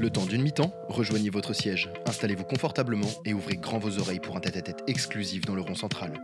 Le 0.00 0.08
temps 0.08 0.24
d'une 0.24 0.40
mi-temps, 0.40 0.72
rejoignez 0.88 1.28
votre 1.28 1.52
siège, 1.52 1.90
installez-vous 2.06 2.44
confortablement 2.44 3.10
et 3.26 3.34
ouvrez 3.34 3.56
grand 3.56 3.78
vos 3.78 3.98
oreilles 3.98 4.18
pour 4.18 4.34
un 4.34 4.40
tête-à-tête 4.40 4.82
exclusif 4.86 5.44
dans 5.44 5.54
le 5.54 5.60
rond 5.60 5.74
central. 5.74 6.14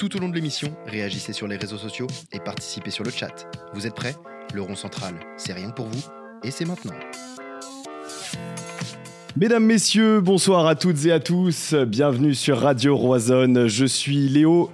Tout 0.00 0.16
au 0.16 0.18
long 0.18 0.28
de 0.28 0.34
l'émission, 0.34 0.74
réagissez 0.84 1.32
sur 1.32 1.46
les 1.46 1.56
réseaux 1.56 1.78
sociaux 1.78 2.08
et 2.32 2.40
participez 2.40 2.90
sur 2.90 3.04
le 3.04 3.12
chat. 3.12 3.46
Vous 3.72 3.86
êtes 3.86 3.94
prêts? 3.94 4.16
Le 4.52 4.62
rond 4.62 4.74
central, 4.74 5.14
c'est 5.36 5.52
rien 5.52 5.70
que 5.70 5.76
pour 5.76 5.86
vous 5.86 6.02
et 6.42 6.50
c'est 6.50 6.64
maintenant. 6.64 6.94
Mesdames, 9.36 9.64
Messieurs, 9.64 10.20
bonsoir 10.20 10.66
à 10.66 10.74
toutes 10.74 11.06
et 11.06 11.12
à 11.12 11.20
tous. 11.20 11.74
Bienvenue 11.74 12.34
sur 12.34 12.58
Radio 12.58 12.96
Roisonne. 12.96 13.68
Je 13.68 13.86
suis 13.86 14.28
Léo 14.28 14.72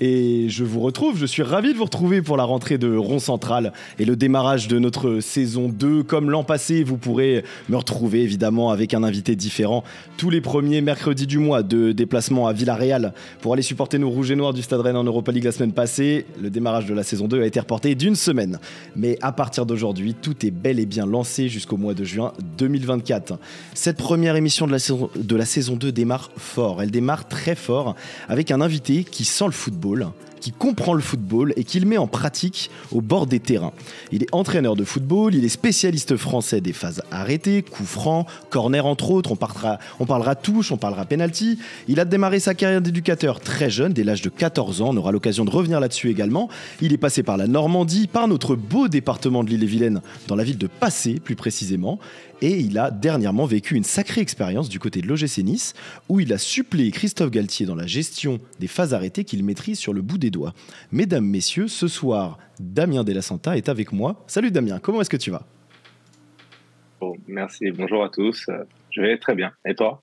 et 0.00 0.48
je 0.48 0.64
vous 0.64 0.80
retrouve, 0.80 1.16
je 1.18 1.26
suis 1.26 1.42
ravi 1.42 1.72
de 1.72 1.78
vous 1.78 1.84
retrouver 1.84 2.20
pour 2.20 2.36
la 2.36 2.44
rentrée 2.44 2.78
de 2.78 2.96
Rond 2.96 3.20
Central 3.20 3.72
et 3.98 4.04
le 4.04 4.16
démarrage 4.16 4.66
de 4.66 4.78
notre 4.80 5.20
saison 5.20 5.68
2. 5.68 6.02
Comme 6.02 6.30
l'an 6.30 6.42
passé, 6.42 6.82
vous 6.82 6.96
pourrez 6.96 7.44
me 7.68 7.76
retrouver 7.76 8.22
évidemment 8.22 8.70
avec 8.70 8.92
un 8.92 9.04
invité 9.04 9.36
différent 9.36 9.84
tous 10.16 10.30
les 10.30 10.40
premiers 10.40 10.80
mercredis 10.80 11.26
du 11.26 11.38
mois 11.38 11.62
de 11.62 11.92
déplacement 11.92 12.48
à 12.48 12.52
Villarreal 12.52 13.14
pour 13.40 13.52
aller 13.52 13.62
supporter 13.62 13.98
nos 13.98 14.10
Rouges 14.10 14.32
et 14.32 14.36
Noirs 14.36 14.52
du 14.52 14.62
Stade 14.62 14.80
Rennes 14.80 14.96
en 14.96 15.04
Europa 15.04 15.30
League 15.30 15.44
la 15.44 15.52
semaine 15.52 15.72
passée. 15.72 16.26
Le 16.42 16.50
démarrage 16.50 16.86
de 16.86 16.94
la 16.94 17.04
saison 17.04 17.28
2 17.28 17.42
a 17.42 17.46
été 17.46 17.60
reporté 17.60 17.94
d'une 17.94 18.16
semaine. 18.16 18.58
Mais 18.96 19.16
à 19.22 19.30
partir 19.30 19.64
d'aujourd'hui, 19.64 20.14
tout 20.14 20.44
est 20.44 20.50
bel 20.50 20.80
et 20.80 20.86
bien 20.86 21.06
lancé 21.06 21.48
jusqu'au 21.48 21.76
mois 21.76 21.94
de 21.94 22.04
juin 22.04 22.32
2024. 22.58 23.38
Cette 23.74 23.98
première 23.98 24.34
émission 24.34 24.66
de 24.66 24.72
la 24.72 24.80
saison, 24.80 25.08
de 25.14 25.36
la 25.36 25.44
saison 25.44 25.76
2 25.76 25.92
démarre 25.92 26.30
fort. 26.36 26.82
Elle 26.82 26.90
démarre 26.90 27.28
très 27.28 27.54
fort 27.54 27.94
avec 28.28 28.50
un 28.50 28.60
invité 28.60 29.04
qui 29.04 29.24
sent 29.24 29.46
le 29.46 29.52
football 29.52 29.83
qui 30.40 30.52
comprend 30.52 30.92
le 30.92 31.00
football 31.00 31.54
et 31.56 31.64
qui 31.64 31.80
le 31.80 31.86
met 31.86 31.96
en 31.96 32.06
pratique 32.06 32.70
au 32.92 33.00
bord 33.00 33.26
des 33.26 33.40
terrains. 33.40 33.72
Il 34.12 34.22
est 34.22 34.28
entraîneur 34.32 34.76
de 34.76 34.84
football, 34.84 35.34
il 35.34 35.42
est 35.42 35.48
spécialiste 35.48 36.18
français 36.18 36.60
des 36.60 36.74
phases 36.74 37.02
arrêtées, 37.10 37.62
coups 37.62 37.88
francs, 37.88 38.26
corner 38.50 38.84
entre 38.84 39.10
autres, 39.10 39.32
on 39.32 39.36
parlera, 39.36 39.78
on 40.00 40.04
parlera 40.04 40.34
touche, 40.34 40.70
on 40.70 40.76
parlera 40.76 41.06
penalty. 41.06 41.58
Il 41.88 41.98
a 41.98 42.04
démarré 42.04 42.40
sa 42.40 42.52
carrière 42.52 42.82
d'éducateur 42.82 43.40
très 43.40 43.70
jeune, 43.70 43.94
dès 43.94 44.04
l'âge 44.04 44.20
de 44.20 44.28
14 44.28 44.82
ans, 44.82 44.90
on 44.90 44.96
aura 44.98 45.12
l'occasion 45.12 45.46
de 45.46 45.50
revenir 45.50 45.80
là-dessus 45.80 46.10
également. 46.10 46.50
Il 46.82 46.92
est 46.92 46.98
passé 46.98 47.22
par 47.22 47.38
la 47.38 47.46
Normandie, 47.46 48.06
par 48.06 48.28
notre 48.28 48.54
beau 48.54 48.88
département 48.88 49.44
de 49.44 49.48
l'île-et-Vilaine, 49.48 50.02
dans 50.28 50.36
la 50.36 50.44
ville 50.44 50.58
de 50.58 50.66
Passé 50.66 51.20
plus 51.24 51.36
précisément, 51.36 51.98
et 52.44 52.58
il 52.58 52.78
a 52.78 52.90
dernièrement 52.90 53.46
vécu 53.46 53.74
une 53.74 53.84
sacrée 53.84 54.20
expérience 54.20 54.68
du 54.68 54.78
côté 54.78 55.00
de 55.00 55.06
l'OGC 55.06 55.38
Nice, 55.38 55.72
où 56.10 56.20
il 56.20 56.30
a 56.30 56.36
suppléé 56.36 56.90
Christophe 56.90 57.30
Galtier 57.30 57.64
dans 57.64 57.74
la 57.74 57.86
gestion 57.86 58.38
des 58.60 58.66
phases 58.66 58.92
arrêtées 58.92 59.24
qu'il 59.24 59.42
maîtrise 59.42 59.78
sur 59.78 59.94
le 59.94 60.02
bout 60.02 60.18
des 60.18 60.30
doigts. 60.30 60.52
Mesdames, 60.92 61.24
messieurs, 61.24 61.68
ce 61.68 61.88
soir, 61.88 62.38
Damien 62.60 63.02
Della 63.02 63.22
Santa 63.22 63.56
est 63.56 63.70
avec 63.70 63.92
moi. 63.92 64.22
Salut 64.26 64.50
Damien, 64.50 64.78
comment 64.78 65.00
est-ce 65.00 65.08
que 65.08 65.16
tu 65.16 65.30
vas? 65.30 65.46
Bon, 67.00 67.16
Merci, 67.26 67.70
bonjour 67.70 68.04
à 68.04 68.10
tous. 68.10 68.50
Je 68.90 69.00
vais 69.00 69.16
très 69.16 69.34
bien. 69.34 69.52
Et 69.64 69.74
toi? 69.74 70.02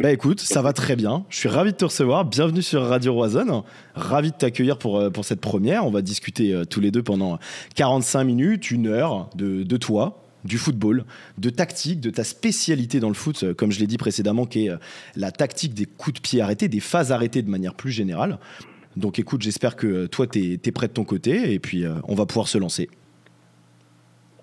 Bah 0.00 0.10
écoute, 0.10 0.40
ça 0.40 0.62
va 0.62 0.72
très 0.72 0.96
bien. 0.96 1.26
Je 1.28 1.36
suis 1.36 1.50
ravi 1.50 1.72
de 1.72 1.76
te 1.76 1.84
recevoir. 1.84 2.24
Bienvenue 2.24 2.62
sur 2.62 2.82
Radio 2.82 3.12
Roison. 3.12 3.64
Ravi 3.94 4.30
de 4.30 4.36
t'accueillir 4.36 4.78
pour, 4.78 4.98
euh, 4.98 5.10
pour 5.10 5.26
cette 5.26 5.42
première. 5.42 5.84
On 5.84 5.90
va 5.90 6.00
discuter 6.00 6.54
euh, 6.54 6.64
tous 6.64 6.80
les 6.80 6.90
deux 6.90 7.02
pendant 7.02 7.38
45 7.74 8.24
minutes, 8.24 8.70
une 8.70 8.86
heure 8.86 9.28
de, 9.34 9.62
de 9.62 9.76
toi, 9.76 10.21
du 10.44 10.58
football, 10.58 11.04
de 11.38 11.50
tactique, 11.50 12.00
de 12.00 12.10
ta 12.10 12.24
spécialité 12.24 13.00
dans 13.00 13.08
le 13.08 13.14
foot, 13.14 13.42
euh, 13.42 13.54
comme 13.54 13.72
je 13.72 13.80
l'ai 13.80 13.86
dit 13.86 13.98
précédemment, 13.98 14.46
qui 14.46 14.66
est 14.66 14.70
euh, 14.70 14.76
la 15.16 15.30
tactique 15.30 15.74
des 15.74 15.86
coups 15.86 16.14
de 16.14 16.20
pied 16.20 16.40
arrêtés, 16.40 16.68
des 16.68 16.80
phases 16.80 17.12
arrêtées 17.12 17.42
de 17.42 17.50
manière 17.50 17.74
plus 17.74 17.92
générale. 17.92 18.38
Donc 18.96 19.18
écoute, 19.18 19.42
j'espère 19.42 19.76
que 19.76 19.86
euh, 19.86 20.08
toi, 20.08 20.26
tu 20.26 20.60
es, 20.62 20.72
prêt 20.72 20.88
de 20.88 20.92
ton 20.92 21.04
côté 21.04 21.52
et 21.52 21.58
puis 21.58 21.84
on 22.04 22.14
va 22.14 22.26
pouvoir 22.26 22.48
se 22.48 22.58
lancer. 22.58 22.88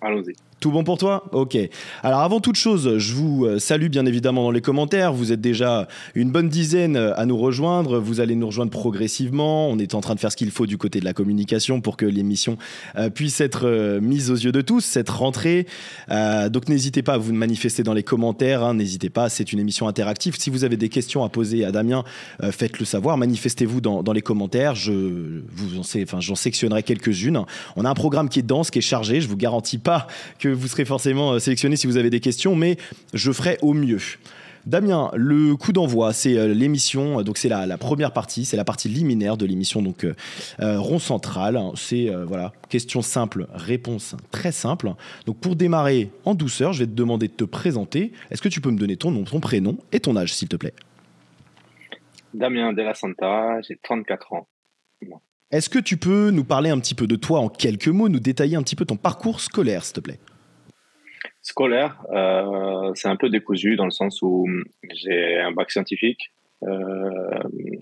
Allons-y. 0.02 0.34
Tout 0.60 0.72
bon 0.72 0.84
pour 0.84 0.98
toi 0.98 1.24
Ok. 1.32 1.58
Alors 2.04 2.20
avant 2.20 2.42
toute 2.42 2.58
chose, 2.58 2.98
je 2.98 3.14
vous 3.14 3.46
euh, 3.46 3.60
salue 3.60 3.88
bien 3.88 4.06
évidemment 4.06 4.44
dans 4.44 4.52
les 4.52 4.60
commentaires. 4.60 5.14
Vous 5.14 5.32
êtes 5.32 5.40
déjà 5.40 5.88
une 6.16 6.32
bonne 6.32 6.50
dizaine 6.50 6.98
euh, 6.98 7.14
à 7.16 7.26
nous 7.26 7.38
rejoindre. 7.38 8.00
Vous 8.00 8.20
allez 8.20 8.36
nous 8.36 8.48
rejoindre 8.48 8.72
progressivement. 8.72 9.70
On 9.70 9.80
est 9.80 9.96
en 9.96 10.02
train 10.02 10.16
de 10.16 10.20
faire 10.20 10.34
ce 10.34 10.36
qu'il 10.36 10.52
faut 10.52 10.66
du 10.66 10.78
côté 10.78 11.00
de 11.00 11.06
la 11.06 11.14
communication 11.14 11.80
pour 11.80 11.96
que 11.96 12.06
l'émission 12.06 12.58
euh, 12.98 13.10
puisse 13.10 13.40
être 13.40 14.00
mise 14.02 14.32
aux 14.32 14.36
yeux 14.36 14.52
de 14.52 14.60
tous, 14.60 14.82
cette 14.82 15.10
rentrée. 15.10 15.66
donc 16.10 16.68
n'hésitez 16.68 17.04
pas 17.04 17.14
à 17.14 17.18
vous 17.18 17.32
manifester 17.32 17.84
dans 17.84 17.94
les 17.94 18.04
commentaires. 18.04 18.62
Hein. 18.62 18.74
N'hésitez 18.74 19.10
pas, 19.10 19.30
c'est 19.30 19.54
une 19.54 19.60
émission 19.60 19.88
interactive. 19.88 20.36
Si 20.38 20.50
vous 20.50 20.66
avez 20.66 20.76
des 20.76 20.90
questions 20.90 21.24
à 21.24 21.30
poser 21.30 21.64
à 21.64 21.72
Damien, 21.72 22.04
faites-le 22.52 22.86
savoir. 22.86 23.18
Manifestez-vous 23.18 23.80
dans, 23.80 24.14
les 24.14 24.22
commentaires. 24.22 24.76
Je 24.76 24.92
vous 25.52 25.80
en 25.80 25.84
sais, 25.84 26.06
j'en 26.20 26.36
sectionnerai 26.36 26.84
quelques-unes. 26.84 27.44
On 27.76 27.86
a 27.86 27.90
un 27.90 27.94
programme 27.94 28.28
qui 28.28 28.40
est 28.40 28.44
dense, 28.44 28.72
qui 28.72 28.80
est 28.80 28.82
chargé. 28.82 29.22
Je 29.22 29.28
vous 29.28 29.38
garantis 29.38 29.78
pas 29.78 30.08
que 30.40 30.49
vous 30.54 30.68
serez 30.68 30.86
forcément 30.86 31.34
euh, 31.34 31.40
sélectionné 31.40 31.76
si 31.76 31.88
vous 31.88 31.98
avez 31.98 32.10
des 32.10 32.20
questions, 32.20 32.56
mais 32.56 32.78
je 33.14 33.32
ferai 33.32 33.58
au 33.62 33.74
mieux. 33.74 34.00
Damien, 34.66 35.10
le 35.16 35.56
coup 35.56 35.72
d'envoi, 35.72 36.12
c'est 36.14 36.38
euh, 36.38 36.54
l'émission, 36.54 37.22
donc 37.24 37.38
c'est 37.38 37.50
la, 37.50 37.78
première 37.78 38.12
partie, 38.12 38.46
c'est 38.46 38.58
la 38.58 38.66
partie 38.66 38.90
liminaire 38.90 39.38
de 39.38 39.46
l'émission, 39.46 39.82
donc 39.82 40.04
euh, 40.04 40.14
rond 40.60 41.00
central. 41.00 41.60
C'est 41.76 42.10
voilà, 42.28 42.52
question 42.70 43.02
simple, 43.02 43.48
réponse 43.54 44.16
très 44.32 44.52
simple. 44.52 44.92
Donc 45.26 45.40
pour 45.40 45.56
démarrer 45.56 46.12
en 46.26 46.36
douceur, 46.36 46.74
je 46.74 46.80
vais 46.80 46.88
te 46.88 46.96
demander 46.96 47.28
de 47.28 47.34
te 47.34 47.46
présenter. 47.46 48.12
Est-ce 48.32 48.42
que 48.42 48.50
tu 48.50 48.62
peux 48.62 48.72
me 48.72 48.78
donner 48.78 48.98
ton 48.98 49.12
nom, 49.12 49.24
ton 49.24 49.40
prénom 49.40 49.78
et 49.92 50.00
ton 50.00 50.16
âge, 50.16 50.34
s'il 50.34 50.50
te 50.50 50.56
plaît? 50.56 50.74
Damien 52.34 52.74
Della 52.74 52.94
Santa, 52.94 53.60
j'ai 53.62 53.80
34 53.82 54.34
ans. 54.34 54.48
Est-ce 55.52 55.68
que 55.68 55.80
tu 55.80 55.98
peux 55.98 56.30
nous 56.30 56.44
parler 56.44 56.70
un 56.70 56.80
petit 56.80 56.94
peu 56.94 57.08
de 57.08 57.16
toi 57.16 57.40
en 57.40 57.50
quelques 57.50 57.88
mots, 57.88 58.08
nous 58.08 58.20
détailler 58.20 58.56
un 58.56 58.62
petit 58.62 58.76
peu 58.76 58.86
ton 58.86 58.98
parcours 58.98 59.40
scolaire, 59.40 59.84
s'il 59.84 59.94
te 59.94 60.00
plaît? 60.00 60.20
Scolaire, 61.50 62.00
euh, 62.12 62.92
c'est 62.94 63.08
un 63.08 63.16
peu 63.16 63.28
décousu 63.28 63.76
dans 63.76 63.86
le 63.86 63.92
sens 63.92 64.22
où 64.22 64.48
j'ai 64.94 65.40
un 65.40 65.52
bac 65.52 65.72
scientifique, 65.72 66.32
euh, 66.62 67.40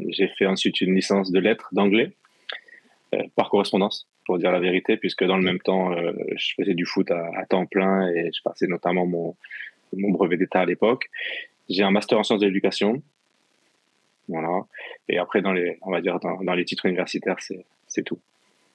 j'ai 0.08 0.30
fait 0.38 0.46
ensuite 0.46 0.80
une 0.80 0.96
licence 0.96 1.34
de 1.34 1.40
lettres 1.40 1.68
d'anglais 1.74 2.14
euh, 3.14 3.24
par 3.36 3.50
correspondance, 3.50 4.08
pour 4.26 4.38
dire 4.38 4.54
la 4.54 4.62
vérité, 4.62 4.96
puisque 4.96 5.26
dans 5.26 5.36
le 5.36 5.44
même 5.44 5.60
temps, 5.60 5.94
je 6.38 6.54
faisais 6.56 6.76
du 6.76 6.86
foot 6.86 7.12
à, 7.12 7.46
temps 7.50 7.66
plein 7.66 8.08
et 8.08 8.32
je 8.34 8.42
passais 8.42 8.68
notamment 8.68 9.06
mon, 9.06 9.36
mon 9.92 10.12
brevet 10.12 10.38
d'état 10.38 10.62
à 10.62 10.66
l'époque. 10.66 11.10
J'ai 11.70 11.84
un 11.84 11.92
master 11.92 12.18
en 12.18 12.24
sciences 12.24 12.40
de 12.40 12.48
l'éducation, 12.48 13.02
voilà. 14.30 14.62
Et 15.10 15.18
après, 15.18 15.42
dans 15.42 15.52
les, 15.52 15.78
on 15.82 15.92
va 15.92 16.00
dire 16.00 16.20
dans 16.22 16.54
les 16.54 16.64
titres 16.64 16.86
universitaires, 16.86 17.38
c'est 17.88 18.04
tout. 18.04 18.20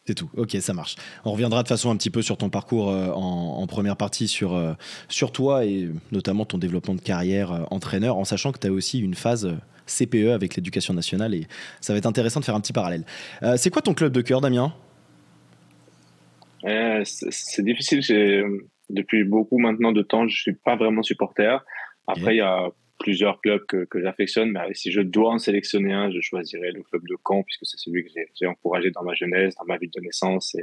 C'est 0.05 0.15
tout. 0.15 0.29
Ok, 0.37 0.57
ça 0.61 0.75
marche. 0.75 0.97
On 1.25 1.31
reviendra 1.31 1.63
de 1.63 1.69
façon 1.69 1.91
un 1.91 1.97
petit 1.97 2.11
peu 2.11 2.23
sur 2.23 2.37
ton 2.37 2.51
parcours 2.51 2.91
euh, 2.91 3.11
en, 3.13 3.65
première 3.69 3.97
partie, 3.97 4.27
sur, 4.27 4.55
euh, 4.55 4.73
sur 5.09 5.31
toi 5.31 5.65
et 5.65 5.89
notamment 6.11 6.45
ton 6.45 6.59
développement 6.59 6.95
de 6.95 7.01
carrière 7.01 7.53
euh, 7.53 7.63
entraîneur, 7.71 8.17
en 8.17 8.25
sachant 8.25 8.51
que 8.51 8.59
tu 8.59 8.67
as 8.67 8.73
aussi 8.73 8.99
une 8.99 9.15
phase 9.15 9.57
CPE 9.87 10.31
avec 10.33 10.57
l'éducation 10.57 10.93
nationale 10.93 11.35
et 11.35 11.47
ça 11.81 11.93
va 11.93 11.99
être 11.99 12.07
intéressant 12.07 12.41
de 12.41 12.45
faire 12.45 12.57
un 12.57 12.61
petit 12.61 12.73
parallèle. 12.73 13.05
c'est 13.57 13.71
quoi 13.71 13.83
ton 13.83 13.95
club 13.95 14.13
de 14.13 14.21
cœur, 14.21 14.41
Damien? 14.41 14.73
C'est 17.05 17.65
difficile. 17.65 18.01
Depuis 18.91 19.25
beaucoup 19.25 19.59
maintenant 19.59 19.91
de 19.93 20.03
temps, 20.03 20.29
je 20.29 20.41
suis 20.41 20.53
pas 20.53 20.77
vraiment 20.77 21.03
supporter. 21.03 21.65
Après, 22.07 22.35
il 22.35 22.39
y 22.39 22.43
a 22.43 22.69
plusieurs 23.03 23.41
clubs 23.41 23.67
que, 23.67 23.85
que 23.85 24.01
j'affectionne, 24.01 24.53
mais 24.53 24.75
si 24.75 24.93
je 24.93 25.01
dois 25.01 25.33
en 25.33 25.39
sélectionner 25.39 25.93
un, 25.93 26.11
je 26.11 26.21
choisirais 26.21 26.71
le 26.71 26.83
club 26.83 27.03
de 27.09 27.17
Caen, 27.27 27.43
puisque 27.43 27.67
c'est 27.67 27.77
celui 27.77 28.05
que 28.05 28.11
j'ai 28.35 28.47
encouragé 28.47 28.93
dans 28.93 29.03
ma 29.03 29.15
jeunesse, 29.15 29.55
dans 29.57 29.65
ma 29.65 29.77
vie 29.77 29.89
de 29.89 30.01
naissance, 30.01 30.55
et, 30.55 30.63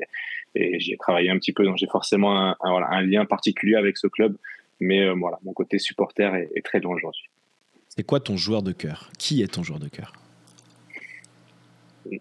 et 0.56 0.80
j'y 0.80 0.94
ai 0.94 0.98
travaillé 0.98 1.30
un 1.30 1.38
petit 1.38 1.52
peu, 1.52 1.66
donc 1.66 1.78
j'ai 1.78 1.88
forcément 1.88 2.38
un, 2.38 2.56
un, 2.62 3.02
lien 3.02 3.26
particulier 3.26 3.76
avec 3.76 3.98
ce 3.98 4.08
club, 4.08 4.38
mais 4.80 5.04
euh, 5.04 5.14
voilà, 5.14 5.38
mon 5.44 5.52
côté 5.52 5.80
supporter 5.80 6.34
est, 6.34 6.66
très 6.66 6.80
loin 6.80 6.96
aujourd'hui. 6.96 7.30
C'est 7.90 8.04
quoi 8.04 8.22
ton 8.22 8.38
joueur 8.38 8.64
de 8.64 8.72
cœur? 8.72 9.12
Qui 9.20 9.42
est 9.42 9.54
ton 9.54 9.64
joueur 9.64 9.80
de 9.80 9.90
cœur? 9.90 10.14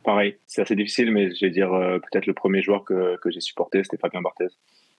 Pareil, 0.03 0.37
c'est 0.49 0.63
assez 0.63 0.75
difficile, 0.75 1.13
mais 1.13 1.33
je 1.33 1.47
vais 1.47 1.51
dire 1.53 1.73
euh, 1.73 2.01
peut-être 2.01 2.27
le 2.27 2.35
premier 2.35 2.61
joueur 2.61 2.85
que, 2.85 3.17
que 3.23 3.31
j'ai 3.31 3.41
supporté, 3.41 3.85
c'était 3.85 3.99
Fabien 3.99 4.21
Barthez. 4.21 4.49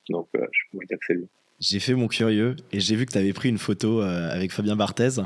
Donc 0.07 0.29
euh, 0.35 0.47
je 0.51 0.61
pourrais 0.71 0.85
dire 0.85 0.97
que 0.97 1.05
c'est 1.05 1.13
lui. 1.13 1.27
J'ai 1.59 1.79
fait 1.79 1.93
mon 1.93 2.07
curieux 2.07 2.55
et 2.71 2.79
j'ai 2.79 2.95
vu 2.95 3.05
que 3.05 3.11
tu 3.11 3.17
avais 3.17 3.33
pris 3.33 3.49
une 3.49 3.57
photo 3.57 4.01
euh, 4.01 4.29
avec 4.31 4.51
Fabien 4.51 4.75
Barthez. 4.75 5.21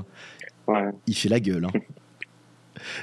Ouais. 0.67 0.89
Il 1.07 1.15
fait 1.15 1.29
la 1.29 1.39
gueule. 1.39 1.65
Hein. 1.65 1.79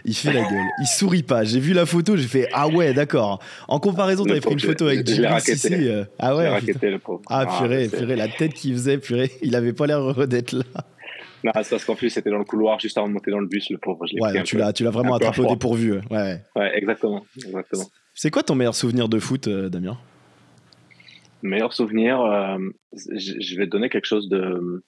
Il 0.04 0.14
fait 0.14 0.32
la 0.32 0.42
gueule. 0.42 0.66
Il 0.80 0.86
sourit 0.86 1.22
pas. 1.22 1.44
J'ai 1.44 1.60
vu 1.60 1.72
la 1.72 1.86
photo, 1.86 2.16
j'ai 2.16 2.26
fait 2.26 2.48
Ah 2.52 2.68
ouais, 2.68 2.92
d'accord. 2.92 3.40
En 3.68 3.78
comparaison, 3.78 4.24
tu 4.24 4.32
avais 4.32 4.40
pris 4.40 4.52
une 4.52 4.60
photo 4.60 4.86
avec 4.86 5.06
Jimmy 5.06 5.26
euh, 5.26 6.04
Ah 6.18 6.36
ouais. 6.36 6.60
le 6.60 6.98
pauvre. 6.98 7.22
Ah, 7.28 7.46
ah 7.48 7.58
purée, 7.58 7.88
purée, 7.88 8.16
la 8.16 8.28
tête 8.28 8.54
qu'il 8.54 8.72
faisait, 8.72 8.98
purée. 8.98 9.30
Il 9.42 9.54
avait 9.54 9.72
pas 9.72 9.86
l'air 9.86 10.00
heureux 10.00 10.26
d'être 10.26 10.52
là. 10.52 10.64
Non, 11.42 11.52
c'est 11.62 11.70
parce 11.70 11.84
qu'en 11.84 11.94
plus, 11.94 12.10
c'était 12.10 12.30
dans 12.30 12.38
le 12.38 12.44
couloir 12.44 12.78
juste 12.78 12.98
avant 12.98 13.08
de 13.08 13.14
monter 13.14 13.30
dans 13.30 13.38
le 13.38 13.46
bus, 13.46 13.70
le 13.70 13.78
pauvre. 13.78 14.04
Je 14.06 14.20
ouais, 14.20 14.42
tu 14.42 14.58
l'as, 14.58 14.72
tu 14.74 14.84
l'as 14.84 14.90
vraiment 14.90 15.14
attrapé 15.14 15.40
au 15.40 15.46
dépourvu. 15.46 16.00
Ouais, 16.10 16.42
ouais. 16.56 16.72
exactement. 16.74 17.24
exactement. 17.36 17.86
C'est 18.12 18.30
quoi 18.30 18.42
ton 18.42 18.54
meilleur 18.54 18.74
souvenir 18.74 19.08
de 19.08 19.18
foot, 19.18 19.48
euh, 19.48 19.70
Damien? 19.70 19.96
Meilleur 21.42 21.72
souvenir, 21.72 22.20
euh, 22.20 22.58
je 22.92 23.56
vais 23.56 23.66
te 23.66 23.70
donner 23.70 23.88
quelque 23.88 24.06
chose 24.06 24.28
de 24.28 24.84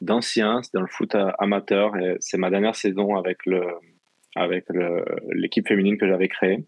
d'ancien, 0.00 0.60
c'est 0.62 0.74
dans 0.74 0.82
le 0.82 0.86
foot 0.86 1.14
amateur 1.38 1.96
et 1.96 2.16
c'est 2.20 2.36
ma 2.36 2.50
dernière 2.50 2.74
saison 2.74 3.16
avec 3.16 3.46
le 3.46 3.62
avec 4.36 4.66
l'équipe 5.32 5.66
féminine 5.66 5.96
que 5.96 6.06
j'avais 6.08 6.28
créée. 6.28 6.66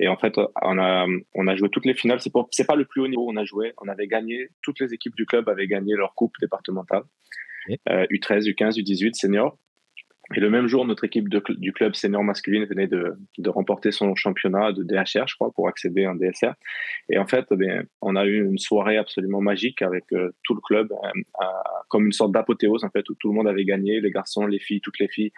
Et 0.00 0.08
en 0.08 0.16
fait, 0.16 0.34
on 0.62 0.78
a, 0.78 1.06
on 1.34 1.46
a 1.48 1.56
joué 1.56 1.68
toutes 1.70 1.84
les 1.84 1.94
finales. 1.94 2.20
C'est, 2.20 2.32
c'est 2.52 2.66
pas 2.66 2.76
le 2.76 2.84
plus 2.84 3.02
haut 3.02 3.08
niveau 3.08 3.26
où 3.26 3.32
on 3.32 3.36
a 3.36 3.44
joué. 3.44 3.72
On 3.82 3.88
avait 3.88 4.06
gagné, 4.06 4.48
toutes 4.62 4.80
les 4.80 4.94
équipes 4.94 5.16
du 5.16 5.26
club 5.26 5.48
avaient 5.48 5.66
gagné 5.66 5.94
leur 5.96 6.14
coupe 6.14 6.34
départementale. 6.40 7.02
U13, 7.68 8.48
U15, 8.48 8.78
U18, 8.78 9.14
senior. 9.14 9.58
Et 10.36 10.40
le 10.40 10.50
même 10.50 10.66
jour, 10.66 10.84
notre 10.84 11.04
équipe 11.04 11.28
du 11.28 11.72
club 11.72 11.94
senior 11.94 12.22
masculine 12.22 12.66
venait 12.66 12.86
de, 12.86 13.16
remporter 13.46 13.92
son 13.92 14.14
championnat 14.14 14.72
de 14.72 14.82
DHR, 14.82 15.26
je 15.26 15.34
crois, 15.36 15.50
pour 15.52 15.68
accéder 15.68 16.04
un 16.04 16.14
DSR. 16.14 16.52
Et 17.08 17.18
en 17.18 17.26
fait, 17.26 17.46
eh 17.50 17.80
on 18.02 18.14
a 18.14 18.26
eu 18.26 18.44
une 18.44 18.58
soirée 18.58 18.98
absolument 18.98 19.40
magique 19.40 19.80
avec 19.80 20.04
euh, 20.12 20.30
tout 20.44 20.54
le 20.54 20.60
club, 20.60 20.92
euh, 20.92 21.44
comme 21.88 22.06
une 22.06 22.12
sorte 22.12 22.32
d'apothéose, 22.32 22.84
en 22.84 22.90
fait, 22.90 23.08
où 23.08 23.14
tout 23.14 23.30
le 23.30 23.34
monde 23.34 23.48
avait 23.48 23.64
gagné, 23.64 24.00
les 24.00 24.10
garçons, 24.10 24.46
les 24.46 24.58
filles, 24.58 24.82
toutes 24.82 24.98
les 24.98 25.08
filles. 25.08 25.32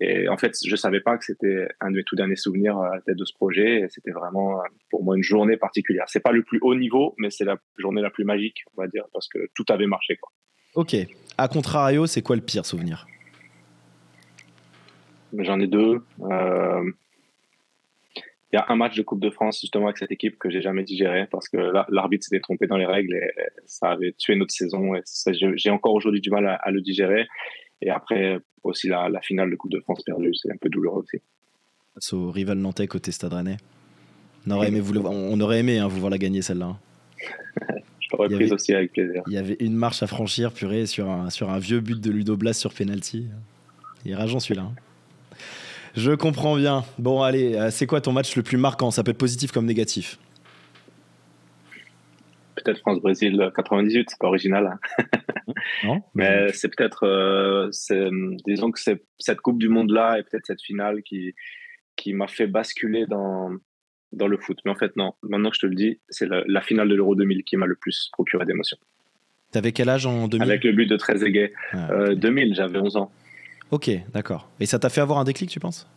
Et 0.00 0.28
en 0.28 0.36
fait, 0.36 0.52
je 0.64 0.76
savais 0.76 1.00
pas 1.00 1.18
que 1.18 1.24
c'était 1.24 1.66
un 1.80 1.90
de 1.90 1.96
mes 1.96 2.04
tout 2.04 2.14
derniers 2.14 2.36
souvenirs 2.36 2.78
à 2.78 2.94
la 2.94 3.00
tête 3.00 3.16
de 3.16 3.24
ce 3.24 3.34
projet. 3.34 3.80
Et 3.80 3.88
c'était 3.88 4.12
vraiment, 4.12 4.60
euh, 4.60 4.64
pour 4.90 5.02
moi, 5.02 5.16
une 5.16 5.24
journée 5.24 5.56
particulière. 5.56 6.04
C'est 6.06 6.20
pas 6.20 6.32
le 6.32 6.44
plus 6.44 6.60
haut 6.62 6.76
niveau, 6.76 7.14
mais 7.18 7.30
c'est 7.30 7.44
la 7.44 7.56
journée 7.78 8.00
la 8.00 8.10
plus 8.10 8.24
magique, 8.24 8.62
on 8.76 8.82
va 8.82 8.86
dire, 8.86 9.06
parce 9.12 9.28
que 9.28 9.48
tout 9.54 9.64
avait 9.70 9.86
marché. 9.86 10.20
Ok. 10.76 10.94
À 11.36 11.48
contrario, 11.48 12.06
c'est 12.06 12.22
quoi 12.22 12.36
le 12.36 12.42
pire 12.42 12.64
souvenir? 12.64 13.06
J'en 15.32 15.60
ai 15.60 15.66
deux. 15.66 16.02
Euh, 16.20 16.90
il 18.52 18.56
y 18.56 18.58
a 18.58 18.66
un 18.68 18.76
match 18.76 18.96
de 18.96 19.02
Coupe 19.02 19.20
de 19.20 19.30
France 19.30 19.60
justement 19.60 19.86
avec 19.86 19.98
cette 19.98 20.12
équipe 20.12 20.38
que 20.38 20.50
j'ai 20.50 20.62
jamais 20.62 20.84
digéré 20.84 21.26
parce 21.30 21.48
que 21.48 21.56
l'arbitre 21.88 22.24
s'était 22.24 22.40
trompé 22.40 22.66
dans 22.66 22.76
les 22.76 22.86
règles 22.86 23.14
et 23.14 23.30
ça 23.66 23.90
avait 23.90 24.12
tué 24.12 24.36
notre 24.36 24.52
saison. 24.52 24.94
Et 24.94 25.02
j'ai 25.56 25.70
encore 25.70 25.94
aujourd'hui 25.94 26.20
du 26.20 26.30
mal 26.30 26.46
à, 26.46 26.70
le 26.70 26.80
digérer. 26.80 27.26
Et 27.82 27.90
après 27.90 28.38
aussi 28.62 28.88
la, 28.88 29.10
finale 29.20 29.50
de 29.50 29.56
Coupe 29.56 29.72
de 29.72 29.80
France 29.80 30.02
perdue, 30.04 30.32
c'est 30.34 30.50
un 30.50 30.56
peu 30.56 30.68
douloureux 30.68 31.02
aussi. 31.02 31.18
Face 31.94 32.12
au 32.12 32.30
rival 32.30 32.58
nantais 32.58 32.86
côté 32.86 33.10
Stade 33.10 33.32
Rennais. 33.32 33.56
On 34.46 34.52
aurait 34.52 34.68
aimé, 34.68 34.80
vous, 34.80 34.96
on 34.96 35.40
aurait 35.40 35.58
aimé 35.58 35.78
hein, 35.78 35.88
vous 35.88 35.98
voir 35.98 36.10
la 36.10 36.18
gagner 36.18 36.40
celle-là. 36.40 36.76
Je 37.98 38.08
l'aurais 38.12 38.28
prise 38.28 38.52
aussi 38.52 38.72
avec 38.72 38.92
plaisir. 38.92 39.24
Il 39.26 39.32
y 39.32 39.38
avait 39.38 39.56
une 39.58 39.74
marche 39.74 40.04
à 40.04 40.06
franchir, 40.06 40.52
purée, 40.52 40.86
sur 40.86 41.10
un, 41.10 41.30
sur 41.30 41.50
un 41.50 41.58
vieux 41.58 41.80
but 41.80 42.00
de 42.00 42.12
Ludo 42.12 42.36
Blas 42.36 42.52
sur 42.52 42.72
penalty. 42.72 43.26
Il 44.04 44.12
est 44.12 44.14
rageant 44.14 44.38
celui-là. 44.38 44.62
Hein. 44.62 44.74
Je 45.96 46.12
comprends 46.12 46.56
bien. 46.56 46.84
Bon, 46.98 47.22
allez, 47.22 47.54
euh, 47.54 47.70
c'est 47.70 47.86
quoi 47.86 48.02
ton 48.02 48.12
match 48.12 48.36
le 48.36 48.42
plus 48.42 48.58
marquant? 48.58 48.90
Ça 48.90 49.02
peut 49.02 49.12
être 49.12 49.18
positif 49.18 49.50
comme 49.50 49.64
négatif. 49.64 50.18
Peut-être 52.56 52.80
France-Brésil 52.80 53.50
98, 53.54 54.10
c'est 54.10 54.18
pas 54.18 54.26
original. 54.26 54.78
Hein. 54.98 55.04
non, 55.84 56.02
mais 56.14 56.52
c'est 56.52 56.68
peut-être, 56.74 57.04
euh, 57.04 57.70
disons 58.46 58.70
que 58.70 58.80
c'est 58.80 59.02
cette 59.18 59.40
Coupe 59.40 59.58
du 59.58 59.68
Monde-là 59.68 60.18
et 60.18 60.22
peut-être 60.22 60.46
cette 60.46 60.62
finale 60.62 61.02
qui, 61.02 61.34
qui 61.96 62.12
m'a 62.12 62.28
fait 62.28 62.46
basculer 62.46 63.06
dans, 63.06 63.50
dans 64.12 64.26
le 64.26 64.36
foot. 64.36 64.58
Mais 64.64 64.70
en 64.70 64.76
fait, 64.76 64.96
non. 64.96 65.14
Maintenant 65.22 65.48
que 65.48 65.56
je 65.56 65.60
te 65.60 65.66
le 65.66 65.74
dis, 65.74 66.00
c'est 66.10 66.28
la, 66.28 66.60
finale 66.60 66.88
de 66.88 66.94
l'Euro 66.94 67.14
2000 67.14 67.42
qui 67.44 67.56
m'a 67.56 67.66
le 67.66 67.74
plus 67.74 68.10
procuré 68.12 68.44
d'émotion. 68.44 68.76
T'avais 69.50 69.72
quel 69.72 69.88
âge 69.88 70.04
en 70.04 70.28
2000 70.28 70.42
Avec 70.42 70.64
le 70.64 70.72
but 70.72 70.86
de 70.86 70.96
Trezeguet. 70.96 71.52
2000, 71.72 71.78
ah, 71.80 71.92
euh, 71.92 72.54
j'avais 72.54 72.78
11 72.78 72.96
ans. 72.96 73.10
Ok, 73.70 73.90
d'accord. 74.12 74.48
Et 74.60 74.66
ça 74.66 74.78
t'a 74.78 74.88
fait 74.88 75.00
avoir 75.00 75.18
un 75.18 75.24
déclic, 75.24 75.50
tu 75.50 75.60
penses? 75.60 75.88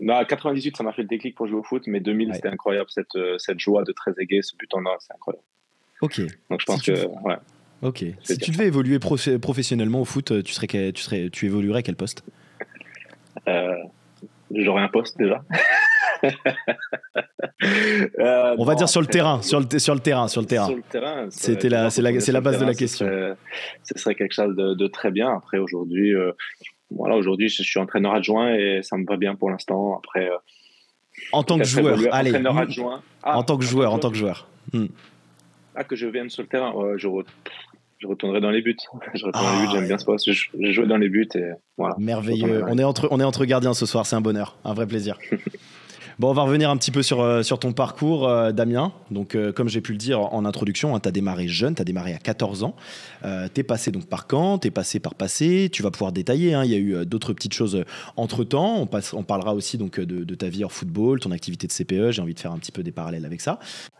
Bah, 0.00 0.24
98, 0.24 0.76
ça 0.76 0.84
m'a 0.84 0.92
fait 0.92 1.02
le 1.02 1.08
déclic 1.08 1.34
pour 1.34 1.46
jouer 1.46 1.58
au 1.58 1.62
foot, 1.62 1.84
mais 1.86 2.00
2000, 2.00 2.34
c'était 2.34 2.48
incroyable, 2.48 2.88
cette, 2.90 3.14
euh, 3.16 3.38
cette 3.38 3.60
joie 3.60 3.82
de 3.84 3.92
Trezeguet, 3.92 4.42
ce 4.42 4.56
but 4.56 4.72
en 4.74 4.84
or, 4.84 4.96
c'est 5.00 5.14
incroyable. 5.14 5.44
Ok. 6.02 6.20
Donc 6.50 6.60
je 6.60 6.66
pense 6.66 6.82
que, 6.82 7.06
ouais. 7.06 7.36
Ok. 7.82 8.04
Si 8.22 8.38
tu 8.38 8.50
devais 8.50 8.66
évoluer 8.66 8.98
professionnellement 8.98 10.00
au 10.00 10.04
foot, 10.04 10.42
tu, 10.42 10.52
serais, 10.52 10.66
tu, 10.66 11.02
serais, 11.02 11.30
tu 11.30 11.46
évoluerais 11.46 11.80
à 11.80 11.82
quel 11.82 11.96
poste? 11.96 12.22
Euh, 13.48 13.76
J'aurais 14.54 14.82
un 14.82 14.88
poste 14.88 15.18
déjà. 15.18 15.42
Euh, 18.18 18.54
On 18.58 18.64
va 18.64 18.74
dire 18.74 18.88
sur 18.88 19.00
le 19.00 19.06
terrain, 19.06 19.42
sur 19.42 19.60
le, 19.60 19.78
sur 19.78 19.94
le 19.94 20.00
terrain, 20.00 20.28
sur 20.28 20.40
le 20.40 20.46
terrain. 20.46 20.68
C'était 21.30 21.68
la, 21.68 21.90
c'est 21.90 22.02
la, 22.02 22.40
base 22.40 22.60
de 22.60 22.64
la 22.64 22.74
question. 22.74 23.06
Ce 23.82 23.98
serait, 23.98 24.14
quelque 24.14 24.32
chose 24.32 24.54
de, 24.56 24.86
très 24.86 25.10
bien. 25.10 25.34
Après 25.34 25.58
aujourd'hui, 25.58 26.14
euh, 26.14 26.32
voilà, 26.90 27.16
aujourd'hui 27.16 27.48
je 27.48 27.62
suis 27.62 27.80
entraîneur 27.80 28.14
adjoint 28.14 28.54
et 28.54 28.80
ça 28.82 28.96
me 28.96 29.06
va 29.06 29.16
bien 29.16 29.34
pour 29.34 29.50
l'instant. 29.50 29.98
Après. 29.98 30.28
Euh, 30.28 30.36
en 31.32 31.42
tant 31.42 31.58
que 31.58 31.64
joueur, 31.64 31.98
allez. 32.12 32.34
Adjoint. 32.34 33.02
Ah, 33.22 33.38
en 33.38 33.42
tant 33.42 33.56
que 33.56 33.64
joueur, 33.64 33.92
en 33.92 33.98
tant 33.98 34.10
que 34.10 34.16
joueur. 34.16 34.46
Hmm. 34.72 34.86
Ah 35.74 35.84
que 35.84 35.96
je 35.96 36.06
vienne 36.06 36.30
sur 36.30 36.42
le 36.42 36.48
terrain, 36.48 36.72
je, 36.96 37.08
je 37.98 38.06
retournerai 38.06 38.40
dans 38.40 38.50
les 38.50 38.62
buts. 38.62 38.76
Je 39.14 39.24
retournerai 39.24 39.52
dans 39.52 39.60
les 39.60 39.66
buts, 39.66 39.72
j'aime 39.72 39.86
bien 39.86 39.98
ce 39.98 40.04
poste. 40.04 40.30
Je, 40.30 40.48
je 40.58 40.72
joue 40.72 40.86
dans 40.86 40.98
les 40.98 41.08
buts 41.08 41.28
et 41.34 41.52
voilà. 41.76 41.94
Merveilleux. 41.98 42.64
On 42.68 42.78
est 42.78 42.84
entre, 42.84 43.08
on 43.10 43.20
est 43.20 43.24
entre 43.24 43.44
gardiens 43.44 43.74
ce 43.74 43.86
soir, 43.86 44.06
c'est 44.06 44.16
un 44.16 44.20
bonheur, 44.20 44.58
un 44.64 44.74
vrai 44.74 44.86
plaisir. 44.86 45.18
Bon, 46.18 46.30
on 46.30 46.32
va 46.32 46.44
revenir 46.44 46.70
un 46.70 46.78
petit 46.78 46.92
peu 46.92 47.02
sur, 47.02 47.20
euh, 47.20 47.42
ton 47.42 47.74
parcours, 47.74 48.26
euh, 48.26 48.50
Damien. 48.50 48.94
Donc, 49.10 49.34
euh, 49.34 49.52
comme 49.52 49.68
j'ai 49.68 49.82
pu 49.82 49.92
le 49.92 49.98
dire 49.98 50.18
en 50.18 50.46
introduction, 50.46 50.96
hein, 50.96 51.00
tu 51.00 51.08
as 51.10 51.12
démarré 51.12 51.46
jeune, 51.46 51.74
tu 51.74 51.82
as 51.82 51.84
démarré 51.84 52.14
à 52.14 52.18
14 52.18 52.62
ans. 52.62 52.74
tu 53.22 53.60
es 53.60 53.62
passé 53.62 53.90
donc 53.90 54.06
par 54.06 54.26
Caen, 54.30 54.58
tu 54.58 54.68
es 54.68 54.70
passé 54.70 54.98
par 54.98 55.14
Passé. 55.14 55.68
Tu 55.70 55.82
vas 55.82 55.90
pouvoir 55.90 56.12
détailler. 56.12 56.54
Hein. 56.54 56.64
il 56.64 56.70
y 56.70 56.74
a 56.74 56.78
eu 56.78 57.04
d'autres 57.04 57.34
petites 57.34 57.52
choses 57.52 57.84
entre 58.16 58.44
temps. 58.44 58.88
On, 59.12 59.22
parlera 59.24 59.54
aussi 59.54 59.76
donc 59.76 60.00
de, 60.00 60.24
de, 60.24 60.34
ta 60.34 60.48
vie 60.48 60.64
hors 60.64 60.72
football, 60.72 61.20
ton 61.20 61.32
activité 61.32 61.66
de 61.66 61.72
CPE. 61.72 62.12
J'ai 62.12 62.22
envie 62.22 62.34
de 62.34 62.40
faire 62.40 62.52
un 62.52 62.58
petit 62.58 62.72
peu 62.72 62.82
des 62.82 62.92
parallèles 62.92 63.26
avec 63.26 63.42
ça. 63.42 63.58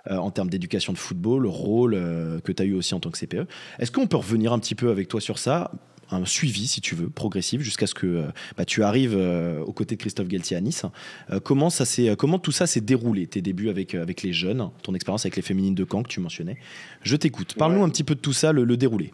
en 0.08 0.30
termes 0.30 0.48
d'éducation 0.48 0.94
de 0.94 0.98
football, 0.98 1.42
le 1.42 1.48
rôle 1.50 1.92
que 2.44 2.52
tu 2.52 2.62
as 2.62 2.66
eu 2.66 2.72
aussi 2.72 2.94
en 2.94 3.00
tant 3.00 3.10
que 3.10 3.18
CPE. 3.18 3.46
Est-ce 3.78 3.92
qu'on 3.92 4.06
peut 4.06 4.16
revenir 4.16 4.54
un 4.54 4.58
petit 4.58 4.74
peu 4.74 4.90
avec 4.90 5.08
toi 5.08 5.20
sur 5.20 5.38
ça? 5.38 5.70
Un 6.10 6.24
suivi, 6.24 6.66
si 6.66 6.80
tu 6.80 6.94
veux, 6.94 7.08
progressif, 7.08 7.60
jusqu'à 7.60 7.86
ce 7.86 7.94
que 7.94 8.06
euh, 8.06 8.26
bah, 8.56 8.64
tu 8.64 8.82
arrives 8.82 9.16
euh, 9.16 9.60
aux 9.60 9.72
côtés 9.72 9.96
de 9.96 10.00
Christophe 10.00 10.28
Galtier 10.28 10.56
à 10.56 10.60
Nice. 10.60 10.84
Euh, 11.30 11.40
comment, 11.40 11.70
ça 11.70 11.84
comment 12.16 12.38
tout 12.38 12.52
ça 12.52 12.66
s'est 12.66 12.80
déroulé, 12.80 13.26
tes 13.26 13.42
débuts 13.42 13.68
avec, 13.68 13.94
avec 13.94 14.22
les 14.22 14.32
jeunes, 14.32 14.70
ton 14.82 14.94
expérience 14.94 15.24
avec 15.24 15.36
les 15.36 15.42
féminines 15.42 15.74
de 15.74 15.86
Caen 15.90 16.02
que 16.02 16.08
tu 16.08 16.20
mentionnais? 16.20 16.56
Je 17.02 17.16
t'écoute. 17.16 17.54
Parle-nous 17.58 17.82
un 17.82 17.88
petit 17.88 18.04
peu 18.04 18.14
de 18.14 18.20
tout 18.20 18.32
ça, 18.32 18.52
le, 18.52 18.76
déroulé. 18.76 19.12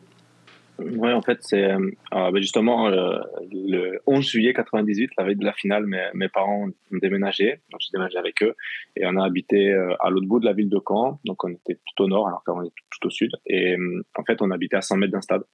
Oui, 0.78 1.12
en 1.12 1.22
fait, 1.22 1.38
c'est 1.42 1.68
bah, 2.10 2.30
justement 2.36 2.88
le 2.88 4.00
11 4.06 4.26
juillet 4.26 4.52
98, 4.52 5.10
la 5.16 5.24
veille 5.24 5.36
de 5.36 5.44
la 5.44 5.52
finale, 5.52 5.86
mes, 5.86 6.08
mes 6.14 6.28
parents 6.28 6.66
ont 6.66 6.96
déménagé, 6.98 7.60
donc 7.70 7.80
j'ai 7.80 7.90
déménagé 7.92 8.18
avec 8.18 8.42
eux, 8.42 8.56
et 8.96 9.06
on 9.06 9.16
a 9.16 9.24
habité 9.24 9.72
à 10.00 10.10
l'autre 10.10 10.26
bout 10.26 10.40
de 10.40 10.46
la 10.46 10.54
ville 10.54 10.70
de 10.70 10.80
Caen, 10.86 11.20
donc 11.24 11.44
on 11.44 11.50
était 11.50 11.74
tout 11.74 12.04
au 12.04 12.08
nord 12.08 12.26
alors 12.26 12.42
qu'on 12.44 12.62
était 12.62 12.72
tout 12.90 13.06
au 13.06 13.10
sud, 13.10 13.30
et 13.46 13.76
en 14.16 14.24
fait 14.24 14.42
on 14.42 14.50
habitait 14.50 14.76
à 14.76 14.82
100 14.82 14.96
mètres 14.96 15.12
d'un 15.12 15.20
stade 15.20 15.42
le 15.42 15.46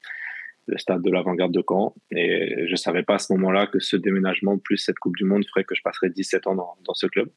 stade 0.77 1.03
de 1.03 1.11
l'avant-garde 1.11 1.53
de 1.53 1.63
Caen. 1.67 1.95
Et 2.11 2.67
je 2.67 2.71
ne 2.71 2.77
savais 2.77 3.03
pas 3.03 3.15
à 3.15 3.19
ce 3.19 3.33
moment-là 3.33 3.67
que 3.67 3.81
ce 3.81 3.97
déménagement 3.97 4.59
plus 4.59 4.77
cette 4.77 4.99
Coupe 4.99 5.17
du 5.17 5.25
Monde 5.25 5.45
ferait 5.47 5.65
que 5.65 5.75
je 5.75 5.83
passerais 5.83 6.11
17 6.11 6.47
ans 6.47 6.55
dans, 6.55 6.77
dans 6.85 6.95
ce 6.95 7.07
club. 7.07 7.29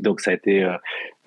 Donc 0.00 0.20
ça 0.20 0.30
a 0.30 0.34
été, 0.34 0.62
euh, 0.62 0.76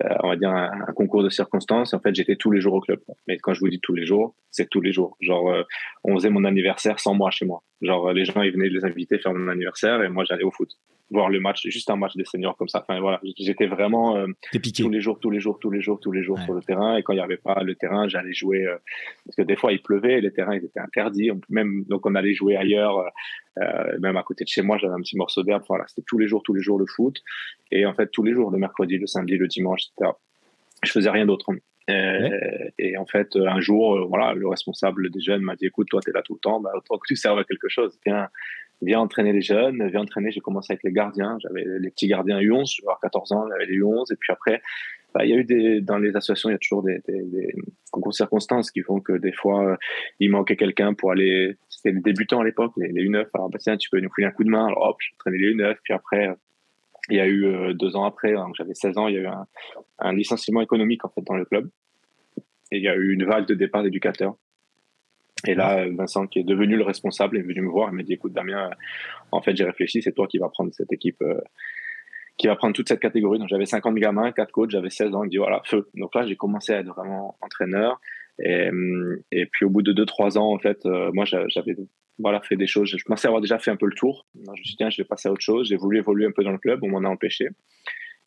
euh, 0.04 0.14
on 0.22 0.28
va 0.28 0.36
dire, 0.36 0.50
un, 0.50 0.92
concours 0.94 1.22
de 1.22 1.30
circonstances. 1.30 1.94
En 1.94 2.00
fait, 2.00 2.14
j'étais 2.14 2.36
tous 2.36 2.50
les 2.50 2.60
jours 2.60 2.74
au 2.74 2.80
club. 2.80 3.00
Mais 3.26 3.38
quand 3.38 3.54
je 3.54 3.60
vous 3.60 3.68
dis 3.68 3.80
tous 3.80 3.94
les 3.94 4.06
jours, 4.06 4.34
c'est 4.50 4.68
tous 4.68 4.80
les 4.80 4.92
jours. 4.92 5.16
Genre, 5.20 5.50
euh, 5.50 5.62
on 6.04 6.14
faisait 6.14 6.30
mon 6.30 6.44
anniversaire 6.44 7.00
sans 7.00 7.14
moi 7.14 7.30
chez 7.30 7.46
moi. 7.46 7.62
Genre, 7.82 8.12
les 8.12 8.24
gens, 8.24 8.42
ils 8.42 8.52
venaient 8.52 8.68
les 8.68 8.84
inviter 8.84 9.18
faire 9.18 9.34
mon 9.34 9.48
anniversaire 9.48 10.02
et 10.02 10.08
moi, 10.08 10.24
j'allais 10.24 10.44
au 10.44 10.50
foot 10.50 10.70
voir 11.10 11.28
le 11.28 11.40
match, 11.40 11.66
juste 11.66 11.90
un 11.90 11.96
match 11.96 12.16
des 12.16 12.24
seniors 12.24 12.56
comme 12.56 12.68
ça. 12.68 12.84
Enfin 12.86 13.00
voilà, 13.00 13.20
j'étais 13.38 13.66
vraiment 13.66 14.16
euh, 14.16 14.26
tous 14.52 14.88
les 14.88 15.00
jours, 15.00 15.18
tous 15.18 15.30
les 15.30 15.40
jours, 15.40 15.58
tous 15.58 15.70
les 15.70 15.80
jours, 15.80 15.98
tous 16.00 16.12
les 16.12 16.22
jours 16.22 16.38
sur 16.40 16.54
le 16.54 16.62
terrain. 16.62 16.96
Et 16.96 17.02
quand 17.02 17.12
il 17.12 17.16
n'y 17.16 17.22
avait 17.22 17.36
pas 17.36 17.62
le 17.62 17.74
terrain, 17.74 18.08
j'allais 18.08 18.32
jouer 18.32 18.66
euh, 18.66 18.76
parce 19.24 19.36
que 19.36 19.42
des 19.42 19.56
fois 19.56 19.72
il 19.72 19.82
pleuvait, 19.82 20.18
et 20.18 20.20
les 20.20 20.32
terrains 20.32 20.56
ils 20.56 20.64
étaient 20.64 20.80
interdits. 20.80 21.30
Même 21.48 21.84
donc 21.88 22.06
on 22.06 22.14
allait 22.14 22.34
jouer 22.34 22.56
ailleurs, 22.56 22.98
euh, 23.58 23.98
même 24.00 24.16
à 24.16 24.22
côté 24.22 24.44
de 24.44 24.48
chez 24.48 24.62
moi, 24.62 24.78
j'avais 24.78 24.94
un 24.94 25.00
petit 25.00 25.16
morceau 25.16 25.42
d'herbe. 25.42 25.62
Voilà, 25.68 25.84
c'était 25.88 26.04
tous 26.06 26.18
les 26.18 26.28
jours, 26.28 26.42
tous 26.42 26.54
les 26.54 26.62
jours 26.62 26.78
le 26.78 26.86
foot. 26.86 27.20
Et 27.70 27.86
en 27.86 27.94
fait 27.94 28.10
tous 28.10 28.22
les 28.22 28.32
jours, 28.32 28.50
le 28.50 28.58
mercredi, 28.58 28.98
le 28.98 29.06
samedi, 29.06 29.36
le 29.36 29.48
dimanche, 29.48 29.82
etc. 29.98 30.12
Je 30.82 30.92
faisais 30.92 31.10
rien 31.10 31.26
d'autre. 31.26 31.52
Et 32.78 32.96
en 32.96 33.06
fait, 33.06 33.36
un 33.36 33.60
jour, 33.60 34.06
voilà, 34.08 34.34
le 34.34 34.48
responsable 34.48 35.10
des 35.10 35.20
jeunes 35.20 35.42
m'a 35.42 35.56
dit 35.56 35.66
"Écoute, 35.66 35.88
toi, 35.90 36.00
tu 36.02 36.10
es 36.10 36.12
là 36.12 36.22
tout 36.22 36.34
le 36.34 36.40
temps, 36.40 36.60
bah, 36.60 36.70
autant 36.74 36.98
que 36.98 37.06
tu 37.06 37.16
serves 37.16 37.38
à 37.38 37.44
quelque 37.44 37.68
chose. 37.68 37.98
Viens, 38.06 38.28
viens 38.82 39.00
entraîner 39.00 39.32
les 39.32 39.42
jeunes, 39.42 39.86
viens 39.88 40.00
entraîner. 40.00 40.30
J'ai 40.30 40.40
commencé 40.40 40.72
avec 40.72 40.82
les 40.84 40.92
gardiens. 40.92 41.38
J'avais 41.42 41.64
les 41.80 41.90
petits 41.90 42.08
gardiens 42.08 42.40
U11, 42.40 42.76
je 42.76 42.82
14 43.02 43.32
ans, 43.32 43.46
j'avais 43.48 43.66
les 43.66 43.78
U11. 43.78 44.12
Et 44.12 44.16
puis 44.16 44.32
après, 44.32 44.62
bah, 45.14 45.24
il 45.24 45.30
y 45.30 45.34
a 45.34 45.36
eu 45.36 45.44
des, 45.44 45.80
dans 45.80 45.98
les 45.98 46.14
associations, 46.14 46.50
il 46.50 46.52
y 46.52 46.56
a 46.56 46.58
toujours 46.58 46.82
des, 46.82 47.00
des, 47.06 47.22
des 47.22 47.52
circonstances 48.12 48.70
qui 48.70 48.82
font 48.82 49.00
que 49.00 49.12
des 49.12 49.32
fois, 49.32 49.76
il 50.20 50.30
manquait 50.30 50.56
quelqu'un 50.56 50.94
pour 50.94 51.10
aller. 51.10 51.56
C'était 51.68 51.92
les 51.92 52.00
débutants 52.00 52.40
à 52.40 52.44
l'époque, 52.44 52.72
les, 52.76 52.88
les 52.88 53.08
U9. 53.08 53.26
Alors, 53.34 53.50
bah, 53.50 53.58
tiens, 53.60 53.76
tu 53.76 53.90
peux 53.90 54.00
nous 54.00 54.10
filer 54.14 54.28
un 54.28 54.30
coup 54.30 54.44
de 54.44 54.50
main. 54.50 54.66
Alors, 54.66 54.90
hop, 54.90 54.96
j'ai 55.00 55.14
entraîné 55.14 55.38
les 55.38 55.54
U9. 55.54 55.76
Puis 55.82 55.92
après, 55.92 56.30
il 57.10 57.16
y 57.16 57.20
a 57.20 57.26
eu 57.26 57.44
euh, 57.44 57.74
deux 57.74 57.96
ans 57.96 58.04
après, 58.04 58.34
hein, 58.34 58.48
j'avais 58.56 58.74
16 58.74 58.98
ans, 58.98 59.08
il 59.08 59.14
y 59.14 59.18
a 59.18 59.20
eu 59.20 59.26
un, 59.26 59.46
un, 59.98 60.12
licenciement 60.12 60.60
économique 60.60 61.04
en 61.04 61.08
fait 61.08 61.22
dans 61.22 61.34
le 61.34 61.44
club. 61.44 61.68
Et 62.72 62.76
il 62.76 62.82
y 62.82 62.88
a 62.88 62.94
eu 62.94 63.12
une 63.12 63.24
vague 63.24 63.46
de 63.46 63.54
départ 63.54 63.82
d'éducateurs. 63.82 64.34
Et 65.46 65.54
là, 65.54 65.86
Vincent, 65.88 66.26
qui 66.26 66.38
est 66.38 66.44
devenu 66.44 66.76
le 66.76 66.84
responsable, 66.84 67.38
est 67.38 67.42
venu 67.42 67.62
me 67.62 67.70
voir 67.70 67.88
et 67.88 67.92
m'a 67.92 68.02
dit 68.02 68.12
Écoute, 68.12 68.32
Damien, 68.32 68.70
en 69.32 69.40
fait, 69.40 69.56
j'ai 69.56 69.64
réfléchi, 69.64 70.02
c'est 70.02 70.12
toi 70.12 70.26
qui 70.26 70.38
vas 70.38 70.48
prendre 70.48 70.72
cette 70.72 70.92
équipe, 70.92 71.20
euh, 71.22 71.40
qui 72.36 72.46
va 72.46 72.56
prendre 72.56 72.74
toute 72.74 72.88
cette 72.88 73.00
catégorie. 73.00 73.38
Donc, 73.38 73.48
j'avais 73.48 73.66
50 73.66 73.94
gamins, 73.96 74.32
4 74.32 74.52
coachs, 74.52 74.70
j'avais 74.70 74.90
16 74.90 75.14
ans. 75.14 75.22
Il 75.22 75.26
me 75.26 75.30
dit 75.30 75.38
Voilà, 75.38 75.62
feu. 75.64 75.88
Donc 75.94 76.14
là, 76.14 76.26
j'ai 76.26 76.36
commencé 76.36 76.72
à 76.72 76.80
être 76.80 76.88
vraiment 76.88 77.36
entraîneur. 77.40 78.00
Et, 78.44 78.68
euh, 78.68 79.22
et 79.32 79.46
puis, 79.46 79.64
au 79.64 79.70
bout 79.70 79.82
de 79.82 79.92
2-3 79.92 80.38
ans, 80.38 80.52
en 80.52 80.58
fait, 80.58 80.84
euh, 80.86 81.10
moi, 81.12 81.24
j'avais 81.24 81.76
voilà, 82.18 82.40
fait 82.40 82.56
des 82.56 82.66
choses. 82.66 82.94
Je 82.96 83.02
pensais 83.04 83.28
avoir 83.28 83.40
déjà 83.40 83.58
fait 83.58 83.70
un 83.70 83.76
peu 83.76 83.86
le 83.86 83.94
tour. 83.94 84.26
je 84.34 84.50
me 84.50 84.56
suis 84.56 84.64
dit 84.64 84.76
Tiens, 84.76 84.90
je 84.90 85.00
vais 85.00 85.06
passer 85.06 85.28
à 85.28 85.32
autre 85.32 85.42
chose. 85.42 85.68
J'ai 85.68 85.76
voulu 85.76 85.98
évoluer 85.98 86.26
un 86.26 86.32
peu 86.32 86.44
dans 86.44 86.52
le 86.52 86.58
club, 86.58 86.80
on 86.82 86.88
m'en 86.88 87.04
a 87.04 87.08
empêché. 87.08 87.48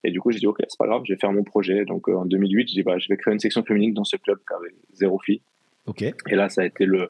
Et 0.03 0.11
du 0.11 0.19
coup, 0.19 0.31
j'ai 0.31 0.39
dit, 0.39 0.47
OK, 0.47 0.57
c'est 0.67 0.77
pas 0.77 0.87
grave, 0.87 1.03
je 1.05 1.13
vais 1.13 1.19
faire 1.19 1.31
mon 1.31 1.43
projet. 1.43 1.85
Donc, 1.85 2.09
en 2.09 2.25
2008, 2.25 2.69
je 2.69 2.73
dis, 2.73 2.83
bah, 2.83 2.97
je 2.97 3.07
vais 3.07 3.15
créer 3.15 3.33
une 3.33 3.39
section 3.39 3.63
féminine 3.63 3.93
dans 3.93 4.03
ce 4.03 4.17
club 4.17 4.39
qui 4.39 4.53
avait 4.53 4.75
zéro 4.91 5.17
fille. 5.19 5.41
Ok. 5.85 6.01
Et 6.01 6.35
là, 6.35 6.49
ça 6.49 6.61
a 6.61 6.65
été 6.65 6.85
le, 6.85 7.09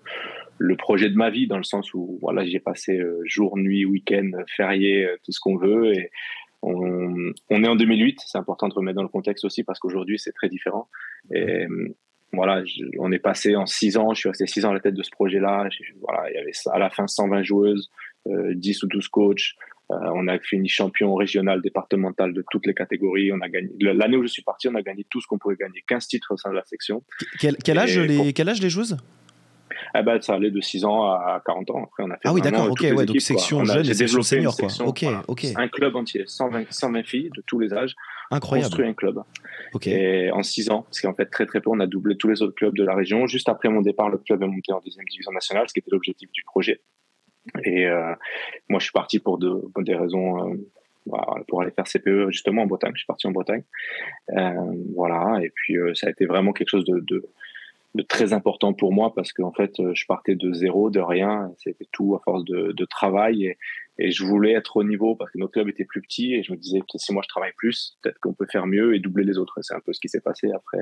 le 0.59 0.75
projet 0.75 1.09
de 1.09 1.15
ma 1.15 1.29
vie, 1.29 1.47
dans 1.47 1.57
le 1.57 1.63
sens 1.63 1.93
où 1.93 2.19
voilà, 2.21 2.45
j'ai 2.45 2.59
passé 2.59 3.01
jour, 3.25 3.57
nuit, 3.57 3.85
week-end, 3.85 4.29
férié, 4.47 5.07
tout 5.23 5.31
ce 5.31 5.39
qu'on 5.39 5.57
veut. 5.57 5.93
Et 5.93 6.11
on, 6.61 7.31
on, 7.49 7.63
est 7.63 7.67
en 7.67 7.75
2008, 7.75 8.19
c'est 8.25 8.37
important 8.37 8.67
de 8.67 8.73
remettre 8.73 8.97
dans 8.97 9.03
le 9.03 9.09
contexte 9.09 9.45
aussi, 9.45 9.63
parce 9.63 9.79
qu'aujourd'hui, 9.79 10.19
c'est 10.19 10.31
très 10.31 10.49
différent. 10.49 10.87
Et 11.33 11.65
voilà, 12.33 12.63
on 12.99 13.11
est 13.11 13.19
passé 13.19 13.55
en 13.55 13.65
six 13.65 13.95
ans, 13.97 14.13
je 14.13 14.19
suis 14.19 14.29
resté 14.29 14.47
six 14.47 14.65
ans 14.65 14.71
à 14.71 14.73
la 14.73 14.79
tête 14.79 14.95
de 14.95 15.03
ce 15.03 15.11
projet-là. 15.11 15.67
Voilà, 16.01 16.29
il 16.31 16.35
y 16.35 16.37
avait 16.37 16.51
à 16.71 16.79
la 16.79 16.89
fin 16.89 17.07
120 17.07 17.43
joueuses, 17.43 17.91
10 18.25 18.83
ou 18.83 18.87
12 18.87 19.07
coachs. 19.09 19.55
Euh, 19.91 19.95
on 20.15 20.27
a 20.27 20.39
fini 20.39 20.69
champion 20.69 21.13
régional, 21.13 21.61
départemental 21.61 22.33
de 22.33 22.43
toutes 22.49 22.65
les 22.65 22.73
catégories. 22.73 23.31
On 23.31 23.41
a 23.41 23.49
gagné. 23.49 23.69
L'année 23.79 24.17
où 24.17 24.23
je 24.23 24.27
suis 24.27 24.41
parti, 24.41 24.67
on 24.67 24.75
a 24.75 24.81
gagné 24.81 25.05
tout 25.09 25.21
ce 25.21 25.27
qu'on 25.27 25.37
pouvait 25.37 25.55
gagner, 25.55 25.83
15 25.87 26.07
titres 26.07 26.33
au 26.33 26.37
sein 26.37 26.49
de 26.49 26.55
la 26.55 26.63
section. 26.63 27.03
Quel, 27.39 27.57
quel 27.57 27.77
âge, 27.77 27.99
les, 27.99 28.33
quel 28.33 28.49
âge 28.49 28.61
les 28.61 28.69
joueuses? 28.69 28.97
Eh 29.95 30.03
ben, 30.03 30.21
ça 30.21 30.33
allait 30.33 30.51
de 30.51 30.61
6 30.61 30.85
ans 30.85 31.03
à 31.05 31.41
40 31.45 31.69
ans. 31.71 31.83
Après, 31.83 32.03
on 32.03 32.11
a 32.11 32.15
fait 32.15 32.21
ah 32.25 32.33
oui, 32.33 32.41
d'accord, 32.41 32.69
ok, 32.69 32.81
ouais, 32.81 33.05
donc 33.05 33.21
section 33.21 33.63
jeune 33.63 33.87
et 33.87 33.93
section 33.93 34.21
senior. 34.21 34.55
Quoi. 34.55 34.69
ok, 34.85 35.05
ok. 35.27 35.45
Un 35.55 35.67
club 35.67 35.95
entier, 35.95 36.23
120, 36.25 36.71
120 36.71 37.03
filles 37.03 37.29
de 37.35 37.41
tous 37.45 37.59
les 37.59 37.73
âges. 37.73 37.95
Incroyable. 38.31 38.69
Construit 38.69 38.87
un 38.87 38.93
club. 38.93 39.21
Ok. 39.73 39.87
Et 39.87 40.31
en 40.31 40.43
6 40.43 40.69
ans, 40.69 40.83
parce 40.83 41.01
qu'en 41.01 41.13
fait, 41.13 41.25
très 41.25 41.45
très 41.45 41.61
peu, 41.61 41.69
on 41.69 41.79
a 41.79 41.87
doublé 41.87 42.17
tous 42.17 42.27
les 42.27 42.41
autres 42.41 42.55
clubs 42.55 42.75
de 42.75 42.83
la 42.83 42.95
région. 42.95 43.27
Juste 43.27 43.49
après 43.49 43.69
mon 43.69 43.81
départ, 43.81 44.09
le 44.09 44.17
club 44.17 44.41
est 44.43 44.47
monté 44.47 44.71
en 44.71 44.81
deuxième 44.83 45.05
division 45.05 45.31
nationale, 45.31 45.65
ce 45.67 45.73
qui 45.73 45.79
était 45.79 45.91
l'objectif 45.91 46.31
du 46.31 46.43
projet. 46.43 46.81
Et 47.63 47.87
euh, 47.87 48.13
moi, 48.69 48.79
je 48.79 48.85
suis 48.85 48.93
parti 48.93 49.19
pour, 49.19 49.37
de, 49.37 49.49
pour 49.73 49.83
des 49.83 49.95
raisons. 49.95 50.51
Euh, 50.51 50.57
pour 51.47 51.61
aller 51.61 51.71
faire 51.71 51.85
CPE 51.85 52.29
justement 52.29 52.63
en 52.63 52.65
Bretagne. 52.65 52.91
Je 52.93 52.99
suis 52.99 53.07
parti 53.07 53.27
en 53.27 53.31
Bretagne. 53.31 53.63
Euh, 54.37 54.51
voilà. 54.95 55.39
Et 55.43 55.51
puis, 55.53 55.77
euh, 55.77 55.93
ça 55.95 56.07
a 56.07 56.09
été 56.09 56.25
vraiment 56.25 56.53
quelque 56.53 56.69
chose 56.69 56.85
de, 56.85 56.99
de 57.01 57.25
de 57.95 58.01
très 58.01 58.33
important 58.33 58.73
pour 58.73 58.91
moi 58.91 59.13
parce 59.13 59.31
qu'en 59.33 59.51
fait, 59.51 59.79
euh, 59.79 59.91
je 59.93 60.05
partais 60.07 60.35
de 60.35 60.51
zéro, 60.53 60.89
de 60.89 60.99
rien. 60.99 61.51
C'était 61.57 61.85
tout 61.91 62.15
à 62.15 62.19
force 62.23 62.43
de, 62.43 62.71
de 62.71 62.85
travail 62.85 63.45
et, 63.45 63.57
et, 63.99 64.11
je 64.11 64.23
voulais 64.23 64.53
être 64.53 64.77
au 64.77 64.83
niveau 64.83 65.15
parce 65.15 65.31
que 65.31 65.37
notre 65.37 65.51
club 65.51 65.69
était 65.69 65.85
plus 65.85 66.01
petit 66.01 66.33
et 66.33 66.41
je 66.41 66.51
me 66.51 66.57
disais 66.57 66.79
que 66.79 66.97
si 66.97 67.13
moi 67.13 67.21
je 67.23 67.29
travaille 67.29 67.51
plus, 67.55 67.97
peut-être 68.01 68.17
qu'on 68.19 68.33
peut 68.33 68.47
faire 68.51 68.65
mieux 68.65 68.95
et 68.95 68.99
doubler 68.99 69.23
les 69.23 69.37
autres. 69.37 69.59
C'est 69.61 69.75
un 69.75 69.79
peu 69.79 69.93
ce 69.93 69.99
qui 69.99 70.09
s'est 70.09 70.21
passé 70.21 70.49
après. 70.51 70.79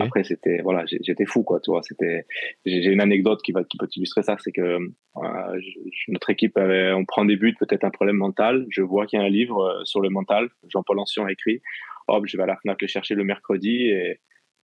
Après, 0.00 0.22
c'était 0.22 0.60
voilà, 0.62 0.84
j'étais 0.86 1.26
fou 1.26 1.42
quoi. 1.42 1.58
Tu 1.60 1.72
vois, 1.72 1.82
c'était. 1.82 2.26
J'ai 2.64 2.92
une 2.92 3.00
anecdote 3.00 3.42
qui 3.42 3.50
va 3.50 3.64
qui 3.64 3.76
peut 3.76 3.88
illustrer 3.96 4.22
ça, 4.22 4.36
c'est 4.38 4.52
que 4.52 4.78
euh, 5.16 5.60
notre 6.08 6.30
équipe, 6.30 6.56
avait, 6.56 6.92
on 6.92 7.04
prend 7.04 7.24
des 7.24 7.36
buts, 7.36 7.56
peut-être 7.58 7.82
un 7.82 7.90
problème 7.90 8.16
mental. 8.16 8.66
Je 8.70 8.82
vois 8.82 9.06
qu'il 9.06 9.18
y 9.18 9.22
a 9.22 9.24
un 9.24 9.30
livre 9.30 9.64
euh, 9.64 9.84
sur 9.84 10.00
le 10.00 10.10
mental. 10.10 10.48
Jean-Paul 10.68 11.00
Ancien 11.00 11.26
a 11.26 11.32
écrit. 11.32 11.60
Hop, 12.06 12.24
je 12.26 12.36
vais 12.36 12.44
à 12.44 12.46
la 12.46 12.56
Fnac 12.56 12.80
le 12.80 12.88
chercher 12.88 13.14
le 13.14 13.24
mercredi 13.24 13.86
et 13.86 14.20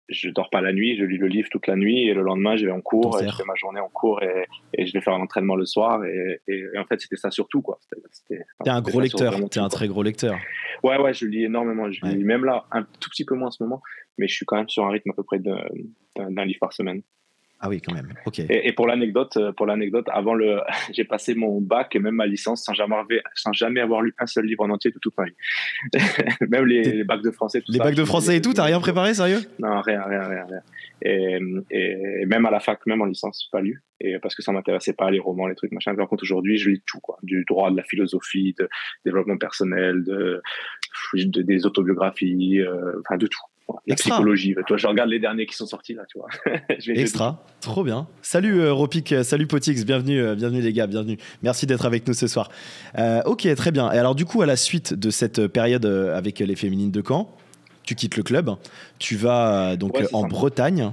je 0.10 0.30
dors 0.30 0.50
pas 0.50 0.62
la 0.62 0.74
nuit, 0.74 0.98
je 0.98 1.04
lis 1.04 1.18
le 1.18 1.28
livre 1.28 1.48
toute 1.52 1.68
la 1.68 1.76
nuit 1.76 2.08
et 2.08 2.14
le 2.14 2.22
lendemain 2.22 2.56
je 2.56 2.66
vais 2.66 2.72
en 2.72 2.82
cours, 2.82 3.22
et 3.22 3.28
je 3.28 3.36
fais 3.36 3.46
ma 3.46 3.56
journée 3.56 3.80
en 3.80 3.90
cours 3.90 4.22
et, 4.24 4.46
et 4.74 4.86
je 4.86 4.94
vais 4.94 5.02
faire 5.02 5.14
un 5.14 5.22
entraînement 5.22 5.56
le 5.56 5.66
soir 5.66 6.04
et, 6.06 6.42
et, 6.48 6.66
en 6.78 6.86
fait 6.86 7.00
c'était 7.00 7.18
ça 7.18 7.32
surtout 7.32 7.62
quoi. 7.62 7.80
T'es 8.28 8.70
un 8.70 8.82
gros 8.82 9.00
lecteur, 9.00 9.36
t'es 9.50 9.60
un 9.60 9.70
très 9.70 9.88
gros 9.88 10.04
lecteur. 10.04 10.38
Ouais 10.84 10.98
ouais, 10.98 11.14
je 11.14 11.26
lis 11.26 11.44
énormément, 11.44 11.92
je 11.92 12.06
lis 12.06 12.24
même 12.24 12.46
là 12.46 12.66
un 12.72 12.84
tout 12.84 13.10
petit 13.10 13.26
peu 13.26 13.36
moins 13.36 13.48
en 13.48 13.52
ce 13.52 13.64
moment, 13.64 13.82
mais 14.18 14.28
je 14.28 14.36
suis 14.36 14.46
quand 14.46 14.58
même 14.58 14.70
sur 14.70 14.86
un 14.86 14.90
rythme 14.90 15.12
à 15.12 15.14
peu 15.14 15.24
près 15.24 15.40
d'un 15.40 16.46
livre 16.46 16.60
par 16.60 16.74
semaine. 16.74 17.02
Ah 17.62 17.68
oui, 17.68 17.82
quand 17.82 17.94
même. 17.94 18.14
Ok. 18.26 18.40
Et, 18.40 18.72
pour 18.72 18.88
l'anecdote, 18.88 19.36
euh, 19.36 19.52
pour 19.52 19.66
l'anecdote, 19.66 20.08
avant 20.12 20.34
le, 20.34 20.62
j'ai 20.94 21.04
passé 21.04 21.36
mon 21.36 21.60
bac 21.60 21.94
et 21.96 22.00
même 22.00 22.16
ma 22.16 22.26
licence 22.26 22.64
sans 22.64 22.74
jamais, 22.74 22.96
avoir, 22.96 23.08
sans 23.36 23.52
jamais 23.52 23.82
avoir 23.82 24.02
lu 24.02 24.16
un 24.18 24.28
seul 24.28 24.46
livre 24.46 24.64
en 24.64 24.70
entier 24.70 24.92
de 24.92 25.00
toute 25.00 25.14
ma 25.18 25.26
vie. 25.26 25.36
même 26.48 26.66
les, 26.66 27.04
bacs 27.04 27.22
de 27.22 27.32
français. 27.32 27.62
les 27.68 27.80
bacs 27.80 27.96
de 27.96 28.06
français 28.06 28.38
et 28.38 28.42
tout, 28.42 28.54
t'as 28.54 28.64
rien 28.64 28.80
préparé, 28.80 29.14
sérieux? 29.14 29.42
Non, 29.60 29.82
rien, 29.82 30.02
rien, 30.04 30.24
rien, 30.24 30.46
rien. 30.46 30.62
Et, 31.02 31.40
et, 31.72 32.26
même 32.26 32.46
à 32.46 32.52
la 32.52 32.62
fac, 32.62 32.86
même 32.86 33.02
en 33.02 33.06
licence, 33.06 33.50
pas 33.52 33.62
lu. 33.62 33.84
Et 34.00 34.18
parce 34.20 34.36
que 34.36 34.42
ça 34.42 34.54
m'intéressait 34.54 34.94
pas 34.94 35.12
les 35.12 35.20
romans, 35.20 35.48
les 35.48 35.56
trucs 35.56 35.74
machin. 35.74 35.94
Par 35.96 36.08
contre, 36.08 36.24
aujourd'hui, 36.24 36.58
je 36.58 36.70
lis 36.70 36.82
tout, 36.86 37.02
quoi. 37.02 37.18
Du 37.24 37.44
droit, 37.46 37.72
de 37.72 37.76
la 37.76 37.84
philosophie, 37.84 38.56
de 38.58 38.70
développement 39.04 39.38
personnel, 39.38 40.06
de, 40.06 40.42
des 41.14 41.66
autobiographies, 41.66 42.62
euh, 42.62 43.02
enfin 43.02 43.18
de 43.18 43.28
tout 43.28 43.42
la 43.88 43.96
psychologie. 43.96 44.56
Toi, 44.68 44.78
je 44.78 44.88
regarde 44.88 45.10
les 45.10 45.20
derniers 45.20 45.46
qui 45.46 45.56
sont 45.56 45.66
sortis 45.66 45.94
là, 45.94 46.04
tu 46.08 46.20
vois. 46.20 46.30
Extra, 46.88 47.44
trop 47.62 47.84
bien. 47.84 48.08
Salut 48.22 48.60
euh, 48.62 48.74
Ropik, 48.74 49.12
euh, 49.12 49.24
salut 49.24 49.48
Potix, 49.48 49.86
bienvenue, 49.86 50.20
euh, 50.22 50.36
bienvenue 50.36 50.62
les 50.62 50.74
gars, 50.74 50.88
bienvenue. 50.88 51.18
Merci 51.44 51.66
d'être 51.66 51.86
avec 51.86 52.08
nous 52.08 52.14
ce 52.14 52.28
soir. 52.28 52.50
ok, 53.26 53.54
très 53.56 53.72
bien. 53.72 53.92
Et 53.92 53.98
alors 53.98 54.16
du 54.16 54.26
coup, 54.26 54.42
à 54.42 54.46
la 54.46 54.56
suite 54.56 54.94
de 54.94 55.10
cette 55.10 55.48
période 55.48 55.86
avec 55.86 56.40
les 56.40 56.56
féminines 56.56 56.92
de 56.92 57.04
Caen, 57.06 57.36
tu 57.84 57.96
quittes 57.96 58.18
le 58.18 58.24
club, 58.24 58.52
tu 59.00 59.16
vas 59.16 59.76
donc 59.76 59.98
en 60.14 60.24
Bretagne. 60.24 60.92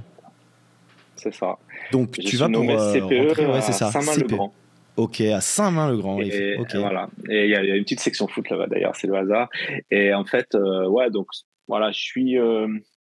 C'est 1.15 1.33
ça. 1.33 1.57
Donc 1.91 2.11
tu 2.11 2.37
vas 2.37 2.49
pour 2.49 2.63
CPE 2.63 3.09
ouais, 3.11 3.61
c'est 3.61 3.71
ça. 3.71 3.91
Saint-Main-le-Grand. 3.91 4.53
Ok, 4.97 5.21
à 5.21 5.41
Saint-Main-le-Grand. 5.41 6.19
Et, 6.21 6.57
voilà. 6.73 7.09
Et 7.29 7.45
il 7.45 7.51
y, 7.51 7.55
a 7.55 7.75
une 7.75 7.83
petite 7.83 7.99
section 7.99 8.27
foot 8.27 8.49
là-bas 8.49 8.65
d'ailleurs, 8.67 8.95
c'est 8.95 9.07
le 9.07 9.15
hasard. 9.15 9.49
Et 9.91 10.13
en 10.13 10.25
fait, 10.25 10.55
ouais, 10.55 11.11
donc 11.11 11.27
voilà, 11.67 11.91
je 11.91 11.99
suis, 11.99 12.37
euh, 12.37 12.67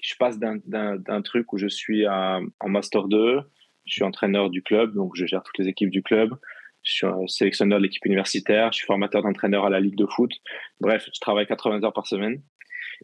je 0.01 0.15
passe 0.17 0.39
d'un 0.39 1.21
truc 1.21 1.53
où 1.53 1.57
je 1.57 1.67
suis 1.67 2.07
en 2.07 2.41
master 2.65 3.07
2, 3.07 3.41
je 3.85 3.93
suis 3.93 4.03
entraîneur 4.03 4.49
du 4.49 4.61
club, 4.61 4.93
donc 4.93 5.15
je 5.15 5.25
gère 5.25 5.43
toutes 5.43 5.57
les 5.57 5.67
équipes 5.67 5.89
du 5.89 6.03
club. 6.03 6.35
Je 6.83 6.93
suis 6.93 7.07
sélectionneur 7.27 7.77
de 7.77 7.83
l'équipe 7.83 8.05
universitaire, 8.05 8.71
je 8.71 8.77
suis 8.77 8.85
formateur 8.85 9.21
d'entraîneur 9.21 9.65
à 9.65 9.69
la 9.69 9.79
Ligue 9.79 9.97
de 9.97 10.07
foot. 10.07 10.31
Bref, 10.79 11.07
je 11.13 11.19
travaille 11.19 11.45
80 11.45 11.83
heures 11.83 11.93
par 11.93 12.07
semaine. 12.07 12.41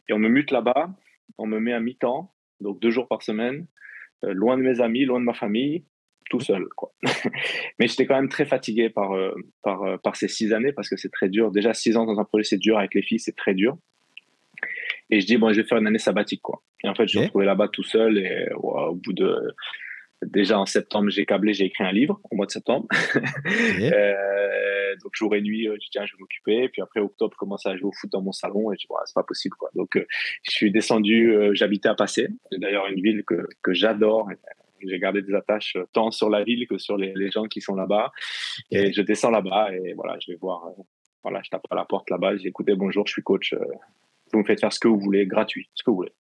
Et 0.10 0.14
on 0.14 0.20
me 0.20 0.30
mute 0.30 0.52
là-bas, 0.52 0.90
on 1.38 1.46
me 1.46 1.60
met 1.60 1.74
à 1.74 1.80
mi-temps, 1.80 2.34
donc 2.60 2.80
deux 2.80 2.90
jours 2.90 3.08
par 3.08 3.22
semaine, 3.22 3.68
euh, 4.24 4.34
loin 4.34 4.58
de 4.58 4.64
mes 4.64 4.82
amis, 4.82 5.06
loin 5.06 5.20
de 5.20 5.26
ma 5.26 5.34
famille, 5.34 5.86
tout 6.30 6.40
seul. 6.40 6.66
Quoi. 6.76 6.92
Mais 7.80 7.88
j'étais 7.88 8.08
quand 8.08 8.16
même 8.16 8.30
très 8.30 8.46
fatigué 8.46 8.90
par, 8.90 9.14
euh, 9.14 9.34
par, 9.62 10.00
par 10.02 10.16
ces 10.16 10.28
six 10.28 10.54
années 10.54 10.72
parce 10.72 10.90
que 10.90 10.98
c'est 10.98 11.12
très 11.12 11.30
dur. 11.30 11.52
Déjà, 11.52 11.74
six 11.74 11.98
ans 11.98 12.06
dans 12.06 12.20
un 12.20 12.26
projet, 12.26 12.44
c'est 12.44 12.58
dur. 12.58 12.80
Avec 12.80 12.96
les 12.96 13.04
filles, 13.04 13.20
c'est 13.20 13.36
très 13.36 13.54
dur. 13.54 13.78
Et 15.10 15.22
je 15.22 15.26
dis, 15.26 15.38
bon, 15.38 15.52
je 15.52 15.62
vais 15.62 15.68
faire 15.68 15.78
une 15.78 15.88
année 15.88 16.00
sabbatique, 16.00 16.42
quoi. 16.42 16.62
Et 16.84 16.90
en 16.90 16.96
fait, 16.96 17.04
je 17.04 17.18
suis 17.18 17.20
retrouvé 17.20 17.46
là-bas 17.46 17.70
tout 17.70 17.84
seul 17.84 18.18
et 18.18 18.48
au 18.56 18.96
bout 18.96 19.14
de. 19.14 19.56
Déjà 20.24 20.60
en 20.60 20.66
septembre, 20.66 21.12
j'ai 21.12 21.28
câblé, 21.28 21.54
j'ai 21.54 21.66
écrit 21.66 21.84
un 21.84 21.92
livre 21.92 22.20
au 22.32 22.36
mois 22.36 22.48
de 22.48 22.52
septembre. 22.52 22.88
euh, 23.46 24.96
donc 25.04 25.12
jour 25.16 25.36
et 25.36 25.42
nuit, 25.42 25.68
euh, 25.68 25.76
je 25.76 25.80
dis 25.80 25.90
tiens, 25.92 26.06
je 26.06 26.14
vais 26.14 26.20
m'occuper. 26.20 26.70
Puis 26.70 26.82
après 26.82 27.00
octobre, 27.00 27.34
je 27.34 27.38
commence 27.38 27.66
à 27.66 27.76
jouer 27.76 27.90
au 27.90 27.92
foot 27.92 28.12
dans 28.12 28.22
mon 28.22 28.32
salon 28.32 28.72
et 28.72 28.76
je 28.76 28.80
dis 28.82 28.86
voilà, 28.90 29.06
c'est 29.06 29.16
pas 29.16 29.24
possible 29.24 29.56
quoi. 29.58 29.70
Donc 29.76 29.96
euh, 29.96 30.06
je 30.44 30.52
suis 30.52 30.72
descendu, 30.72 31.32
euh, 31.32 31.52
j'habitais 31.54 31.90
à 31.90 31.96
Passé, 31.96 32.28
c'est 32.52 32.60
d'ailleurs 32.60 32.88
une 32.88 33.02
ville 33.02 33.24
que, 33.26 33.48
que 33.62 33.74
j'adore. 33.74 34.30
J'ai 34.86 35.00
gardé 35.00 35.24
des 35.24 35.34
attaches 35.34 35.76
tant 35.92 36.12
sur 36.12 36.30
la 36.30 36.44
ville 36.44 36.68
que 36.68 36.78
sur 36.78 36.98
les, 36.98 37.14
les 37.16 37.32
gens 37.32 37.46
qui 37.46 37.62
sont 37.62 37.76
là-bas. 37.76 38.12
Et 38.70 38.94
je 38.94 39.02
descends 39.02 39.32
là-bas 39.32 39.72
et 39.74 39.94
voilà, 39.94 40.18
je 40.24 40.32
vais 40.32 40.38
voir. 40.38 40.70
voilà, 41.24 41.42
je 41.44 41.50
tape 41.50 41.66
à 41.72 41.76
la 41.76 41.86
porte 41.86 42.10
là-bas. 42.12 42.38
J'ai 42.38 42.50
écouté 42.50 42.76
bonjour, 42.76 43.08
je 43.08 43.14
suis 43.14 43.24
coach 43.24 43.56
vous 44.34 44.40
me 44.40 44.46
faites 44.46 44.60
faire 44.60 44.74
ce 44.74 44.80
que 44.80 44.88
vous 44.88 45.00
voulez, 45.00 45.26
gratuit, 45.26 45.70
ce 45.74 45.84
que 45.84 45.90
vous 45.90 45.98
voulez. 45.98 46.14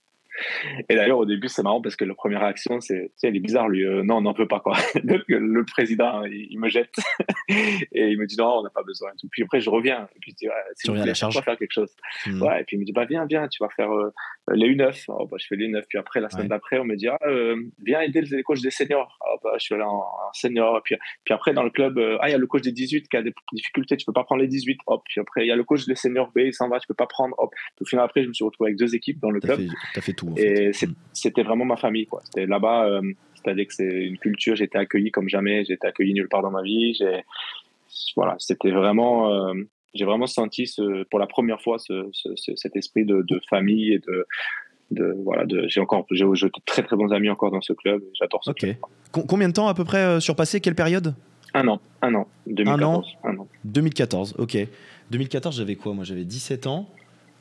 Et 0.89 0.95
d'ailleurs, 0.95 1.17
au 1.17 1.25
début, 1.25 1.47
c'est 1.47 1.63
marrant 1.63 1.81
parce 1.81 1.95
que 1.95 2.05
la 2.05 2.15
première 2.15 2.41
réaction, 2.41 2.79
c'est, 2.79 3.05
tu 3.05 3.11
sais, 3.15 3.27
elle 3.27 3.35
est 3.35 3.41
bizarre, 3.41 3.67
lui. 3.67 3.85
Euh, 3.85 4.03
non, 4.03 4.17
on 4.17 4.21
n'en 4.21 4.33
peut 4.33 4.47
pas, 4.47 4.59
quoi. 4.59 4.75
Donc, 5.03 5.21
le 5.27 5.63
président, 5.65 6.23
il, 6.25 6.59
me 6.59 6.69
jette 6.69 6.95
et 7.49 8.07
il 8.09 8.17
me 8.17 8.25
dit 8.25 8.37
non, 8.37 8.59
on 8.59 8.63
n'a 8.63 8.69
pas 8.69 8.83
besoin. 8.83 9.09
Et 9.23 9.27
puis 9.29 9.43
après, 9.43 9.59
je 9.59 9.69
reviens. 9.69 10.07
Et 10.15 10.19
puis, 10.19 10.33
tu, 10.33 10.47
tu 10.81 10.89
reviens 10.89 11.03
à 11.03 11.07
la 11.07 11.13
charge. 11.13 11.39
faire 11.41 11.57
quelque 11.57 11.73
chose. 11.73 11.93
Hmm. 12.25 12.41
Ouais, 12.41 12.61
et 12.61 12.63
puis 12.63 12.77
il 12.77 12.79
me 12.79 12.85
dit, 12.85 12.93
bah, 12.93 13.05
viens, 13.05 13.25
viens, 13.25 13.47
tu 13.47 13.63
vas 13.63 13.69
faire 13.69 13.91
euh, 13.91 14.11
les 14.53 14.67
U9. 14.67 15.05
Oh, 15.09 15.27
bah, 15.27 15.37
je 15.39 15.47
fais 15.47 15.55
les 15.55 15.67
U9. 15.67 15.83
Puis 15.89 15.97
après, 15.97 16.19
la 16.19 16.29
semaine 16.29 16.47
d'après, 16.47 16.79
on 16.79 16.85
me 16.85 16.95
dit, 16.95 17.07
ah, 17.07 17.19
euh, 17.25 17.55
viens 17.83 18.01
aider 18.01 18.21
les 18.21 18.43
coachs 18.43 18.61
des 18.61 18.71
seniors. 18.71 19.17
Oh, 19.25 19.37
bah, 19.43 19.51
je 19.57 19.65
suis 19.65 19.75
là 19.75 19.87
en, 19.87 20.03
senior. 20.33 20.81
Puis, 20.83 20.95
puis 21.23 21.33
après, 21.33 21.53
dans 21.53 21.63
le 21.63 21.69
club, 21.69 21.99
ah, 22.19 22.29
il 22.29 22.31
y 22.31 22.35
a 22.35 22.37
le 22.37 22.47
coach 22.47 22.61
des 22.61 22.71
18 22.71 23.07
qui 23.09 23.17
a 23.17 23.21
des 23.21 23.33
difficultés, 23.53 23.97
tu 23.97 24.05
peux 24.05 24.13
pas 24.13 24.23
prendre 24.23 24.41
les 24.41 24.47
18. 24.47 24.79
Hop. 24.87 25.03
Puis 25.05 25.21
après, 25.21 25.45
il 25.45 25.47
y 25.47 25.51
a 25.51 25.55
le 25.55 25.63
coach 25.63 25.85
des 25.85 25.95
seniors 25.95 26.31
B, 26.31 26.39
il 26.39 26.53
s'en 26.53 26.69
va, 26.69 26.79
tu 26.79 26.87
peux 26.87 26.93
pas 26.93 27.07
prendre. 27.07 27.35
Hop. 27.37 27.53
Au 27.81 27.85
final, 27.85 28.05
après, 28.05 28.23
je 28.23 28.27
me 28.27 28.33
suis 28.33 28.45
retrouvé 28.45 28.69
avec 28.69 28.79
deux 28.79 28.95
équipes 28.95 29.19
dans 29.19 29.31
le 29.31 29.39
club. 29.39 29.59
Tu 29.93 29.99
as 29.99 30.01
fait 30.01 30.13
tout. 30.13 30.26
Et 30.35 30.71
c'était 31.13 31.43
vraiment 31.43 31.65
ma 31.65 31.77
famille. 31.77 32.05
Quoi. 32.05 32.21
C'était 32.25 32.45
là-bas, 32.45 32.85
euh, 32.85 33.01
c'est-à-dire 33.35 33.67
que 33.67 33.73
c'est 33.73 34.05
une 34.05 34.17
culture, 34.17 34.55
j'étais 34.55 34.77
accueilli 34.77 35.11
comme 35.11 35.29
jamais, 35.29 35.65
j'étais 35.65 35.87
accueilli 35.87 36.13
nulle 36.13 36.27
part 36.27 36.41
dans 36.41 36.51
ma 36.51 36.61
vie. 36.61 36.93
J'ai, 36.93 37.23
voilà, 38.15 38.35
c'était 38.39 38.71
vraiment, 38.71 39.31
euh, 39.31 39.53
j'ai 39.93 40.05
vraiment 40.05 40.27
senti 40.27 40.67
ce, 40.67 41.03
pour 41.03 41.19
la 41.19 41.27
première 41.27 41.61
fois 41.61 41.77
ce, 41.79 42.09
cet 42.55 42.75
esprit 42.75 43.05
de, 43.05 43.23
de, 43.27 43.39
famille 43.49 43.93
et 43.93 43.99
de, 43.99 44.25
de 44.91 45.15
voilà, 45.23 45.45
de, 45.45 45.67
j'ai 45.67 45.79
encore, 45.79 46.05
j'ai, 46.11 46.25
très 46.65 46.83
très 46.83 46.95
bons 46.95 47.11
amis 47.11 47.29
encore 47.29 47.51
dans 47.51 47.61
ce 47.61 47.73
club. 47.73 48.03
J'adore 48.13 48.43
ce 48.43 48.51
club. 48.51 48.75
Combien 49.11 49.47
de 49.47 49.53
temps 49.53 49.67
à 49.67 49.73
peu 49.73 49.85
près 49.85 50.03
euh, 50.03 50.19
surpassé? 50.19 50.59
Quelle 50.59 50.75
période? 50.75 51.15
Un 51.53 51.67
an, 51.67 51.79
un 52.01 52.13
an, 52.13 52.27
2014. 52.47 53.07
Un 53.23 53.37
an, 53.37 53.47
2014, 53.63 54.35
ok. 54.37 54.57
2014, 55.11 55.57
j'avais 55.57 55.75
quoi 55.75 55.93
Moi, 55.93 56.03
j'avais 56.03 56.25
17 56.25 56.67
ans. 56.67 56.89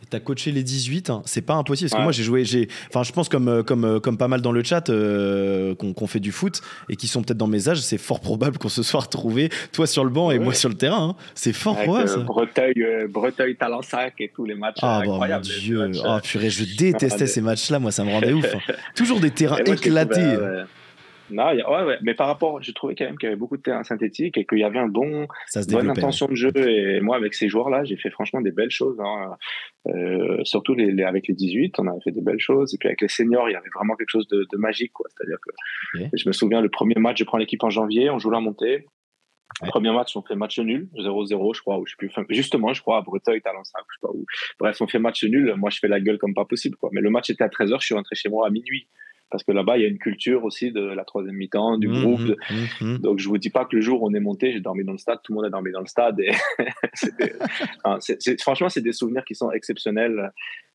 T'as 0.09 0.21
coaché 0.21 0.53
les 0.53 0.63
18, 0.63 1.11
hein. 1.11 1.23
c'est 1.25 1.43
pas 1.43 1.55
impossible. 1.55 1.91
Parce 1.91 1.99
que 1.99 2.05
moi, 2.05 2.13
j'ai 2.13 2.23
joué, 2.23 2.45
j'ai, 2.45 2.69
enfin, 2.89 3.03
je 3.03 3.11
pense 3.11 3.29
comme, 3.29 3.49
euh, 3.49 3.63
comme, 3.65 3.85
euh, 3.85 3.99
comme 3.99 4.17
pas 4.17 4.29
mal 4.29 4.41
dans 4.41 4.53
le 4.53 4.63
chat 4.63 4.89
euh, 4.89 5.75
qu'on 5.75 6.07
fait 6.07 6.21
du 6.21 6.31
foot 6.31 6.61
et 6.89 6.95
qui 6.95 7.09
sont 7.09 7.23
peut-être 7.23 7.39
dans 7.39 7.49
mes 7.49 7.69
âges, 7.69 7.81
c'est 7.81 7.99
fort 7.99 8.21
probable 8.21 8.57
qu'on 8.59 8.69
se 8.69 8.85
soit 8.85 9.01
retrouvés, 9.01 9.49
toi 9.73 9.89
sur 9.89 10.05
le 10.05 10.11
banc 10.11 10.31
et 10.31 10.39
moi 10.39 10.55
sur 10.55 10.69
le 10.69 10.77
terrain. 10.77 11.11
Hein. 11.11 11.17
C'est 11.35 11.53
fort 11.53 11.77
probable. 11.77 12.09
Ça. 12.09 12.19
Breteuil, 12.19 12.75
Breteuil, 13.09 13.57
Talensac 13.57 14.15
et 14.21 14.31
tous 14.33 14.45
les 14.45 14.55
matchs. 14.55 14.79
Ah, 14.81 15.03
bon, 15.05 15.19
mon 15.19 15.41
Dieu. 15.41 15.91
oh, 16.05 16.19
purée, 16.23 16.51
je 16.51 16.77
détestais 16.77 17.27
ces 17.27 17.41
matchs-là, 17.41 17.81
moi, 17.81 17.91
ça 17.91 18.05
me 18.05 18.11
rendait 18.13 18.33
ouf. 18.33 18.47
Hein. 18.55 18.73
Toujours 18.95 19.19
des 19.19 19.33
terrains 19.33 19.59
éclatés. 19.65 20.37
Non, 21.31 21.53
ouais, 21.53 21.85
ouais. 21.85 21.99
Mais 22.03 22.15
par 22.15 22.27
rapport, 22.27 22.63
je 22.63 22.73
trouvais 22.73 22.95
quand 22.95 23.05
même 23.05 23.19
qu'il 23.19 23.27
y 23.27 23.33
avait 23.33 23.39
beaucoup 23.39 23.57
de 23.57 23.63
terrains 23.63 23.83
synthétiques 23.83 24.39
et 24.39 24.45
qu'il 24.45 24.59
y 24.59 24.65
avait 24.65 24.79
un 24.79 24.89
bon, 24.89 25.27
bonne 25.71 25.91
intention 25.91 26.27
de 26.27 26.35
jeu. 26.35 26.53
Et 26.57 27.01
moi, 27.01 27.17
avec 27.17 27.35
ces 27.35 27.49
joueurs-là, 27.49 27.85
j'ai 27.85 27.97
fait 27.97 28.11
franchement 28.11 28.41
des 28.41 28.53
belles 28.53 28.71
choses. 28.71 29.01
Hein. 29.01 29.37
Euh, 29.89 30.39
surtout 30.45 30.75
les, 30.75 31.03
avec 31.03 31.29
les 31.29 31.35
18, 31.35 31.79
on 31.81 31.87
avait 31.89 32.01
fait 32.05 32.13
des 32.13 32.21
belles 32.21 32.41
choses. 32.41 32.75
Et 32.75 32.79
puis 32.79 32.89
avec 32.89 33.01
les 33.01 33.09
seniors, 33.09 33.49
il 33.49 33.53
y 33.53 33.57
avait 33.57 33.71
vraiment 33.75 33.97
quelque 33.97 34.11
chose 34.11 34.29
de, 34.29 34.47
magique. 34.57 34.93
C'est-à-dire 35.09 35.39
que 35.41 36.17
je 36.17 36.29
me 36.29 36.33
souviens, 36.33 36.61
le 36.61 36.69
premier 36.69 36.97
match, 36.97 37.19
je 37.19 37.25
prends 37.25 37.39
l'équipe 37.39 37.63
en 37.63 37.71
janvier, 37.71 38.11
on 38.11 38.19
joue 38.19 38.31
la 38.31 38.41
montée. 38.41 38.87
Le 39.63 39.69
premier 39.69 39.93
match, 39.93 40.15
on 40.17 40.23
fait 40.23 40.35
match 40.35 40.59
nul, 40.59 40.89
0-0, 40.97 41.55
je 41.55 41.61
crois, 41.61 41.79
ou 41.79 41.87
je 41.87 41.93
sais 41.93 41.97
plus. 41.97 42.11
justement, 42.31 42.75
je 42.75 42.83
crois, 42.83 42.99
à 42.99 43.01
Breteuil, 43.01 43.41
Talensac, 43.41 43.83
je 43.89 43.95
sais 43.95 44.01
pas 44.03 44.11
où. 44.13 44.27
Bref, 44.59 44.81
on 44.81 44.87
fait 44.87 44.99
match 44.99 45.25
nul. 45.25 45.55
Moi, 45.57 45.71
je 45.71 45.79
fais 45.79 45.89
la 45.89 46.01
gueule 46.01 46.19
comme 46.19 46.35
pas 46.35 46.45
possible, 46.45 46.77
quoi. 46.77 46.91
Mais 46.93 47.01
le 47.01 47.11
match 47.11 47.31
était 47.31 47.45
à 47.45 47.49
13h, 47.49 47.81
je 47.81 47.87
suis 47.87 47.95
rentré 47.95 48.17
chez 48.17 48.29
moi 48.29 48.47
à 48.47 48.51
minuit 48.51 48.89
parce 49.31 49.43
que 49.43 49.53
là-bas, 49.53 49.77
il 49.77 49.83
y 49.83 49.85
a 49.85 49.89
une 49.89 49.99
culture 49.99 50.45
aussi 50.45 50.71
de 50.71 50.81
la 50.81 51.05
troisième 51.05 51.35
mi-temps, 51.35 51.79
du 51.79 51.89
mmh, 51.89 52.01
groupe. 52.01 52.21
Mmh, 52.21 52.85
mmh, 52.85 52.99
Donc, 52.99 53.19
je 53.19 53.29
vous 53.29 53.39
dis 53.39 53.51
pas 53.51 53.65
que 53.65 53.75
le 53.75 53.83
jour 53.83 54.03
où 54.03 54.09
on 54.09 54.15
est 54.15 54.21
monté, 54.21 54.53
j'ai 54.53 54.61
dormi 54.61 54.85
dans 54.85 54.93
le 54.93 54.99
stade, 54.99 55.19
tout 55.25 55.33
le 55.33 55.37
monde 55.37 55.47
a 55.47 55.51
dormi 55.51 55.73
dans 55.73 55.81
le 55.81 55.87
stade. 55.87 56.21
Et 56.21 56.33
franchement, 58.41 58.69
c'est 58.69 58.83
des 58.83 58.93
souvenirs 58.93 59.25
qui 59.25 59.35
sont 59.35 59.51
exceptionnels. 59.51 60.31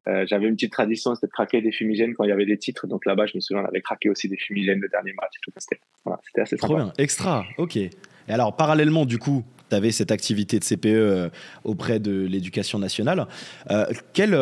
Euh, 0.07 0.25
j'avais 0.27 0.47
une 0.47 0.55
petite 0.55 0.73
tradition, 0.73 1.15
c'était 1.15 1.27
de 1.27 1.31
craquer 1.31 1.61
des 1.61 1.71
fumigènes 1.71 2.13
quand 2.13 2.25
il 2.25 2.29
y 2.29 2.33
avait 2.33 2.45
des 2.45 2.57
titres. 2.57 2.87
Donc 2.87 3.05
là-bas, 3.05 3.25
je 3.27 3.33
me 3.35 3.39
souviens, 3.39 3.63
on 3.63 3.67
avait 3.67 3.81
craqué 3.81 4.09
aussi 4.09 4.27
des 4.27 4.37
fumigènes 4.37 4.79
le 4.79 4.89
dernier 4.89 5.13
match. 5.13 5.33
C'était 5.57 5.79
voilà, 6.03 6.19
assez 6.37 6.57
Trop 6.57 6.75
bien, 6.75 6.91
extra, 6.97 7.45
ok. 7.57 7.77
Et 7.77 7.89
alors, 8.27 8.55
parallèlement, 8.55 9.05
du 9.05 9.17
coup, 9.17 9.45
tu 9.69 9.75
avais 9.75 9.91
cette 9.91 10.11
activité 10.11 10.59
de 10.59 10.65
CPE 10.65 10.85
euh, 10.87 11.29
auprès 11.63 11.99
de 11.99 12.25
l'éducation 12.25 12.79
nationale. 12.79 13.27
Euh, 13.69 13.85
quel, 14.13 14.37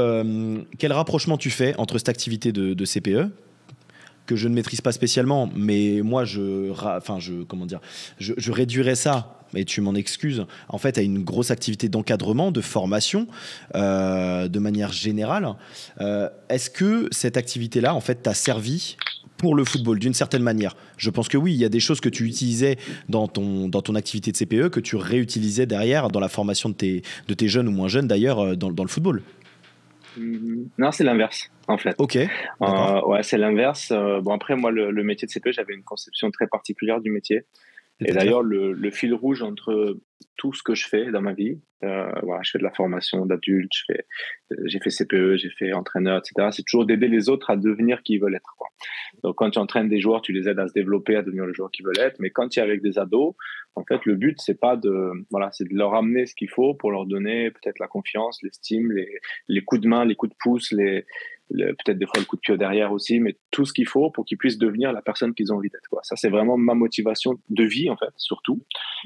quel 0.80 0.94
rapprochement 0.94 1.38
tu 1.38 1.52
fais 1.52 1.76
entre 1.78 2.00
cette 2.00 2.10
activité 2.10 2.52
de, 2.52 2.74
de 2.74 2.86
CPE 2.86 3.32
que 4.30 4.36
je 4.36 4.48
ne 4.48 4.54
maîtrise 4.54 4.82
pas 4.82 4.92
spécialement, 4.92 5.50
mais 5.56 6.02
moi, 6.04 6.24
je, 6.24 6.70
enfin, 6.70 7.18
je, 7.18 7.42
comment 7.42 7.66
dire, 7.66 7.80
je, 8.20 8.52
réduirais 8.52 8.94
ça 8.94 9.42
et 9.56 9.66
tu 9.66 9.82
m'en 9.82 9.96
excuses, 9.96 10.46
en 10.68 10.78
fait, 10.78 11.00
à 11.00 11.02
une 11.02 11.24
grosse 11.24 11.50
activité 11.50 11.90
d'encadrement, 11.90 12.52
de 12.52 12.62
formation, 12.62 13.26
euh, 13.74 14.48
de 14.48 14.60
manière 14.60 14.92
générale. 14.92 15.56
Euh, 16.00 16.30
est-ce 16.48 16.70
que 16.70 17.08
cette 17.10 17.38
activité-là, 17.38 17.96
en 17.96 18.02
fait, 18.02 18.22
t'a 18.22 18.36
servi 18.36 18.98
pour 19.38 19.56
le 19.56 19.66
football 19.66 19.98
d'une 19.98 20.14
certaine 20.14 20.44
manière? 20.44 20.76
Je 20.98 21.10
pense 21.10 21.28
que 21.28 21.38
oui, 21.38 21.54
il 21.54 21.58
y 21.58 21.66
a 21.66 21.70
des 21.70 21.80
choses 21.80 22.00
que 22.00 22.10
tu 22.10 22.28
utilisais 22.28 22.78
dans 23.08 23.28
ton, 23.28 23.68
dans 23.68 23.82
ton 23.82 23.96
activité 23.96 24.32
de 24.32 24.38
CPE 24.38 24.70
que 24.70 24.80
tu 24.80 24.96
réutilisais 24.96 25.66
derrière 25.66 26.10
dans 26.10 26.20
la 26.20 26.30
formation 26.30 26.70
de 26.70 26.76
tes, 26.76 27.02
de 27.28 27.34
tes 27.34 27.48
jeunes 27.48 27.68
ou 27.68 27.72
moins 27.72 27.88
jeunes 27.88 28.08
d'ailleurs 28.08 28.40
euh, 28.40 28.56
dans, 28.56 28.72
dans 28.72 28.84
le 28.84 28.90
football. 28.90 29.24
Non, 30.18 30.92
c'est 30.92 31.04
l'inverse, 31.04 31.50
en 31.68 31.78
fait. 31.78 31.96
Ok. 31.98 32.18
Euh, 32.18 33.02
ouais, 33.06 33.24
c'est 33.24 33.38
l'inverse. 33.38 33.92
Euh, 33.92 34.22
bon, 34.22 34.34
après, 34.34 34.56
moi, 34.56 34.72
le, 34.72 35.04
métier 35.04 35.28
de 35.28 35.32
CPE, 35.32 35.52
j'avais 35.52 35.74
une 35.74 35.84
conception 35.84 36.32
très 36.32 36.48
particulière 36.48 37.02
du 37.02 37.12
métier. 37.12 37.46
Et 38.06 38.12
d'ailleurs, 38.12 38.42
le, 38.42 38.72
le, 38.72 38.92
fil 38.92 39.14
rouge 39.14 39.42
entre 39.42 39.98
tout 40.38 40.54
ce 40.54 40.64
que 40.64 40.74
je 40.74 40.88
fais 40.88 41.12
dans 41.12 41.22
ma 41.22 41.34
vie, 41.34 41.60
euh, 41.84 42.12
voilà, 42.24 42.42
je 42.44 42.52
fais 42.52 42.58
de 42.58 42.64
la 42.64 42.72
formation 42.72 43.26
d'adultes, 43.26 43.72
j'ai 44.66 44.80
fait 44.80 44.90
CPE, 44.90 45.36
j'ai 45.36 45.50
fait 45.50 45.74
entraîneur, 45.74 46.20
etc. 46.20 46.50
C'est 46.52 46.64
toujours 46.64 46.86
d'aider 46.86 47.08
les 47.08 47.30
autres 47.30 47.50
à 47.50 47.58
devenir 47.58 48.04
qui 48.04 48.14
ils 48.14 48.20
veulent 48.20 48.36
être. 48.36 48.56
Quoi. 48.58 48.68
Donc, 49.24 49.36
quand 49.36 49.52
tu 49.52 49.60
entraînes 49.60 49.90
des 49.90 50.00
joueurs, 50.00 50.22
tu 50.22 50.32
les 50.32 50.48
aides 50.48 50.60
à 50.60 50.68
se 50.68 50.74
développer, 50.74 51.16
à 51.16 51.24
devenir 51.24 51.46
le 51.46 51.54
joueur 51.54 51.72
qu'ils 51.72 51.86
veulent 51.86 52.00
être. 52.00 52.18
Mais 52.20 52.30
quand 52.30 52.50
tu 52.50 52.60
es 52.60 52.64
avec 52.64 52.82
des 52.82 53.00
ados, 53.00 53.36
en 53.76 53.84
fait, 53.84 54.06
le 54.06 54.16
but, 54.16 54.40
c'est 54.42 54.60
pas 54.60 54.76
de, 54.76 55.12
voilà, 55.30 55.52
c'est 55.52 55.68
de 55.68 55.76
leur 55.76 55.94
amener 55.94 56.26
ce 56.26 56.36
qu'il 56.36 56.50
faut 56.50 56.74
pour 56.74 56.92
leur 56.92 57.06
donner 57.06 57.52
peut-être 57.52 57.80
la 57.80 57.88
confiance, 57.88 58.40
l'estime, 58.44 58.92
les, 58.92 59.10
les 59.48 59.62
coups 59.62 59.82
de 59.82 59.88
main, 59.88 60.06
les 60.06 60.16
coups 60.16 60.32
de 60.32 60.38
pouce, 60.40 60.72
les, 60.72 61.06
peut-être 61.50 61.98
des 61.98 62.06
fois 62.06 62.20
le 62.20 62.26
coup 62.26 62.36
de 62.36 62.42
pied 62.42 62.58
derrière 62.58 62.92
aussi, 62.92 63.20
mais 63.20 63.38
tout 63.52 63.66
ce 63.66 63.74
qu'il 63.74 63.88
faut 63.88 64.12
pour 64.12 64.26
qu'ils 64.26 64.38
puissent 64.38 64.58
devenir 64.58 64.92
la 64.94 65.02
personne 65.02 65.34
qu'ils 65.34 65.52
ont 65.52 65.58
envie 65.58 65.70
d'être. 65.70 65.88
Quoi. 65.90 66.02
Ça, 66.04 66.16
c'est 66.16 66.30
vraiment 66.30 66.58
ma 66.58 66.74
motivation 66.74 67.40
de 67.50 67.64
vie, 67.64 67.90
en 67.90 67.98
fait, 67.98 68.12
surtout. 68.18 68.64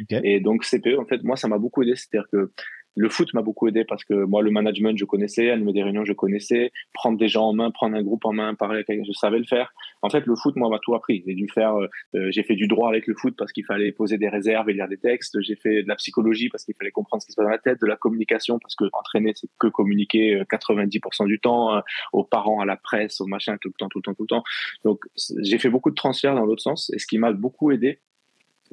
Et 0.10 0.40
donc, 0.40 0.66
CPE, 0.66 1.00
en 1.00 1.06
fait, 1.06 1.24
moi, 1.24 1.36
ça 1.36 1.48
m'a 1.48 1.58
beaucoup 1.58 1.84
aidé. 1.84 1.96
C'est-à-dire 1.96 2.28
que 2.32 2.52
le 2.96 3.10
foot 3.10 3.34
m'a 3.34 3.42
beaucoup 3.42 3.68
aidé 3.68 3.86
parce 3.86 4.04
que 4.04 4.14
moi, 4.14 4.42
le 4.42 4.52
management, 4.52 4.98
je 4.98 5.06
connaissais, 5.06 5.50
animer 5.50 5.74
des 5.74 5.84
réunions, 5.84 6.06
je 6.06 6.14
connaissais, 6.14 6.72
prendre 6.94 7.18
des 7.18 7.28
gens 7.28 7.46
en 7.46 7.54
main, 7.54 7.72
prendre 7.72 7.96
un 7.96 8.04
groupe 8.04 8.26
en 8.26 8.34
main, 8.34 8.54
parler 8.54 8.84
avec 8.88 9.06
je 9.06 9.12
savais 9.14 9.40
le 9.40 9.46
faire. 9.46 9.74
En 10.02 10.10
fait, 10.10 10.26
le 10.26 10.36
foot, 10.36 10.56
moi, 10.56 10.70
m'a 10.70 10.80
tout 10.80 10.94
appris. 10.94 11.24
J'ai 11.26 11.34
dû 11.34 11.48
faire, 11.48 11.76
euh, 11.76 11.88
euh, 12.16 12.32
j'ai 12.32 12.44
fait 12.44 12.56
du 12.56 12.68
droit 12.68 12.90
avec 12.90 13.08
le 13.08 13.16
foot 13.16 13.36
parce 13.38 13.52
qu'il 13.52 13.66
fallait 13.66 13.92
poser 13.92 14.18
des 14.18 14.30
réserves 14.30 14.70
et 14.70 14.74
lire 14.74 14.88
des 14.88 14.98
textes. 14.98 15.42
J'ai 15.42 15.56
fait 15.56 15.84
de 15.84 15.88
la 15.88 15.96
psychologie 15.96 16.50
parce 16.50 16.66
qu'il 16.66 16.76
fallait 16.76 16.92
comprendre 16.92 17.22
ce 17.22 17.28
qui 17.28 17.32
se 17.32 17.36
passe 17.36 17.46
dans 17.46 17.52
la 17.52 17.58
tête, 17.58 17.80
de 17.82 17.88
la 17.88 17.96
communication 17.96 18.60
parce 18.60 18.76
que 18.76 18.86
entraîner, 18.94 19.34
c'est 19.36 19.48
que 19.60 19.68
communiquer 19.68 20.44
90% 20.52 21.24
euh, 21.24 21.26
du 21.26 21.40
temps 21.40 21.82
aux 22.12 22.24
parents, 22.24 22.60
à 22.60 22.66
la 22.66 22.76
presse, 22.76 23.22
au 23.22 23.26
machin, 23.26 23.58
tout 23.60 23.70
le 23.70 23.74
temps, 23.78 23.90
tout 23.90 24.00
le 24.00 24.04
temps, 24.04 24.14
tout 24.14 24.24
le 24.24 24.28
temps. 24.28 24.44
Donc, 24.84 25.00
j'ai 25.42 25.58
fait 25.58 25.70
beaucoup 25.70 25.90
de 25.90 25.96
transferts 25.96 26.36
dans 26.36 26.46
l'autre 26.46 26.62
sens 26.62 26.92
et 26.94 27.00
ce 27.00 27.08
qui 27.08 27.18
m'a 27.18 27.32
beaucoup 27.32 27.72
aidé, 27.72 28.00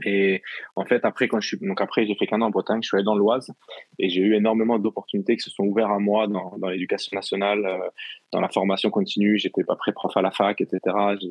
et 0.05 0.43
en 0.77 0.85
fait, 0.85 1.05
après, 1.05 1.29
quand 1.29 1.41
je 1.41 1.49
suis, 1.49 1.59
donc 1.59 1.81
après, 1.81 2.07
j'ai 2.07 2.15
fait 2.15 2.27
qu'un 2.27 2.41
an 2.41 2.47
en 2.47 2.51
Bretagne, 2.51 2.81
je 2.83 2.89
suis 2.89 2.97
allé 2.97 3.05
dans 3.05 3.15
l'Oise 3.15 3.53
et 3.99 4.09
j'ai 4.09 4.21
eu 4.21 4.35
énormément 4.35 4.79
d'opportunités 4.79 5.37
qui 5.37 5.43
se 5.43 5.51
sont 5.51 5.65
ouvertes 5.65 5.91
à 5.91 5.99
moi 5.99 6.27
dans, 6.27 6.57
l'éducation 6.69 7.15
nationale, 7.15 7.65
euh, 7.67 7.79
dans 8.33 8.41
la 8.41 8.49
formation 8.49 8.91
continue. 8.91 9.39
J'étais 9.39 9.65
pas 9.65 9.77
prêt 9.77 9.93
prof 9.93 10.17
à 10.17 10.23
la 10.23 10.31
fac, 10.31 10.61
etc. 10.61 10.81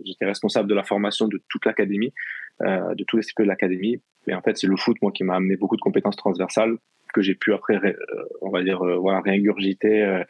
J'étais 0.05 0.25
responsable 0.25 0.69
de 0.69 0.75
la 0.75 0.83
formation 0.83 1.27
de 1.27 1.41
toute 1.49 1.65
l'académie, 1.65 2.13
euh, 2.61 2.93
de 2.95 3.03
tous 3.03 3.17
les 3.17 3.23
cycles 3.23 3.43
de 3.43 3.47
l'académie. 3.47 4.01
Et 4.27 4.33
en 4.33 4.41
fait, 4.41 4.57
c'est 4.57 4.67
le 4.67 4.77
foot, 4.77 4.97
moi, 5.01 5.11
qui 5.11 5.23
m'a 5.23 5.35
amené 5.35 5.55
beaucoup 5.55 5.75
de 5.75 5.81
compétences 5.81 6.17
transversales 6.17 6.77
que 7.13 7.21
j'ai 7.21 7.33
pu 7.33 7.53
après, 7.53 7.75
euh, 7.75 7.93
on 8.41 8.49
va 8.49 8.61
dire, 8.63 8.83
voilà, 8.99 9.21
réingurgiter 9.21 10.23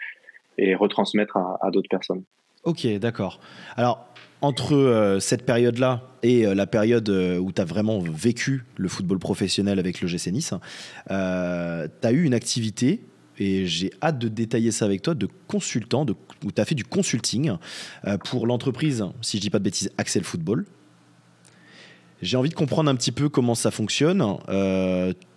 et 0.58 0.76
retransmettre 0.76 1.36
à, 1.38 1.58
à 1.62 1.72
d'autres 1.72 1.90
personnes. 1.90 2.24
Ok, 2.64 2.88
d'accord. 3.00 3.40
Alors, 3.76 4.08
entre 4.42 4.76
euh, 4.76 5.20
cette 5.20 5.46
période-là 5.46 6.04
et 6.24 6.46
euh, 6.46 6.56
la 6.56 6.68
période 6.68 7.10
euh, 7.10 7.38
où 7.38 7.52
tu 7.52 7.62
as 7.62 7.66
vraiment 7.66 8.00
vécu 8.00 8.66
le 8.78 8.88
football 8.88 9.20
professionnel 9.20 9.80
avec 9.80 10.02
le 10.02 10.08
GC 10.08 10.32
Nice, 10.32 10.54
tu 11.08 11.14
as 11.14 12.12
eu 12.12 12.24
une 12.24 12.34
activité, 12.34 13.02
et 13.38 13.66
j'ai 13.66 13.92
hâte 14.02 14.20
de 14.20 14.28
détailler 14.28 14.72
ça 14.72 14.86
avec 14.86 15.02
toi, 15.02 15.14
de 15.14 15.28
consultant, 15.48 16.06
où 16.44 16.52
tu 16.52 16.62
as 16.62 16.66
fait 16.66 16.76
du 16.76 16.84
consulting 16.84 17.54
pour 18.26 18.46
l'entreprise, 18.48 19.06
si 19.22 19.38
je 19.38 19.42
dis 19.42 19.50
pas 19.50 19.60
de 19.60 19.64
bêtises, 19.64 19.92
Axel 19.98 20.26
Football. 20.26 20.66
J'ai 22.22 22.36
envie 22.36 22.50
de 22.50 22.56
comprendre 22.56 22.92
un 22.92 22.96
petit 22.96 23.14
peu 23.14 23.30
comment 23.30 23.56
ça 23.56 23.72
fonctionne. 23.72 24.22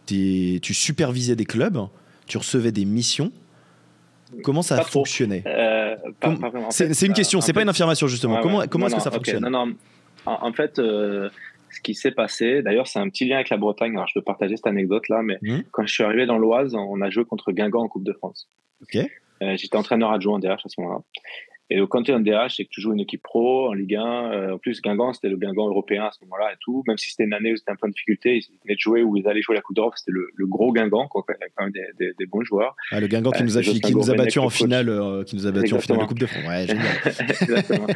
tu 0.07 0.75
supervisais 0.75 1.37
des 1.37 1.45
clubs, 1.45 1.79
tu 2.27 2.39
recevais 2.39 2.73
des 2.73 2.85
missions. 2.85 3.31
Comment 4.43 4.63
ça 4.63 4.83
fonctionnait 4.83 5.43
euh, 5.47 5.97
C'est 6.71 7.07
une 7.07 7.13
question, 7.13 7.41
c'est 7.41 7.53
pas 7.53 7.63
une 7.63 7.69
affirmation 7.69 8.07
justement. 8.07 8.41
comment 8.41 8.63
comment 8.69 8.87
est-ce 8.87 8.97
que 8.97 9.03
ça 9.03 9.11
fonctionne 9.11 9.43
Non, 9.43 9.67
non. 9.67 9.75
En, 10.25 10.53
fait, 10.53 10.79
euh, 10.79 11.31
ce 11.71 11.81
qui 11.81 11.95
s'est 11.95 12.13
passé, 12.13 12.63
d'ailleurs, 12.63 12.87
c'est 12.87 13.01
un 13.01 13.09
petit 13.09 13.25
lien 13.25 13.37
avec 13.37 13.51
la 13.51 13.57
Bretagne. 13.57 13.93
Alors, 13.95 14.07
je 14.07 14.15
peux 14.15 14.23
partager 14.23 14.57
cette 14.57 14.69
anecdote 14.69 15.09
là, 15.09 15.23
mais 15.23 15.39
mmh. 15.43 15.63
quand 15.73 15.85
je 15.85 15.93
suis 15.93 16.05
arrivé 16.05 16.27
dans 16.27 16.39
l'Oise, 16.39 16.75
on 16.75 17.01
a 17.01 17.11
joué 17.11 17.25
contre 17.25 17.51
Guingamp 17.51 17.83
en 17.83 17.89
Coupe 17.89 18.05
de 18.05 18.13
France. 18.13 18.49
Ok. 18.83 18.97
Euh, 19.43 19.57
j'étais 19.57 19.77
entraîneur 19.77 20.13
adjoint 20.13 20.39
DH 20.39 20.47
à 20.47 20.59
ce 20.67 20.81
moment-là. 20.81 21.01
Et 21.73 21.81
quand 21.89 22.03
tu 22.03 22.11
es 22.11 22.15
en 22.15 22.21
DH 22.21 22.59
et 22.59 22.65
que 22.67 22.71
tu 22.71 22.83
joues 22.83 22.93
une 22.93 23.01
équipe 23.01 23.23
pro 23.23 23.71
en 23.71 23.73
Ligue 23.73 23.95
1, 23.95 24.05
euh, 24.05 24.55
en 24.55 24.59
plus, 24.59 24.83
Guingamp, 24.83 25.15
c'était 25.15 25.31
le 25.31 25.39
Guingamp 25.39 25.69
européen 25.69 26.05
à 26.05 26.11
ce 26.13 26.23
moment-là 26.25 26.53
et 26.53 26.57
tout. 26.61 26.83
Même 26.87 26.99
si 26.99 27.09
c'était 27.09 27.25
une 27.25 27.33
année 27.33 27.53
où 27.53 27.57
c'était 27.57 27.71
un 27.71 27.77
peu 27.77 27.89
de 27.89 27.93
difficulté, 27.93 28.37
ils 28.37 28.59
venaient 28.63 28.75
de 28.75 28.81
jouer 28.81 29.03
ou 29.03 29.17
ils 29.17 29.27
allaient 29.27 29.41
jouer 29.41 29.55
la 29.55 29.63
Coupe 29.63 29.77
d'Europe, 29.77 29.95
c'était 29.97 30.13
le, 30.13 30.47
gros 30.47 30.71
Guingamp, 30.73 31.09
quoi, 31.09 31.25
quand 31.27 31.65
même 31.65 31.73
des, 31.73 32.13
des, 32.19 32.27
bons 32.27 32.45
joueurs. 32.45 32.77
Ah, 32.91 33.01
le 33.01 33.07
Guingamp 33.07 33.31
qui 33.31 33.43
nous 33.43 33.57
a, 33.57 33.61
euh, 33.61 33.63
qui 33.63 33.95
nous 33.95 34.11
a 34.11 34.15
battu 34.15 34.39
en 34.39 34.51
finale, 34.51 34.91
euh, 34.91 35.25
qui 35.25 35.35
nous 35.35 35.47
a 35.47 35.51
battu 35.51 35.73
en 35.73 35.79
finale 35.79 36.01
de 36.03 36.07
Coupe 36.07 36.19
de 36.19 36.27
France. 36.27 36.45
Ouais, 36.47 36.67
Exactement. 37.07 37.87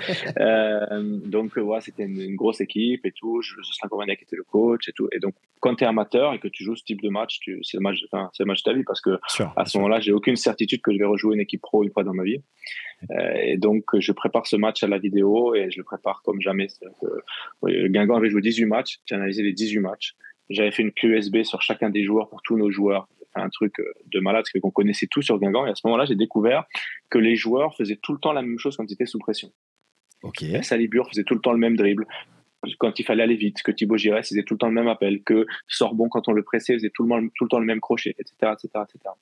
donc, 1.27 1.55
ouais, 1.57 1.81
c'était 1.83 2.05
une, 2.05 2.35
grosse 2.37 2.63
équipe 2.63 3.05
et 3.05 3.13
tout. 3.13 3.43
Jocelyn 3.43 3.89
Gourmanet 3.89 4.17
qui 4.17 4.25
était 4.25 4.37
le 4.37 4.45
coach 4.45 4.89
et 4.89 4.93
tout. 4.93 5.09
Et 5.13 5.19
donc, 5.19 5.35
quand 5.61 5.75
tu 5.75 5.85
es 5.85 5.87
amateur 5.87 6.33
et 6.33 6.39
que 6.39 6.49
tu 6.49 6.65
joues 6.65 6.77
ce 6.77 6.85
type 6.85 7.03
de 7.03 7.09
match, 7.09 7.41
c'est 7.63 7.77
le 7.77 7.81
match, 7.81 7.99
enfin, 8.11 8.31
c'est 8.33 8.45
le 8.45 8.49
match 8.49 8.63
de 8.63 8.71
ta 8.71 8.77
vie 8.77 8.85
parce 8.85 9.01
que 9.01 9.19
à 9.57 9.65
ce 9.67 9.77
moment-là, 9.79 10.01
j'ai 10.01 10.13
aucune 10.13 10.37
certitude 10.37 10.81
que 10.81 10.93
je 10.93 10.99
vais 10.99 11.05
rejouer 11.05 11.35
une 11.35 11.41
équipe 11.41 11.61
pro 11.61 11.83
une 11.83 11.91
fois 11.91 12.05
dans 12.05 12.15
ma 12.15 12.23
vie. 12.23 12.41
Euh, 13.11 13.35
et 13.43 13.57
donc, 13.57 13.85
je 13.99 14.13
prépare 14.13 14.47
ce 14.47 14.57
match 14.57 14.83
à 14.83 14.89
la 14.89 14.99
vidéo 14.99 15.55
et 15.55 15.71
je 15.71 15.79
le 15.79 15.85
prépare 15.85 16.23
comme 16.23 16.41
jamais. 16.41 16.69
Que, 17.01 17.07
le 17.65 17.89
Guingamp 17.89 18.17
avait 18.17 18.31
joué 18.31 18.41
18 18.41 18.65
matchs, 18.67 19.01
j'ai 19.07 19.15
analysé 19.15 19.43
les 19.43 19.53
18 19.53 19.81
matchs. 19.81 20.15
J'avais 20.49 20.71
fait 20.71 20.83
une 20.83 20.93
USB 21.03 21.43
sur 21.43 21.61
chacun 21.63 21.91
des 21.91 22.05
joueurs 22.05 22.29
pour 22.29 22.43
tous 22.43 22.57
nos 22.57 22.71
joueurs. 22.71 23.09
Un 23.35 23.51
truc 23.51 23.79
euh, 23.81 23.93
de 24.07 24.21
malade, 24.21 24.45
parce 24.45 24.61
qu'on 24.63 24.71
connaissait 24.71 25.09
tout 25.09 25.21
sur 25.21 25.39
Guingamp. 25.39 25.67
Et 25.67 25.71
à 25.71 25.75
ce 25.75 25.83
moment-là, 25.87 26.07
j'ai 26.07 26.15
découvert 26.15 26.65
que 27.11 27.19
les 27.19 27.37
joueurs 27.37 27.77
faisaient 27.77 27.99
tout 28.01 28.13
le 28.13 28.19
temps 28.19 28.33
la 28.33 28.43
même 28.43 28.59
chose 28.59 28.77
quand 28.77 28.85
ils 28.89 28.95
étaient 28.95 29.07
sous 29.07 29.19
pression. 29.19 29.53
Ok. 30.23 30.43
Salibur 30.63 31.09
faisait 31.11 31.25
tout 31.25 31.35
le 31.35 31.41
temps 31.41 31.53
le 31.53 31.59
même 31.59 31.77
dribble 31.77 32.07
quand 32.79 32.99
il 32.99 33.05
fallait 33.05 33.23
aller 33.23 33.37
vite, 33.37 33.63
que 33.63 33.71
Thibaut 33.71 33.97
Giresse 33.97 34.29
faisait 34.29 34.43
tout 34.43 34.55
le 34.55 34.59
temps 34.59 34.69
le 34.69 34.75
même 34.75 34.89
appel, 34.89 35.23
que 35.23 35.47
Sorbon, 35.69 36.09
quand 36.09 36.29
on 36.29 36.33
le 36.33 36.43
pressait, 36.43 36.75
faisait 36.75 36.91
tout 36.91 37.05
le, 37.05 37.29
tout 37.35 37.45
le 37.45 37.49
temps 37.49 37.61
le 37.61 37.67
même 37.67 37.81
crochet, 37.81 38.15
etc., 38.19 38.53
etc., 38.53 38.69
etc. 38.83 39.15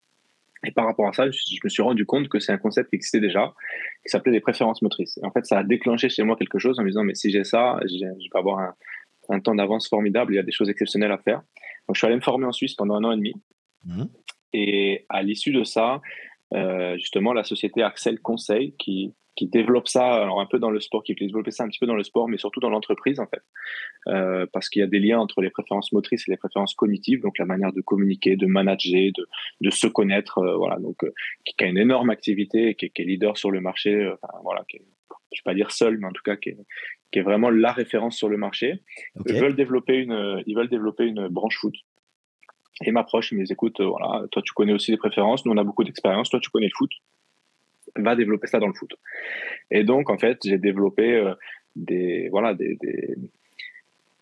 Et 0.64 0.70
par 0.72 0.86
rapport 0.86 1.08
à 1.08 1.12
ça, 1.12 1.30
je, 1.30 1.58
me 1.62 1.68
suis 1.68 1.82
rendu 1.82 2.06
compte 2.06 2.28
que 2.28 2.38
c'est 2.38 2.52
un 2.52 2.58
concept 2.58 2.90
qui 2.90 2.96
existait 2.96 3.20
déjà, 3.20 3.52
qui 4.02 4.10
s'appelait 4.10 4.32
les 4.32 4.40
préférences 4.40 4.82
motrices. 4.82 5.18
Et 5.22 5.26
en 5.26 5.30
fait, 5.30 5.44
ça 5.46 5.58
a 5.58 5.64
déclenché 5.64 6.08
chez 6.08 6.22
moi 6.22 6.36
quelque 6.36 6.58
chose 6.58 6.78
en 6.78 6.82
me 6.82 6.88
disant, 6.88 7.04
mais 7.04 7.14
si 7.14 7.30
j'ai 7.30 7.44
ça, 7.44 7.78
je 7.86 8.04
vais 8.04 8.12
avoir 8.34 8.58
un, 8.58 8.74
un 9.28 9.40
temps 9.40 9.54
d'avance 9.54 9.88
formidable, 9.88 10.32
il 10.32 10.36
y 10.36 10.40
a 10.40 10.42
des 10.42 10.52
choses 10.52 10.70
exceptionnelles 10.70 11.12
à 11.12 11.18
faire. 11.18 11.42
Donc, 11.86 11.94
je 11.94 11.98
suis 11.98 12.06
allé 12.06 12.16
me 12.16 12.20
former 12.20 12.46
en 12.46 12.52
Suisse 12.52 12.74
pendant 12.74 12.94
un 12.94 13.04
an 13.04 13.12
et 13.12 13.16
demi. 13.16 13.34
Mmh. 13.84 14.04
Et 14.52 15.04
à 15.08 15.22
l'issue 15.22 15.52
de 15.52 15.64
ça, 15.64 16.00
euh, 16.54 16.96
justement, 16.96 17.32
la 17.32 17.44
société 17.44 17.82
Axel 17.82 18.20
Conseil, 18.20 18.74
qui, 18.78 19.14
qui 19.36 19.46
développe 19.46 19.88
ça, 19.88 20.22
alors 20.22 20.40
un 20.40 20.46
peu 20.46 20.58
dans 20.58 20.70
le 20.70 20.80
sport, 20.80 21.02
qui 21.02 21.14
fait 21.14 21.26
développer 21.26 21.50
ça 21.50 21.64
un 21.64 21.68
petit 21.68 21.78
peu 21.78 21.86
dans 21.86 21.96
le 21.96 22.04
sport, 22.04 22.28
mais 22.28 22.38
surtout 22.38 22.60
dans 22.60 22.70
l'entreprise, 22.70 23.20
en 23.20 23.26
fait. 23.26 23.42
Euh, 24.08 24.46
parce 24.52 24.68
qu'il 24.68 24.80
y 24.80 24.82
a 24.82 24.86
des 24.86 25.00
liens 25.00 25.18
entre 25.18 25.40
les 25.40 25.50
préférences 25.50 25.92
motrices 25.92 26.28
et 26.28 26.30
les 26.30 26.36
préférences 26.36 26.74
cognitives, 26.74 27.20
donc 27.20 27.38
la 27.38 27.46
manière 27.46 27.72
de 27.72 27.80
communiquer, 27.80 28.36
de 28.36 28.46
manager, 28.46 29.10
de, 29.16 29.26
de 29.60 29.70
se 29.70 29.86
connaître, 29.86 30.38
euh, 30.38 30.56
voilà, 30.56 30.78
donc 30.78 30.98
qui, 31.44 31.64
a 31.64 31.66
une 31.66 31.78
énorme 31.78 32.10
activité, 32.10 32.74
qui, 32.74 32.90
qui 32.90 33.02
est 33.02 33.04
leader 33.04 33.36
sur 33.36 33.50
le 33.50 33.60
marché, 33.60 34.10
voilà, 34.42 34.64
qui 34.68 34.76
est, 34.78 34.84
je 35.32 35.40
ne 35.40 35.44
vais 35.44 35.50
pas 35.50 35.54
dire 35.54 35.70
seul, 35.70 35.98
mais 35.98 36.06
en 36.06 36.12
tout 36.12 36.22
cas 36.22 36.36
qui 36.36 36.50
est, 36.50 36.58
qui 37.12 37.18
est 37.18 37.22
vraiment 37.22 37.50
la 37.50 37.72
référence 37.72 38.16
sur 38.16 38.28
le 38.28 38.36
marché. 38.36 38.80
Ils, 39.26 39.40
veulent 39.40 39.56
développer 39.56 39.96
une, 39.96 40.42
ils 40.46 40.54
veulent 40.54 40.68
développer 40.68 41.04
une 41.04 41.28
branche 41.28 41.58
foot. 41.58 41.74
Et 42.84 42.90
m'approche, 42.90 43.30
ils 43.30 43.36
me 43.36 43.42
disent 43.42 43.52
écoute, 43.52 43.78
euh, 43.80 43.86
voilà, 43.86 44.26
toi 44.32 44.42
tu 44.42 44.52
connais 44.52 44.72
aussi 44.72 44.90
les 44.90 44.96
préférences, 44.96 45.44
nous 45.46 45.52
on 45.52 45.56
a 45.56 45.64
beaucoup 45.64 45.84
d'expérience, 45.84 46.28
toi 46.28 46.40
tu 46.40 46.50
connais 46.50 46.66
le 46.66 46.72
foot, 46.76 46.90
va 47.96 48.16
développer 48.16 48.46
ça 48.46 48.58
dans 48.58 48.66
le 48.66 48.74
foot. 48.74 48.94
Et 49.70 49.84
donc 49.84 50.10
en 50.10 50.18
fait, 50.18 50.38
j'ai 50.44 50.58
développé 50.58 51.14
euh, 51.14 51.34
des, 51.76 52.28
voilà, 52.30 52.54
des, 52.54 52.78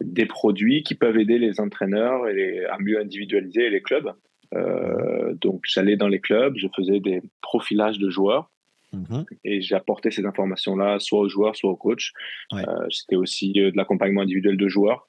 des, 0.01 0.27
produits 0.27 0.83
qui 0.83 0.95
peuvent 0.95 1.19
aider 1.19 1.39
les 1.39 1.61
entraîneurs 1.61 2.29
et 2.29 2.65
à 2.67 2.79
mieux 2.79 3.01
individualiser 3.01 3.71
les 3.71 3.83
clubs. 3.83 4.13
Euh, 4.55 5.35
donc 5.35 5.63
j'allais 5.65 5.97
dans 5.97 6.09
les 6.09 6.21
clubs, 6.21 6.57
je 6.57 6.69
faisais 6.77 7.01
des 7.01 7.23
profilages 7.41 7.99
de 7.99 8.11
joueurs 8.11 8.53
Mhm. 8.93 9.25
Et 9.45 9.63
j'ai 9.63 9.75
apporté 9.75 10.11
ces 10.11 10.27
informations-là 10.27 10.99
soit 10.99 11.21
aux 11.21 11.29
joueurs, 11.29 11.57
soit 11.57 11.71
aux 11.71 11.77
coachs. 11.77 12.13
Euh, 12.53 12.61
c'était 12.91 13.17
aussi 13.17 13.53
euh, 13.57 13.71
de 13.71 13.77
l'accompagnement 13.77 14.23
individuel 14.23 14.57
de 14.57 14.69
joueurs. 14.69 15.09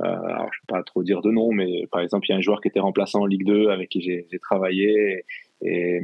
Euh, 0.00 0.04
alors, 0.06 0.48
je 0.52 0.58
ne 0.58 0.76
vais 0.76 0.78
pas 0.78 0.82
trop 0.82 1.02
dire 1.02 1.20
de 1.22 1.30
nom, 1.30 1.52
mais 1.52 1.86
par 1.90 2.00
exemple, 2.00 2.26
il 2.28 2.30
y 2.30 2.34
a 2.34 2.38
un 2.38 2.40
joueur 2.40 2.60
qui 2.60 2.68
était 2.68 2.80
remplaçant 2.80 3.22
en 3.22 3.26
Ligue 3.26 3.44
2 3.44 3.68
avec 3.68 3.88
qui 3.88 4.00
j'ai 4.00 4.26
travaillé 4.40 5.24
et, 5.60 5.96
et, 5.96 6.00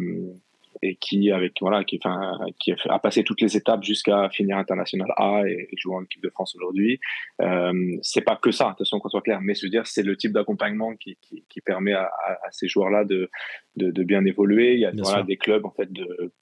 qui, 1.00 1.30
avec, 1.30 1.54
voilà, 1.60 1.84
qui, 1.84 1.98
enfin, 2.02 2.38
qui 2.58 2.72
a, 2.72 2.98
passé 2.98 3.24
toutes 3.24 3.40
les 3.40 3.56
étapes 3.56 3.82
jusqu'à 3.82 4.28
finir 4.30 4.58
international 4.58 5.12
A 5.16 5.42
et, 5.46 5.68
jouer 5.76 5.96
en 5.96 6.02
équipe 6.04 6.22
de 6.22 6.30
France 6.30 6.54
aujourd'hui. 6.56 7.00
Euh, 7.40 7.96
c'est 8.02 8.22
pas 8.22 8.37
que 8.37 8.50
ça, 8.50 8.70
attention 8.70 8.98
qu'on 9.00 9.08
soit 9.08 9.22
clair, 9.22 9.40
mais 9.40 9.54
je 9.54 9.66
veux 9.66 9.70
dire, 9.70 9.87
c'est 9.87 10.02
le 10.02 10.16
type 10.16 10.32
d'accompagnement 10.32 10.94
qui, 10.96 11.16
qui, 11.20 11.44
qui, 11.48 11.60
permet 11.60 11.92
à, 11.92 12.04
à, 12.04 12.50
ces 12.50 12.68
joueurs-là 12.68 13.04
de, 13.04 13.30
de, 13.76 13.90
de, 13.90 14.02
bien 14.02 14.24
évoluer. 14.24 14.74
Il 14.74 14.80
y 14.80 14.87
a 14.87 14.92
voilà, 14.96 15.22
des 15.22 15.37
clubs 15.37 15.64
en 15.64 15.70
fait 15.70 15.92
de 15.92 16.32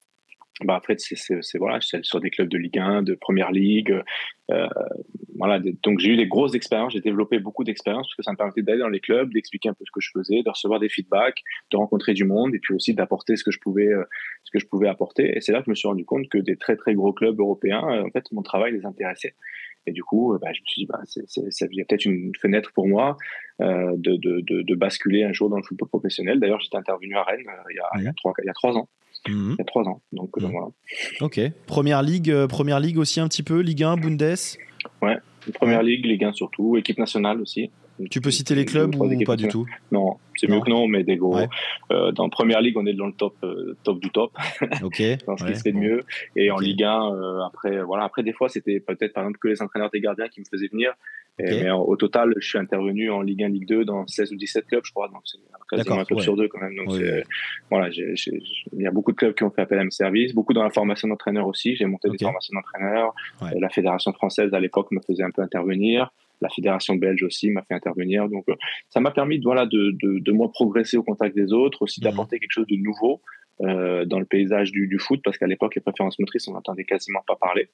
bah 0.60 0.76
après 0.76 0.96
c'est 0.98 1.58
voilà 1.58 1.78
sur 1.80 2.20
des 2.20 2.30
clubs 2.30 2.48
de 2.48 2.58
Ligue 2.58 2.78
1 2.78 3.02
de 3.02 3.14
Première 3.14 3.50
Ligue 3.50 4.02
euh, 4.50 4.66
voilà 5.38 5.60
donc 5.82 5.98
j'ai 5.98 6.10
eu 6.10 6.16
des 6.16 6.26
grosses 6.26 6.54
expériences 6.54 6.92
j'ai 6.92 7.00
développé 7.00 7.38
beaucoup 7.38 7.64
d'expériences 7.64 8.06
parce 8.06 8.16
que 8.16 8.22
ça 8.22 8.32
me 8.32 8.36
permettait 8.36 8.62
d'aller 8.62 8.80
dans 8.80 8.88
les 8.88 9.00
clubs 9.00 9.32
d'expliquer 9.32 9.70
un 9.70 9.74
peu 9.74 9.84
ce 9.86 9.90
que 9.90 10.00
je 10.00 10.10
faisais 10.12 10.42
de 10.42 10.50
recevoir 10.50 10.78
des 10.78 10.90
feedbacks 10.90 11.42
de 11.70 11.76
rencontrer 11.78 12.12
du 12.12 12.24
monde 12.24 12.54
et 12.54 12.58
puis 12.58 12.74
aussi 12.74 12.92
d'apporter 12.92 13.36
ce 13.36 13.44
que 13.44 13.50
je 13.50 13.58
pouvais 13.60 13.88
euh, 13.88 14.04
ce 14.44 14.50
que 14.50 14.58
je 14.58 14.66
pouvais 14.66 14.88
apporter. 14.88 15.36
Et 15.36 15.40
c'est 15.40 15.52
là 15.52 15.60
que 15.60 15.66
je 15.66 15.70
me 15.70 15.74
suis 15.74 15.88
rendu 15.88 16.04
compte 16.04 16.28
que 16.28 16.38
des 16.38 16.56
très 16.56 16.76
très 16.76 16.94
gros 16.94 17.12
clubs 17.12 17.38
européens 17.38 17.82
euh, 17.90 18.06
en 18.06 18.10
fait 18.10 18.24
mon 18.32 18.42
travail 18.42 18.72
les 18.72 18.84
intéressait 18.84 19.34
et 19.86 19.92
du 19.92 20.02
coup, 20.02 20.36
bah, 20.40 20.48
je 20.52 20.60
me 20.60 20.66
suis 20.66 20.82
dit, 20.82 20.86
bah, 20.86 21.00
ça 21.04 21.66
y 21.70 21.80
a 21.80 21.84
peut-être 21.84 22.04
une 22.04 22.32
fenêtre 22.40 22.70
pour 22.72 22.86
moi 22.86 23.16
euh, 23.60 23.92
de, 23.96 24.16
de, 24.16 24.40
de, 24.40 24.62
de, 24.62 24.74
basculer 24.74 25.24
un 25.24 25.32
jour 25.32 25.50
dans 25.50 25.56
le 25.56 25.62
football 25.62 25.88
professionnel. 25.88 26.38
D'ailleurs, 26.40 26.60
j'étais 26.60 26.76
intervenu 26.76 27.16
à 27.16 27.24
Rennes 27.24 27.40
il, 27.70 27.76
y 27.76 27.80
a, 27.80 27.88
il, 27.98 28.04
y 28.04 28.08
a 28.08 28.12
trois, 28.12 28.32
il 28.42 28.46
y 28.46 28.50
a 28.50 28.52
trois 28.52 28.76
ans. 28.76 28.88
Mhm. 29.28 29.50
Il 29.52 29.56
y 29.58 29.62
a 29.62 29.64
trois 29.64 29.84
ans. 29.84 30.00
Donc, 30.12 30.30
euh, 30.38 30.46
mhm. 30.46 30.52
voilà. 30.52 30.68
Ok. 31.20 31.40
Première 31.66 32.02
ligue, 32.02 32.30
euh, 32.30 32.46
première 32.46 32.80
ligue 32.80 32.98
aussi 32.98 33.20
un 33.20 33.28
petit 33.28 33.42
peu, 33.42 33.60
Ligue 33.60 33.82
1, 33.82 33.96
Bundes? 33.96 34.36
Ouais, 35.00 35.18
première 35.54 35.82
ligue, 35.82 36.06
Ligue 36.06 36.24
1 36.24 36.32
surtout, 36.32 36.76
équipe 36.76 36.98
nationale 36.98 37.40
aussi. 37.40 37.70
Tu 38.10 38.20
peux 38.20 38.30
citer 38.30 38.54
les 38.54 38.64
clubs 38.64 38.94
ou 38.94 39.24
pas 39.24 39.36
du 39.36 39.48
tout 39.48 39.66
Non, 39.90 40.16
c'est 40.36 40.48
mieux 40.48 40.60
que 40.60 40.70
non, 40.70 40.88
mais 40.88 41.04
des 41.04 41.16
gros. 41.16 41.38
Euh, 41.90 42.12
dans 42.12 42.28
première 42.28 42.60
ligue, 42.60 42.76
on 42.76 42.86
est 42.86 42.94
dans 42.94 43.06
le 43.06 43.12
top, 43.12 43.34
top 43.82 44.00
du 44.00 44.10
top. 44.10 44.32
Ok. 44.82 45.02
dans 45.26 45.36
ce 45.36 45.44
qui 45.44 45.54
se 45.54 45.62
fait 45.62 45.72
de 45.72 45.78
mieux. 45.78 46.02
Et 46.36 46.50
en 46.50 46.58
Ligue 46.58 46.82
1, 46.82 47.46
après, 47.46 47.82
voilà, 47.82 48.04
après 48.04 48.22
des 48.22 48.32
fois, 48.32 48.48
c'était 48.48 48.80
peut-être 48.80 49.12
par 49.12 49.24
exemple 49.24 49.38
que 49.38 49.48
les 49.48 49.62
entraîneurs 49.62 49.90
des 49.90 50.00
gardiens 50.00 50.28
qui 50.28 50.40
me 50.40 50.44
faisaient 50.50 50.68
venir. 50.68 50.92
Mais 51.38 51.70
au 51.70 51.96
total, 51.96 52.34
je 52.38 52.46
suis 52.46 52.58
intervenu 52.58 53.10
en 53.10 53.20
Ligue 53.22 53.44
1, 53.44 53.48
Ligue 53.48 53.68
2 53.68 53.84
dans 53.84 54.06
16 54.06 54.32
ou 54.32 54.36
17 54.36 54.66
clubs, 54.66 54.82
je 54.84 54.92
crois. 54.92 55.08
Donc 55.08 55.22
c'est 55.24 55.38
quasiment 55.70 56.00
un 56.00 56.04
club 56.04 56.20
sur 56.20 56.36
deux 56.36 56.48
quand 56.48 56.60
même. 56.60 56.74
Donc 56.76 57.00
voilà, 57.70 57.88
il 57.90 58.82
y 58.82 58.86
a 58.86 58.90
beaucoup 58.90 59.12
de 59.12 59.16
clubs 59.16 59.34
qui 59.34 59.44
ont 59.44 59.50
fait 59.50 59.62
appel 59.62 59.78
à 59.78 59.84
mes 59.84 59.90
services, 59.90 60.34
beaucoup 60.34 60.52
dans 60.52 60.64
la 60.64 60.70
formation 60.70 61.08
d'entraîneur 61.08 61.46
aussi. 61.46 61.76
J'ai 61.76 61.86
monté 61.86 62.08
des 62.08 62.18
formations 62.18 62.54
d'entraîneur. 62.54 63.14
La 63.58 63.68
fédération 63.68 64.12
française 64.12 64.52
à 64.54 64.60
l'époque 64.60 64.90
me 64.90 65.00
faisait 65.00 65.24
un 65.24 65.30
peu 65.30 65.42
intervenir. 65.42 66.10
La 66.42 66.50
fédération 66.50 66.94
belge 66.96 67.22
aussi 67.22 67.50
m'a 67.50 67.62
fait 67.62 67.74
intervenir. 67.74 68.28
Donc 68.28 68.44
euh, 68.48 68.54
ça 68.90 69.00
m'a 69.00 69.10
permis 69.10 69.38
voilà, 69.38 69.64
de, 69.66 69.92
de, 70.02 70.18
de 70.18 70.32
moi 70.32 70.50
progresser 70.50 70.96
au 70.96 71.02
contact 71.02 71.34
des 71.34 71.52
autres, 71.52 71.82
aussi 71.82 72.00
mhm. 72.00 72.04
d'apporter 72.04 72.38
quelque 72.38 72.52
chose 72.52 72.66
de 72.66 72.76
nouveau. 72.76 73.22
Euh, 73.60 74.04
dans 74.06 74.18
le 74.18 74.24
paysage 74.24 74.72
du, 74.72 74.88
du 74.88 74.98
foot, 74.98 75.20
parce 75.22 75.38
qu'à 75.38 75.46
l'époque, 75.46 75.74
les 75.76 75.82
préférences 75.82 76.18
motrices, 76.18 76.48
on 76.48 76.52
n'entendait 76.52 76.84
quasiment 76.84 77.20
pas 77.26 77.36
parler. 77.36 77.68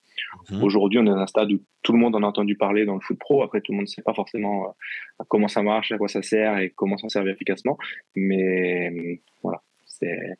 Mhm. 0.51 0.63
Aujourd'hui, 0.63 0.99
on 0.99 1.05
est 1.05 1.11
dans 1.11 1.17
un 1.17 1.27
stade 1.27 1.51
où 1.51 1.63
tout 1.83 1.93
le 1.93 1.99
monde 1.99 2.15
en 2.15 2.23
a 2.25 2.27
entendu 2.27 2.57
parler 2.57 2.85
dans 2.85 2.95
le 2.95 3.01
foot 3.01 3.19
pro. 3.19 3.43
Après, 3.43 3.61
tout 3.63 3.73
le 3.73 3.77
monde 3.77 3.87
ne 3.87 3.91
sait 3.91 4.03
pas 4.03 4.13
forcément 4.13 4.67
euh, 4.67 5.25
comment 5.29 5.49
ça 5.49 5.63
marche, 5.63 5.93
à 5.93 5.97
quoi 5.97 6.09
ça 6.09 6.21
sert 6.21 6.59
et 6.59 6.71
comment 6.77 6.99
s'en 6.99 7.09
servir 7.09 7.33
efficacement. 7.33 7.79
Mais 8.17 8.91
euh, 8.91 9.15
voilà, 9.43 9.63
c'est 9.87 10.37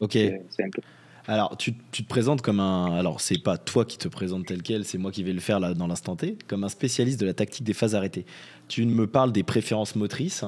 Ok. 0.00 0.16
un 0.16 0.70
peu. 0.70 0.82
Alors, 1.28 1.58
tu, 1.58 1.74
te 1.74 2.02
présentes 2.08 2.40
comme 2.40 2.58
un. 2.58 2.98
Alors, 2.98 3.20
c'est 3.20 3.42
pas 3.42 3.58
toi 3.58 3.84
qui 3.84 3.98
te 3.98 4.08
présente 4.08 4.46
tel 4.46 4.62
quel, 4.62 4.86
c'est 4.86 4.96
moi 4.96 5.10
qui 5.12 5.22
vais 5.22 5.34
le 5.34 5.40
faire 5.40 5.60
là 5.60 5.74
dans 5.74 5.86
l'instant 5.86 6.16
T, 6.16 6.38
comme 6.48 6.64
un 6.64 6.70
spécialiste 6.70 7.20
de 7.20 7.26
la 7.26 7.34
tactique 7.34 7.64
des 7.64 7.74
phases 7.74 7.94
arrêtées. 7.94 8.24
Tu 8.68 8.86
me 8.86 9.06
parles 9.06 9.30
des 9.30 9.42
préférences 9.42 9.94
motrices. 9.94 10.44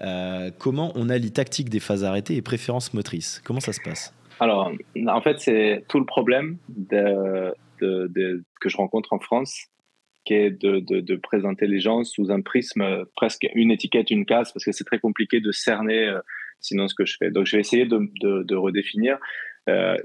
Euh, 0.00 0.50
comment 0.58 0.90
on 0.94 1.10
allie 1.10 1.32
tactique 1.32 1.68
des 1.68 1.80
phases 1.80 2.02
arrêtées 2.02 2.34
et 2.34 2.40
préférences 2.40 2.94
motrices? 2.94 3.42
Comment 3.44 3.60
ça 3.60 3.74
se 3.74 3.80
passe? 3.82 4.14
Alors, 4.40 4.72
en 5.06 5.20
fait, 5.20 5.38
c'est 5.38 5.84
tout 5.88 5.98
le 5.98 6.06
problème 6.06 6.56
que 6.88 7.54
je 7.78 8.76
rencontre 8.78 9.12
en 9.12 9.18
France, 9.18 9.66
qui 10.24 10.32
est 10.32 10.50
de, 10.50 11.16
présenter 11.16 11.66
les 11.66 11.78
gens 11.78 12.04
sous 12.04 12.30
un 12.30 12.40
prisme, 12.40 13.04
presque 13.16 13.46
une 13.54 13.70
étiquette, 13.70 14.10
une 14.10 14.24
case, 14.24 14.50
parce 14.50 14.64
que 14.64 14.72
c'est 14.72 14.84
très 14.84 14.98
compliqué 14.98 15.40
de 15.40 15.52
cerner 15.52 16.08
euh, 16.08 16.20
sinon 16.60 16.88
ce 16.88 16.94
que 16.94 17.04
je 17.04 17.16
fais. 17.18 17.30
Donc, 17.30 17.44
je 17.44 17.56
vais 17.56 17.60
essayer 17.60 17.84
de, 17.84 18.54
redéfinir. 18.54 19.18
Euh, 19.68 19.96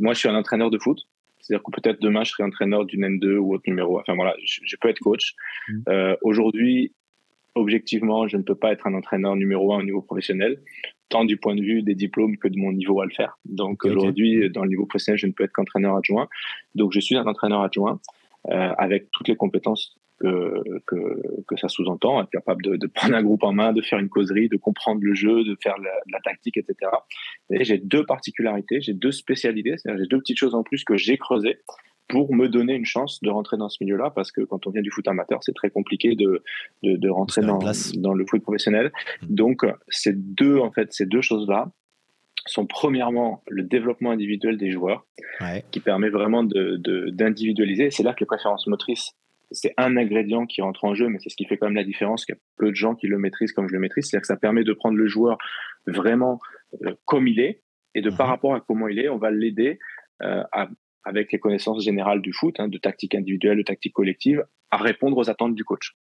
moi, 0.00 0.14
je 0.14 0.18
suis 0.18 0.28
un 0.28 0.34
entraîneur 0.34 0.70
de 0.70 0.78
foot. 0.78 1.06
C'est-à-dire 1.40 1.64
que 1.64 1.80
peut-être 1.80 2.00
demain, 2.00 2.22
je 2.22 2.30
serai 2.30 2.42
entraîneur 2.42 2.84
d'une 2.84 3.04
N2 3.04 3.36
ou 3.36 3.54
autre 3.54 3.64
numéro. 3.66 3.98
Enfin 3.98 4.14
voilà, 4.14 4.34
je, 4.44 4.76
peux 4.80 4.88
être 4.88 5.00
coach. 5.00 5.34
Mmh. 5.68 6.14
Aujourd'hui, 6.22 6.92
objectivement, 7.54 8.28
je 8.28 8.36
ne 8.36 8.42
peux 8.42 8.54
pas 8.54 8.72
être 8.72 8.86
un 8.86 8.94
entraîneur 8.94 9.36
numéro 9.36 9.72
un 9.72 9.78
au 9.78 9.82
niveau 9.82 10.02
professionnel, 10.02 10.60
tant 11.08 11.24
du 11.24 11.36
point 11.36 11.54
de 11.54 11.62
vue 11.62 11.82
des 11.82 11.94
diplômes 11.94 12.36
que 12.36 12.48
de 12.48 12.56
mon 12.56 12.72
niveau 12.72 13.00
à 13.00 13.04
le 13.04 13.10
faire. 13.10 13.38
Donc 13.44 13.84
aujourd'hui, 13.84 14.50
dans 14.50 14.62
le 14.62 14.68
niveau 14.68 14.86
professionnel, 14.86 15.18
je 15.18 15.26
ne 15.26 15.32
peux 15.32 15.44
être 15.44 15.52
qu'entraîneur 15.52 15.96
adjoint. 15.96 16.28
Donc 16.74 16.92
je 16.92 17.00
suis 17.00 17.16
un 17.16 17.26
entraîneur 17.26 17.62
adjoint 17.62 18.00
euh, 18.48 18.72
avec 18.78 19.10
toutes 19.10 19.28
les 19.28 19.36
compétences 19.36 19.98
que, 20.20 20.62
que, 20.86 21.42
que 21.48 21.56
ça 21.56 21.68
sous-entend, 21.68 22.22
être 22.22 22.30
capable 22.30 22.62
de, 22.62 22.76
de, 22.76 22.86
prendre 22.86 23.14
un 23.14 23.22
groupe 23.22 23.42
en 23.42 23.52
main, 23.52 23.72
de 23.72 23.80
faire 23.80 23.98
une 23.98 24.10
causerie, 24.10 24.48
de 24.48 24.56
comprendre 24.56 25.00
le 25.02 25.14
jeu, 25.14 25.44
de 25.44 25.56
faire 25.62 25.76
la, 25.78 25.90
la 26.12 26.20
tactique, 26.20 26.58
etc. 26.58 26.90
Et 27.50 27.64
j'ai 27.64 27.78
deux 27.78 28.04
particularités, 28.04 28.80
j'ai 28.80 28.92
deux 28.92 29.12
spécialités, 29.12 29.76
c'est-à-dire 29.76 30.04
j'ai 30.04 30.08
deux 30.08 30.18
petites 30.18 30.38
choses 30.38 30.54
en 30.54 30.62
plus 30.62 30.84
que 30.84 30.96
j'ai 30.96 31.16
creusées 31.16 31.58
pour 32.08 32.34
me 32.34 32.48
donner 32.48 32.74
une 32.74 32.84
chance 32.84 33.20
de 33.22 33.30
rentrer 33.30 33.56
dans 33.56 33.68
ce 33.68 33.82
milieu-là, 33.82 34.10
parce 34.10 34.32
que 34.32 34.42
quand 34.42 34.66
on 34.66 34.70
vient 34.70 34.82
du 34.82 34.90
foot 34.90 35.06
amateur, 35.08 35.38
c'est 35.42 35.54
très 35.54 35.70
compliqué 35.70 36.16
de, 36.16 36.42
de, 36.82 36.96
de 36.96 37.08
rentrer 37.08 37.40
dans, 37.42 37.58
dans, 37.58 38.14
le 38.14 38.26
foot 38.26 38.42
professionnel. 38.42 38.92
Mmh. 39.22 39.26
Donc, 39.34 39.64
ces 39.88 40.12
deux, 40.12 40.58
en 40.58 40.72
fait, 40.72 40.92
ces 40.92 41.06
deux 41.06 41.22
choses-là 41.22 41.70
sont 42.46 42.66
premièrement 42.66 43.42
le 43.48 43.62
développement 43.62 44.10
individuel 44.10 44.58
des 44.58 44.70
joueurs, 44.70 45.06
qui 45.70 45.80
permet 45.80 46.08
vraiment 46.08 46.42
d'individualiser. 46.42 47.86
De, 47.86 47.90
c'est 47.90 48.02
là 48.02 48.12
que 48.12 48.20
les 48.20 48.26
préférences 48.26 48.66
motrices, 48.66 49.12
c'est 49.50 49.74
un 49.76 49.96
ingrédient 49.96 50.46
qui 50.46 50.62
rentre 50.62 50.84
en 50.84 50.94
jeu, 50.94 51.08
mais 51.08 51.18
c'est 51.18 51.28
ce 51.28 51.36
qui 51.36 51.44
fait 51.44 51.56
quand 51.56 51.66
même 51.66 51.76
la 51.76 51.84
différence, 51.84 52.24
qu'il 52.24 52.34
y 52.34 52.38
a 52.38 52.40
peu 52.56 52.70
de 52.70 52.76
gens 52.76 52.94
qui 52.94 53.06
le 53.06 53.18
maîtrisent 53.18 53.52
comme 53.52 53.68
je 53.68 53.72
le 53.72 53.80
maîtrise. 53.80 54.06
C'est-à-dire 54.06 54.22
que 54.22 54.26
ça 54.28 54.36
permet 54.36 54.64
de 54.64 54.72
prendre 54.72 54.96
le 54.96 55.06
joueur 55.06 55.38
vraiment 55.86 56.40
euh, 56.84 56.94
comme 57.04 57.26
il 57.26 57.40
est, 57.40 57.62
et 57.94 58.02
de 58.02 58.10
par 58.10 58.28
mmh. 58.28 58.30
rapport 58.30 58.54
à 58.54 58.60
comment 58.60 58.88
il 58.88 58.98
est, 58.98 59.08
on 59.08 59.18
va 59.18 59.30
l'aider 59.30 59.78
euh, 60.22 60.42
avec 61.04 61.32
les 61.32 61.38
connaissances 61.38 61.84
générales 61.84 62.20
du 62.20 62.32
foot, 62.32 62.60
hein, 62.60 62.68
de 62.68 62.78
tactique 62.78 63.14
individuelle, 63.14 63.58
de 63.58 63.62
tactique 63.62 63.92
collective, 63.92 64.44
à 64.70 64.76
répondre 64.76 65.16
aux 65.16 65.28
attentes 65.28 65.54
du 65.54 65.64
coach. 65.64 65.96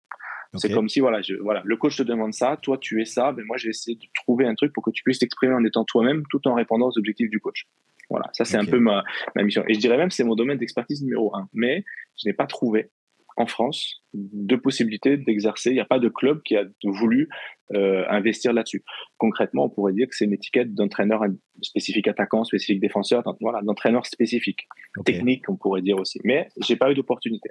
C'est 0.56 0.72
comme 0.72 0.90
si 0.90 1.00
voilà, 1.00 1.22
je, 1.22 1.36
voilà, 1.36 1.62
le 1.64 1.78
coach 1.78 1.96
te 1.96 2.02
demande 2.02 2.34
ça, 2.34 2.58
toi 2.62 2.80
tu 2.80 3.00
es 3.02 3.06
ça, 3.06 3.34
mais 3.38 3.44
moi 3.44 3.58
j'ai 3.58 3.70
essayé 3.70 3.96
de 3.96 4.06
trouver 4.16 4.48
un 4.48 4.56
truc 4.56 4.74
pour 4.74 4.84
que 4.84 4.90
tu 4.90 5.04
puisses 5.04 5.20
t'exprimer 5.20 5.54
en 5.54 5.64
étant 5.64 5.86
toi-même 5.86 6.24
tout 6.28 6.48
en 6.48 6.56
répondant 6.56 6.88
aux 6.88 6.98
objectifs 6.98 7.30
du 7.30 7.40
coach. 7.40 7.68
Voilà, 8.10 8.30
ça 8.34 8.46
c'est 8.46 8.58
un 8.58 8.66
peu 8.66 8.80
ma, 8.80 9.04
ma, 9.36 9.44
mission. 9.44 9.64
Et 9.68 9.76
je 9.76 9.80
dirais 9.80 9.98
même 9.98 10.10
c'est 10.10 10.24
mon 10.24 10.34
domaine 10.34 10.58
d'expertise 10.58 11.04
numéro 11.04 11.36
un. 11.36 11.48
Mais 11.54 11.86
je 12.18 12.28
n'ai 12.28 12.34
pas 12.34 12.48
trouvé 12.48 12.90
en 13.40 13.48
France 13.48 14.04
de 14.14 14.56
possibilités 14.56 15.18
d'exercer. 15.18 15.70
Il 15.70 15.76
n'y 15.76 15.80
a 15.80 15.86
pas 15.86 16.00
de 16.00 16.10
club 16.10 16.42
qui 16.44 16.56
a 16.56 16.66
voulu 16.84 17.30
euh, 17.74 18.04
investir 18.10 18.52
là-dessus. 18.52 18.84
Concrètement, 19.18 19.66
on 19.66 19.70
pourrait 19.70 19.94
dire 19.94 20.08
que 20.08 20.16
c'est 20.16 20.26
une 20.26 20.34
étiquette 20.34 20.74
d'entraîneur 20.74 21.22
spécifique 21.62 22.08
attaquant, 22.08 22.44
spécifique 22.44 22.82
défenseur, 22.82 23.24
voilà, 23.40 23.62
d'entraîneur 23.62 24.06
spécifique, 24.06 24.68
technique, 25.06 25.48
on 25.50 25.56
pourrait 25.56 25.82
dire 25.82 25.98
aussi. 25.98 26.20
Mais 26.24 26.50
j'ai 26.62 26.76
pas 26.76 26.92
eu 26.92 26.96
d'opportunité. 26.96 27.50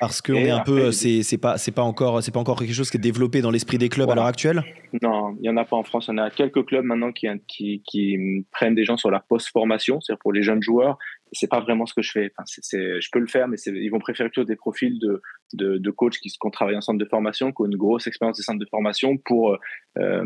Parce 0.00 0.20
que 0.20 0.32
est 0.32 0.50
un 0.50 0.60
peu, 0.60 0.90
c'est 0.90 1.38
pas, 1.38 1.56
c'est 1.56 1.72
pas 1.72 1.82
encore, 1.82 2.22
c'est 2.22 2.32
pas 2.32 2.40
encore 2.40 2.58
quelque 2.58 2.74
chose 2.74 2.90
qui 2.90 2.96
est 2.96 3.00
développé 3.00 3.40
dans 3.40 3.50
l'esprit 3.50 3.78
des 3.78 3.88
clubs 3.88 4.10
à 4.10 4.14
l'heure 4.14 4.26
actuelle? 4.26 4.64
Non, 5.02 5.36
il 5.40 5.46
y 5.46 5.50
en 5.50 5.56
a 5.56 5.64
pas 5.64 5.76
en 5.76 5.84
France. 5.84 6.08
On 6.08 6.18
a 6.18 6.30
quelques 6.30 6.64
clubs 6.64 6.84
maintenant 6.84 7.12
qui, 7.12 7.28
qui, 7.46 7.82
qui 7.86 8.44
prennent 8.50 8.74
des 8.74 8.84
gens 8.84 8.96
sur 8.96 9.10
la 9.10 9.20
post-formation, 9.20 10.00
c'est-à-dire 10.00 10.20
pour 10.20 10.32
les 10.32 10.42
jeunes 10.42 10.62
joueurs 10.62 10.98
c'est 11.32 11.48
pas 11.48 11.60
vraiment 11.60 11.86
ce 11.86 11.94
que 11.94 12.02
je 12.02 12.10
fais. 12.10 12.32
Enfin, 12.36 12.44
c'est, 12.46 13.00
je 13.00 13.08
peux 13.10 13.18
le 13.18 13.26
faire, 13.26 13.48
mais 13.48 13.56
ils 13.66 13.90
vont 13.90 13.98
préférer 13.98 14.28
plutôt 14.28 14.44
des 14.44 14.56
profils 14.56 14.98
de, 14.98 15.22
de, 15.52 15.78
de 15.78 15.90
coachs 15.90 16.18
qui, 16.18 16.30
ont 16.42 16.50
travaillé 16.50 16.76
en 16.76 16.80
centre 16.80 16.98
de 16.98 17.04
formation, 17.04 17.52
qui 17.52 17.62
ont 17.62 17.66
une 17.66 17.76
grosse 17.76 18.06
expérience 18.06 18.36
des 18.36 18.42
centres 18.42 18.58
de 18.58 18.68
formation 18.70 19.16
pour 19.16 19.56
euh, 19.98 20.24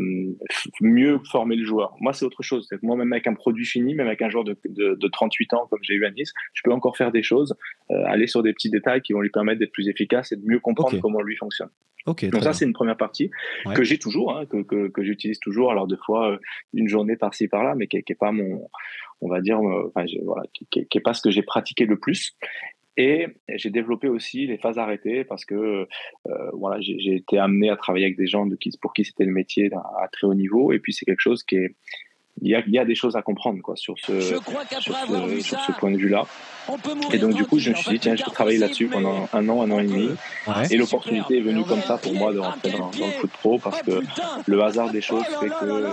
mieux 0.81 1.19
former 1.31 1.55
le 1.55 1.65
joueur. 1.65 1.95
Moi, 1.99 2.13
c'est 2.13 2.25
autre 2.25 2.43
chose. 2.43 2.67
moi, 2.81 2.95
même 2.95 3.13
avec 3.13 3.27
un 3.27 3.33
produit 3.33 3.65
fini, 3.65 3.95
même 3.95 4.07
avec 4.07 4.21
un 4.21 4.29
joueur 4.29 4.43
de, 4.43 4.57
de, 4.65 4.95
de 4.95 5.07
38 5.07 5.53
ans 5.53 5.67
comme 5.69 5.79
j'ai 5.81 5.93
eu 5.93 6.05
à 6.05 6.11
Nice, 6.11 6.33
je 6.53 6.61
peux 6.63 6.71
encore 6.71 6.97
faire 6.97 7.11
des 7.11 7.23
choses, 7.23 7.55
euh, 7.91 8.03
aller 8.05 8.27
sur 8.27 8.43
des 8.43 8.53
petits 8.53 8.69
détails 8.69 9.01
qui 9.01 9.13
vont 9.13 9.21
lui 9.21 9.29
permettre 9.29 9.59
d'être 9.59 9.71
plus 9.71 9.87
efficace 9.87 10.31
et 10.31 10.35
de 10.35 10.45
mieux 10.45 10.59
comprendre 10.59 10.99
comment 10.99 11.21
lui 11.21 11.35
fonctionne. 11.35 11.69
Okay, 12.05 12.27
Donc 12.27 12.43
ça, 12.43 12.51
c'est 12.51 12.65
une 12.65 12.73
première 12.73 12.97
partie 12.97 13.31
que 13.75 13.83
j'ai 13.83 13.97
toujours, 13.97 14.35
hein, 14.35 14.45
que, 14.45 14.61
que, 14.63 14.89
que 14.89 15.03
j'utilise 15.03 15.39
toujours. 15.39 15.71
Alors 15.71 15.87
deux 15.87 15.99
fois, 16.05 16.31
euh, 16.31 16.37
une 16.73 16.89
journée 16.89 17.15
par-ci 17.15 17.47
par-là, 17.47 17.75
mais 17.77 17.87
qui 17.87 17.95
n'est 17.97 18.15
pas 18.15 18.33
mon, 18.33 18.67
on 19.21 19.29
va 19.29 19.39
dire, 19.39 19.57
euh, 19.59 19.91
enfin, 19.95 20.05
voilà, 20.25 20.43
qui 20.53 20.67
n'est 20.93 21.01
pas 21.01 21.13
ce 21.13 21.21
que 21.21 21.31
j'ai 21.31 21.43
pratiqué 21.43 21.85
le 21.85 21.97
plus. 21.97 22.35
Et 22.95 23.27
j'ai 23.55 23.71
développé 23.71 24.07
aussi 24.07 24.45
les 24.45 24.57
phases 24.57 24.77
arrêtées 24.77 25.23
parce 25.23 25.45
que 25.45 25.55
euh, 25.55 25.85
voilà, 26.53 26.79
j'ai 26.79 27.15
été 27.15 27.39
amené 27.39 27.69
à 27.69 27.75
travailler 27.75 28.05
avec 28.05 28.17
des 28.17 28.27
gens 28.27 28.45
de 28.45 28.55
qui, 28.55 28.69
pour 28.79 28.93
qui 28.93 29.03
c'était 29.03 29.25
le 29.25 29.31
métier 29.31 29.71
à, 29.73 30.07
très 30.11 30.27
haut 30.27 30.35
niveau. 30.35 30.71
Et 30.71 30.79
puis 30.79 30.93
c'est 30.93 31.05
quelque 31.05 31.19
chose 31.19 31.43
qui 31.43 31.55
est, 31.55 31.75
il 32.41 32.49
y, 32.49 32.55
a, 32.55 32.63
il 32.65 32.73
y 32.73 32.79
a, 32.79 32.85
des 32.85 32.95
choses 32.95 33.15
à 33.15 33.21
comprendre 33.21 33.61
quoi, 33.61 33.75
sur 33.75 33.97
ce, 33.99 34.19
sur 34.19 34.41
ce, 34.41 35.39
sur 35.39 35.59
ce 35.59 35.71
point 35.73 35.91
de 35.91 35.97
vue-là. 35.97 36.25
Et 37.13 37.19
donc, 37.19 37.35
du 37.35 37.45
coup, 37.45 37.59
je 37.59 37.69
me 37.69 37.75
suis 37.75 37.91
dit, 37.91 37.99
tiens, 37.99 38.15
je 38.15 38.23
peux 38.23 38.31
travailler 38.31 38.57
là-dessus 38.57 38.87
pendant 38.87 39.27
un 39.33 39.49
an, 39.49 39.61
un 39.61 39.71
an 39.71 39.79
et 39.79 39.85
demi. 39.85 40.09
Et 40.71 40.77
l'opportunité 40.77 41.37
est 41.37 41.41
venue 41.41 41.63
comme 41.63 41.81
ça 41.81 41.97
pour 41.97 42.13
moi 42.13 42.33
de 42.33 42.39
rentrer 42.39 42.71
dans, 42.71 42.89
dans, 42.89 43.05
le 43.05 43.11
foot 43.13 43.31
pro 43.31 43.59
parce 43.59 43.81
que 43.83 44.01
le 44.47 44.63
hasard 44.63 44.91
des 44.91 45.01
choses 45.01 45.25
fait 45.39 45.47
que 45.47 45.65
euh, 45.65 45.89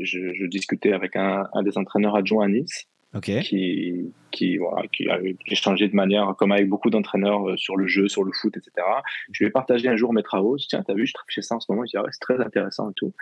je, 0.00 0.32
je, 0.34 0.46
discutais 0.46 0.92
avec 0.92 1.16
un, 1.16 1.46
un, 1.54 1.62
des 1.62 1.78
entraîneurs 1.78 2.16
adjoints 2.16 2.44
à 2.44 2.48
Nice. 2.48 2.86
Qui, 3.20 4.12
qui, 4.30 4.56
voilà, 4.58 4.86
qui 4.88 5.08
a 5.08 5.18
échangé 5.46 5.88
de 5.88 5.94
manière, 5.94 6.34
comme 6.38 6.52
avec 6.52 6.68
beaucoup 6.68 6.90
d'entraîneurs 6.90 7.48
euh, 7.48 7.56
sur 7.56 7.76
le 7.76 7.86
jeu, 7.86 8.08
sur 8.08 8.24
le 8.24 8.32
foot, 8.32 8.56
etc. 8.56 8.86
Je 9.32 9.44
lui 9.44 9.48
ai 9.48 9.50
partagé 9.50 9.88
un 9.88 9.96
jour 9.96 10.12
mes 10.12 10.22
travaux. 10.22 10.56
Je 10.58 10.62
dis, 10.62 10.68
tiens, 10.68 10.82
t'as 10.86 10.94
vu, 10.94 11.06
je 11.06 11.12
chez 11.28 11.42
ça 11.42 11.56
en 11.56 11.60
ce 11.60 11.70
moment. 11.70 11.84
Je 11.84 11.90
dis, 11.90 11.96
ah 11.96 12.04
c'est 12.10 12.20
très 12.20 12.40
intéressant 12.40 12.90
et 12.90 12.94
tout. 12.94 13.12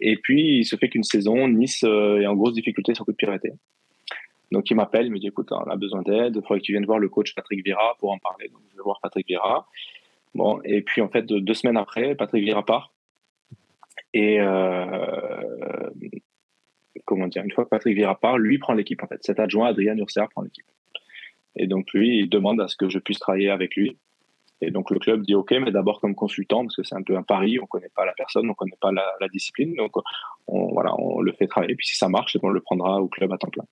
Et 0.00 0.16
puis, 0.16 0.58
il 0.58 0.64
se 0.64 0.76
fait 0.76 0.88
qu'une 0.88 1.04
saison, 1.04 1.48
Nice 1.48 1.84
euh, 1.84 2.20
est 2.20 2.26
en 2.26 2.34
grosse 2.34 2.54
difficulté 2.54 2.94
sur 2.94 3.04
coup 3.04 3.12
de 3.12 3.16
pied 3.16 3.28
Donc, 4.50 4.70
il 4.70 4.74
m'appelle, 4.74 5.06
il 5.06 5.12
me 5.12 5.18
dit, 5.18 5.28
écoute, 5.28 5.52
on 5.52 5.70
a 5.70 5.76
besoin 5.76 6.02
d'aide. 6.02 6.36
Il 6.36 6.42
faudrait 6.42 6.58
que 6.60 6.64
tu 6.64 6.72
viennes 6.72 6.86
voir 6.86 6.98
le 6.98 7.08
coach 7.08 7.34
Patrick 7.34 7.64
Vira 7.64 7.96
pour 7.98 8.10
en 8.10 8.18
parler. 8.18 8.48
Donc, 8.48 8.62
je 8.70 8.76
vais 8.76 8.82
voir 8.82 8.98
Patrick 9.02 9.26
Vira. 9.26 9.66
Bon, 10.34 10.60
et 10.64 10.82
puis, 10.82 11.02
en 11.02 11.08
fait, 11.08 11.26
deux 11.26 11.54
semaines 11.54 11.76
après, 11.76 12.14
Patrick 12.14 12.44
Vira 12.44 12.64
part. 12.64 12.92
Et 14.14 14.40
euh, 14.40 15.90
comment 17.04 17.26
dire, 17.26 17.42
une 17.42 17.52
fois 17.52 17.64
que 17.64 17.70
Patrick 17.70 17.94
Vieira 17.94 18.18
part, 18.18 18.38
lui 18.38 18.58
prend 18.58 18.72
l'équipe 18.72 19.02
en 19.02 19.06
fait. 19.06 19.22
Cet 19.22 19.40
adjoint, 19.40 19.68
Adrien 19.68 19.96
Urser, 19.96 20.24
prend 20.30 20.42
l'équipe. 20.42 20.66
Et 21.56 21.66
donc 21.66 21.92
lui, 21.92 22.18
il 22.20 22.28
demande 22.28 22.60
à 22.60 22.68
ce 22.68 22.76
que 22.76 22.88
je 22.88 22.98
puisse 22.98 23.18
travailler 23.18 23.50
avec 23.50 23.74
lui. 23.76 23.96
Et 24.62 24.70
donc 24.70 24.90
le 24.90 24.98
club 24.98 25.22
dit 25.22 25.34
OK, 25.34 25.52
mais 25.52 25.70
d'abord 25.70 26.00
comme 26.00 26.14
consultant, 26.14 26.62
parce 26.64 26.76
que 26.76 26.82
c'est 26.82 26.94
un 26.94 27.02
peu 27.02 27.16
un 27.16 27.22
pari, 27.22 27.58
on 27.58 27.62
ne 27.62 27.66
connaît 27.66 27.90
pas 27.94 28.04
la 28.04 28.12
personne, 28.12 28.44
on 28.44 28.50
ne 28.50 28.54
connaît 28.54 28.78
pas 28.80 28.92
la, 28.92 29.28
discipline. 29.32 29.74
Donc 29.74 29.92
on, 30.46 30.72
voilà, 30.72 30.94
on 30.98 31.20
le 31.20 31.32
fait 31.32 31.46
travailler. 31.46 31.74
Puis 31.74 31.86
si 31.86 31.96
ça 31.96 32.08
marche, 32.08 32.36
on 32.42 32.48
le 32.48 32.60
prendra 32.60 33.00
au 33.00 33.08
club 33.08 33.32
à 33.32 33.38
temps 33.38 33.48
plein. 33.48 33.64